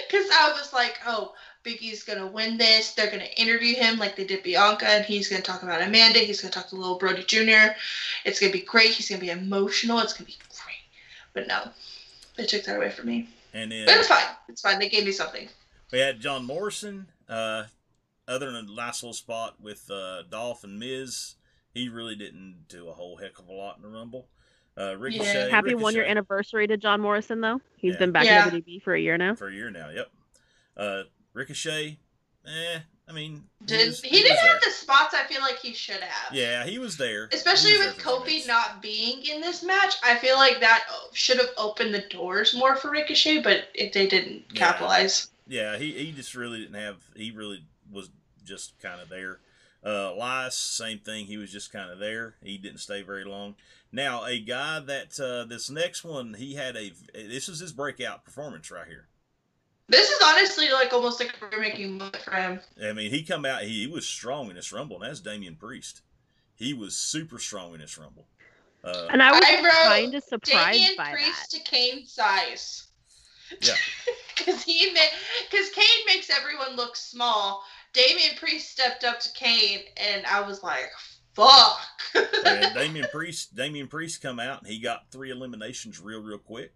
Because 0.08 0.28
I 0.30 0.52
was 0.52 0.72
like, 0.74 0.98
oh, 1.06 1.32
Big 1.62 1.80
E's 1.80 2.02
going 2.02 2.18
to 2.18 2.26
win 2.26 2.58
this. 2.58 2.92
They're 2.92 3.06
going 3.10 3.20
to 3.20 3.40
interview 3.40 3.74
him 3.74 3.98
like 3.98 4.14
they 4.14 4.24
did 4.24 4.42
Bianca, 4.42 4.86
and 4.86 5.04
he's 5.04 5.28
going 5.28 5.40
to 5.40 5.50
talk 5.50 5.62
about 5.62 5.80
Amanda. 5.80 6.18
He's 6.18 6.42
going 6.42 6.52
to 6.52 6.58
talk 6.58 6.68
to 6.68 6.76
little 6.76 6.98
Brodie 6.98 7.24
Jr. 7.24 7.72
It's 8.26 8.38
going 8.38 8.52
to 8.52 8.58
be 8.58 8.64
great. 8.64 8.90
He's 8.90 9.08
going 9.08 9.20
to 9.20 9.26
be 9.26 9.30
emotional. 9.32 10.00
It's 10.00 10.12
going 10.12 10.26
to 10.26 10.32
be 10.32 10.38
great. 10.50 10.82
But 11.32 11.46
no, 11.46 11.70
they 12.36 12.44
took 12.44 12.64
that 12.64 12.76
away 12.76 12.90
from 12.90 13.06
me. 13.06 13.28
and 13.54 13.72
then 13.72 13.86
But 13.86 13.96
it's 13.96 14.08
fine. 14.08 14.24
It's 14.48 14.60
fine. 14.60 14.78
They 14.78 14.90
gave 14.90 15.06
me 15.06 15.12
something. 15.12 15.48
we 15.90 15.98
had 16.00 16.20
John 16.20 16.44
Morrison. 16.44 17.06
Uh, 17.26 17.64
other 18.28 18.52
than 18.52 18.68
a 18.68 18.74
nice 18.74 19.02
little 19.02 19.14
spot 19.14 19.54
with 19.60 19.90
uh, 19.90 20.24
Dolph 20.30 20.62
and 20.64 20.78
Miz, 20.78 21.36
he 21.72 21.88
really 21.88 22.16
didn't 22.16 22.66
do 22.68 22.88
a 22.88 22.92
whole 22.92 23.16
heck 23.16 23.38
of 23.38 23.48
a 23.48 23.52
lot 23.52 23.76
in 23.76 23.82
the 23.82 23.88
Rumble. 23.88 24.28
Uh, 24.76 24.96
Ricochet, 24.96 25.50
Happy 25.50 25.74
one 25.74 25.94
year 25.94 26.04
anniversary 26.04 26.66
to 26.66 26.76
John 26.76 27.00
Morrison 27.00 27.40
though. 27.40 27.60
He's 27.76 27.92
Yeah. 27.94 27.98
been 27.98 28.12
back 28.12 28.24
Yeah. 28.24 28.44
in 28.48 28.50
WWE 28.54 28.78
for 28.82 28.94
a 28.94 29.00
year 29.00 29.18
now. 29.18 29.34
for 29.34 29.48
a 29.48 29.52
year 29.54 29.70
now. 29.70 29.90
Yep. 29.90 30.10
Uh, 30.76 31.02
Ricochet, 31.34 31.98
eh? 32.46 32.78
I 33.08 33.12
mean, 33.12 33.44
Did 33.66 33.88
was- 33.88 34.00
he, 34.00 34.10
was 34.10 34.20
didn't 34.22 34.36
there. 34.36 34.52
have 34.54 34.62
the 34.62 34.70
spots 34.70 35.12
I 35.14 35.24
feel 35.26 35.42
like 35.42 35.58
he 35.58 35.74
should 35.74 36.00
have. 36.00 36.34
Yeah, 36.34 36.64
he 36.64 36.78
was 36.78 36.96
there. 36.96 37.28
Especially 37.32 37.76
was 37.76 37.86
with 37.88 37.96
there 37.96 38.04
Kofi 38.06 38.46
not 38.46 38.80
being 38.80 39.22
in 39.26 39.40
this 39.42 39.62
match, 39.62 39.96
I 40.02 40.16
feel 40.16 40.36
like 40.36 40.60
that 40.60 40.86
should 41.12 41.38
have 41.38 41.50
opened 41.58 41.92
the 41.94 42.02
doors 42.08 42.54
more 42.54 42.76
for 42.76 42.90
Ricochet, 42.90 43.42
but 43.42 43.68
it, 43.74 43.92
they 43.92 44.06
didn't 44.06 44.44
Yeah. 44.52 44.58
capitalize. 44.58 45.28
Yeah, 45.46 45.76
he, 45.76 45.92
he 45.92 46.12
just 46.12 46.34
really 46.34 46.60
didn't 46.60 46.80
have. 46.80 46.96
He 47.14 47.30
really 47.32 47.64
was 47.90 48.08
just 48.44 48.78
kind 48.80 49.00
of 49.00 49.08
there. 49.10 49.40
Uh, 49.84 50.12
Elias, 50.14 50.56
same 50.56 50.98
thing. 50.98 51.26
He 51.26 51.36
was 51.36 51.50
just 51.50 51.72
kind 51.72 51.90
of 51.90 51.98
there. 51.98 52.34
He 52.42 52.56
didn't 52.56 52.78
stay 52.78 53.02
very 53.02 53.24
long. 53.24 53.56
Now, 53.90 54.24
a 54.24 54.38
guy 54.38 54.78
that 54.80 55.18
uh, 55.20 55.44
this 55.44 55.68
next 55.68 56.04
one, 56.04 56.34
he 56.34 56.54
had 56.54 56.76
a. 56.76 56.92
This 57.14 57.48
was 57.48 57.58
his 57.58 57.72
breakout 57.72 58.24
performance 58.24 58.70
right 58.70 58.86
here. 58.86 59.08
This 59.88 60.08
is 60.08 60.18
honestly 60.24 60.70
like 60.70 60.92
almost 60.92 61.20
like 61.20 61.34
a 61.52 61.58
making 61.58 61.98
moment 61.98 62.16
for 62.18 62.30
him. 62.34 62.60
I 62.82 62.92
mean, 62.92 63.10
he 63.10 63.22
come 63.22 63.44
out. 63.44 63.62
He, 63.62 63.80
he 63.82 63.86
was 63.86 64.06
strong 64.06 64.48
in 64.48 64.56
this 64.56 64.72
rumble, 64.72 64.96
and 65.02 65.04
that's 65.04 65.20
Damian 65.20 65.56
Priest. 65.56 66.02
He 66.54 66.72
was 66.72 66.96
super 66.96 67.38
strong 67.38 67.74
in 67.74 67.80
this 67.80 67.98
rumble. 67.98 68.26
Uh, 68.84 69.08
And 69.10 69.22
I 69.22 69.32
was 69.32 69.40
kind 69.42 70.14
of 70.14 70.22
surprised 70.24 70.78
Damian 70.78 70.94
by 70.96 71.12
Priest 71.12 71.50
that. 71.52 71.58
to 71.58 71.70
Kane 71.70 72.06
size. 72.06 72.86
Yeah. 73.60 73.74
Because 74.34 74.62
he 74.64 74.96
because 75.50 75.68
Kane 75.70 76.04
makes 76.06 76.28
everyone 76.30 76.74
look 76.74 76.96
small. 76.96 77.62
Damian 77.92 78.36
Priest 78.36 78.70
stepped 78.70 79.04
up 79.04 79.20
to 79.20 79.32
Kane, 79.32 79.80
and 79.96 80.24
I 80.26 80.40
was 80.40 80.62
like, 80.62 80.90
"Fuck." 81.34 81.80
and 82.14 82.74
Damian 82.74 83.08
Priest, 83.12 83.54
Damian 83.54 83.88
Priest 83.88 84.22
come 84.22 84.40
out 84.40 84.62
and 84.62 84.70
he 84.70 84.78
got 84.78 85.10
three 85.10 85.30
eliminations 85.30 86.00
real, 86.00 86.22
real 86.22 86.38
quick, 86.38 86.74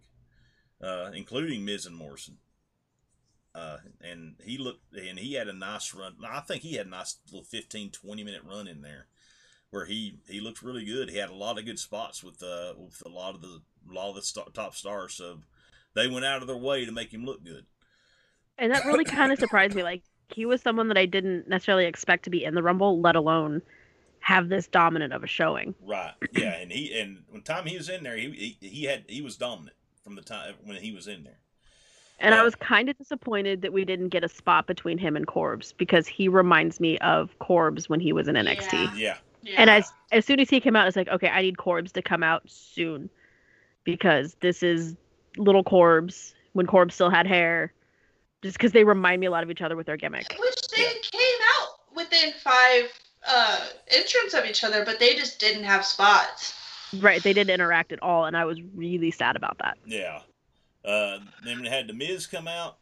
uh, 0.81 1.11
including 1.13 1.65
Miz 1.65 1.85
and 1.85 1.95
Morrison. 1.95 2.37
Uh, 3.55 3.77
and 4.01 4.35
he 4.43 4.57
looked, 4.57 4.93
and 4.93 5.17
he 5.17 5.33
had 5.33 5.47
a 5.47 5.53
nice 5.53 5.93
run. 5.93 6.15
I 6.27 6.41
think 6.41 6.61
he 6.61 6.75
had 6.75 6.85
a 6.85 6.89
nice 6.89 7.17
little 7.31 7.43
15, 7.43 7.89
20 7.89 8.23
minute 8.23 8.43
run 8.47 8.67
in 8.67 8.83
there, 8.83 9.07
where 9.71 9.85
he 9.85 10.19
he 10.29 10.39
looked 10.39 10.61
really 10.61 10.85
good. 10.85 11.09
He 11.09 11.17
had 11.17 11.29
a 11.29 11.35
lot 11.35 11.57
of 11.57 11.65
good 11.65 11.79
spots 11.79 12.23
with 12.23 12.43
uh 12.43 12.73
with 12.77 13.01
a 13.05 13.09
lot 13.09 13.33
of 13.33 13.41
the 13.41 13.61
a 13.89 13.93
lot 13.93 14.09
of 14.09 14.15
the 14.15 14.21
star, 14.21 14.45
top 14.53 14.75
stars. 14.75 15.15
So 15.15 15.39
they 15.95 16.07
went 16.07 16.25
out 16.25 16.41
of 16.41 16.47
their 16.47 16.57
way 16.57 16.85
to 16.85 16.91
make 16.91 17.11
him 17.11 17.25
look 17.25 17.43
good. 17.43 17.65
And 18.59 18.71
that 18.71 18.85
really 18.85 19.05
kind 19.05 19.31
of 19.31 19.39
surprised 19.39 19.75
me. 19.75 19.81
Like 19.81 20.03
he 20.29 20.45
was 20.45 20.61
someone 20.61 20.87
that 20.89 20.97
I 20.97 21.05
didn't 21.05 21.47
necessarily 21.47 21.85
expect 21.85 22.23
to 22.23 22.29
be 22.29 22.43
in 22.43 22.55
the 22.55 22.63
Rumble, 22.63 22.99
let 23.01 23.15
alone 23.15 23.61
have 24.19 24.49
this 24.49 24.67
dominant 24.67 25.13
of 25.13 25.23
a 25.23 25.27
showing. 25.27 25.73
Right. 25.85 26.13
Yeah. 26.33 26.55
And 26.55 26.71
he 26.71 26.99
and 26.99 27.23
when 27.29 27.41
time 27.43 27.65
he 27.65 27.77
was 27.77 27.89
in 27.89 28.03
there, 28.03 28.17
he 28.17 28.57
he, 28.59 28.67
he 28.67 28.83
had 28.83 29.05
he 29.07 29.21
was 29.21 29.37
dominant 29.37 29.75
from 30.03 30.15
the 30.15 30.21
time 30.21 30.55
when 30.63 30.77
he 30.77 30.91
was 30.91 31.07
in 31.07 31.23
there. 31.23 31.39
And 32.19 32.33
I 32.33 32.43
was 32.43 32.55
kind 32.55 32.89
of 32.89 32.97
disappointed 32.97 33.61
that 33.61 33.73
we 33.73 33.85
didn't 33.85 34.09
get 34.09 34.23
a 34.23 34.29
spot 34.29 34.65
between 34.65 34.97
him 34.97 35.15
and 35.15 35.27
Corbs 35.27 35.73
because 35.77 36.07
he 36.07 36.27
reminds 36.27 36.79
me 36.79 36.97
of 36.99 37.37
Corbs 37.37 37.89
when 37.89 37.99
he 37.99 38.11
was 38.11 38.27
in 38.27 38.33
NXT. 38.33 38.73
Yeah. 38.73 38.91
Yeah. 38.95 39.17
Yeah. 39.43 39.55
And 39.59 39.69
as 39.69 39.93
as 40.11 40.25
soon 40.25 40.39
as 40.39 40.49
he 40.49 40.59
came 40.59 40.75
out, 40.75 40.87
it's 40.87 40.97
like, 40.97 41.07
okay, 41.09 41.29
I 41.29 41.41
need 41.41 41.57
Corbs 41.57 41.91
to 41.93 42.01
come 42.01 42.23
out 42.23 42.43
soon 42.47 43.09
because 43.83 44.35
this 44.41 44.63
is 44.63 44.95
little 45.37 45.63
Corbs 45.63 46.33
when 46.53 46.65
Corbs 46.65 46.95
still 46.95 47.09
had 47.09 47.27
hair. 47.27 47.71
Just 48.43 48.57
because 48.57 48.71
they 48.71 48.83
remind 48.83 49.19
me 49.19 49.25
a 49.27 49.31
lot 49.31 49.43
of 49.43 49.49
each 49.49 49.61
other 49.61 49.75
with 49.75 49.85
their 49.87 49.97
gimmick. 49.97 50.35
which 50.39 50.67
they 50.75 50.83
came 50.83 51.39
out 51.59 51.69
within 51.95 52.33
five 52.43 52.85
uh 53.27 53.67
entrants 53.89 54.33
of 54.33 54.45
each 54.45 54.63
other, 54.63 54.85
but 54.85 54.99
they 54.99 55.15
just 55.15 55.39
didn't 55.39 55.63
have 55.63 55.83
spots. 55.83 56.53
Right, 56.99 57.21
they 57.21 57.33
didn't 57.33 57.53
interact 57.53 57.91
at 57.91 58.01
all, 58.01 58.25
and 58.25 58.37
I 58.37 58.45
was 58.45 58.61
really 58.73 59.11
sad 59.11 59.35
about 59.35 59.57
that. 59.59 59.77
Yeah. 59.85 60.19
Uh, 60.85 61.19
then 61.43 61.61
we 61.61 61.67
had 61.67 61.87
the 61.87 61.93
Miz 61.93 62.27
come 62.27 62.47
out. 62.47 62.77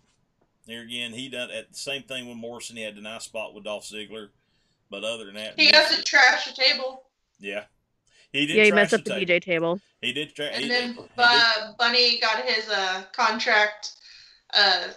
There 0.68 0.82
again, 0.82 1.12
he 1.14 1.30
done 1.30 1.50
at 1.52 1.72
the 1.72 1.78
same 1.78 2.04
thing 2.04 2.28
with 2.28 2.38
Morrison. 2.38 2.76
He 2.76 2.84
had 2.84 2.96
the 2.96 3.02
nice 3.02 3.24
spot 3.24 3.56
with 3.56 3.64
Dolph 3.64 3.86
Ziggler, 3.86 4.30
but 4.92 5.04
other 5.04 5.26
than 5.26 5.36
that, 5.36 5.54
He 5.58 5.66
Miz- 5.66 5.72
got 5.72 5.92
to 5.92 6.04
trash 6.04 6.46
the 6.46 6.54
table, 6.54 7.04
yeah, 7.40 7.64
he 8.32 8.46
did. 8.46 8.56
Yeah, 8.58 8.64
he 8.66 8.70
trash 8.72 8.76
messed 8.92 8.94
up 8.94 9.04
the 9.06 9.12
table. 9.12 9.26
DJ 9.26 9.42
table. 9.42 9.80
He 10.02 10.14
did. 10.14 10.36
Tra- 10.36 10.50
he 10.56 10.64
and 10.64 10.72
then 10.72 10.94
did- 10.96 11.10
uh, 11.18 11.74
Bunny 11.80 12.20
got 12.20 12.44
his 12.46 12.70
uh 12.70 13.04
contract 13.14 13.94
uh 14.54 14.90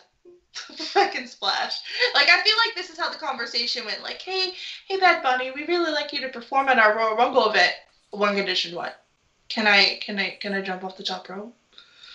fucking 0.77 1.27
splash. 1.27 1.75
Like 2.15 2.29
I 2.29 2.43
feel 2.43 2.57
like 2.67 2.75
this 2.77 2.91
is 2.91 2.99
how 2.99 3.11
the 3.11 3.19
conversation 3.19 3.85
went. 3.85 4.03
Like, 4.03 4.21
hey, 4.23 4.53
hey, 4.89 4.99
Bad 4.99 5.23
Bunny, 5.23 5.51
we 5.51 5.67
really 5.67 5.93
like 5.93 6.13
you 6.13 6.21
to 6.23 6.29
perform 6.29 6.69
at 6.69 6.79
our 6.79 6.97
Royal 6.97 7.17
Rumble 7.17 7.49
event. 7.51 7.73
One 8.11 8.37
condition, 8.37 8.75
what? 8.75 9.05
Can 9.49 9.67
I 9.67 9.99
can 10.03 10.19
I 10.19 10.37
can 10.41 10.53
I 10.55 10.61
jump 10.63 10.85
off 10.85 10.97
the 10.97 11.03
top 11.05 11.29
rope? 11.29 11.55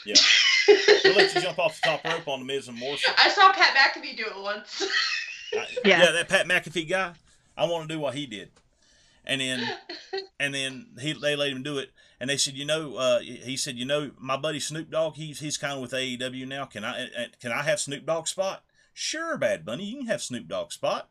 Yeah. 0.06 0.16
did. 0.68 0.78
We'll 1.04 1.16
let 1.16 1.36
you 1.36 1.42
jump 1.42 1.60
off 1.60 1.80
the 1.82 1.90
top 1.90 2.04
rope 2.06 2.28
on 2.28 2.40
the 2.40 2.46
Miz 2.46 2.68
and 2.70 2.78
Morrison. 2.78 3.14
I 3.18 3.30
saw 3.30 3.52
Pat 3.52 3.76
McAfee 3.76 4.16
do 4.18 4.24
it 4.26 4.42
once. 4.42 4.82
I- 5.54 5.68
Yeah. 5.86 6.04
yeah, 6.04 6.12
that 6.12 6.30
Pat 6.30 6.48
McAfee 6.48 6.88
guy. 6.90 7.14
I 7.58 7.66
want 7.66 7.88
to 7.88 7.94
do 7.94 8.00
what 8.00 8.16
he 8.16 8.26
did, 8.26 8.50
and 9.26 9.42
then 9.42 9.70
and 10.40 10.54
then 10.54 10.88
he 11.00 11.14
they 11.14 11.36
let 11.36 11.52
him 11.52 11.64
do 11.64 11.78
it, 11.78 11.92
and 12.20 12.30
they 12.30 12.38
said, 12.38 12.56
you 12.56 12.66
know, 12.66 12.96
uh, 12.96 13.20
he 13.20 13.56
said, 13.58 13.78
you 13.78 13.86
know, 13.86 14.12
my 14.20 14.38
buddy 14.38 14.60
Snoop 14.60 14.90
Dogg, 14.92 15.16
he's 15.16 15.40
he's 15.40 15.58
kind 15.58 15.74
of 15.74 15.82
with 15.82 15.92
AEW 15.92 16.48
now. 16.48 16.66
Can 16.66 16.84
I 16.84 17.06
uh, 17.06 17.26
can 17.42 17.52
I 17.52 17.64
have 17.64 17.80
Snoop 17.80 18.06
Dogg 18.06 18.28
spot? 18.28 18.64
Sure, 18.94 19.38
Bad 19.38 19.66
Bunny, 19.66 19.86
you 19.86 19.98
can 19.98 20.08
have 20.08 20.22
Snoop 20.22 20.48
Dogg 20.48 20.72
spot. 20.72 21.10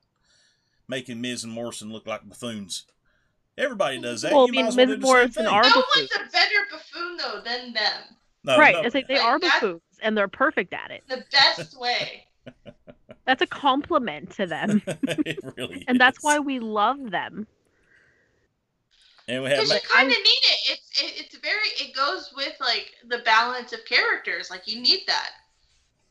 Making 0.89 1.21
Miz 1.21 1.43
and 1.45 1.53
Morrison 1.53 1.93
look 1.93 2.07
like 2.07 2.29
buffoons. 2.29 2.85
Everybody 3.57 4.01
does 4.01 4.23
that. 4.23 4.33
Well, 4.33 4.43
I 4.43 4.47
you 4.47 4.53
mean, 4.53 4.63
might 4.65 4.69
as 4.69 4.77
well 4.77 4.87
Miz 4.87 4.97
do 4.97 5.01
Morrison 5.03 5.33
same 5.33 5.45
thing. 5.45 5.53
are- 5.55 5.63
no 5.63 5.69
buffoons. 5.71 6.11
one's 6.19 6.29
a 6.29 6.33
better 6.33 6.55
buffoon 6.71 7.17
though 7.17 7.41
than 7.45 7.73
them. 7.73 8.03
No, 8.45 8.59
right, 8.59 8.75
no. 8.75 8.81
it's 8.83 8.95
like 8.95 9.07
they 9.09 9.15
Like, 9.15 9.25
are 9.25 9.39
buffoons, 9.39 9.81
and 10.03 10.17
they're 10.19 10.27
perfect 10.29 10.73
at 10.75 10.91
it. 10.91 11.03
The 11.09 11.25
best 11.31 11.79
way. 11.79 12.27
That's 13.25 13.41
a 13.41 13.47
compliment 13.47 14.31
to 14.33 14.47
them, 14.47 14.83
it 14.87 15.39
really 15.57 15.85
and 15.87 16.01
that's 16.01 16.23
why 16.25 16.41
we 16.41 16.59
love 16.59 17.11
them. 17.13 17.47
And 19.29 19.43
we 19.43 19.49
have 19.51 19.59
Because 19.61 19.73
you 19.75 19.89
kind 19.89 20.11
of 20.11 20.17
need 20.19 20.23
it. 20.25 20.59
It's 20.71 21.03
it, 21.03 21.25
it's 21.25 21.37
very 21.39 21.69
it 21.79 21.95
goes 21.95 22.33
with 22.37 22.55
like 22.61 22.93
the 23.09 23.19
balance 23.19 23.73
of 23.73 23.85
characters. 23.85 24.51
Like 24.51 24.67
you 24.67 24.81
need 24.81 25.01
that. 25.07 25.31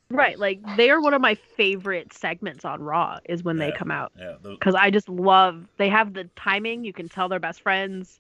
Right, 0.10 0.38
like 0.38 0.60
they 0.76 0.90
are 0.90 1.00
one 1.02 1.14
of 1.14 1.22
my 1.22 1.36
favorite 1.36 2.12
segments 2.14 2.66
on 2.66 2.82
Raw 2.84 3.20
is 3.30 3.44
when 3.44 3.58
they 3.58 3.72
come 3.72 3.92
out 3.92 4.12
yeah, 4.20 4.36
because 4.44 4.76
I 4.76 4.90
just 4.90 5.08
love 5.08 5.66
they 5.78 5.88
have 5.88 6.14
the 6.14 6.26
timing. 6.36 6.84
You 6.84 6.92
can 6.92 7.08
tell 7.08 7.30
they're 7.30 7.40
best 7.40 7.62
friends, 7.62 8.20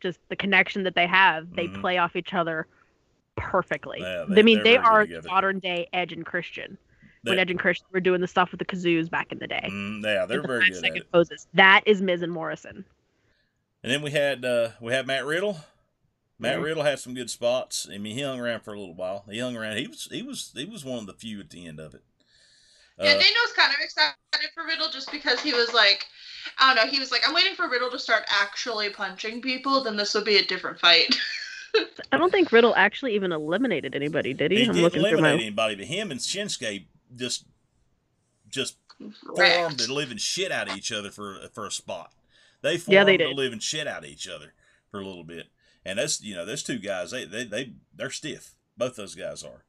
just 0.00 0.20
the 0.28 0.36
connection 0.36 0.84
that 0.84 0.94
they 0.94 1.08
have. 1.08 1.52
They 1.56 1.66
Mhm. 1.66 1.80
play 1.80 1.98
off 1.98 2.14
each 2.14 2.34
other 2.34 2.68
perfectly. 3.36 3.98
Yeah, 4.00 4.22
I 4.30 4.34
they- 4.34 4.42
mean, 4.44 4.56
they're 4.58 4.64
they 4.64 4.70
very 4.74 4.82
good 4.84 4.86
are 4.92 5.02
together. 5.06 5.28
modern 5.28 5.58
day 5.58 5.88
Edge 5.92 6.12
and 6.12 6.24
Christian. 6.24 6.78
when 7.24 7.38
Edge 7.38 7.50
and 7.50 7.58
Christian 7.58 7.86
were 7.90 8.00
doing 8.00 8.20
the 8.20 8.28
stuff 8.28 8.52
with 8.52 8.58
the 8.60 8.64
kazoos 8.66 9.10
back 9.10 9.32
in 9.32 9.38
the 9.38 9.46
day. 9.48 9.66
mm, 9.72 10.04
yeah, 10.04 10.26
they're 10.26 10.40
the 10.42 10.46
very 10.46 10.60
good 10.60 10.68
at 10.68 10.74
five-second 10.74 10.96
it. 10.98 11.10
Poses. 11.10 11.48
That 11.54 11.80
is 11.86 12.00
Miz 12.02 12.22
and 12.22 12.30
Morrison. 12.32 12.84
And 13.84 13.92
then 13.92 14.00
we 14.00 14.12
had 14.12 14.46
uh, 14.46 14.70
we 14.80 14.94
had 14.94 15.06
Matt 15.06 15.26
Riddle. 15.26 15.58
Matt. 16.38 16.58
Riddle 16.60 16.82
had 16.84 16.98
some 16.98 17.12
good 17.12 17.28
spots. 17.28 17.86
I 17.92 17.98
mean, 17.98 18.16
he 18.16 18.22
hung 18.22 18.40
around 18.40 18.60
for 18.60 18.72
a 18.72 18.78
little 18.80 18.94
while. 18.94 19.24
He 19.30 19.38
hung 19.38 19.56
around. 19.56 19.76
He 19.76 19.86
was 19.86 20.08
he 20.10 20.22
was 20.22 20.52
he 20.56 20.64
was 20.64 20.86
one 20.86 21.00
of 21.00 21.06
the 21.06 21.12
few 21.12 21.38
at 21.38 21.50
the 21.50 21.66
end 21.66 21.78
of 21.78 21.92
it. 21.94 22.02
yeah, 22.98 23.10
Uh, 23.10 23.12
Daniel's 23.12 23.52
kind 23.54 23.70
of 23.72 23.76
excited 23.82 24.14
for 24.54 24.64
Riddle 24.64 24.88
just 24.88 25.12
because 25.12 25.38
he 25.40 25.52
was 25.52 25.74
like, 25.74 26.06
I 26.58 26.74
don't 26.74 26.82
know. 26.86 26.90
He 26.90 26.98
was 26.98 27.12
like, 27.12 27.28
I'm 27.28 27.34
waiting 27.34 27.54
for 27.54 27.68
Riddle 27.68 27.90
to 27.90 27.98
start 27.98 28.24
actually 28.28 28.88
punching 28.88 29.42
people. 29.42 29.84
Then 29.84 29.96
this 29.96 30.14
will 30.14 30.24
be 30.24 30.36
a 30.38 30.44
different 30.46 30.80
fight. 30.80 31.14
I 32.10 32.16
don't 32.16 32.30
think 32.30 32.52
Riddle 32.52 32.74
actually 32.76 33.14
even 33.16 33.32
eliminated 33.32 33.94
anybody, 33.94 34.32
did 34.32 34.50
he? 34.50 34.58
he 34.58 34.66
I'm 34.66 34.72
didn't 34.74 34.94
eliminate 34.96 35.20
my. 35.20 35.32
anybody, 35.32 35.74
but 35.74 35.84
him 35.84 36.10
and 36.10 36.20
Shinsuke 36.20 36.86
just 37.14 37.44
just 38.48 38.76
Wrecked. 39.36 39.56
formed 39.56 39.80
the 39.80 39.92
living 39.92 40.18
shit 40.18 40.50
out 40.52 40.70
of 40.70 40.76
each 40.76 40.90
other 40.90 41.10
for 41.10 41.36
for 41.52 41.66
a 41.66 41.70
spot. 41.70 42.12
They 42.64 42.78
formed 42.78 42.94
Yeah, 42.94 43.04
they 43.04 43.18
the 43.18 43.28
living 43.28 43.58
shit 43.58 43.86
out 43.86 44.04
of 44.04 44.10
each 44.10 44.26
other 44.26 44.54
for 44.90 44.98
a 44.98 45.06
little 45.06 45.22
bit. 45.22 45.48
And 45.84 45.98
that's 45.98 46.22
you 46.22 46.34
know, 46.34 46.46
those 46.46 46.62
two 46.62 46.78
guys, 46.78 47.10
they 47.10 47.26
they 47.26 47.44
they 47.44 47.74
they're 47.94 48.10
stiff. 48.10 48.54
Both 48.76 48.96
those 48.96 49.14
guys 49.14 49.44
are. 49.44 49.64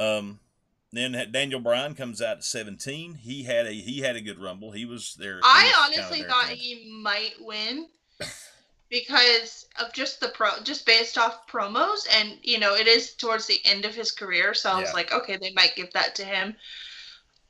Um 0.00 0.38
then 0.92 1.30
Daniel 1.32 1.58
Bryan 1.58 1.94
comes 1.94 2.22
out 2.22 2.36
at 2.36 2.44
17. 2.44 3.14
He 3.14 3.42
had 3.42 3.66
a 3.66 3.72
he 3.72 4.00
had 4.00 4.14
a 4.14 4.20
good 4.20 4.40
rumble. 4.40 4.70
He 4.70 4.84
was 4.84 5.16
there. 5.18 5.40
I 5.42 5.64
was 5.64 5.72
kinda 5.72 6.02
honestly 6.02 6.20
there 6.20 6.28
thought 6.30 6.44
at 6.44 6.58
the 6.58 6.72
end. 6.72 6.80
he 6.80 7.02
might 7.02 7.34
win 7.40 7.88
because 8.88 9.66
of 9.80 9.92
just 9.92 10.20
the 10.20 10.28
pro, 10.28 10.50
just 10.62 10.86
based 10.86 11.18
off 11.18 11.48
promos, 11.48 12.06
and 12.14 12.38
you 12.42 12.60
know 12.60 12.74
it 12.76 12.86
is 12.86 13.14
towards 13.14 13.46
the 13.46 13.58
end 13.64 13.84
of 13.84 13.94
his 13.94 14.12
career, 14.12 14.54
so 14.54 14.70
I 14.70 14.80
was 14.80 14.92
like, 14.94 15.12
okay, 15.12 15.38
they 15.38 15.52
might 15.54 15.74
give 15.74 15.90
that 15.94 16.14
to 16.16 16.24
him. 16.24 16.54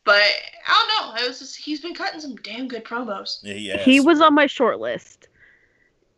But 0.04 0.22
I 0.66 0.86
don't 0.88 1.16
know. 1.16 1.22
It 1.22 1.28
was 1.28 1.38
just, 1.38 1.56
he's 1.56 1.80
been 1.80 1.94
cutting 1.94 2.20
some 2.20 2.36
damn 2.36 2.66
good 2.66 2.84
promos. 2.84 3.38
Yeah, 3.42 3.54
he, 3.54 3.68
has. 3.68 3.80
He 3.82 4.00
was 4.00 4.20
on 4.20 4.34
my 4.34 4.46
short 4.46 4.80
list, 4.80 5.28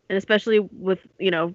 and 0.09 0.17
especially 0.17 0.61
with 0.61 1.01
you 1.19 1.31
know 1.31 1.55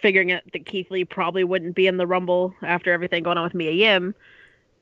figuring 0.00 0.32
out 0.32 0.42
that 0.52 0.66
Keith 0.66 0.90
Lee 0.90 1.04
probably 1.04 1.44
wouldn't 1.44 1.74
be 1.74 1.86
in 1.86 1.96
the 1.96 2.06
Rumble 2.06 2.54
after 2.62 2.92
everything 2.92 3.22
going 3.22 3.38
on 3.38 3.44
with 3.44 3.54
Mia 3.54 3.70
Yim, 3.70 4.14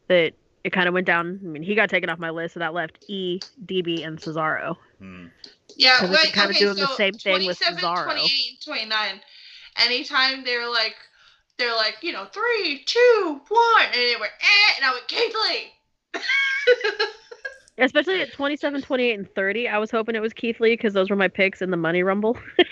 that 0.08 0.34
it 0.64 0.72
kind 0.72 0.88
of 0.88 0.94
went 0.94 1.06
down. 1.06 1.40
I 1.42 1.46
mean, 1.46 1.62
he 1.62 1.74
got 1.74 1.88
taken 1.88 2.10
off 2.10 2.18
my 2.18 2.30
list, 2.30 2.54
so 2.54 2.60
that 2.60 2.74
left 2.74 3.04
E, 3.08 3.40
DB, 3.64 4.06
and 4.06 4.18
Cesaro. 4.18 4.76
Hmm. 4.98 5.26
Yeah, 5.76 5.96
Because 6.00 6.14
it's 6.14 6.24
wait, 6.24 6.32
kinda 6.34 6.50
okay, 6.50 6.58
doing 6.58 6.76
the 6.76 6.86
same 6.96 7.14
thing 7.14 7.46
with 7.46 7.58
27, 7.58 7.78
Cesaro. 7.78 8.04
28, 8.04 8.60
29. 8.64 9.20
Anytime 9.78 10.44
they're 10.44 10.68
like, 10.68 10.96
they're 11.56 11.74
like, 11.74 11.96
you 12.02 12.12
know, 12.12 12.26
three, 12.26 12.82
two, 12.84 13.40
one, 13.48 13.84
and 13.86 13.94
they 13.94 14.16
were, 14.18 14.26
eh, 14.26 14.72
and 14.76 14.84
I 14.84 14.92
went, 14.92 15.08
Keith 15.08 15.34
Lee. 15.48 15.72
Especially 17.78 18.20
at 18.20 18.32
27, 18.32 18.82
28, 18.82 19.18
and 19.18 19.34
30. 19.34 19.68
I 19.68 19.78
was 19.78 19.90
hoping 19.90 20.14
it 20.14 20.20
was 20.20 20.32
Keith 20.32 20.60
Lee 20.60 20.74
because 20.74 20.92
those 20.92 21.10
were 21.10 21.16
my 21.16 21.28
picks 21.28 21.62
in 21.62 21.70
the 21.70 21.76
Money 21.76 22.02
Rumble. 22.02 22.36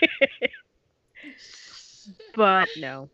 but 2.35 2.69
no. 2.77 3.09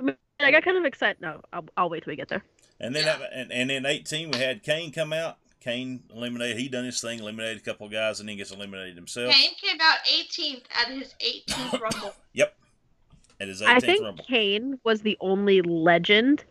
I 0.00 0.04
mean, 0.04 0.16
I 0.40 0.50
got 0.50 0.64
kind 0.64 0.76
of 0.76 0.84
excited. 0.84 1.20
No, 1.20 1.40
I'll, 1.52 1.64
I'll 1.76 1.90
wait 1.90 2.04
till 2.04 2.12
we 2.12 2.16
get 2.16 2.28
there. 2.28 2.42
And 2.80 2.94
then 2.94 3.04
Yeah. 3.04 3.18
and, 3.32 3.52
and 3.52 3.70
in 3.70 3.86
18 3.86 4.30
we 4.30 4.38
had 4.38 4.62
Kane 4.62 4.92
come 4.92 5.12
out. 5.12 5.38
Kane 5.60 6.02
eliminated. 6.14 6.58
He 6.58 6.68
done 6.68 6.84
his 6.84 7.00
thing, 7.00 7.20
eliminated 7.20 7.58
a 7.58 7.62
couple 7.62 7.86
of 7.86 7.92
guys, 7.92 8.20
and 8.20 8.28
then 8.28 8.36
gets 8.36 8.50
eliminated 8.52 8.96
himself 8.96 9.34
Kane 9.34 9.50
came 9.60 9.78
out 9.80 9.96
18th 10.06 10.62
at 10.78 10.88
his 10.88 11.14
18th 11.24 11.80
Rumble. 11.92 12.14
Yep, 12.34 12.54
at 13.40 13.48
his 13.48 13.62
18th 13.62 13.66
I 13.66 13.80
think 13.80 14.02
Rumble. 14.02 14.24
Kane 14.24 14.78
was 14.84 15.00
the 15.00 15.16
only 15.20 15.62
legend 15.62 16.38
to 16.38 16.44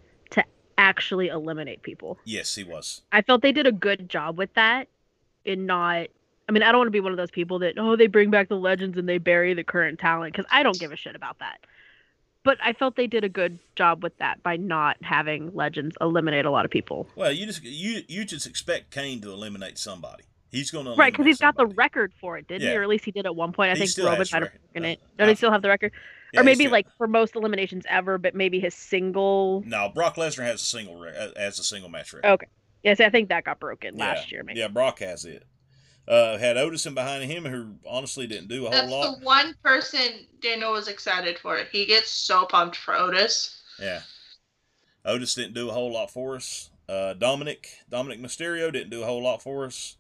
actually 0.78 1.28
eliminate 1.28 1.82
people. 1.84 2.18
Yes, 2.26 2.56
he 2.56 2.64
was. 2.64 3.02
I 3.12 3.22
felt 3.22 3.42
they 3.42 3.52
did 3.52 3.68
a 3.68 3.72
good 3.72 4.10
job 4.10 4.38
with 4.38 4.54
that 4.56 4.88
in 5.46 5.66
not. 5.66 6.08
I 6.48 6.52
mean, 6.52 6.62
I 6.64 6.72
don't 6.72 6.80
want 6.80 6.88
to 6.88 6.92
be 6.92 7.00
one 7.00 7.12
of 7.14 7.18
those 7.18 7.32
people 7.32 7.60
that, 7.60 7.76
oh, 7.78 7.96
they 7.96 8.08
bring 8.08 8.30
back 8.30 8.50
the 8.50 8.58
legends 8.58 8.98
and 8.98 9.08
they 9.08 9.18
bury 9.18 9.54
the 9.54 9.64
current 9.64 9.98
talent 10.00 10.34
because 10.34 10.46
I 10.52 10.62
don't 10.62 10.78
give 10.78 10.92
a 10.92 10.98
shit 10.98 11.16
about 11.16 11.40
that. 11.40 11.60
But 12.44 12.58
I 12.62 12.74
felt 12.74 12.98
they 12.98 13.08
did 13.08 13.24
a 13.24 13.30
good 13.30 13.58
job 13.78 14.04
with 14.04 14.18
that 14.18 14.44
by 14.44 14.58
not 14.58 14.98
having 15.02 15.56
legends 15.56 15.96
eliminate 16.02 16.44
a 16.44 16.52
lot 16.52 16.66
of 16.66 16.72
people. 16.72 17.08
Well, 17.16 17.32
you 17.32 17.46
just 17.46 17.64
you 17.64 18.02
you 18.10 18.26
just 18.26 18.46
expect 18.46 18.92
Kane 18.92 19.22
to 19.22 19.32
eliminate 19.32 19.78
somebody. 19.78 20.26
He's 20.52 20.70
going 20.70 20.86
to 20.86 20.92
Right, 20.96 21.12
because 21.12 21.26
he's 21.26 21.40
got 21.40 21.56
the 21.56 21.66
record 21.66 22.12
for 22.22 22.38
it, 22.38 22.48
didn't 22.48 22.68
he? 22.68 22.76
Or 22.76 22.84
at 22.84 22.90
least 22.90 23.06
he 23.06 23.12
did 23.12 23.26
at 23.26 23.36
one 23.36 23.54
point. 23.54 23.72
I 23.72 23.76
He 23.76 23.88
think 23.88 24.06
Roman 24.06 24.20
might 24.20 24.30
have 24.30 24.42
record. 24.44 24.60
broken 24.74 24.86
it. 24.86 25.00
Uh, 25.02 25.06
Don't 25.18 25.28
he 25.30 25.34
uh, 25.34 25.36
still 25.36 25.52
have 25.52 25.62
the 25.64 25.70
record? 25.70 25.94
Yeah, 26.34 26.42
or 26.42 26.44
maybe 26.44 26.68
like 26.68 26.88
for 26.98 27.08
most 27.08 27.36
eliminations 27.36 27.86
ever, 27.88 28.18
but 28.18 28.34
maybe 28.36 28.60
his 28.60 28.74
single. 28.74 29.64
no. 29.66 29.90
Brock 29.94 30.16
Lesnar 30.16 30.44
has 30.44 30.62
a 30.62 30.66
single 30.66 30.98
re- 31.00 31.16
uh, 31.16 31.30
as 31.36 31.60
a 31.60 31.64
single 31.64 31.90
match 31.90 32.12
record. 32.12 32.28
Okay. 32.28 32.48
Yes, 32.84 33.00
I 33.00 33.10
think 33.10 33.30
that 33.30 33.46
got 33.46 33.60
broken 33.60 33.98
Yeah, 33.98 34.06
last 34.08 34.32
year. 34.32 34.44
Maybe. 34.44 34.60
Yeah, 34.60 34.68
Brock 34.68 35.00
has 35.00 35.26
it. 35.26 35.46
Uh, 36.06 36.38
had 36.38 36.58
Otis 36.58 36.86
in 36.86 36.94
behind 36.94 37.24
him, 37.32 37.46
who 37.46 37.76
honestly 37.88 38.28
didn't 38.28 38.50
do 38.50 38.66
a 38.66 38.70
whole 38.70 38.72
That's 38.72 38.92
lot. 38.92 39.20
the 39.20 39.26
one 39.26 39.56
person 39.64 40.28
Daniel 40.42 40.74
was 40.74 40.90
excited 40.90 41.40
for. 41.40 41.60
He 41.72 41.86
gets 41.86 42.10
so 42.10 42.46
pumped 42.46 42.76
for 42.76 42.94
Otis. 42.94 43.62
Yeah. 43.80 44.02
Otis 45.06 45.36
didn't 45.36 45.54
do 45.54 45.70
a 45.70 45.74
whole 45.74 45.94
lot 45.94 46.12
for 46.12 46.36
us. 46.36 46.72
Uh, 46.90 47.14
Dominic 47.14 47.70
Dominic 47.90 48.20
Mysterio 48.20 48.72
didn't 48.74 48.90
do 48.90 49.04
a 49.04 49.06
whole 49.06 49.24
lot 49.24 49.42
for 49.42 49.66
us. 49.66 49.96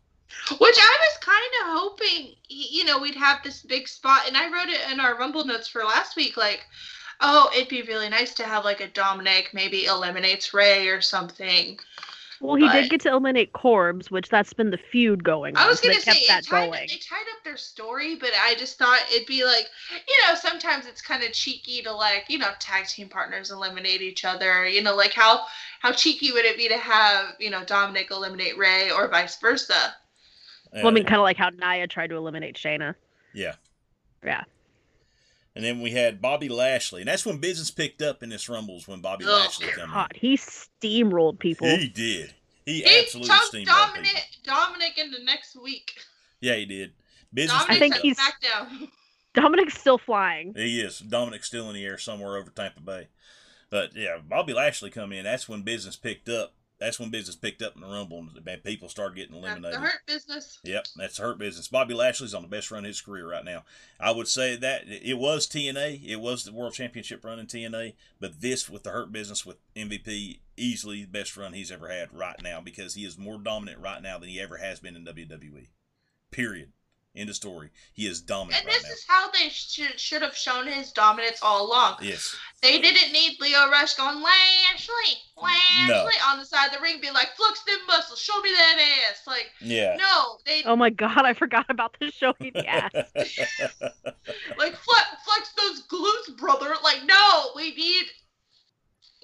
Which 0.59 0.75
I 0.77 0.97
was 0.99 1.17
kind 1.19 1.51
of 1.61 1.79
hoping, 1.79 2.35
you 2.49 2.83
know, 2.85 2.99
we'd 2.99 3.15
have 3.15 3.43
this 3.43 3.61
big 3.61 3.87
spot. 3.87 4.27
And 4.27 4.35
I 4.35 4.51
wrote 4.51 4.69
it 4.69 4.81
in 4.91 4.99
our 4.99 5.17
Rumble 5.17 5.45
notes 5.45 5.67
for 5.67 5.83
last 5.83 6.15
week, 6.15 6.37
like, 6.37 6.65
oh, 7.21 7.49
it'd 7.55 7.69
be 7.69 7.81
really 7.83 8.09
nice 8.09 8.33
to 8.35 8.43
have 8.43 8.65
like 8.65 8.81
a 8.81 8.87
Dominic 8.87 9.51
maybe 9.53 9.85
eliminates 9.85 10.53
Rey 10.53 10.87
or 10.87 11.01
something. 11.01 11.79
Well, 12.43 12.55
he 12.55 12.67
But- 12.67 12.73
did 12.73 12.89
get 12.89 13.01
to 13.01 13.09
eliminate 13.09 13.53
Corbs, 13.53 14.11
which 14.11 14.27
that's 14.27 14.51
been 14.51 14.69
the 14.69 14.77
feud 14.77 15.23
going 15.23 15.55
on. 15.55 15.63
I 15.63 15.69
was 15.69 15.79
so 15.79 15.87
gonna 15.87 16.01
say 16.01 16.11
kept 16.11 16.27
that 16.27 16.45
tied, 16.45 16.71
going. 16.71 16.87
they 16.89 16.97
tied 16.97 17.25
up 17.31 17.41
their 17.45 17.55
story, 17.55 18.15
but 18.15 18.31
I 18.37 18.55
just 18.55 18.77
thought 18.77 18.99
it'd 19.09 19.25
be 19.27 19.45
like, 19.45 19.69
you 19.91 20.15
know, 20.25 20.35
sometimes 20.35 20.85
it's 20.85 21.01
kind 21.01 21.23
of 21.23 21.31
cheeky 21.31 21.81
to 21.83 21.93
like, 21.93 22.25
you 22.27 22.39
know, 22.39 22.51
tag 22.59 22.87
team 22.87 23.07
partners 23.07 23.49
eliminate 23.49 24.01
each 24.01 24.25
other. 24.25 24.67
You 24.67 24.81
know, 24.81 24.93
like 24.93 25.13
how 25.13 25.45
how 25.79 25.93
cheeky 25.93 26.33
would 26.33 26.43
it 26.43 26.57
be 26.57 26.67
to 26.67 26.77
have 26.77 27.35
you 27.39 27.49
know 27.49 27.63
Dominic 27.63 28.11
eliminate 28.11 28.57
Rey 28.57 28.91
or 28.91 29.07
vice 29.07 29.37
versa? 29.37 29.95
Well, 30.73 30.87
I 30.87 30.91
mean, 30.91 31.03
kind 31.05 31.17
of 31.19 31.23
like 31.23 31.37
how 31.37 31.49
Nia 31.49 31.87
tried 31.87 32.07
to 32.11 32.15
eliminate 32.15 32.55
Shayna. 32.55 32.95
yeah. 33.33 33.55
Yeah. 34.25 34.43
And 35.55 35.63
then 35.63 35.81
we 35.81 35.91
had 35.91 36.19
Bobby 36.21 36.49
Lashley, 36.49 37.01
and 37.01 37.07
that's 37.07 37.25
when 37.27 37.37
business 37.37 37.69
picked 37.69 38.01
up 38.01 38.23
in 38.23 38.29
this 38.29 38.49
Rumbles 38.49 38.87
when 38.87 39.01
Bobby 39.01 39.25
Oh, 39.27 39.31
Lashley 39.33 39.67
come 39.67 39.91
God, 39.91 40.11
he 40.15 40.35
steamrolled 40.35 41.37
people. 41.37 41.67
He 41.67 41.89
did. 41.89 42.33
He, 42.65 42.81
He 42.81 42.99
absolutely 43.01 43.35
steamrolled 43.35 43.65
Dominic 43.65 44.07
people. 44.11 44.55
Dominic 44.55 44.97
into 44.97 45.23
next 45.23 45.55
week. 45.61 45.93
Yeah, 46.41 46.55
he 46.55 46.65
did. 46.65 46.93
Business. 47.33 47.61
Dominic 47.65 47.75
I 47.75 47.79
think 47.79 47.95
at 47.97 48.01
he's- 48.01 48.17
SmackDown. 48.19 48.87
Dominic's 49.35 49.77
still 49.79 49.97
flying. 49.99 50.53
He 50.55 50.79
is. 50.79 50.99
Dominic's 50.99 51.47
still 51.47 51.67
in 51.69 51.75
the 51.75 51.83
air 51.85 51.97
somewhere 51.99 52.37
over 52.37 52.49
Tampa 52.49 52.81
Bay. 52.81 53.07
But 53.69 53.95
yeah, 53.95 54.17
Bobby 54.27 54.53
Lashley 54.53 54.89
come 54.91 55.11
in. 55.11 55.23
That's 55.25 55.49
when 55.49 55.61
business 55.63 55.95
picked 55.95 56.29
up. 56.29 56.53
That's 56.79 56.99
when 56.99 57.11
business 57.11 57.35
picked 57.35 57.61
up 57.61 57.75
in 57.75 57.81
the 57.81 57.87
Rumble, 57.87 58.19
and 58.19 58.63
people 58.63 58.89
started 58.89 59.15
getting 59.15 59.33
That's 59.33 59.45
eliminated. 59.45 59.81
the 59.81 59.85
hurt 59.85 60.05
business. 60.05 60.59
Yep, 60.63 60.87
that's 60.97 61.17
hurt 61.17 61.37
business. 61.37 61.67
Bobby 61.67 61.93
Lashley's 61.93 62.33
on 62.33 62.41
the 62.41 62.47
best 62.47 62.71
run 62.71 62.83
of 62.83 62.87
his 62.87 62.99
career 62.99 63.29
right 63.29 63.45
now. 63.45 63.63
I 63.99 64.11
would 64.11 64.27
say 64.27 64.55
that 64.57 64.83
it 64.87 65.17
was 65.17 65.47
TNA. 65.47 66.05
It 66.05 66.19
was 66.19 66.43
the 66.43 66.51
World 66.51 66.73
Championship 66.73 67.23
run 67.23 67.39
in 67.39 67.47
TNA, 67.47 67.93
but 68.19 68.41
this 68.41 68.69
with 68.69 68.83
the 68.83 68.89
hurt 68.89 69.11
business 69.11 69.45
with 69.45 69.57
MVP, 69.75 70.39
easily 70.57 71.03
the 71.03 71.07
best 71.07 71.37
run 71.37 71.53
he's 71.53 71.71
ever 71.71 71.89
had 71.89 72.13
right 72.13 72.41
now 72.43 72.59
because 72.59 72.95
he 72.95 73.05
is 73.05 73.17
more 73.17 73.37
dominant 73.37 73.79
right 73.79 74.01
now 74.01 74.17
than 74.17 74.29
he 74.29 74.41
ever 74.41 74.57
has 74.57 74.79
been 74.79 74.95
in 74.95 75.05
WWE. 75.05 75.67
Period. 76.31 76.73
End 77.15 77.29
of 77.29 77.35
story. 77.35 77.69
He 77.93 78.07
is 78.07 78.21
dominant 78.21 78.57
And 78.63 78.65
right 78.67 78.73
this 78.81 78.83
now. 78.85 78.93
is 78.93 79.05
how 79.07 79.29
they 79.31 79.49
should 79.49 79.99
should 79.99 80.23
have 80.23 80.35
shown 80.35 80.65
his 80.65 80.91
dominance 80.91 81.39
all 81.43 81.67
along. 81.67 81.97
Yes. 82.01 82.35
They 82.63 82.79
didn't 82.81 83.11
need 83.13 83.37
Lio 83.39 83.69
Rush 83.69 83.93
going 83.93 84.19
Lashley, 84.21 85.17
Lashley 85.39 86.13
on 86.27 86.39
the 86.39 86.45
side 86.45 86.67
of 86.67 86.73
the 86.73 86.79
ring, 86.79 86.99
be 87.01 87.11
like, 87.11 87.35
flex 87.35 87.61
them 87.65 87.77
muscles, 87.87 88.19
show 88.19 88.39
me 88.41 88.49
that 88.51 88.77
ass. 89.11 89.27
Like, 89.27 89.51
Yeah. 89.61 89.95
no, 89.99 90.37
they 90.45 90.63
Oh 90.65 90.75
my 90.75 90.89
God, 90.89 91.23
I 91.23 91.33
forgot 91.33 91.67
about 91.69 91.95
the 91.99 92.09
show. 92.09 92.33
Yeah. 92.39 92.89
like 94.57 94.75
flex, 94.75 95.05
flex 95.25 95.53
those 95.57 95.83
glutes, 95.87 96.35
brother. 96.37 96.73
Like, 96.83 97.03
no, 97.05 97.51
we 97.55 97.75
need, 97.75 98.05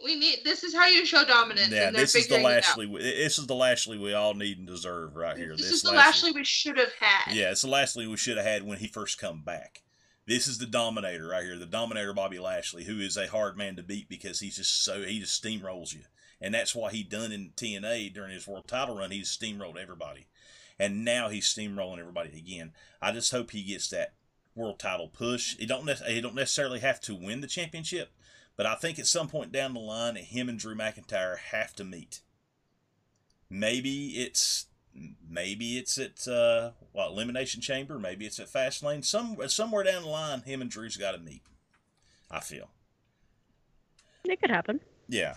we 0.03 0.15
need. 0.15 0.39
This 0.43 0.63
is 0.63 0.73
how 0.73 0.87
you 0.87 1.05
show 1.05 1.25
dominance. 1.25 1.69
yeah, 1.71 1.91
this 1.91 2.15
is 2.15 2.27
the 2.27 2.35
figuring 2.35 2.41
it 2.43 2.45
out. 2.45 2.53
Lashley. 2.67 2.85
we- 2.87 3.01
This 3.01 3.37
is 3.39 3.47
the 3.47 3.55
Lashley 3.55 3.97
we 3.97 4.13
all 4.13 4.33
need 4.33 4.57
and 4.57 4.67
deserve 4.67 5.15
right 5.15 5.37
here. 5.37 5.55
This, 5.55 5.71
is 5.71 5.81
the 5.81 5.91
Lashley 5.91 6.31
we 6.31 6.43
should 6.43 6.77
have 6.77 6.93
had. 6.99 7.33
Yeah, 7.35 7.51
it's 7.51 7.61
the 7.61 7.67
Lashley 7.69 8.07
we 8.07 8.17
should 8.17 8.37
have 8.37 8.45
had 8.45 8.63
when 8.65 8.77
he 8.79 8.87
first 8.87 9.17
come 9.19 9.41
back. 9.41 9.83
This 10.25 10.47
is 10.47 10.59
the 10.59 10.67
Dominator 10.67 11.27
right 11.29 11.43
here, 11.43 11.57
the 11.57 11.65
Dominator 11.65 12.13
Bobby 12.13 12.37
Lashley, 12.39 12.83
who 12.83 12.99
is 12.99 13.17
a 13.17 13.27
hard 13.27 13.57
man 13.57 13.75
to 13.77 13.83
beat 13.83 14.07
because 14.07 14.39
he's 14.39 14.57
just 14.57 14.83
so 14.83 15.01
he 15.03 15.19
just 15.19 15.43
steamrolls 15.43 15.93
you, 15.93 16.01
and 16.39 16.53
that's 16.53 16.75
why 16.75 16.91
he 16.91 17.01
done 17.01 17.31
in 17.31 17.51
TNA 17.55 18.13
during 18.13 18.31
his 18.31 18.47
world 18.47 18.67
title 18.67 18.95
run. 18.97 19.09
He's 19.11 19.35
steamrolled 19.35 19.77
everybody, 19.81 20.27
and 20.77 21.03
now 21.03 21.29
he's 21.29 21.51
steamrolling 21.51 21.97
everybody 21.99 22.37
again. 22.37 22.73
I 23.01 23.11
just 23.11 23.31
hope 23.31 23.49
he 23.51 23.63
gets 23.63 23.89
that 23.89 24.13
world 24.53 24.77
title 24.77 25.07
push. 25.07 25.55
He 25.57 25.65
don't 25.65 25.89
he 25.89 26.21
don't 26.21 26.35
necessarily 26.35 26.79
have 26.81 27.01
to 27.01 27.15
win 27.15 27.41
the 27.41 27.47
championship, 27.47 28.11
but 28.59 28.65
I 28.65 28.75
think 28.75 28.99
at 28.99 29.07
some 29.07 29.29
point 29.29 29.53
down 29.53 29.73
the 29.73 29.79
line, 29.79 30.17
him 30.17 30.49
and 30.49 30.59
Drew 30.59 30.75
McIntyre 30.75 31.37
have 31.37 31.73
to 31.77 31.85
meet. 31.85 32.19
Maybe 33.49 34.07
it's 34.21 34.65
maybe 35.29 35.77
it's 35.77 35.97
at 35.97 36.27
uh, 36.27 36.71
what 36.91 37.07
elimination 37.11 37.61
chamber, 37.61 37.97
maybe 37.97 38.25
it's 38.25 38.37
at 38.37 38.51
Fastlane. 38.51 39.05
Some 39.05 39.37
somewhere 39.47 39.85
down 39.85 40.01
the 40.03 40.09
line, 40.09 40.41
him 40.41 40.59
and 40.59 40.69
Drew's 40.69 40.97
got 40.97 41.13
to 41.13 41.19
meet. 41.19 41.41
I 42.29 42.41
feel, 42.41 42.69
It 44.25 44.41
could 44.41 44.51
happen. 44.51 44.81
yeah. 45.07 45.35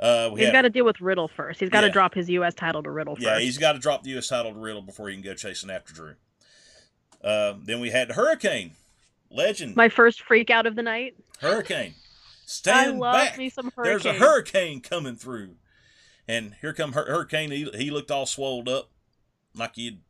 Uh, 0.00 0.30
we 0.32 0.40
He's 0.40 0.50
got 0.50 0.62
to 0.62 0.70
deal 0.70 0.84
with 0.84 1.00
Riddle 1.00 1.28
first. 1.28 1.60
He's 1.60 1.70
got 1.70 1.82
to 1.82 1.86
Yeah. 1.86 1.92
drop 1.92 2.12
his 2.12 2.28
U.S. 2.28 2.54
title 2.54 2.82
to 2.82 2.90
Riddle 2.90 3.16
yeah, 3.20 3.38
he's 3.38 3.56
got 3.56 3.74
to 3.74 3.78
drop 3.78 4.02
the 4.02 4.10
U.S. 4.10 4.26
title 4.26 4.52
to 4.52 4.58
Riddle 4.58 4.82
before 4.82 5.08
he 5.08 5.14
can 5.14 5.22
go 5.22 5.34
chasing 5.34 5.70
after 5.70 5.94
Drew. 5.94 6.14
Uh, 7.22 7.54
then 7.62 7.78
we 7.78 7.90
had 7.90 8.10
Hurricane, 8.10 8.72
legend 9.30 9.76
My 9.76 9.88
first 9.88 10.22
freak 10.22 10.50
out 10.50 10.66
of 10.66 10.74
the 10.74 10.82
night. 10.82 11.14
Hurricane. 11.40 11.94
I 12.42 12.46
Stand 12.46 12.98
love 12.98 13.14
back. 13.14 13.38
me 13.38 13.48
some. 13.50 13.70
There's 13.82 14.04
a 14.06 14.12
hurricane 14.14 14.80
coming 14.80 15.16
through. 15.16 15.56
And 16.28 16.54
here 16.60 16.72
come 16.72 16.92
Hur- 16.92 17.06
Hurricane. 17.06 17.50
He, 17.50 17.64
he 17.74 17.90
looked 17.90 18.10
all 18.10 18.26
swolled 18.26 18.68
up 18.68 18.90
like 19.54 19.76
he'd 19.76 20.00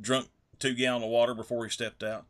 drunk 0.00 0.28
two 0.58 0.74
gallon 0.74 1.02
of 1.02 1.08
water 1.10 1.34
before 1.34 1.64
he 1.64 1.70
stepped 1.70 2.02
out. 2.02 2.24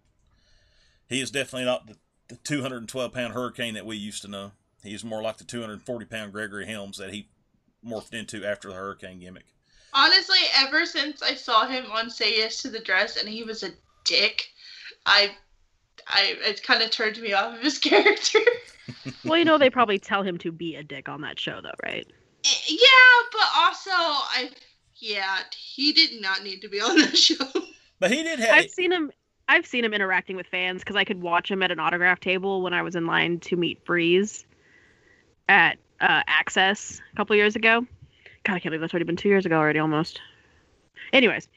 He 1.08 1.20
is 1.20 1.30
definitely 1.30 1.66
not 1.66 1.86
the, 1.86 1.96
the 2.28 2.36
212 2.36 3.12
pound 3.12 3.32
Hurricane 3.32 3.74
that 3.74 3.86
we 3.86 3.96
used 3.96 4.22
to 4.22 4.28
know. 4.28 4.52
He's 4.82 5.04
more 5.04 5.22
like 5.22 5.38
the 5.38 5.44
240 5.44 6.06
pound 6.06 6.32
Gregory 6.32 6.66
Helms 6.66 6.98
that 6.98 7.12
he 7.12 7.28
morphed 7.84 8.14
into 8.14 8.44
after 8.44 8.68
the 8.68 8.74
Hurricane 8.74 9.20
gimmick. 9.20 9.46
Honestly, 9.92 10.38
ever 10.56 10.84
since 10.84 11.22
I 11.22 11.34
saw 11.34 11.66
him 11.66 11.86
on 11.90 12.10
Say 12.10 12.38
Yes 12.38 12.60
to 12.62 12.68
the 12.68 12.80
Dress 12.80 13.16
and 13.16 13.28
he 13.28 13.44
was 13.44 13.62
a 13.62 13.70
dick, 14.04 14.48
I, 15.06 15.30
I 16.08 16.36
it 16.40 16.62
kind 16.62 16.82
of 16.82 16.90
turned 16.90 17.20
me 17.20 17.32
off 17.32 17.54
of 17.56 17.62
his 17.62 17.78
character. 17.78 18.38
Well, 19.24 19.38
you 19.38 19.44
know 19.44 19.58
they 19.58 19.70
probably 19.70 19.98
tell 19.98 20.22
him 20.22 20.38
to 20.38 20.52
be 20.52 20.76
a 20.76 20.82
dick 20.82 21.08
on 21.08 21.20
that 21.22 21.38
show, 21.38 21.60
though, 21.60 21.70
right? 21.82 22.06
yeah, 22.68 22.88
but 23.32 23.48
also 23.56 23.90
I, 23.90 24.50
yeah, 24.96 25.38
he 25.56 25.92
did 25.92 26.20
not 26.20 26.42
need 26.42 26.60
to 26.62 26.68
be 26.68 26.80
on 26.80 26.96
that 26.98 27.16
show. 27.18 27.44
But 27.98 28.12
he 28.12 28.22
did 28.22 28.38
have. 28.38 28.54
I've 28.54 28.70
seen 28.70 28.92
him. 28.92 29.10
I've 29.48 29.66
seen 29.66 29.84
him 29.84 29.94
interacting 29.94 30.36
with 30.36 30.46
fans 30.46 30.82
because 30.82 30.96
I 30.96 31.04
could 31.04 31.22
watch 31.22 31.50
him 31.50 31.62
at 31.62 31.70
an 31.70 31.78
autograph 31.78 32.18
table 32.18 32.62
when 32.62 32.74
I 32.74 32.82
was 32.82 32.96
in 32.96 33.06
line 33.06 33.38
to 33.40 33.56
meet 33.56 33.84
Breeze 33.84 34.44
at 35.48 35.78
uh, 36.00 36.22
Access 36.26 37.00
a 37.12 37.16
couple 37.16 37.36
years 37.36 37.54
ago. 37.54 37.86
God, 38.42 38.54
I 38.54 38.58
can't 38.58 38.64
believe 38.64 38.80
that's 38.80 38.92
already 38.92 39.04
been 39.04 39.16
two 39.16 39.28
years 39.28 39.46
ago 39.46 39.56
already, 39.56 39.78
almost. 39.78 40.20
Anyways, 41.12 41.48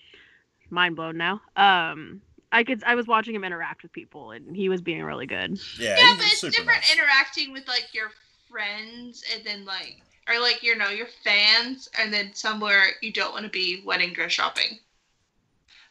mind 0.69 0.95
blown 0.95 1.17
now. 1.17 1.41
Um, 1.55 2.21
I 2.51 2.63
could 2.63 2.83
I 2.83 2.95
was 2.95 3.07
watching 3.07 3.35
him 3.35 3.43
interact 3.43 3.83
with 3.83 3.91
people, 3.91 4.31
and 4.31 4.55
he 4.55 4.69
was 4.69 4.81
being 4.81 5.03
really 5.03 5.27
good. 5.27 5.59
Yeah, 5.77 5.95
Yeah, 5.97 6.13
but 6.17 6.25
it's 6.27 6.41
different 6.41 6.81
nice. 6.81 6.93
interacting 6.93 7.51
with 7.53 7.67
like 7.67 7.93
your 7.93 8.11
friends 8.49 9.23
and 9.33 9.43
then 9.45 9.65
like 9.65 9.97
or 10.27 10.39
like 10.39 10.63
you 10.63 10.75
know 10.75 10.89
your 10.89 11.07
fans 11.23 11.89
and 11.99 12.13
then 12.13 12.33
somewhere 12.33 12.83
you 13.01 13.11
don't 13.11 13.33
want 13.33 13.45
to 13.45 13.49
be 13.51 13.81
wedding 13.85 14.13
dress 14.13 14.31
shopping. 14.31 14.79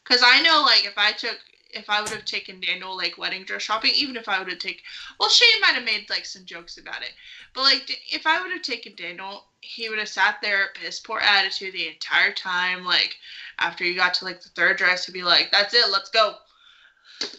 Cause 0.04 0.22
I 0.24 0.40
know 0.42 0.62
like 0.62 0.84
if 0.86 0.96
I 0.96 1.12
took 1.12 1.38
if 1.70 1.90
I 1.90 2.00
would 2.00 2.10
have 2.10 2.24
taken 2.24 2.60
Daniel 2.60 2.96
like 2.96 3.18
wedding 3.18 3.44
dress 3.44 3.62
shopping, 3.62 3.92
even 3.94 4.16
if 4.16 4.28
I 4.28 4.38
would 4.38 4.48
have 4.48 4.58
taken 4.58 4.82
well 5.20 5.28
Shane 5.28 5.60
might 5.60 5.74
have 5.74 5.84
made 5.84 6.08
like 6.10 6.24
some 6.26 6.44
jokes 6.44 6.78
about 6.78 7.02
it, 7.02 7.12
but 7.54 7.62
like 7.62 7.90
if 8.12 8.26
I 8.26 8.40
would 8.42 8.50
have 8.52 8.62
taken 8.62 8.94
Daniel, 8.96 9.44
he 9.60 9.88
would 9.88 9.98
have 9.98 10.08
sat 10.08 10.40
there 10.42 10.70
piss 10.74 10.98
poor 10.98 11.20
attitude 11.20 11.74
the 11.74 11.88
entire 11.88 12.32
time. 12.32 12.84
Like 12.84 13.16
after 13.58 13.84
you 13.84 13.94
got 13.94 14.14
to 14.14 14.24
like 14.24 14.40
the 14.42 14.48
third 14.50 14.78
dress, 14.78 15.06
he'd 15.06 15.12
be 15.12 15.22
like, 15.22 15.52
"That's 15.52 15.74
it, 15.74 15.90
let's 15.90 16.10
go." 16.10 16.36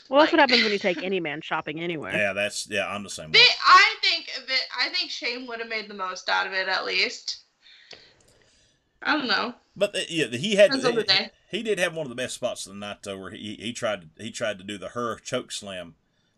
Well, 0.10 0.20
that's 0.22 0.32
what 0.32 0.40
happens 0.40 0.64
when 0.64 0.72
you 0.72 0.80
take 0.80 1.04
any 1.04 1.20
man 1.20 1.42
shopping 1.42 1.80
anywhere. 1.80 2.14
Yeah, 2.16 2.34
that's 2.34 2.68
yeah. 2.70 2.88
I'm 2.88 3.04
the 3.04 3.10
same 3.10 3.32
way. 3.32 3.40
I 3.66 3.96
think 4.02 4.32
that 4.48 4.62
I 4.78 4.90
think 4.90 5.12
Shane 5.12 5.48
would 5.48 5.60
have 5.60 5.70
made 5.70 5.88
the 5.90 5.94
most 5.94 6.30
out 6.30 6.48
of 6.48 6.54
it 6.54 6.68
at 6.68 6.86
least. 6.86 7.38
I 9.02 9.16
don't 9.18 9.28
know. 9.28 9.54
But 9.76 9.96
uh, 9.96 10.00
yeah, 10.10 10.28
he 10.28 10.56
had 10.56 10.72
Depends 10.72 10.96
the 10.96 11.04
day. 11.04 11.30
he 11.50 11.64
did 11.64 11.80
have 11.80 11.96
one 11.96 12.06
of 12.06 12.10
the 12.10 12.16
best 12.16 12.36
spots 12.36 12.66
of 12.66 12.74
the 12.74 12.80
night 12.80 12.98
though, 13.04 13.18
where 13.18 13.32
he 13.32 13.56
he 13.60 13.72
tried 13.72 14.10
he 14.18 14.32
tried 14.32 14.58
to 14.58 14.64
do 14.64 14.78
the 14.78 14.90
her 14.90 15.18
choke 15.20 15.52
slam 15.52 15.96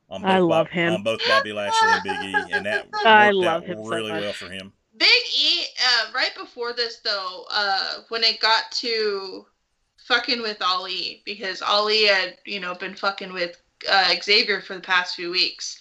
on 0.09 0.21
both 0.21 0.29
I 0.29 0.37
love 0.39 0.67
Bob- 0.67 0.73
him. 0.73 0.93
on 0.93 1.03
both 1.03 1.21
Bobby 1.27 1.53
Lashley 1.53 1.89
and 1.89 2.03
Big 2.03 2.21
E, 2.35 2.51
and 2.53 2.65
that 2.65 2.85
worked 2.91 3.05
I 3.05 3.31
love 3.31 3.63
out 3.63 3.69
him 3.69 3.77
so 3.83 3.89
really 3.89 4.11
much. 4.11 4.21
well 4.21 4.33
for 4.33 4.49
him. 4.49 4.73
Big 4.97 5.07
E, 5.35 5.63
uh, 5.83 6.11
right 6.13 6.35
before 6.37 6.73
this 6.73 6.97
though, 6.97 7.45
uh, 7.51 8.01
when 8.09 8.23
it 8.23 8.39
got 8.39 8.71
to 8.73 9.45
fucking 10.05 10.41
with 10.41 10.61
Ali, 10.61 11.21
because 11.25 11.61
Ali 11.61 12.05
had 12.05 12.37
you 12.45 12.59
know 12.59 12.75
been 12.75 12.95
fucking 12.95 13.33
with 13.33 13.61
uh, 13.89 14.13
Xavier 14.21 14.61
for 14.61 14.75
the 14.75 14.81
past 14.81 15.15
few 15.15 15.31
weeks. 15.31 15.79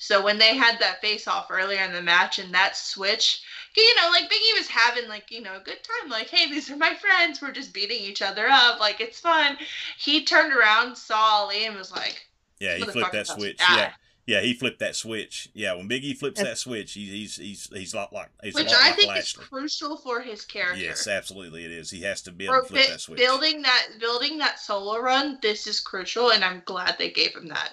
So 0.00 0.22
when 0.22 0.38
they 0.38 0.56
had 0.56 0.78
that 0.78 1.00
face 1.00 1.26
off 1.26 1.50
earlier 1.50 1.82
in 1.82 1.92
the 1.92 2.00
match 2.00 2.38
and 2.38 2.54
that 2.54 2.76
switch, 2.76 3.42
you 3.76 3.96
know, 3.96 4.10
like 4.10 4.30
Biggie 4.30 4.56
was 4.56 4.68
having 4.68 5.08
like 5.08 5.30
you 5.30 5.40
know 5.40 5.56
a 5.56 5.60
good 5.60 5.78
time, 5.82 6.10
like 6.10 6.28
hey, 6.28 6.48
these 6.48 6.70
are 6.70 6.76
my 6.76 6.94
friends, 6.94 7.40
we're 7.40 7.52
just 7.52 7.72
beating 7.72 8.00
each 8.00 8.22
other 8.22 8.46
up, 8.48 8.80
like 8.80 9.00
it's 9.00 9.20
fun. 9.20 9.56
He 9.98 10.24
turned 10.24 10.52
around, 10.52 10.96
saw 10.96 11.42
Ali, 11.42 11.64
and 11.64 11.76
was 11.76 11.92
like, 11.92 12.26
Yeah, 12.60 12.76
he 12.76 12.84
flipped 12.84 13.12
that 13.12 13.26
switch. 13.26 13.60
Yeah, 13.60 13.92
yeah, 14.28 14.40
he 14.42 14.52
flipped 14.52 14.78
that 14.80 14.94
switch. 14.94 15.48
Yeah, 15.54 15.72
when 15.74 15.88
Big 15.88 16.04
E 16.04 16.12
flips 16.12 16.40
that 16.42 16.58
switch, 16.58 16.92
he, 16.92 17.06
he's 17.06 17.36
he's 17.36 17.68
he's 17.72 17.94
a 17.94 17.96
lot 17.96 18.12
like 18.12 18.28
he's 18.42 18.54
which 18.54 18.68
I 18.70 18.88
like 18.90 18.96
think 18.96 19.16
is 19.16 19.32
crucial 19.32 19.96
for 19.96 20.20
his 20.20 20.44
character. 20.44 20.82
Yes, 20.82 21.08
absolutely, 21.08 21.64
it 21.64 21.72
is. 21.72 21.90
He 21.90 22.02
has 22.02 22.20
to 22.22 22.30
be 22.32 22.44
able 22.44 22.60
to 22.60 22.66
flip 22.66 22.86
bi- 22.86 22.92
that 22.92 23.00
switch. 23.00 23.18
building 23.18 23.62
that 23.62 23.86
building 23.98 24.36
that 24.38 24.58
solo 24.60 24.98
run, 25.00 25.38
this 25.40 25.66
is 25.66 25.80
crucial, 25.80 26.30
and 26.30 26.44
I'm 26.44 26.62
glad 26.66 26.96
they 26.98 27.10
gave 27.10 27.34
him 27.34 27.48
that. 27.48 27.70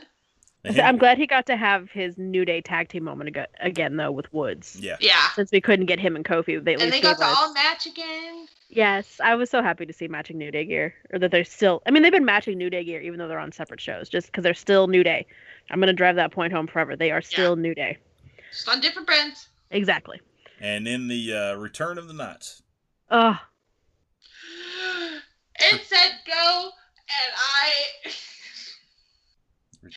And 0.63 0.73
So 0.75 0.81
him- 0.81 0.87
I'm 0.87 0.97
glad 0.97 1.17
he 1.17 1.27
got 1.27 1.45
to 1.47 1.57
have 1.57 1.91
his 1.91 2.17
New 2.17 2.45
Day 2.45 2.61
tag 2.61 2.87
team 2.89 3.03
moment 3.03 3.35
ag- 3.37 3.47
again, 3.59 3.97
though, 3.97 4.11
with 4.11 4.33
Woods. 4.33 4.77
Yeah, 4.79 4.95
Yeah, 4.99 5.27
Since 5.35 5.51
we 5.51 5.61
couldn't 5.61 5.85
get 5.85 5.99
him 5.99 6.15
and 6.15 6.25
Kofi, 6.25 6.63
they 6.63 6.73
at 6.73 6.81
and 6.81 6.89
least 6.89 6.91
they 6.91 7.01
got 7.01 7.17
gave 7.17 7.27
to 7.27 7.31
us. 7.31 7.37
all 7.37 7.53
match 7.53 7.85
again. 7.85 8.47
Yes, 8.69 9.19
I 9.23 9.35
was 9.35 9.51
so 9.51 9.61
happy 9.61 9.85
to 9.85 9.93
see 9.93 10.07
matching 10.07 10.39
New 10.39 10.49
Day 10.51 10.65
gear, 10.65 10.95
or 11.13 11.19
that 11.19 11.29
they're 11.31 11.43
still. 11.43 11.83
I 11.85 11.91
mean, 11.91 12.01
they've 12.01 12.11
been 12.11 12.25
matching 12.25 12.57
New 12.57 12.69
Day 12.71 12.83
gear 12.83 12.99
even 13.01 13.19
though 13.19 13.27
they're 13.27 13.37
on 13.39 13.51
separate 13.51 13.79
shows, 13.79 14.09
just 14.09 14.25
because 14.27 14.43
they're 14.43 14.53
still 14.55 14.87
New 14.87 15.03
Day. 15.03 15.27
I'm 15.69 15.79
gonna 15.79 15.93
drive 15.93 16.15
that 16.17 16.31
point 16.31 16.53
home 16.53 16.67
forever. 16.67 16.95
They 16.95 17.11
are 17.11 17.21
still 17.21 17.55
New 17.55 17.73
Day. 17.75 17.97
Just 18.51 18.69
on 18.69 18.79
different 18.79 19.07
brands. 19.07 19.49
Exactly. 19.71 20.21
and 20.61 20.85
then 20.87 21.07
the 21.07 21.33
uh, 21.33 21.55
return 21.55 21.97
of 21.97 22.07
the 22.07 22.13
Knights. 22.13 22.61
Ugh. 23.09 23.37
It 25.57 25.81
said 25.85 26.11
go, 26.27 26.63
and 26.65 27.33
I. 27.37 28.11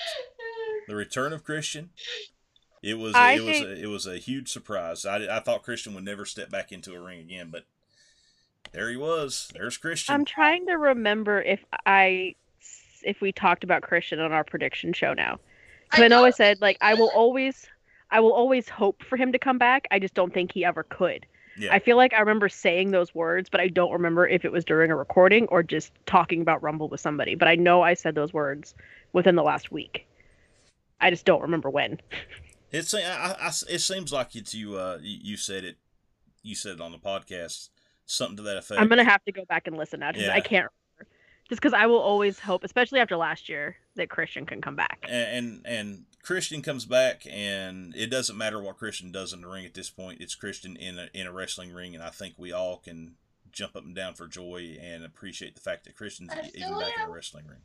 The 0.86 0.95
return 0.97 1.32
of 1.32 1.45
Christian. 1.45 1.90
It 2.82 2.95
was 2.99 3.15
I 3.15 3.32
it 3.32 3.43
was 3.43 3.59
think- 3.59 3.66
a, 3.66 3.82
it 3.82 3.86
was 3.86 4.07
a 4.07 4.16
huge 4.19 4.49
surprise. 4.51 5.05
I, 5.05 5.36
I 5.36 5.40
thought 5.40 5.62
Christian 5.62 5.95
would 5.95 6.05
never 6.05 6.24
step 6.24 6.51
back 6.51 6.73
into 6.73 6.95
a 6.95 7.01
ring 7.01 7.20
again, 7.20 7.49
but 7.51 7.65
there 8.73 8.89
he 8.89 8.97
was. 8.97 9.51
There's 9.53 9.77
Christian. 9.77 10.15
I'm 10.15 10.24
trying 10.24 10.66
to 10.66 10.74
remember 10.74 11.43
if 11.43 11.61
I 11.85 12.35
if 13.03 13.20
we 13.20 13.32
talked 13.32 13.65
about 13.65 13.82
Christian 13.82 14.20
on 14.20 14.32
our 14.32 14.45
prediction 14.45 14.93
show 14.93 15.12
now. 15.12 15.40
I, 15.93 16.09
know 16.09 16.24
I 16.24 16.31
said 16.31 16.60
like 16.60 16.78
I 16.81 16.94
will 16.94 17.10
always 17.15 17.66
I 18.10 18.20
will 18.20 18.32
always 18.32 18.69
hope 18.69 19.02
for 19.02 19.16
him 19.16 19.32
to 19.32 19.39
come 19.39 19.59
back. 19.59 19.86
I 19.90 19.98
just 19.98 20.15
don't 20.15 20.32
think 20.32 20.52
he 20.52 20.65
ever 20.65 20.82
could. 20.82 21.27
Yeah. 21.59 21.74
I 21.74 21.81
feel 21.81 21.97
like 21.97 22.12
I 22.12 22.20
remember 22.20 22.48
saying 22.48 22.93
those 22.93 23.15
words, 23.15 23.48
but 23.51 23.60
I 23.60 23.69
don't 23.69 23.90
remember 23.90 24.27
if 24.27 24.44
it 24.44 24.52
was 24.52 24.65
during 24.65 24.90
a 24.90 24.97
recording 24.97 25.47
or 25.48 25.62
just 25.62 25.93
talking 26.06 26.40
about 26.40 26.62
Rumble 26.62 26.89
with 26.89 27.01
somebody. 27.01 27.35
But 27.35 27.48
I 27.48 27.56
know 27.56 27.82
I 27.82 27.94
said 27.94 28.15
those 28.15 28.32
words 28.32 28.74
within 29.12 29.35
the 29.35 29.43
last 29.43 29.73
week. 29.73 30.06
I 31.01 31.10
just 31.10 31.24
don't 31.24 31.43
remember 31.43 31.69
when. 31.70 32.01
It's 32.70 32.93
I, 32.93 33.01
I, 33.01 33.48
it 33.70 33.81
seems 33.81 34.12
like 34.12 34.36
it's 34.36 34.55
you. 34.55 34.77
Uh, 34.77 34.98
you, 35.01 35.19
you 35.23 35.36
said 35.39 35.65
it. 35.65 35.78
You 36.43 36.55
said 36.55 36.74
it 36.74 36.81
on 36.82 36.93
the 36.93 36.98
podcast. 36.98 37.70
Something 38.05 38.36
to 38.36 38.43
that 38.43 38.59
effect. 38.59 38.81
I'm 38.81 38.89
gonna 38.89 39.05
have 39.05 39.24
to 39.24 39.32
go 39.32 39.44
back 39.47 39.66
and 39.66 39.77
listen 39.77 40.01
now 40.01 40.12
because 40.12 40.27
Yeah. 40.27 40.35
I 40.35 40.40
can't 40.40 40.70
remember. 40.70 41.12
Just 41.48 41.62
because 41.62 41.73
I 41.73 41.86
will 41.86 41.98
always 41.98 42.39
hope, 42.39 42.65
especially 42.65 43.01
after 43.01 43.16
last 43.16 43.48
year, 43.48 43.77
that 43.99 44.11
Christian 44.11 44.47
can 44.47 44.61
come 44.61 44.75
back. 44.77 45.05
and, 45.09 45.29
and 45.29 45.66
and 45.66 46.05
Christian 46.23 46.62
comes 46.62 46.85
back, 46.85 47.23
and 47.31 47.95
it 47.97 48.09
doesn't 48.11 48.37
matter 48.37 48.61
what 48.61 48.77
Christian 48.79 49.12
does 49.12 49.33
in 49.33 49.41
the 49.43 49.47
ring 49.49 49.65
at 49.65 49.75
this 49.75 49.91
point. 49.91 50.20
It's 50.20 50.35
Christian 50.35 50.77
in 50.77 50.99
a 50.99 51.09
in 51.15 51.27
a 51.27 51.33
wrestling 51.33 51.73
ring, 51.73 51.95
and 51.95 52.03
I 52.03 52.11
think 52.11 52.35
we 52.37 52.53
all 52.53 52.79
can 52.79 53.15
jump 53.53 53.77
up 53.77 53.85
and 53.85 53.95
down 53.95 54.15
for 54.15 54.27
joy 54.27 54.77
and 54.81 55.05
appreciate 55.05 55.55
the 55.55 55.61
fact 55.61 55.85
that 55.85 55.97
Christian's 55.97 56.31
I 56.33 56.51
even 56.55 56.79
back 56.79 56.93
in 56.99 57.09
a 57.09 57.11
wrestling 57.11 57.47
ring. 57.47 57.61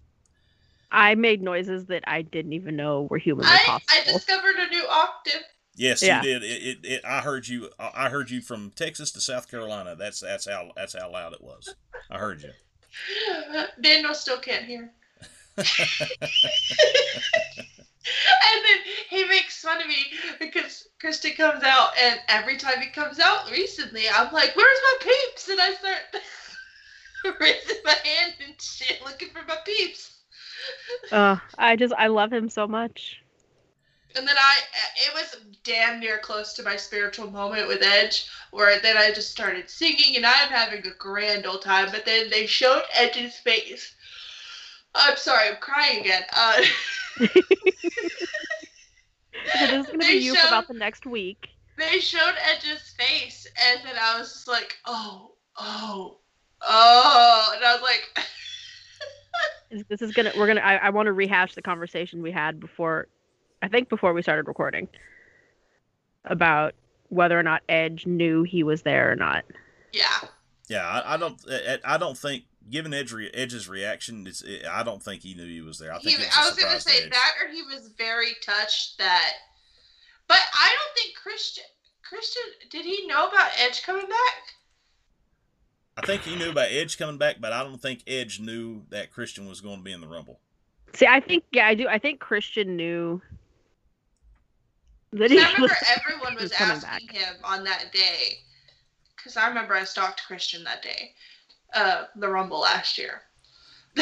I 0.91 1.15
made 1.15 1.41
noises 1.41 1.87
that 1.87 2.03
I 2.07 2.21
didn't 2.21 2.53
even 2.53 2.75
know 2.75 3.07
were 3.09 3.17
humanly 3.17 3.49
I, 3.51 3.57
possible. 3.65 3.91
I 3.91 4.03
discovered 4.13 4.55
a 4.57 4.69
new 4.69 4.85
octave. 4.87 5.41
Yes, 5.75 6.03
Yeah. 6.03 6.21
you 6.21 6.39
did. 6.39 6.43
It, 6.43 6.47
it, 6.63 6.77
it, 6.83 7.01
I 7.05 7.19
heard 7.21 7.47
you. 7.47 7.69
I 7.79 7.91
I 8.05 8.09
heard 8.09 8.29
you 8.29 8.41
from 8.41 8.71
Texas 8.75 9.11
to 9.13 9.19
South 9.21 9.49
Carolina. 9.49 9.95
That's 9.95 10.19
that's 10.19 10.47
how 10.47 10.71
that's 10.75 10.93
how 10.97 11.11
loud 11.11 11.33
it 11.33 11.41
was. 11.41 11.73
I 12.09 12.19
heard 12.19 12.43
you. 12.43 12.51
Daniel 13.81 14.13
still 14.13 14.37
can't 14.39 14.65
hear. 14.65 14.91
And 18.05 18.63
then 18.65 18.79
he 19.09 19.25
makes 19.25 19.61
fun 19.61 19.81
of 19.81 19.87
me 19.87 20.05
because 20.39 20.87
Christian 20.99 21.33
comes 21.33 21.63
out, 21.63 21.91
and 21.97 22.19
every 22.27 22.57
time 22.57 22.81
he 22.81 22.87
comes 22.87 23.19
out 23.19 23.49
recently, 23.49 24.03
I'm 24.09 24.31
like, 24.33 24.55
"Where's 24.55 24.79
my 24.83 24.97
peeps?" 25.01 25.49
And 25.49 25.61
I 25.61 25.73
start 25.73 25.99
raising 27.39 27.77
my 27.85 27.95
hand 28.03 28.33
and 28.45 28.61
shit, 28.61 29.01
looking 29.05 29.29
for 29.29 29.43
my 29.47 29.57
peeps. 29.65 30.19
Uh, 31.11 31.37
I 31.57 31.75
just 31.75 31.93
I 31.97 32.07
love 32.07 32.31
him 32.31 32.49
so 32.49 32.67
much. 32.67 33.19
And 34.15 34.27
then 34.27 34.35
I, 34.37 34.55
it 35.07 35.13
was 35.13 35.37
damn 35.63 35.99
near 35.99 36.19
close 36.19 36.53
to 36.53 36.63
my 36.63 36.75
spiritual 36.75 37.31
moment 37.31 37.67
with 37.67 37.81
Edge, 37.81 38.27
where 38.51 38.79
then 38.79 38.95
I 38.95 39.11
just 39.11 39.31
started 39.31 39.69
singing, 39.69 40.17
and 40.17 40.25
I'm 40.25 40.49
having 40.49 40.85
a 40.85 40.93
grand 40.97 41.45
old 41.45 41.63
time. 41.63 41.89
But 41.91 42.05
then 42.05 42.29
they 42.29 42.45
showed 42.45 42.83
Edge's 42.93 43.37
face. 43.37 43.95
I'm 44.95 45.17
sorry, 45.17 45.49
I'm 45.49 45.57
crying 45.57 46.01
again. 46.01 46.23
Uh, 46.35 46.61
So 49.59 49.67
this 49.67 49.85
is 49.85 49.91
gonna 49.91 49.97
be 49.97 50.13
you 50.19 50.35
for 50.35 50.47
about 50.47 50.67
the 50.67 50.73
next 50.73 51.05
week. 51.05 51.49
they 51.77 51.99
showed 51.99 52.33
Edge's 52.53 52.93
face, 52.97 53.45
and 53.67 53.81
then 53.85 53.95
I 54.01 54.17
was 54.17 54.31
just 54.31 54.47
like, 54.47 54.77
oh, 54.85 55.31
oh, 55.57 56.17
oh, 56.61 57.51
and 57.55 57.63
I 57.65 57.73
was 57.73 57.81
like, 57.81 58.25
This 59.89 60.01
is 60.01 60.13
gonna 60.13 60.31
we're 60.37 60.47
gonna 60.47 60.61
I, 60.61 60.75
I 60.75 60.89
want 60.91 61.07
to 61.07 61.13
rehash 61.13 61.55
the 61.55 61.61
conversation 61.61 62.21
we 62.21 62.31
had 62.31 62.59
before, 62.59 63.07
I 63.61 63.67
think 63.67 63.89
before 63.89 64.13
we 64.13 64.21
started 64.21 64.47
recording, 64.47 64.87
about 66.25 66.73
whether 67.09 67.37
or 67.37 67.43
not 67.43 67.63
Edge 67.67 68.05
knew 68.05 68.43
he 68.43 68.63
was 68.63 68.83
there 68.83 69.11
or 69.11 69.15
not. 69.15 69.43
yeah, 69.91 70.29
Yeah, 70.69 70.87
I, 70.87 71.15
I 71.15 71.17
don't. 71.17 71.43
I, 71.49 71.79
I 71.83 71.97
don't 71.97 72.17
think. 72.17 72.43
Given 72.69 72.93
Edge 72.93 73.13
Edge's 73.33 73.67
reaction, 73.67 74.25
it's, 74.25 74.41
it, 74.41 74.65
I 74.69 74.83
don't 74.83 75.03
think 75.03 75.21
he 75.21 75.33
knew 75.33 75.45
he 75.47 75.61
was 75.61 75.79
there. 75.79 75.93
I 75.93 75.99
think 75.99 76.17
it 76.17 76.25
was 76.25 76.27
a 76.27 76.39
I 76.39 76.45
was 76.45 76.55
gonna 76.55 76.79
surprise 76.79 76.83
to 76.85 76.89
say 76.91 77.03
Edge. 77.05 77.11
that, 77.11 77.33
or 77.41 77.51
he 77.51 77.61
was 77.63 77.89
very 77.97 78.31
touched 78.45 78.97
that. 78.99 79.31
But 80.27 80.39
I 80.53 80.69
don't 80.69 80.95
think 80.95 81.15
Christian, 81.17 81.65
Christian, 82.07 82.43
did 82.69 82.85
he 82.85 83.05
know 83.07 83.27
about 83.27 83.51
Edge 83.59 83.83
coming 83.83 84.07
back? 84.07 84.43
I 85.97 86.05
think 86.05 86.21
he 86.23 86.35
knew 86.35 86.49
about 86.51 86.69
Edge 86.71 86.97
coming 86.97 87.17
back, 87.17 87.35
but 87.39 87.51
I 87.53 87.63
don't 87.63 87.79
think 87.81 88.03
Edge 88.07 88.39
knew 88.39 88.83
that 88.89 89.11
Christian 89.11 89.47
was 89.47 89.61
going 89.61 89.77
to 89.77 89.83
be 89.83 89.91
in 89.91 90.01
the 90.01 90.07
Rumble. 90.07 90.39
See, 90.95 91.05
I 91.05 91.19
think 91.19 91.43
yeah, 91.51 91.67
I 91.67 91.75
do. 91.75 91.87
I 91.87 91.99
think 91.99 92.19
Christian 92.19 92.75
knew 92.75 93.21
that 95.11 95.29
'Cause 95.29 95.31
he 95.31 95.39
I 95.39 95.43
remember 95.53 95.61
was, 95.61 95.97
everyone 95.97 96.33
was 96.35 96.43
was 96.43 96.51
coming 96.53 96.77
asking 96.85 97.09
him 97.09 97.35
on 97.43 97.63
that 97.65 97.91
day. 97.91 98.39
Because 99.15 99.37
I 99.37 99.47
remember 99.47 99.73
I 99.73 99.83
stalked 99.83 100.23
Christian 100.25 100.63
that 100.65 100.81
day, 100.81 101.13
uh, 101.73 102.05
the 102.15 102.27
Rumble 102.29 102.59
last 102.61 102.97
year. 102.97 103.21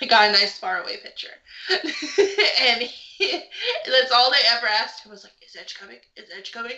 I 0.00 0.06
got 0.06 0.28
a 0.28 0.32
nice 0.32 0.58
faraway 0.58 0.98
picture, 0.98 1.28
and 1.70 2.82
he, 2.82 3.42
that's 3.86 4.12
all 4.12 4.30
they 4.30 4.36
ever 4.50 4.66
asked 4.66 5.04
him 5.04 5.10
was 5.12 5.24
like, 5.24 5.32
"Is 5.42 5.56
Edge 5.58 5.74
coming? 5.78 5.96
Is 6.16 6.28
Edge 6.36 6.52
coming?" 6.52 6.72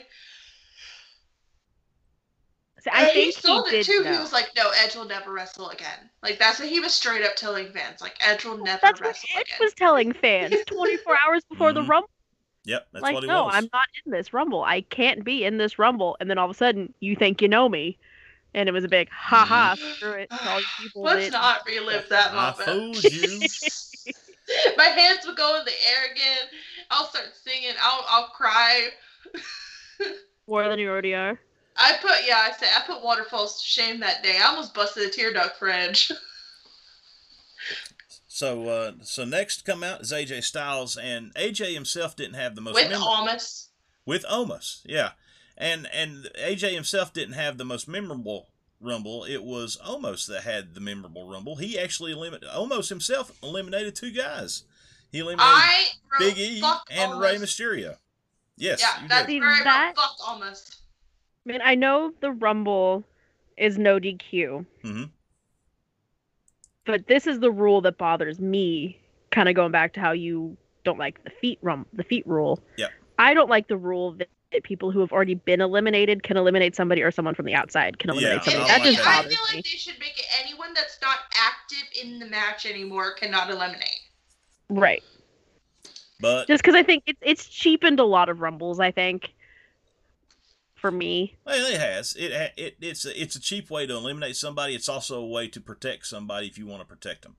See, 2.80 2.90
I 2.92 3.02
And 3.02 3.10
think 3.12 3.26
he 3.26 3.32
sold 3.32 3.68
he 3.68 3.78
it 3.78 3.84
did 3.84 3.86
too. 3.86 4.04
know. 4.04 4.12
He 4.12 4.18
was 4.18 4.32
like, 4.32 4.50
"No, 4.56 4.70
Edge 4.70 4.94
will 4.94 5.04
never 5.04 5.32
wrestle 5.32 5.68
again." 5.70 6.10
Like 6.22 6.38
that's 6.38 6.60
what 6.60 6.68
he 6.68 6.78
was 6.80 6.94
straight 6.94 7.24
up 7.24 7.34
telling 7.34 7.72
fans. 7.72 8.00
Like 8.00 8.16
Edge 8.20 8.44
will 8.44 8.58
never 8.58 8.80
That's 8.82 9.00
what 9.00 9.08
wrestle 9.08 9.28
Edge 9.36 9.46
again. 9.46 9.58
was 9.60 9.74
telling 9.74 10.12
fans 10.22 10.54
24 10.66 11.16
hours 11.26 11.44
before 11.44 11.72
the 11.72 11.82
Mhm. 11.82 11.88
Rumble. 11.88 12.10
Yep, 12.64 12.88
that's 12.92 13.02
like, 13.02 13.14
what 13.14 13.22
he 13.24 13.28
was 13.30 13.34
no, 13.34 13.44
was. 13.46 13.54
I'm 13.54 13.68
not 13.72 13.88
in 14.04 14.12
this 14.12 14.32
Rumble. 14.32 14.62
I 14.62 14.82
can't 14.82 15.24
be 15.24 15.44
in 15.44 15.56
this 15.58 15.78
Rumble. 15.78 16.16
And 16.20 16.30
then 16.30 16.38
all 16.38 16.44
of 16.44 16.50
a 16.50 16.54
sudden, 16.58 16.94
you 17.00 17.16
think 17.16 17.42
you 17.42 17.48
know 17.48 17.68
me. 17.68 17.98
And 18.54 18.68
it 18.68 18.72
was 18.72 18.82
a 18.84 18.88
big 18.88 19.08
ha 19.10 19.44
ha, 19.44 19.76
screw 19.96 20.12
it. 20.12 20.30
to 20.30 20.48
all 20.50 20.58
you 20.60 20.66
people 20.80 21.02
Let's 21.02 21.26
that- 21.30 21.32
not 21.32 21.60
relive 21.66 22.08
that 22.08 22.32
I 22.32 22.34
moment. 22.34 22.56
fooled 22.96 23.04
you. 23.12 23.40
My 24.78 24.84
hands 24.86 25.26
would 25.26 25.36
go 25.36 25.58
in 25.58 25.64
the 25.66 25.70
air 25.70 26.10
again. 26.10 26.48
I'll 26.90 27.06
start 27.06 27.26
singing. 27.44 27.74
I'll 27.82 28.04
I'll 28.08 28.28
cry. 28.28 28.88
More 30.46 30.66
than 30.68 30.78
you 30.78 30.88
already 30.88 31.14
are. 31.14 31.38
I 31.76 31.96
put 32.00 32.12
yeah, 32.26 32.38
I 32.38 32.52
said 32.58 32.70
I 32.76 32.80
put 32.86 33.04
waterfalls 33.04 33.60
to 33.60 33.68
shame 33.68 34.00
that 34.00 34.22
day. 34.22 34.38
I 34.42 34.46
almost 34.48 34.72
busted 34.74 35.04
a 35.06 35.10
tear 35.10 35.32
duct 35.32 35.58
for 35.58 35.68
Edge. 35.68 36.10
So, 38.26 38.68
uh, 38.68 38.92
so 39.02 39.24
next 39.24 39.58
to 39.58 39.64
come 39.64 39.82
out 39.82 40.00
is 40.02 40.12
AJ 40.12 40.44
Styles, 40.44 40.96
and 40.96 41.34
AJ 41.34 41.74
himself 41.74 42.14
didn't 42.14 42.34
have 42.34 42.54
the 42.54 42.60
most 42.60 42.74
With 42.74 42.84
memorable 42.90 43.06
Omos. 43.08 43.66
with 44.06 44.24
Omos, 44.26 44.80
yeah, 44.84 45.10
and 45.58 45.86
and 45.92 46.30
AJ 46.42 46.72
himself 46.74 47.12
didn't 47.12 47.34
have 47.34 47.58
the 47.58 47.64
most 47.66 47.86
memorable 47.88 48.48
Rumble. 48.80 49.24
It 49.24 49.42
was 49.42 49.76
almost 49.76 50.28
that 50.28 50.44
had 50.44 50.74
the 50.74 50.80
memorable 50.80 51.28
Rumble. 51.28 51.56
He 51.56 51.76
actually 51.78 52.12
eliminated 52.12 52.48
Omos 52.48 52.88
himself 52.88 53.32
eliminated 53.42 53.94
two 53.96 54.12
guys. 54.12 54.62
He 55.10 55.18
eliminated 55.18 55.44
I 55.44 55.86
Big 56.18 56.38
E 56.38 56.62
and 56.90 57.12
Omos. 57.12 57.20
Rey 57.20 57.34
Mysterio. 57.36 57.96
Yes, 58.56 58.80
Yeah, 58.80 59.02
you 59.02 59.08
that's 59.08 59.26
did. 59.26 59.32
See, 59.32 59.40
where 59.40 59.50
I 59.50 59.64
that- 59.64 59.94
wrote 59.96 59.96
fuck 59.96 60.18
Omos. 60.20 60.76
I 61.46 61.50
mean, 61.52 61.60
I 61.64 61.74
know 61.74 62.12
the 62.20 62.30
Rumble 62.30 63.04
is 63.56 63.78
no 63.78 63.98
DQ, 63.98 64.64
Mhm. 64.84 65.10
but 66.84 67.06
this 67.06 67.26
is 67.26 67.40
the 67.40 67.50
rule 67.50 67.80
that 67.82 67.98
bothers 67.98 68.38
me. 68.40 69.00
Kind 69.30 69.48
of 69.48 69.54
going 69.54 69.72
back 69.72 69.92
to 69.94 70.00
how 70.00 70.12
you 70.12 70.56
don't 70.84 70.98
like 70.98 71.22
the 71.24 71.30
feet 71.30 71.58
rum 71.62 71.86
the 71.92 72.04
feet 72.04 72.26
rule. 72.26 72.62
Yep. 72.76 72.90
I 73.18 73.34
don't 73.34 73.50
like 73.50 73.68
the 73.68 73.76
rule 73.76 74.12
that, 74.12 74.28
that 74.28 74.28
people 74.64 74.90
who 74.90 75.00
have 75.00 75.12
already 75.12 75.34
been 75.34 75.60
eliminated 75.60 76.22
can 76.22 76.36
eliminate 76.36 76.74
somebody, 76.74 77.02
or 77.02 77.10
someone 77.10 77.34
from 77.34 77.44
the 77.46 77.54
outside 77.54 77.98
can 77.98 78.10
eliminate 78.10 78.34
Yeah, 78.34 78.40
I 78.40 78.44
somebody. 78.44 78.68
That 78.68 78.78
like 78.78 78.84
just 78.92 78.98
that. 79.04 79.08
I 79.08 79.16
bothers 79.22 79.36
feel 79.36 79.46
me. 79.50 79.54
like 79.56 79.64
they 79.64 79.70
should 79.70 79.98
make 80.00 80.18
it 80.18 80.26
anyone 80.44 80.74
that's 80.74 80.98
not 81.02 81.18
active 81.34 81.88
in 82.02 82.18
the 82.18 82.26
match 82.26 82.66
anymore 82.66 83.14
cannot 83.14 83.50
eliminate. 83.50 84.00
Right. 84.70 85.02
But 86.20 86.46
Just 86.48 86.62
because 86.62 86.74
I 86.74 86.82
think 86.82 87.04
it's 87.06 87.20
it's 87.22 87.46
cheapened 87.46 88.00
a 88.00 88.04
lot 88.04 88.28
of 88.28 88.40
rumbles. 88.40 88.80
I 88.80 88.90
think. 88.90 89.34
For 90.76 90.92
me, 90.92 91.36
well, 91.44 91.66
it 91.66 91.80
has 91.80 92.14
it, 92.14 92.52
it 92.56 92.76
it's 92.80 93.04
a, 93.04 93.20
it's 93.20 93.34
a 93.34 93.40
cheap 93.40 93.68
way 93.68 93.84
to 93.84 93.94
eliminate 93.94 94.36
somebody. 94.36 94.76
It's 94.76 94.88
also 94.88 95.18
a 95.20 95.26
way 95.26 95.48
to 95.48 95.60
protect 95.60 96.06
somebody 96.06 96.46
if 96.46 96.56
you 96.56 96.66
want 96.66 96.82
to 96.82 96.86
protect 96.86 97.22
them. 97.22 97.34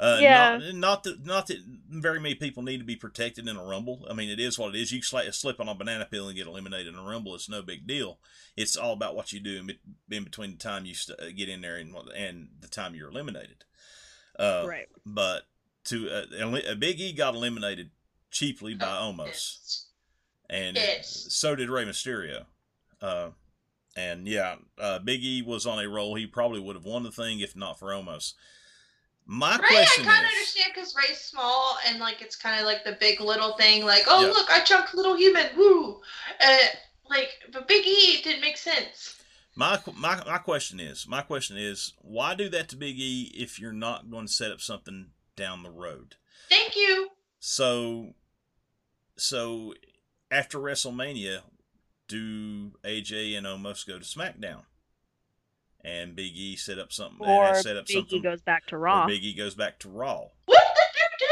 Uh, 0.00 0.18
Yeah. 0.20 0.58
Not, 0.58 0.74
not 0.74 1.02
that 1.04 1.24
not 1.26 1.46
that 1.46 1.58
very 1.88 2.18
many 2.18 2.34
people 2.34 2.62
need 2.62 2.78
to 2.78 2.84
be 2.84 2.96
protected 2.96 3.46
in 3.48 3.56
a 3.56 3.62
rumble. 3.64 4.04
I 4.10 4.14
mean, 4.14 4.30
it 4.30 4.40
is 4.40 4.58
what 4.58 4.74
it 4.74 4.80
is. 4.80 4.90
You 4.90 5.02
slip, 5.02 5.32
slip 5.34 5.60
on 5.60 5.68
a 5.68 5.74
banana 5.74 6.06
peel 6.10 6.26
and 6.28 6.36
get 6.36 6.46
eliminated 6.46 6.88
in 6.94 6.98
a 6.98 7.02
rumble. 7.04 7.34
It's 7.34 7.48
no 7.48 7.62
big 7.62 7.86
deal. 7.86 8.18
It's 8.56 8.76
all 8.76 8.92
about 8.94 9.14
what 9.14 9.32
you 9.32 9.40
do 9.40 9.58
in, 9.60 9.70
in 10.10 10.24
between 10.24 10.52
the 10.52 10.56
time 10.58 10.86
you 10.86 10.94
st- 10.94 11.20
uh, 11.20 11.30
get 11.36 11.48
in 11.48 11.60
there 11.60 11.76
and 11.76 11.94
and 12.16 12.48
the 12.60 12.68
time 12.68 12.94
you're 12.94 13.10
eliminated. 13.10 13.64
Uh, 14.38 14.64
right? 14.66 14.88
But 15.06 15.42
to 15.84 16.08
uh, 16.10 16.24
eli- 16.34 16.66
uh, 16.68 16.74
Big 16.74 17.00
E 17.00 17.12
got 17.12 17.34
eliminated 17.34 17.90
cheaply 18.30 18.74
by 18.74 18.86
Omos, 18.86 19.84
and 20.48 20.76
Yes. 20.76 21.26
so 21.30 21.54
did 21.54 21.68
Rey 21.70 21.84
Mysterio. 21.84 22.46
Uh, 23.00 23.30
and 23.94 24.26
yeah, 24.26 24.56
uh, 24.78 24.98
Big 25.00 25.22
E 25.22 25.42
was 25.42 25.66
on 25.66 25.78
a 25.84 25.88
roll. 25.88 26.14
He 26.14 26.26
probably 26.26 26.60
would 26.60 26.76
have 26.76 26.84
won 26.86 27.02
the 27.02 27.12
thing 27.12 27.40
if 27.40 27.54
not 27.54 27.78
for 27.78 27.88
Omos. 27.88 28.32
My 29.26 29.56
Rey, 29.56 29.78
I 29.78 29.84
kind 29.96 30.08
of 30.08 30.30
understand 30.30 30.72
because 30.74 30.94
Rey's 30.96 31.18
small 31.18 31.78
and 31.86 31.98
like 32.00 32.20
it's 32.20 32.36
kind 32.36 32.60
of 32.60 32.66
like 32.66 32.84
the 32.84 32.96
big 33.00 33.20
little 33.20 33.56
thing, 33.56 33.84
like 33.84 34.04
oh 34.08 34.32
look, 34.34 34.50
I 34.50 34.60
chunked 34.60 34.94
little 34.94 35.16
human, 35.16 35.46
woo, 35.56 36.00
uh, 36.40 36.56
like 37.08 37.30
but 37.52 37.68
Big 37.68 37.86
E 37.86 37.90
it 37.90 38.24
didn't 38.24 38.40
make 38.40 38.56
sense. 38.56 39.20
my 39.54 39.78
my 39.96 40.22
my 40.24 40.38
question 40.38 40.80
is, 40.80 41.06
my 41.08 41.22
question 41.22 41.56
is, 41.56 41.92
why 42.00 42.34
do 42.34 42.48
that 42.50 42.68
to 42.70 42.76
Big 42.76 42.98
E 42.98 43.30
if 43.34 43.60
you're 43.60 43.72
not 43.72 44.10
going 44.10 44.26
to 44.26 44.32
set 44.32 44.50
up 44.50 44.60
something 44.60 45.10
down 45.36 45.62
the 45.62 45.70
road? 45.70 46.16
Thank 46.50 46.76
you. 46.76 47.08
So, 47.38 48.14
so 49.16 49.74
after 50.30 50.58
WrestleMania, 50.58 51.40
do 52.08 52.72
AJ 52.84 53.36
and 53.38 53.46
Omos 53.46 53.86
go 53.86 53.98
to 53.98 54.04
SmackDown? 54.04 54.62
And 55.84 56.14
Big 56.14 56.36
E 56.36 56.56
set 56.56 56.78
up 56.78 56.92
something. 56.92 57.26
Or 57.26 57.46
and 57.48 57.56
set 57.56 57.76
up 57.76 57.86
Big 57.86 58.12
E 58.12 58.20
goes 58.20 58.40
back 58.40 58.66
to 58.66 58.76
or 58.76 58.80
Raw. 58.80 59.06
Big 59.06 59.24
E 59.24 59.34
goes 59.34 59.54
back 59.54 59.78
to 59.80 59.88
Raw. 59.88 60.26
What 60.46 60.62
did 60.76 61.00
you 61.00 61.28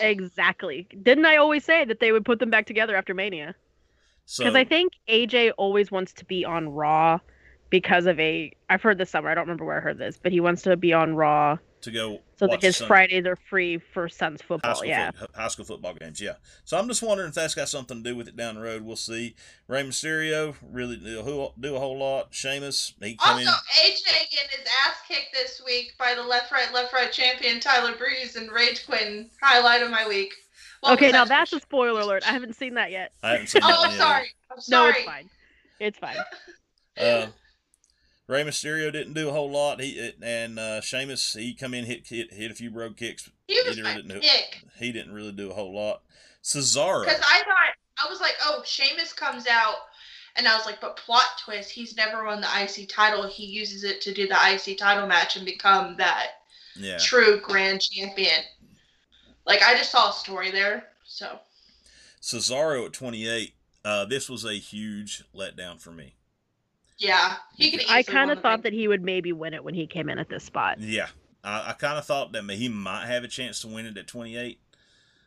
do? 0.00 0.06
Exactly. 0.06 0.86
Didn't 1.02 1.24
I 1.24 1.36
always 1.36 1.64
say 1.64 1.84
that 1.84 2.00
they 2.00 2.12
would 2.12 2.24
put 2.24 2.38
them 2.38 2.50
back 2.50 2.66
together 2.66 2.96
after 2.96 3.14
Mania? 3.14 3.54
So 4.26 4.44
Because 4.44 4.56
I 4.56 4.64
think 4.64 4.92
AJ 5.08 5.52
always 5.56 5.90
wants 5.90 6.12
to 6.14 6.24
be 6.24 6.44
on 6.44 6.68
Raw 6.68 7.18
because 7.70 8.06
of 8.06 8.20
a. 8.20 8.52
I've 8.68 8.82
heard 8.82 8.98
this 8.98 9.10
somewhere. 9.10 9.32
I 9.32 9.34
don't 9.34 9.44
remember 9.44 9.64
where 9.64 9.78
I 9.78 9.80
heard 9.80 9.98
this, 9.98 10.18
but 10.22 10.32
he 10.32 10.40
wants 10.40 10.62
to 10.62 10.76
be 10.76 10.92
on 10.92 11.14
Raw 11.14 11.58
to 11.82 11.90
go 11.90 12.20
so 12.36 12.46
watch 12.46 12.60
that 12.60 12.66
his 12.66 12.76
Sun- 12.76 12.88
Fridays 12.88 13.26
are 13.26 13.36
free 13.36 13.78
for 13.78 14.08
Suns 14.08 14.40
high 14.40 14.46
football. 14.46 14.74
school, 14.76 14.88
Yeah. 14.88 15.10
foot- 15.10 15.30
high 15.34 15.48
school 15.48 15.64
football 15.64 15.94
games. 15.94 16.20
Yeah. 16.20 16.34
So 16.64 16.78
I'm 16.78 16.88
just 16.88 17.02
wondering 17.02 17.28
if 17.28 17.34
that's 17.34 17.54
got 17.54 17.68
something 17.68 18.02
to 18.02 18.10
do 18.10 18.16
with 18.16 18.28
it 18.28 18.36
down 18.36 18.54
the 18.54 18.60
road. 18.60 18.82
We'll 18.82 18.96
see. 18.96 19.34
Rey 19.68 19.82
Mysterio 19.82 20.54
really 20.62 20.96
do 20.96 21.20
a 21.20 21.22
whole, 21.22 21.54
do 21.58 21.76
a 21.76 21.78
whole 21.78 21.98
lot. 21.98 22.28
Sheamus, 22.34 22.94
he 23.02 23.16
come 23.16 23.36
Also, 23.38 23.40
in. 23.40 23.46
AJ 23.92 24.30
getting 24.30 24.58
his 24.58 24.68
ass 24.86 24.96
kicked 25.08 25.32
this 25.32 25.60
week 25.66 25.92
by 25.98 26.14
the 26.14 26.22
left 26.22 26.50
right 26.52 26.72
left 26.72 26.92
right 26.92 27.12
champion 27.12 27.60
Tyler 27.60 27.94
Breeze 27.96 28.36
and 28.36 28.50
Rage 28.50 28.86
Quinn. 28.86 29.28
Highlight 29.42 29.82
of 29.82 29.90
my 29.90 30.06
week. 30.08 30.32
What 30.80 30.94
okay, 30.94 31.12
now 31.12 31.24
that? 31.24 31.28
that's 31.28 31.52
a 31.52 31.60
spoiler 31.60 32.00
alert. 32.00 32.24
I 32.28 32.32
haven't 32.32 32.54
seen 32.56 32.74
that 32.74 32.90
yet. 32.90 33.12
I 33.22 33.32
haven't 33.32 33.46
seen 33.48 33.62
Oh, 33.64 33.68
that 33.68 33.78
I'm 33.80 33.90
yet. 33.90 33.98
sorry. 33.98 34.30
I'm 34.50 34.58
No, 34.68 34.88
it's 34.88 35.04
fine. 35.04 35.30
It's 35.80 35.98
fine. 35.98 36.16
Uh, 37.00 37.26
Rey 38.32 38.44
Mysterio 38.44 38.90
didn't 38.90 39.12
do 39.12 39.28
a 39.28 39.32
whole 39.32 39.50
lot. 39.50 39.78
He 39.78 40.14
and 40.22 40.58
uh, 40.58 40.80
Sheamus, 40.80 41.34
he 41.34 41.52
come 41.52 41.74
in 41.74 41.84
hit 41.84 42.06
hit 42.08 42.32
hit 42.32 42.50
a 42.50 42.54
few 42.54 42.70
Brogue 42.70 42.96
Kicks. 42.96 43.30
He 43.46 43.60
was 43.66 43.78
my 43.78 43.94
didn't 43.94 44.20
do-. 44.20 44.28
He 44.78 44.90
didn't 44.90 45.12
really 45.12 45.32
do 45.32 45.50
a 45.50 45.54
whole 45.54 45.74
lot. 45.74 46.00
Cesaro, 46.42 47.04
Because 47.04 47.20
I 47.20 47.42
thought 47.44 48.06
I 48.06 48.10
was 48.10 48.20
like, 48.20 48.34
oh, 48.42 48.62
Sheamus 48.64 49.12
comes 49.12 49.46
out, 49.46 49.76
and 50.34 50.48
I 50.48 50.56
was 50.56 50.64
like, 50.64 50.80
but 50.80 50.96
plot 50.96 51.26
twist, 51.44 51.70
he's 51.70 51.94
never 51.94 52.24
won 52.24 52.40
the 52.40 52.48
IC 52.48 52.88
title. 52.88 53.28
He 53.28 53.44
uses 53.44 53.84
it 53.84 54.00
to 54.00 54.14
do 54.14 54.26
the 54.26 54.34
IC 54.34 54.78
title 54.78 55.06
match 55.06 55.36
and 55.36 55.44
become 55.44 55.96
that 55.98 56.28
yeah. 56.74 56.96
true 56.98 57.38
grand 57.38 57.82
champion. 57.82 58.40
Like 59.46 59.62
I 59.62 59.76
just 59.76 59.90
saw 59.90 60.08
a 60.08 60.12
story 60.14 60.50
there, 60.50 60.88
so 61.04 61.38
Cesaro 62.22 62.86
at 62.86 62.94
28. 62.94 63.54
Uh, 63.84 64.04
this 64.06 64.30
was 64.30 64.46
a 64.46 64.54
huge 64.54 65.22
letdown 65.34 65.78
for 65.78 65.90
me. 65.90 66.14
Yeah, 67.02 67.34
he 67.56 67.72
could. 67.72 67.84
I 67.88 68.02
kind 68.02 68.30
of 68.30 68.40
thought 68.40 68.62
that 68.62 68.72
he 68.72 68.86
would 68.86 69.02
maybe 69.02 69.32
win 69.32 69.54
it 69.54 69.64
when 69.64 69.74
he 69.74 69.86
came 69.86 70.08
in 70.08 70.18
at 70.18 70.28
this 70.28 70.44
spot. 70.44 70.78
Yeah, 70.80 71.08
I, 71.42 71.70
I 71.70 71.72
kind 71.72 71.98
of 71.98 72.04
thought 72.04 72.32
that 72.32 72.48
he 72.50 72.68
might 72.68 73.06
have 73.06 73.24
a 73.24 73.28
chance 73.28 73.60
to 73.62 73.68
win 73.68 73.86
it 73.86 73.98
at 73.98 74.06
28. 74.06 74.60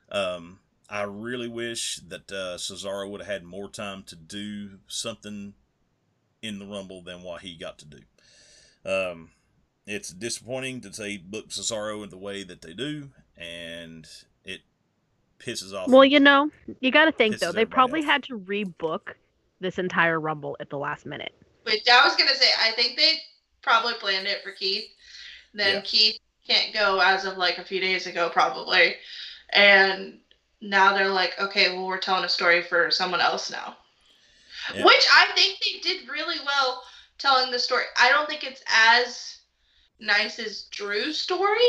Um, 0.09 0.59
I 0.89 1.01
really 1.01 1.49
wish 1.49 1.97
that 2.07 2.31
uh, 2.31 2.57
Cesaro 2.57 3.09
would 3.09 3.21
have 3.21 3.29
had 3.29 3.43
more 3.43 3.69
time 3.69 4.03
to 4.03 4.15
do 4.15 4.79
something 4.87 5.53
in 6.41 6.59
the 6.59 6.65
Rumble 6.65 7.01
than 7.01 7.23
what 7.23 7.41
he 7.41 7.55
got 7.55 7.77
to 7.79 7.85
do. 7.85 7.99
Um, 8.85 9.31
it's 9.85 10.09
disappointing 10.09 10.79
that 10.81 10.95
they 10.95 11.17
book 11.17 11.49
Cesaro 11.49 12.03
in 12.03 12.09
the 12.09 12.17
way 12.17 12.43
that 12.43 12.61
they 12.61 12.73
do, 12.73 13.09
and 13.35 14.07
it 14.45 14.61
pisses 15.39 15.73
off. 15.73 15.89
Well, 15.89 16.05
you 16.05 16.21
know, 16.21 16.51
you 16.79 16.91
got 16.91 17.05
to 17.05 17.11
think 17.11 17.39
though. 17.39 17.51
They 17.51 17.65
probably 17.65 17.99
off. 18.01 18.05
had 18.05 18.23
to 18.23 18.39
rebook 18.39 19.15
this 19.59 19.77
entire 19.77 20.19
Rumble 20.19 20.55
at 20.61 20.69
the 20.69 20.77
last 20.77 21.05
minute. 21.05 21.33
Which 21.65 21.87
I 21.89 22.05
was 22.05 22.15
gonna 22.15 22.35
say, 22.35 22.49
I 22.61 22.71
think 22.71 22.95
they 22.95 23.19
probably 23.61 23.95
planned 23.95 24.27
it 24.27 24.43
for 24.43 24.51
Keith. 24.51 24.85
Then 25.53 25.75
Yeah. 25.75 25.81
Keith 25.81 26.19
can't 26.47 26.73
go 26.73 26.99
as 26.99 27.25
of 27.25 27.37
like 27.37 27.57
a 27.57 27.65
few 27.65 27.81
days 27.81 28.05
ago, 28.05 28.29
probably, 28.29 28.97
and 29.49 30.19
now 30.61 30.93
they're 30.93 31.09
like, 31.09 31.39
okay, 31.39 31.73
well, 31.73 31.87
we're 31.87 31.97
telling 31.97 32.23
a 32.23 32.29
story 32.29 32.61
for 32.61 32.91
someone 32.91 33.21
else 33.21 33.49
now. 33.49 33.77
Yeah. 34.73 34.85
Which 34.85 35.05
I 35.11 35.25
think 35.35 35.59
they 35.59 35.79
did 35.79 36.07
really 36.07 36.37
well 36.45 36.83
telling 37.17 37.51
the 37.51 37.59
story. 37.59 37.83
I 37.99 38.09
don't 38.09 38.27
think 38.29 38.43
it's 38.43 38.63
as 38.67 39.37
nice 39.99 40.39
as 40.39 40.63
Drew's 40.71 41.19
story, 41.19 41.67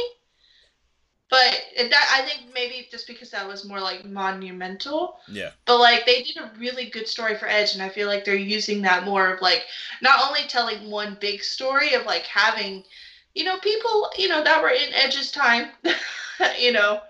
but 1.28 1.55
that 1.77 2.11
I 2.15 2.23
think 2.23 2.55
maybe 2.55 2.86
just 2.90 3.07
because 3.07 3.31
that 3.31 3.47
was 3.47 3.65
more 3.65 3.81
like 3.81 4.05
monumental. 4.05 5.19
yeah, 5.28 5.51
But 5.65 5.78
like 5.78 6.07
they 6.07 6.23
did 6.23 6.36
a 6.36 6.53
really 6.59 6.89
good 6.89 7.09
story 7.09 7.36
for 7.36 7.48
Edge, 7.48 7.74
and 7.74 7.82
I 7.82 7.89
feel 7.89 8.07
like 8.07 8.24
they're 8.24 8.36
using 8.36 8.82
that 8.82 9.05
more 9.05 9.32
of 9.32 9.40
like 9.40 9.65
not 10.01 10.20
only 10.27 10.47
telling 10.47 10.90
one 10.90 11.16
big 11.20 11.43
story 11.43 11.94
of 11.94 12.07
like 12.07 12.23
having, 12.23 12.85
you 13.35 13.44
know, 13.44 13.59
people 13.59 14.11
you 14.16 14.28
know 14.28 14.44
that 14.44 14.62
were 14.62 14.70
in 14.70 14.93
Edge's 14.93 15.32
time, 15.32 15.70
you 16.61 16.70
know, 16.70 17.01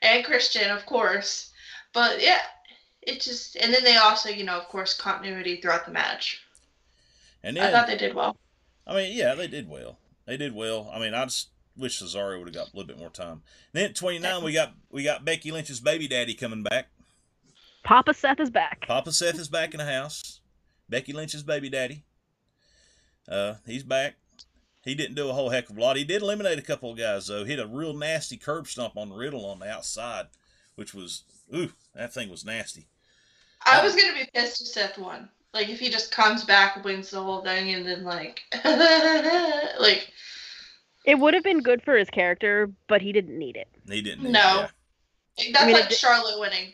and 0.00 0.24
Christian 0.24 0.70
of 0.70 0.86
course, 0.86 1.52
but 1.92 2.22
yeah, 2.22 2.40
it 3.02 3.20
just 3.20 3.56
and 3.56 3.74
then 3.74 3.84
they 3.84 3.96
also 3.96 4.30
you 4.30 4.44
know 4.44 4.58
of 4.58 4.68
course 4.68 4.94
continuity 4.94 5.60
throughout 5.60 5.84
the 5.84 5.92
match. 5.92 6.40
And 7.42 7.58
I 7.58 7.70
thought 7.70 7.86
they 7.86 7.98
did 7.98 8.14
well. 8.14 8.36
I 8.86 8.94
mean, 8.94 9.16
yeah, 9.16 9.34
they 9.34 9.48
did 9.48 9.68
well. 9.68 9.98
They 10.26 10.36
did 10.36 10.54
well. 10.54 10.90
I 10.92 10.98
mean, 10.98 11.14
I 11.14 11.24
just 11.24 11.48
wish 11.76 12.00
Cesaro 12.00 12.38
would 12.38 12.48
have 12.48 12.54
got 12.54 12.72
a 12.72 12.76
little 12.76 12.86
bit 12.86 12.98
more 12.98 13.10
time. 13.10 13.42
then 13.72 13.90
at 13.90 13.96
29, 13.96 14.42
we 14.42 14.52
got 14.52 14.74
we 14.90 15.02
got 15.02 15.24
Becky 15.24 15.50
Lynch's 15.50 15.80
baby 15.80 16.08
daddy 16.08 16.34
coming 16.34 16.62
back. 16.62 16.88
Papa 17.84 18.14
Seth 18.14 18.40
is 18.40 18.50
back. 18.50 18.84
Papa 18.86 19.12
Seth 19.12 19.38
is 19.38 19.48
back 19.48 19.72
in 19.72 19.78
the 19.78 19.84
house. 19.84 20.40
Becky 20.88 21.12
Lynch's 21.12 21.42
baby 21.42 21.68
daddy. 21.68 22.04
Uh, 23.28 23.54
he's 23.64 23.82
back. 23.82 24.16
He 24.82 24.94
didn't 24.94 25.16
do 25.16 25.28
a 25.28 25.32
whole 25.32 25.50
heck 25.50 25.68
of 25.68 25.76
a 25.76 25.80
lot. 25.80 25.96
He 25.96 26.04
did 26.04 26.22
eliminate 26.22 26.58
a 26.58 26.62
couple 26.62 26.92
of 26.92 26.98
guys 26.98 27.26
though. 27.26 27.44
Hit 27.44 27.58
a 27.58 27.66
real 27.66 27.92
nasty 27.92 28.36
curb 28.36 28.68
stomp 28.68 28.96
on 28.96 29.12
Riddle 29.12 29.44
on 29.44 29.58
the 29.58 29.68
outside, 29.68 30.26
which 30.76 30.94
was 30.94 31.24
ooh, 31.54 31.72
that 31.94 32.12
thing 32.12 32.30
was 32.30 32.44
nasty. 32.44 32.86
I 33.64 33.82
was 33.82 33.96
gonna 33.96 34.14
be 34.14 34.28
pissed 34.32 34.60
if 34.60 34.68
Seth 34.68 34.98
won. 34.98 35.28
Like 35.52 35.68
if 35.68 35.80
he 35.80 35.90
just 35.90 36.12
comes 36.12 36.44
back, 36.44 36.84
wins 36.84 37.10
the 37.10 37.22
whole 37.22 37.42
thing, 37.42 37.74
and 37.74 37.86
then 37.86 38.04
like, 38.04 38.42
like 39.80 40.12
It 41.06 41.18
would 41.18 41.34
have 41.34 41.44
been 41.44 41.62
good 41.62 41.82
for 41.82 41.96
his 41.96 42.10
character, 42.10 42.70
but 42.88 43.00
he 43.00 43.12
didn't 43.12 43.38
need 43.38 43.56
it. 43.56 43.68
He 43.88 44.02
didn't. 44.02 44.24
need- 44.24 44.32
No. 44.32 44.40
yeah. 45.38 45.52
that's 45.52 45.66
mean, 45.66 45.74
like 45.74 45.90
it- 45.90 45.96
Charlotte 45.96 46.38
winning. 46.40 46.72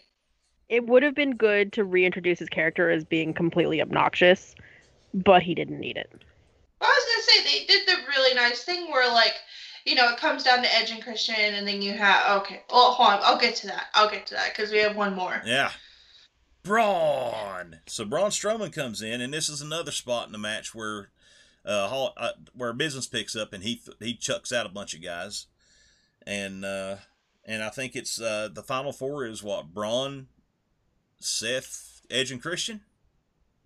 It 0.68 0.86
would 0.86 1.02
have 1.02 1.14
been 1.14 1.36
good 1.36 1.72
to 1.74 1.84
reintroduce 1.84 2.38
his 2.38 2.48
character 2.48 2.90
as 2.90 3.04
being 3.04 3.34
completely 3.34 3.82
obnoxious, 3.82 4.54
but 5.12 5.42
he 5.42 5.54
didn't 5.54 5.78
need 5.78 5.98
it. 5.98 6.10
I 6.80 6.86
was 6.86 7.26
gonna 7.28 7.44
say 7.44 7.59
they 7.60 7.66
did 7.66 7.86
the 7.86 7.96
really 8.09 8.34
nice 8.34 8.64
thing 8.64 8.90
where 8.90 9.12
like, 9.12 9.34
you 9.84 9.94
know, 9.94 10.09
it 10.10 10.16
comes 10.16 10.44
down 10.44 10.62
to 10.62 10.74
Edge 10.74 10.90
and 10.90 11.02
Christian, 11.02 11.34
and 11.34 11.68
then 11.68 11.82
you 11.82 11.92
have 11.92 12.38
okay. 12.40 12.62
Well, 12.70 12.92
hold 12.92 13.10
on, 13.10 13.20
I'll 13.22 13.38
get 13.38 13.54
to 13.56 13.66
that. 13.66 13.88
I'll 13.92 14.10
get 14.10 14.26
to 14.28 14.34
that 14.34 14.54
because 14.56 14.72
we 14.72 14.78
have 14.78 14.96
one 14.96 15.14
more. 15.14 15.42
Yeah. 15.44 15.72
Braun. 16.62 17.80
So 17.86 18.04
Braun 18.04 18.30
Strowman 18.30 18.72
comes 18.72 19.02
in, 19.02 19.20
and 19.20 19.34
this 19.34 19.48
is 19.48 19.60
another 19.60 19.90
spot 19.90 20.26
in 20.26 20.32
the 20.32 20.38
match 20.38 20.74
where, 20.74 21.10
uh, 21.64 21.89
Hall, 21.89 22.12
uh 22.16 22.30
where 22.55 22.72
business 22.72 23.06
picks 23.06 23.36
up, 23.36 23.52
and 23.52 23.62
he 23.62 23.76
th- 23.76 23.97
he 24.01 24.14
chucks 24.14 24.52
out 24.52 24.66
a 24.66 24.70
bunch 24.70 24.94
of 24.94 25.02
guys, 25.02 25.47
and 26.26 26.64
uh, 26.64 26.97
and 27.44 27.62
I 27.62 27.68
think 27.70 27.94
it's 27.97 28.20
uh 28.20 28.48
the 28.52 28.62
final 28.62 28.93
four 28.93 29.24
is 29.26 29.43
what 29.43 29.72
Braun, 29.74 30.28
Seth, 31.20 32.02
Edge, 32.10 32.30
and 32.30 32.43
Christian. 32.43 32.80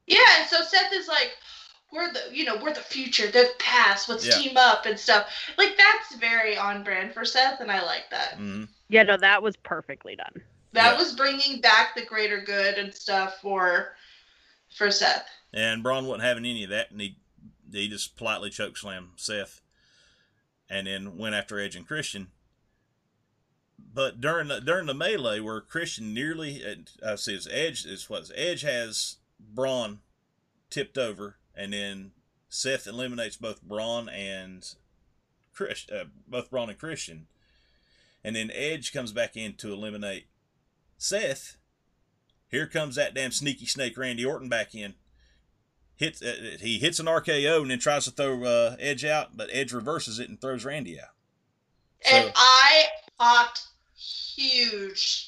Yeah, 0.06 0.18
and 0.38 0.48
so 0.48 0.62
Seth 0.62 0.92
is 0.92 1.08
like, 1.08 1.32
we're 1.92 2.12
the, 2.12 2.20
you 2.32 2.44
know, 2.44 2.56
we're 2.62 2.72
the 2.74 2.80
future, 2.80 3.28
they're 3.28 3.44
the 3.44 3.50
past. 3.58 4.08
Let's 4.08 4.26
Yeah. 4.26 4.34
team 4.34 4.56
up 4.56 4.86
and 4.86 4.98
stuff. 4.98 5.28
Like 5.58 5.76
that's 5.76 6.14
very 6.16 6.56
on 6.56 6.84
brand 6.84 7.12
for 7.12 7.24
Seth, 7.24 7.60
and 7.60 7.70
I 7.70 7.82
like 7.84 8.04
that. 8.10 8.34
hmm 8.34 8.64
Yeah, 8.88 9.02
no, 9.02 9.16
that 9.16 9.42
was 9.42 9.56
perfectly 9.56 10.14
done. 10.16 10.42
That 10.72 10.92
Yeah. 10.92 10.98
was 10.98 11.14
bringing 11.14 11.60
back 11.60 11.94
the 11.96 12.04
greater 12.04 12.40
good 12.40 12.76
and 12.78 12.94
stuff 12.94 13.40
for, 13.40 13.94
for 14.76 14.90
Seth. 14.90 15.26
And 15.52 15.82
Braun 15.82 16.06
wasn't 16.06 16.24
having 16.24 16.44
any 16.44 16.64
of 16.64 16.70
that, 16.70 16.90
and 16.92 17.00
he 17.00 17.16
he 17.72 17.88
just 17.88 18.16
politely 18.16 18.50
chokeslammed 18.50 19.10
Seth, 19.16 19.60
and 20.68 20.86
then 20.86 21.16
went 21.16 21.34
after 21.34 21.60
Edge 21.60 21.76
and 21.76 21.86
Christian. 21.86 22.28
But 23.78 24.20
during 24.20 24.48
the 24.48 24.60
during 24.60 24.86
the 24.86 24.94
melee, 24.94 25.40
where 25.40 25.60
Christian 25.60 26.14
nearly 26.14 26.62
uh, 27.02 27.16
see 27.16 27.34
his 27.34 27.48
Edge 27.50 27.84
is 27.84 28.08
what 28.08 28.30
Edge 28.34 28.62
has 28.62 29.16
Braun 29.38 30.00
tipped 30.70 30.98
over, 30.98 31.36
and 31.54 31.72
then 31.72 32.12
Seth 32.48 32.86
eliminates 32.86 33.36
both 33.36 33.62
Braun 33.62 34.08
and 34.08 34.66
Chris, 35.52 35.86
uh, 35.90 36.04
both 36.26 36.50
Braun 36.50 36.70
and 36.70 36.78
Christian, 36.78 37.26
and 38.24 38.36
then 38.36 38.50
Edge 38.52 38.92
comes 38.92 39.12
back 39.12 39.36
in 39.36 39.54
to 39.54 39.72
eliminate 39.72 40.26
Seth. 40.98 41.56
Here 42.48 42.66
comes 42.66 42.94
that 42.96 43.14
damn 43.14 43.32
sneaky 43.32 43.66
snake 43.66 43.98
Randy 43.98 44.24
Orton 44.24 44.48
back 44.48 44.74
in 44.74 44.94
hits 45.96 46.22
uh, 46.22 46.56
he 46.60 46.78
hits 46.78 47.00
an 47.00 47.06
RKO 47.06 47.62
and 47.62 47.70
then 47.70 47.78
tries 47.78 48.04
to 48.04 48.10
throw 48.10 48.44
uh, 48.44 48.76
Edge 48.78 49.04
out, 49.04 49.36
but 49.36 49.48
Edge 49.52 49.72
reverses 49.72 50.18
it 50.18 50.28
and 50.28 50.40
throws 50.40 50.64
Randy 50.64 51.00
out. 51.00 51.08
And 52.10 52.32
I 52.36 52.84
popped 53.18 53.66
huge. 53.96 55.26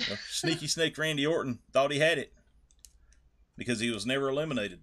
Uh, 0.00 0.16
Sneaky 0.28 0.66
Snake 0.66 0.96
Randy 0.96 1.26
Orton 1.26 1.58
thought 1.72 1.92
he 1.92 1.98
had 1.98 2.18
it 2.18 2.32
because 3.56 3.78
he 3.78 3.90
was 3.90 4.06
never 4.06 4.30
eliminated, 4.30 4.80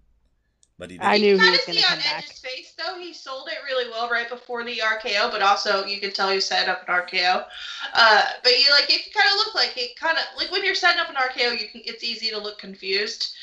but 0.78 0.90
he 0.90 0.96
did. 0.96 1.04
I 1.04 1.18
knew 1.18 1.34
he 1.34 1.40
kinda 1.40 1.50
was 1.50 1.60
gonna 1.66 1.78
see 1.78 1.82
come 1.82 1.98
on 1.98 2.04
back. 2.04 2.24
Edge's 2.24 2.38
face 2.38 2.72
though, 2.78 2.98
he 2.98 3.12
sold 3.12 3.48
it 3.48 3.58
really 3.64 3.90
well 3.90 4.08
right 4.08 4.28
before 4.28 4.64
the 4.64 4.78
RKO, 4.78 5.30
but 5.30 5.42
also 5.42 5.84
you 5.84 6.00
could 6.00 6.14
tell 6.14 6.30
he 6.30 6.40
set 6.40 6.68
up 6.68 6.88
an 6.88 6.94
RKO. 6.94 7.44
Uh, 7.92 8.22
but 8.42 8.52
you 8.52 8.64
like 8.70 8.88
it 8.88 9.12
kind 9.12 9.28
of 9.28 9.36
looked 9.36 9.56
like 9.56 9.76
it 9.76 9.96
kind 9.96 10.16
of 10.16 10.24
like 10.36 10.50
when 10.52 10.64
you're 10.64 10.74
setting 10.74 11.00
up 11.00 11.10
an 11.10 11.16
RKO, 11.16 11.60
you 11.60 11.68
can 11.68 11.82
it's 11.84 12.04
easy 12.04 12.30
to 12.30 12.38
look 12.38 12.58
confused, 12.58 13.34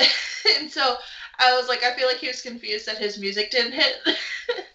and 0.58 0.70
so 0.70 0.96
I 1.38 1.56
was 1.58 1.68
like, 1.68 1.82
I 1.84 1.94
feel 1.94 2.06
like 2.06 2.18
he 2.18 2.28
was 2.28 2.42
confused 2.42 2.86
that 2.86 2.98
his 2.98 3.18
music 3.18 3.50
didn't 3.50 3.72
hit. 3.72 3.96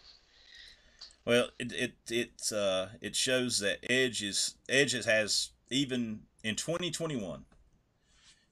Well, 1.26 1.49
it 1.57 1.72
it 1.73 1.93
it 2.11 2.52
uh, 2.56 2.88
it 3.02 3.15
shows 3.15 3.57
that 3.60 3.80
Edge 3.89 4.22
is 4.22 4.56
Edge 4.69 4.93
is- 4.93 5.06
has 5.06 5.49
even 5.72 6.22
in 6.43 6.56
2021. 6.56 7.45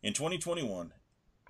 In 0.02 0.14
2021, 0.14 0.92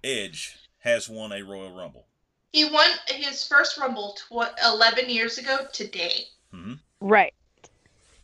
Edge 0.04 0.58
has 0.80 1.08
won 1.10 1.32
a 1.32 1.42
Royal 1.42 1.74
Rumble. 1.74 2.08
he 2.52 2.66
won 2.66 2.90
his 3.08 3.48
first 3.48 3.78
Rumble 3.78 4.18
tw- 4.18 4.52
11 4.66 5.10
years 5.10 5.38
ago 5.38 5.60
today. 5.72 6.26
Right. 7.00 7.34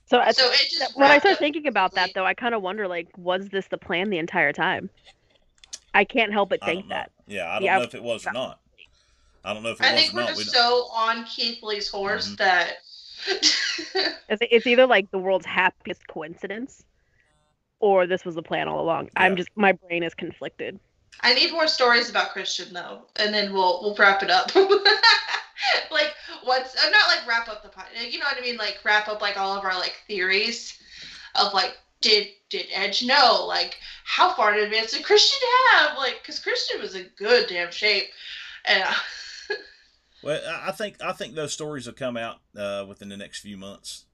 So, 0.06 0.22
So 0.32 0.52
it 0.52 0.70
just 0.70 0.98
when 0.98 1.08
I 1.08 1.14
wrapped 1.14 1.22
start 1.24 1.40
thinking 1.40 1.68
about 1.68 1.94
that, 1.94 2.12
though, 2.14 2.26
I 2.26 2.34
kind 2.34 2.54
of 2.54 2.62
wonder, 2.62 2.88
like, 2.88 3.08
was 3.18 3.48
this 3.48 3.68
the 3.68 3.78
plan 3.78 4.10
the 4.10 4.18
entire 4.18 4.52
time? 4.52 4.90
I 5.94 6.04
can't 6.04 6.32
help 6.32 6.50
but 6.50 6.64
think 6.64 6.90
that. 6.90 7.12
Yeah, 7.28 7.50
I 7.50 7.54
don't 7.56 7.64
Yeah, 7.64 7.78
know 7.78 7.84
if 7.84 7.96
it 7.96 8.04
was 8.04 8.26
or 8.28 8.32
not. 8.34 8.60
I 9.44 9.54
don't 9.54 9.64
know 9.64 9.70
if 9.72 9.80
it 9.80 9.84
was 9.84 9.90
not. 9.90 9.90
I 9.90 9.94
was 9.94 10.02
think 10.02 10.14
or 10.14 10.18
we're 10.18 10.22
not. 10.24 10.36
Just 10.38 10.54
don't- 10.54 10.64
so 10.88 10.88
on 10.94 11.26
Keith 11.26 11.64
Lee's 11.64 11.88
horse 11.90 12.30
Mhm. 12.30 12.38
that. 12.38 12.78
It's, 14.30 14.42
it's 14.52 14.68
either 14.68 14.86
like 14.86 15.10
the 15.12 15.18
world's 15.18 15.46
happiest 15.46 16.08
coincidence, 16.08 16.84
or 17.80 18.06
this 18.08 18.24
was 18.24 18.36
the 18.36 18.44
plan 18.44 18.68
all 18.68 18.80
along. 18.80 19.10
I'm 19.16 19.36
just 19.36 19.50
my 19.56 19.72
brain 19.74 20.04
is 20.04 20.14
conflicted. 20.14 20.80
I 21.22 21.34
need 21.34 21.52
more 21.52 21.68
stories 21.68 22.10
about 22.10 22.30
Christian 22.32 22.74
though, 22.74 23.02
and 23.18 23.34
then 23.34 23.52
we'll 23.52 23.82
we'll 23.82 23.96
wrap 23.96 24.22
it 24.24 24.30
up. 24.30 24.54
like 25.92 26.14
what's 26.44 26.76
uh, 26.76 26.90
not 26.90 27.08
like 27.08 27.28
wrap 27.28 27.50
up 27.50 27.64
the 27.64 27.70
pod, 27.70 27.86
you 28.08 28.20
know 28.20 28.26
what 28.26 28.38
I 28.38 28.42
mean? 28.42 28.58
Like 28.58 28.80
wrap 28.84 29.08
up 29.08 29.22
like 29.22 29.38
all 29.38 29.58
of 29.58 29.64
our 29.66 29.74
like 29.78 29.96
theories 30.08 30.78
of 31.36 31.54
like 31.54 31.78
did 32.02 32.28
did 32.50 32.66
Edge 32.74 33.04
know 33.04 33.46
like 33.48 33.78
how 34.06 34.34
far 34.34 34.58
in 34.58 34.64
advance 34.64 34.92
did 34.92 35.04
Christian 35.04 35.40
have 35.72 35.98
like 35.98 36.20
because 36.22 36.40
Christian 36.40 36.82
was 36.82 36.96
in 36.96 37.10
good 37.18 37.48
damn 37.48 37.72
shape, 37.72 38.06
and 38.66 38.84
uh, 38.84 38.94
Well, 40.24 40.42
I- 40.66 40.72
think 40.72 41.02
I 41.02 41.14
think 41.14 41.36
those 41.36 41.54
stories 41.54 41.86
will 41.88 41.94
come 41.94 42.18
out 42.18 42.38
uh, 42.58 42.86
within 42.88 43.10
the 43.10 43.18
next 43.18 43.40
few 43.40 43.58
months. 43.58 44.06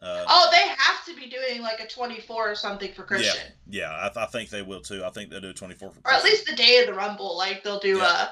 Uh, 0.00 0.24
oh 0.28 0.48
they 0.50 0.66
have 0.68 1.04
to 1.06 1.14
be 1.14 1.28
doing 1.30 1.62
like 1.62 1.78
a 1.80 1.86
twenty 1.86 2.20
four 2.20 2.50
or 2.50 2.54
something 2.56 2.92
for 2.92 3.04
Christian. 3.04 3.52
yeah, 3.68 3.92
I, 3.92 4.08
th- 4.08 4.16
I 4.16 4.26
think 4.26 4.50
they 4.50 4.62
will 4.62 4.80
too. 4.80 5.04
I 5.04 5.10
think 5.10 5.30
they'll 5.30 5.40
do 5.40 5.50
a 5.50 5.54
24 5.54 5.90
for 5.92 5.98
or 6.04 6.12
at 6.12 6.24
least 6.24 6.44
the 6.46 6.56
day 6.56 6.80
of 6.80 6.86
the 6.88 6.94
rumble 6.94 7.36
like 7.38 7.62
they'll 7.62 7.78
do 7.78 7.98
Yeah. 7.98 8.24
a 8.24 8.28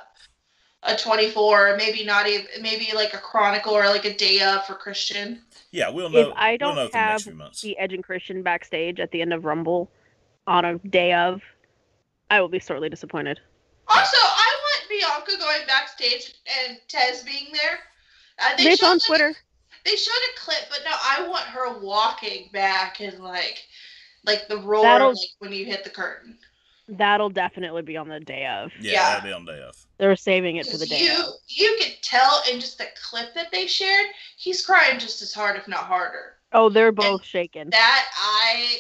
a 0.82 0.96
24 0.96 1.76
maybe 1.76 2.04
not 2.04 2.26
even 2.26 2.46
maybe 2.62 2.88
like 2.94 3.12
a 3.12 3.18
chronicle 3.18 3.72
or 3.74 3.84
like 3.86 4.04
a 4.06 4.14
day 4.16 4.40
of 4.40 4.64
for 4.64 4.74
christian 4.74 5.42
Yeah, 5.72 5.90
we'll 5.90 6.08
know. 6.10 6.18
if 6.30 6.32
I 6.36 6.50
we'll 6.52 6.58
don't 6.58 6.76
know 6.76 6.84
within 6.84 7.00
the 7.00 7.06
next 7.06 7.12
have 7.12 7.22
few 7.22 7.34
months. 7.34 7.60
the 7.60 7.78
Edge 7.78 7.92
and 7.92 8.02
Christian 8.02 8.42
backstage 8.42 8.98
at 8.98 9.10
the 9.10 9.20
end 9.20 9.32
of 9.34 9.44
Rumble 9.44 9.90
on 10.46 10.64
a 10.64 10.78
day 10.78 11.12
of, 11.12 11.42
I 12.30 12.40
will 12.40 12.48
be 12.48 12.58
sorely 12.58 12.88
disappointed. 12.88 13.38
also 13.88 14.16
i 14.16 14.56
want 14.62 14.88
bianca 14.88 15.38
going 15.44 15.66
backstage 15.66 16.34
and 16.66 16.78
tez 16.88 17.22
being 17.24 17.48
there 17.52 17.78
uh, 18.38 18.56
they 18.56 18.64
It's 18.70 18.80
showed, 18.80 18.86
on 18.86 18.92
like, 18.94 19.02
Twitter. 19.06 19.34
they 19.84 19.96
showed 19.96 20.12
a 20.34 20.38
clip 20.40 20.64
but 20.70 20.80
no 20.84 20.92
i 20.92 21.28
want 21.28 21.44
her 21.44 21.78
walking 21.78 22.48
back 22.54 23.00
and 23.00 23.18
like 23.20 23.64
like 24.24 24.48
the 24.48 24.56
roar 24.58 24.82
That'll- 24.84 25.08
like 25.10 25.18
when 25.40 25.52
you 25.52 25.66
hit 25.66 25.84
the 25.84 25.90
curtain 25.90 26.38
That'll 26.90 27.30
definitely 27.30 27.82
be 27.82 27.96
on 27.96 28.08
the 28.08 28.20
day 28.20 28.46
of. 28.46 28.72
Yeah, 28.80 28.92
yeah. 28.92 29.02
that'll 29.10 29.28
be 29.28 29.32
on 29.32 29.44
day 29.44 29.62
of. 29.62 29.76
They're 29.98 30.16
saving 30.16 30.56
it 30.56 30.66
for 30.66 30.76
the 30.78 30.86
day 30.86 31.04
you 31.04 31.12
of. 31.12 31.34
you 31.48 31.76
could 31.78 31.96
tell 32.02 32.42
in 32.50 32.58
just 32.60 32.78
the 32.78 32.86
clip 33.02 33.34
that 33.34 33.50
they 33.52 33.66
shared 33.66 34.06
he's 34.36 34.64
crying 34.64 34.98
just 34.98 35.20
as 35.20 35.34
hard 35.34 35.56
if 35.56 35.68
not 35.68 35.80
harder 35.80 36.36
Oh, 36.52 36.68
they're 36.68 36.90
both 36.90 37.24
shaken. 37.24 37.70
that 37.70 38.06
I 38.16 38.78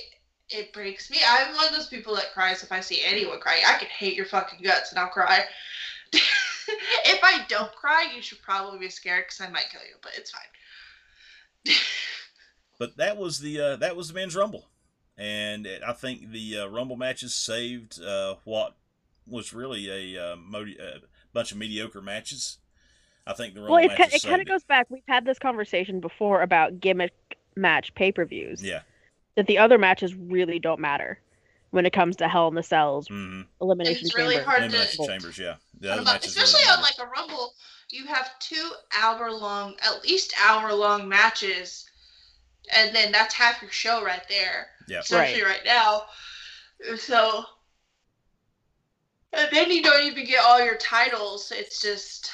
it 0.48 0.72
breaks 0.72 1.10
me. 1.10 1.18
I'm 1.24 1.54
one 1.54 1.68
of 1.68 1.72
those 1.72 1.86
people 1.86 2.14
that 2.16 2.32
cries 2.34 2.64
if 2.64 2.72
I 2.72 2.80
see 2.80 3.02
anyone 3.04 3.38
cry. 3.38 3.60
I 3.64 3.78
could 3.78 3.86
hate 3.88 4.14
your 4.14 4.26
fucking 4.26 4.60
guts 4.64 4.90
and 4.90 4.98
I'll 4.98 5.08
cry. 5.08 5.44
if 6.12 7.20
I 7.22 7.44
don't 7.48 7.72
cry, 7.76 8.08
you 8.14 8.20
should 8.20 8.42
probably 8.42 8.80
be 8.80 8.88
scared 8.88 9.26
because 9.26 9.40
I 9.40 9.48
might 9.50 9.70
kill 9.70 9.82
you, 9.82 9.94
but 10.02 10.12
it's 10.16 10.32
fine. 10.32 11.74
But 12.80 12.96
that 12.96 13.18
was 13.18 13.40
the 13.40 13.60
uh, 13.60 13.76
that 13.76 13.94
was 13.94 14.08
the 14.08 14.14
men's 14.14 14.34
rumble, 14.34 14.69
and 15.20 15.68
I 15.86 15.92
think 15.92 16.30
the 16.30 16.60
uh, 16.60 16.66
rumble 16.66 16.96
matches 16.96 17.34
saved 17.34 18.00
uh, 18.02 18.36
what 18.44 18.74
was 19.26 19.52
really 19.52 20.14
a 20.16 20.32
uh, 20.32 20.36
modi- 20.36 20.78
uh, 20.80 20.98
bunch 21.32 21.52
of 21.52 21.58
mediocre 21.58 22.00
matches. 22.00 22.58
I 23.26 23.34
think 23.34 23.54
the 23.54 23.60
rumble 23.60 23.76
Well, 23.76 23.84
it, 23.84 23.90
ki- 23.96 24.02
matches 24.02 24.24
it 24.24 24.28
kind 24.28 24.40
of 24.40 24.48
goes 24.48 24.64
back. 24.64 24.86
We've 24.90 25.02
had 25.06 25.24
this 25.24 25.38
conversation 25.38 26.00
before 26.00 26.42
about 26.42 26.80
gimmick 26.80 27.12
match 27.54 27.94
pay 27.94 28.10
per 28.12 28.24
views. 28.24 28.62
Yeah, 28.64 28.80
That 29.36 29.46
the 29.46 29.58
other 29.58 29.78
matches 29.78 30.14
really 30.14 30.58
don't 30.58 30.80
matter. 30.80 31.20
when 31.72 31.86
it 31.86 31.92
comes 31.92 32.16
to 32.16 32.26
Hell 32.26 32.48
in 32.48 32.54
the 32.56 32.62
Cells, 32.64 33.06
hmm 33.08 33.42
Elimination 33.60 34.06
it's 34.06 34.16
really 34.16 34.34
Chamber. 34.36 34.50
hard 34.50 34.70
to- 34.72 35.06
chambers, 35.06 35.38
yeah. 35.38 35.54
The 35.78 35.92
other 35.92 36.02
About- 36.02 36.14
matches 36.14 36.34
really 36.34 36.44
especially 36.46 36.68
on 36.72 36.80
matter. 36.80 36.82
like 37.00 37.06
a 37.06 37.10
rumble, 37.10 37.54
you 37.90 38.06
have 38.06 38.36
two 38.40 38.72
hour 39.00 39.30
long, 39.30 39.76
at 39.82 40.02
least 40.02 40.34
hour 40.42 40.72
long 40.74 41.08
matches, 41.08 41.88
and 42.74 42.94
then 42.94 43.12
that's 43.12 43.34
half 43.34 43.60
your 43.62 43.70
show 43.70 44.04
right 44.04 44.22
there. 44.28 44.68
Yeah. 44.88 45.00
Especially 45.00 45.42
right, 45.42 45.64
now. 45.64 46.04
So, 46.96 47.44
and 49.32 49.48
then 49.52 49.70
you 49.70 49.82
don't 49.82 50.04
even 50.04 50.24
get 50.24 50.44
all 50.44 50.64
your 50.64 50.76
titles. 50.76 51.52
It's 51.54 51.80
just, 51.80 52.32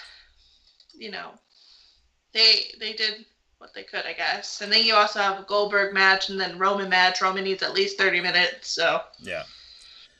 you 0.95 1.11
know, 1.11 1.31
they 2.33 2.73
they 2.81 2.93
did 2.93 3.25
what 3.59 3.75
they 3.75 3.83
could, 3.83 4.05
I 4.07 4.13
guess. 4.13 4.61
And 4.61 4.73
then 4.73 4.85
you 4.85 4.95
also 4.95 5.21
have 5.21 5.41
a 5.41 5.45
Goldberg 5.45 5.95
match 5.95 6.29
and 6.29 6.41
then 6.41 6.59
Roman 6.59 6.89
match. 6.89 7.21
Roman 7.21 7.45
needs 7.45 7.63
at 7.63 7.75
least 7.75 7.99
thirty 7.99 8.21
minutes, 8.21 8.71
so. 8.71 9.01
yeah. 9.21 9.45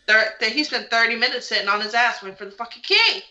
Thir- 0.07 0.35
he 0.41 0.63
spent 0.63 0.89
30 0.89 1.17
minutes 1.17 1.49
sitting 1.49 1.69
on 1.69 1.81
his 1.81 1.93
ass 1.93 2.23
waiting 2.23 2.37
for 2.37 2.45
the 2.45 2.53
fucking 2.53 2.85
king. 2.85 3.23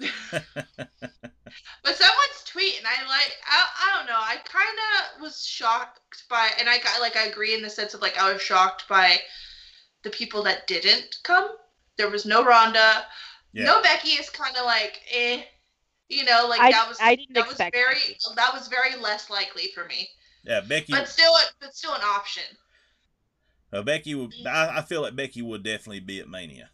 But 1.82 1.96
someone's 1.96 2.42
tweeting. 2.44 2.84
I 2.84 3.06
like. 3.08 3.32
I, 3.48 3.66
I 3.82 3.96
don't 3.98 4.06
know. 4.06 4.18
I 4.18 4.36
kind 4.44 4.78
of 5.16 5.22
was 5.22 5.44
shocked 5.44 6.24
by, 6.28 6.50
and 6.58 6.68
I 6.68 6.78
got 6.78 7.00
like 7.00 7.16
I 7.16 7.26
agree 7.26 7.54
in 7.54 7.62
the 7.62 7.70
sense 7.70 7.94
of 7.94 8.00
like 8.00 8.18
I 8.18 8.32
was 8.32 8.42
shocked 8.42 8.88
by 8.88 9.18
the 10.02 10.10
people 10.10 10.42
that 10.44 10.66
didn't 10.66 11.16
come. 11.22 11.48
There 11.98 12.10
was 12.10 12.26
no 12.26 12.44
Ronda, 12.44 13.04
Yeah. 13.52 13.64
No 13.64 13.82
Becky 13.82 14.10
is 14.10 14.28
kind 14.30 14.56
of 14.56 14.64
like 14.64 15.00
eh. 15.12 15.42
You 16.08 16.24
know, 16.24 16.46
like 16.48 16.60
I- 16.60 16.70
that 16.70 16.88
was 16.88 16.98
I 17.00 17.16
didn't 17.16 17.34
that 17.34 17.46
was 17.48 17.56
very 17.56 17.72
Becky. 17.94 18.16
that 18.36 18.52
was 18.54 18.68
very 18.68 18.96
less 18.96 19.28
likely 19.30 19.68
for 19.74 19.84
me. 19.86 20.08
yeah, 20.44 20.60
Becky. 20.60 20.92
But 20.92 21.08
still, 21.08 21.32
but 21.60 21.74
still 21.74 21.94
an 21.94 22.02
option. 22.04 22.44
Uh, 23.72 23.82
Becky 23.82 24.14
would. 24.14 24.32
I, 24.46 24.78
I 24.78 24.82
feel 24.82 25.02
like 25.02 25.16
Becky 25.16 25.42
would 25.42 25.62
definitely 25.64 26.00
be 26.00 26.20
at 26.20 26.28
Mania. 26.28 26.70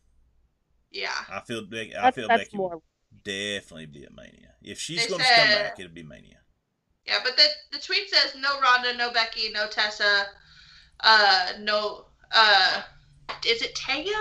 Yeah. 0.90 1.10
I 1.30 1.40
feel. 1.40 1.64
Becky. 1.64 1.96
I 1.96 2.02
That's, 2.02 2.16
feel 2.16 2.28
that's 2.28 2.44
Becky 2.44 2.56
more. 2.58 2.74
would 2.76 3.22
definitely 3.24 3.86
be 3.86 4.04
at 4.04 4.14
Mania. 4.14 4.51
If 4.64 4.78
she's 4.80 5.06
going 5.06 5.20
to 5.20 5.26
come 5.26 5.48
back, 5.48 5.78
it'll 5.78 5.92
be 5.92 6.02
Mania. 6.02 6.38
Yeah, 7.06 7.18
but 7.24 7.36
the 7.36 7.44
the 7.72 7.78
tweet 7.78 8.08
says 8.10 8.34
no 8.38 8.60
Ronda, 8.60 8.96
no 8.96 9.10
Becky, 9.12 9.50
no 9.52 9.66
Tessa, 9.66 10.26
uh, 11.00 11.52
no 11.60 12.06
uh, 12.30 12.82
is 13.46 13.60
it 13.62 13.74
Taya? 13.74 14.14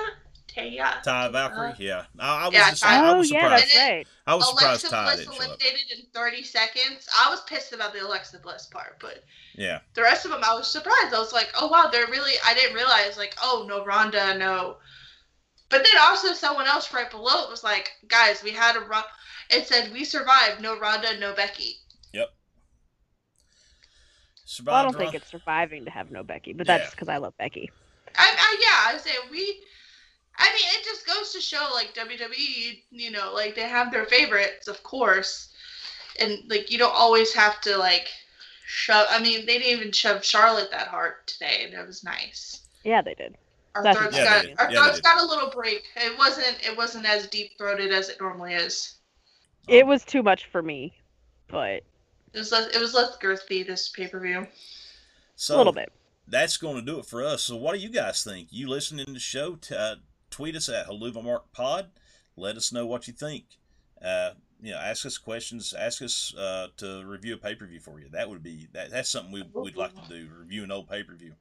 Taya. 0.47 1.01
Ty 1.01 1.29
Valkyrie, 1.29 1.69
Uh, 1.69 1.75
yeah. 1.79 2.03
I, 2.19 2.43
I 2.43 2.45
was. 2.47 2.53
yeah, 2.53 2.69
just, 2.71 2.83
Ty- 2.83 2.95
I 3.05 3.09
Oh 3.11 3.17
was 3.19 3.31
yeah, 3.31 3.41
surprised. 3.43 3.63
that's 3.63 3.75
right. 3.77 4.07
I 4.27 4.35
was 4.35 4.49
surprised 4.49 4.83
Alexa 4.83 4.89
Ty 4.89 5.03
Bliss 5.03 5.17
didn't 5.19 5.33
show 5.33 5.39
up. 5.43 5.59
eliminated 5.61 5.91
in 5.99 6.05
30 6.13 6.43
seconds. 6.43 7.09
I 7.17 7.29
was 7.29 7.41
pissed 7.43 7.71
about 7.73 7.93
the 7.93 8.05
Alexa 8.05 8.39
Bliss 8.39 8.65
part, 8.65 8.97
but 8.99 9.23
Yeah, 9.55 9.79
the 9.93 10.01
rest 10.01 10.25
of 10.25 10.31
them, 10.31 10.41
I 10.43 10.53
was 10.53 10.69
surprised. 10.69 11.13
I 11.13 11.19
was 11.19 11.31
like, 11.33 11.49
oh 11.57 11.67
wow, 11.67 11.87
they're 11.91 12.07
really. 12.07 12.33
I 12.45 12.53
didn't 12.53 12.75
realize 12.75 13.15
like, 13.17 13.35
oh 13.41 13.65
no 13.69 13.85
Ronda, 13.85 14.37
no. 14.37 14.77
But 15.69 15.85
then 15.85 16.01
also 16.01 16.33
someone 16.33 16.67
else 16.67 16.93
right 16.93 17.09
below 17.09 17.45
it 17.45 17.49
was 17.49 17.63
like, 17.63 17.91
guys, 18.09 18.43
we 18.43 18.51
had 18.51 18.75
a 18.75 18.81
run. 18.81 19.03
It 19.51 19.67
said 19.67 19.91
we 19.91 20.05
survived, 20.05 20.61
no 20.61 20.79
Ronda, 20.79 21.17
no 21.19 21.33
Becky. 21.33 21.77
survived. 24.51 24.67
Well, 24.73 24.79
I 24.79 24.83
don't 24.83 24.97
think 24.97 25.15
it's 25.15 25.29
surviving 25.31 25.85
to 25.85 25.91
have 25.91 26.11
no 26.11 26.23
Becky, 26.23 26.53
but 26.53 26.67
Yeah. 26.67 26.77
that's 26.77 26.91
because 26.91 27.09
I 27.09 27.17
love 27.17 27.33
Becky. 27.37 27.71
I, 28.17 28.35
I 28.37 28.57
yeah, 28.61 28.95
I 28.95 28.97
say 28.97 29.11
we. 29.31 29.63
I 30.37 30.49
mean, 30.53 30.65
it 30.79 30.83
just 30.85 31.05
goes 31.05 31.33
to 31.33 31.41
show 31.41 31.69
like 31.73 31.93
WWE, 31.93 32.83
you 32.91 33.11
know, 33.11 33.31
like 33.33 33.55
they 33.55 33.61
have 33.61 33.91
their 33.91 34.05
favorites, 34.05 34.67
of 34.67 34.81
course, 34.83 35.53
and 36.19 36.39
like 36.49 36.71
you 36.71 36.77
don't 36.77 36.95
always 36.95 37.33
have 37.33 37.61
to 37.61 37.77
like 37.77 38.07
shove. 38.65 39.07
I 39.09 39.21
mean, 39.21 39.45
they 39.45 39.59
didn't 39.59 39.79
even 39.79 39.91
shove 39.91 40.23
Charlotte 40.23 40.71
that 40.71 40.87
hard 40.87 41.13
today, 41.27 41.63
and 41.65 41.73
it 41.73 41.87
was 41.87 42.03
nice. 42.03 42.61
Yeah, 42.83 43.01
they 43.01 43.13
did. 43.13 43.35
Our 43.75 43.83
That's 43.83 43.99
throats 43.99 44.17
Yeah, 44.17 44.25
got 44.25 44.45
our 44.59 44.71
Yeah, 44.71 44.81
they 44.81 44.87
throats 44.87 45.01
got 45.01 45.21
a 45.21 45.25
little 45.25 45.49
break. 45.49 45.83
It 45.95 46.17
wasn't 46.17 46.57
it 46.65 46.75
wasn't 46.75 47.05
as 47.05 47.27
deep 47.27 47.57
throated 47.57 47.91
as 47.93 48.09
it 48.09 48.19
normally 48.19 48.53
is. 48.53 48.95
It 49.67 49.85
was 49.85 50.03
too 50.03 50.23
much 50.23 50.47
for 50.51 50.61
me, 50.61 50.93
but 51.47 51.83
It 52.33 52.39
was 52.39 52.51
less, 52.51 52.75
it 52.75 52.79
was 52.79 52.93
less 52.93 53.17
girthy 53.17 53.65
this 53.65 53.89
pay 53.89 54.07
per 54.07 54.19
view. 54.19 54.47
so 55.35 55.55
a 55.55 55.57
little 55.57 55.73
bit. 55.73 55.91
That's 56.27 56.57
going 56.57 56.75
to 56.77 56.81
do 56.81 56.99
it 56.99 57.05
for 57.05 57.23
us. 57.25 57.43
So, 57.43 57.55
what 57.57 57.73
do 57.73 57.79
you 57.79 57.89
guys 57.89 58.23
think? 58.23 58.49
You 58.51 58.67
listening 58.69 59.05
to 59.05 59.11
the 59.13 59.19
show? 59.19 59.55
T- 59.55 59.75
uh, 59.75 59.95
tweet 60.29 60.55
us 60.55 60.69
at 60.69 60.87
Haluva 60.87 61.23
Mark 61.23 61.51
Pod. 61.51 61.89
Let 62.37 62.55
us 62.55 62.71
know 62.71 62.85
what 62.85 63.07
you 63.07 63.13
think. 63.13 63.45
Uh, 64.01 64.31
you 64.61 64.71
know, 64.71 64.77
ask 64.77 65.05
us 65.05 65.17
questions. 65.17 65.73
Ask 65.73 66.01
us 66.01 66.33
uh, 66.35 66.67
to 66.77 67.03
review 67.05 67.33
a 67.33 67.37
pay 67.37 67.55
per 67.55 67.65
view 67.65 67.79
for 67.81 67.99
you. 67.99 68.07
That 68.11 68.29
would 68.29 68.41
be 68.43 68.67
that. 68.73 68.91
That's 68.91 69.09
something 69.09 69.31
we, 69.33 69.43
we'd 69.61 69.75
like 69.75 69.93
to 69.95 70.07
do. 70.09 70.29
Review 70.39 70.63
an 70.63 70.71
old 70.71 70.89
pay 70.89 71.03
per 71.03 71.15
view. 71.15 71.33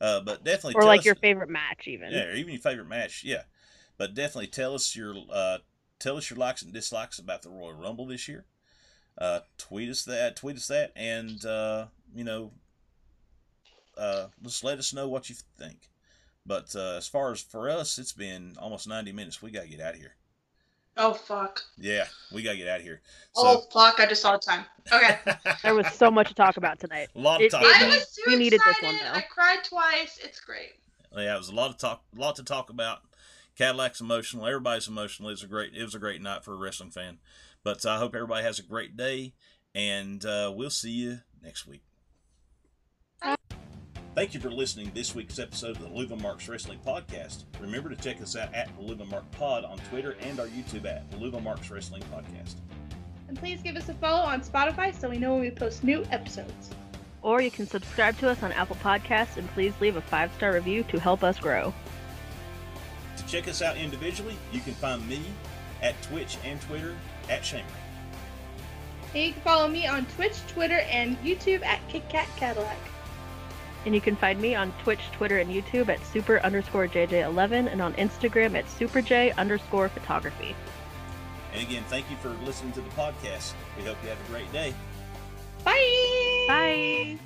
Uh, 0.00 0.20
but 0.20 0.44
definitely 0.44 0.74
Or 0.74 0.82
tell 0.82 0.88
like 0.88 1.00
us- 1.00 1.06
your 1.06 1.16
favorite 1.16 1.48
match, 1.50 1.88
even. 1.88 2.12
Yeah, 2.12 2.24
or 2.26 2.34
even 2.34 2.52
your 2.52 2.62
favorite 2.62 2.88
match. 2.88 3.24
Yeah, 3.24 3.42
but 3.96 4.14
definitely 4.14 4.46
tell 4.48 4.74
us 4.74 4.94
your 4.94 5.16
uh, 5.32 5.58
tell 5.98 6.16
us 6.16 6.30
your 6.30 6.38
likes 6.38 6.62
and 6.62 6.72
dislikes 6.72 7.18
about 7.18 7.42
the 7.42 7.50
Royal 7.50 7.72
Rumble 7.74 8.06
this 8.06 8.28
year. 8.28 8.44
Uh, 9.16 9.40
tweet 9.56 9.88
us 9.88 10.04
that. 10.04 10.36
Tweet 10.36 10.56
us 10.56 10.68
that, 10.68 10.92
and 10.94 11.44
uh, 11.44 11.86
you 12.14 12.24
know, 12.24 12.52
uh, 13.96 14.26
just 14.42 14.64
let 14.64 14.78
us 14.78 14.94
know 14.94 15.08
what 15.08 15.28
you 15.28 15.36
think. 15.58 15.88
But 16.46 16.74
uh, 16.76 16.96
as 16.96 17.06
far 17.08 17.32
as 17.32 17.40
for 17.42 17.68
us, 17.68 17.98
it's 17.98 18.12
been 18.12 18.54
almost 18.58 18.88
ninety 18.88 19.12
minutes. 19.12 19.42
We 19.42 19.50
gotta 19.50 19.68
get 19.68 19.80
out 19.80 19.94
of 19.94 20.00
here. 20.00 20.14
Oh 20.96 21.12
fuck! 21.12 21.62
Yeah, 21.76 22.06
we 22.32 22.42
gotta 22.42 22.56
get 22.56 22.68
out 22.68 22.78
of 22.80 22.84
here. 22.84 23.00
oh 23.36 23.62
fuck! 23.72 24.00
I 24.00 24.06
just 24.06 24.22
saw 24.22 24.32
the 24.32 24.38
time. 24.38 24.64
Okay. 24.92 25.18
There 25.62 25.74
was 25.74 25.86
so 25.92 26.10
much 26.10 26.28
to 26.28 26.34
talk 26.34 26.56
about 26.56 26.78
tonight. 26.80 27.08
a 27.14 27.18
lot 27.18 27.36
of 27.40 27.46
it- 27.46 27.50
talk. 27.50 27.62
it- 27.62 27.82
I 27.82 27.86
was 27.88 28.14
too 28.14 28.22
we 28.30 28.36
needed 28.36 28.60
this 28.64 28.82
one, 28.82 28.96
though. 28.96 29.12
I 29.12 29.20
cried 29.22 29.62
twice. 29.64 30.18
It's 30.22 30.40
great. 30.40 30.72
Yeah, 31.16 31.34
it 31.34 31.38
was 31.38 31.48
a 31.48 31.54
lot 31.54 31.70
of 31.70 31.78
talk, 31.78 32.02
a 32.16 32.20
lot 32.20 32.36
to 32.36 32.42
talk 32.44 32.70
about. 32.70 33.00
Cadillac's 33.58 34.00
emotional. 34.00 34.46
Everybody's 34.46 34.88
emotional. 34.88 35.28
It 35.28 35.32
was 35.32 35.42
a 35.42 35.48
great, 35.48 35.74
it 35.74 35.82
was 35.82 35.94
a 35.94 35.98
great 35.98 36.22
night 36.22 36.44
for 36.44 36.54
a 36.54 36.56
wrestling 36.56 36.90
fan. 36.90 37.18
But 37.64 37.84
I 37.84 37.98
hope 37.98 38.14
everybody 38.14 38.44
has 38.44 38.58
a 38.58 38.62
great 38.62 38.96
day, 38.96 39.34
and 39.74 40.24
uh, 40.24 40.52
we'll 40.54 40.70
see 40.70 40.92
you 40.92 41.18
next 41.42 41.66
week. 41.66 41.82
Thank 44.14 44.34
you 44.34 44.40
for 44.40 44.50
listening 44.50 44.88
to 44.88 44.94
this 44.94 45.14
week's 45.14 45.38
episode 45.38 45.76
of 45.76 45.82
the 45.82 45.88
Luva 45.88 46.20
Marks 46.20 46.48
Wrestling 46.48 46.80
Podcast. 46.84 47.44
Remember 47.60 47.88
to 47.88 47.94
check 47.94 48.20
us 48.20 48.34
out 48.34 48.52
at 48.52 48.68
the 48.76 48.82
Luva 48.82 49.08
Mark 49.08 49.30
Pod 49.32 49.64
on 49.64 49.78
Twitter 49.90 50.16
and 50.22 50.40
our 50.40 50.48
YouTube 50.48 50.86
at 50.86 51.08
the 51.10 51.16
Luva 51.18 51.40
Marks 51.40 51.70
Wrestling 51.70 52.02
Podcast. 52.12 52.56
And 53.28 53.38
please 53.38 53.62
give 53.62 53.76
us 53.76 53.88
a 53.88 53.94
follow 53.94 54.24
on 54.24 54.40
Spotify 54.40 54.92
so 54.92 55.08
we 55.08 55.18
know 55.18 55.34
when 55.34 55.42
we 55.42 55.50
post 55.50 55.84
new 55.84 56.04
episodes. 56.10 56.70
Or 57.22 57.40
you 57.40 57.50
can 57.50 57.66
subscribe 57.66 58.18
to 58.18 58.28
us 58.28 58.42
on 58.42 58.50
Apple 58.52 58.76
Podcasts 58.82 59.36
and 59.36 59.48
please 59.50 59.72
leave 59.80 59.96
a 59.96 60.00
five 60.00 60.32
star 60.34 60.52
review 60.52 60.82
to 60.84 60.98
help 60.98 61.22
us 61.22 61.38
grow. 61.38 61.72
To 63.18 63.26
check 63.26 63.48
us 63.48 63.62
out 63.62 63.76
individually, 63.76 64.36
you 64.52 64.60
can 64.60 64.74
find 64.74 65.06
me 65.08 65.20
at 65.82 66.00
Twitch 66.02 66.38
and 66.44 66.60
Twitter 66.62 66.94
at 67.28 67.42
Shamer. 67.42 67.62
And 69.14 69.24
you 69.24 69.32
can 69.32 69.42
follow 69.42 69.68
me 69.68 69.86
on 69.86 70.06
Twitch, 70.16 70.36
Twitter, 70.48 70.80
and 70.90 71.18
YouTube 71.22 71.64
at 71.64 71.80
KitKat 71.88 72.26
Cadillac. 72.36 72.78
And 73.86 73.94
you 73.94 74.00
can 74.00 74.16
find 74.16 74.40
me 74.40 74.54
on 74.54 74.72
Twitch, 74.82 75.00
Twitter, 75.12 75.38
and 75.38 75.50
YouTube 75.50 75.88
at 75.88 76.04
super 76.04 76.40
underscore 76.40 76.88
JJ11 76.88 77.72
and 77.72 77.80
on 77.80 77.94
Instagram 77.94 78.56
at 78.56 78.66
superj 78.66 79.34
underscore 79.36 79.88
photography. 79.88 80.54
And 81.54 81.62
again, 81.62 81.84
thank 81.88 82.10
you 82.10 82.16
for 82.18 82.30
listening 82.44 82.72
to 82.72 82.80
the 82.80 82.90
podcast. 82.90 83.54
We 83.76 83.84
hope 83.84 83.96
you 84.02 84.10
have 84.10 84.18
a 84.28 84.30
great 84.30 84.52
day. 84.52 84.74
Bye! 85.64 86.44
Bye! 86.48 87.18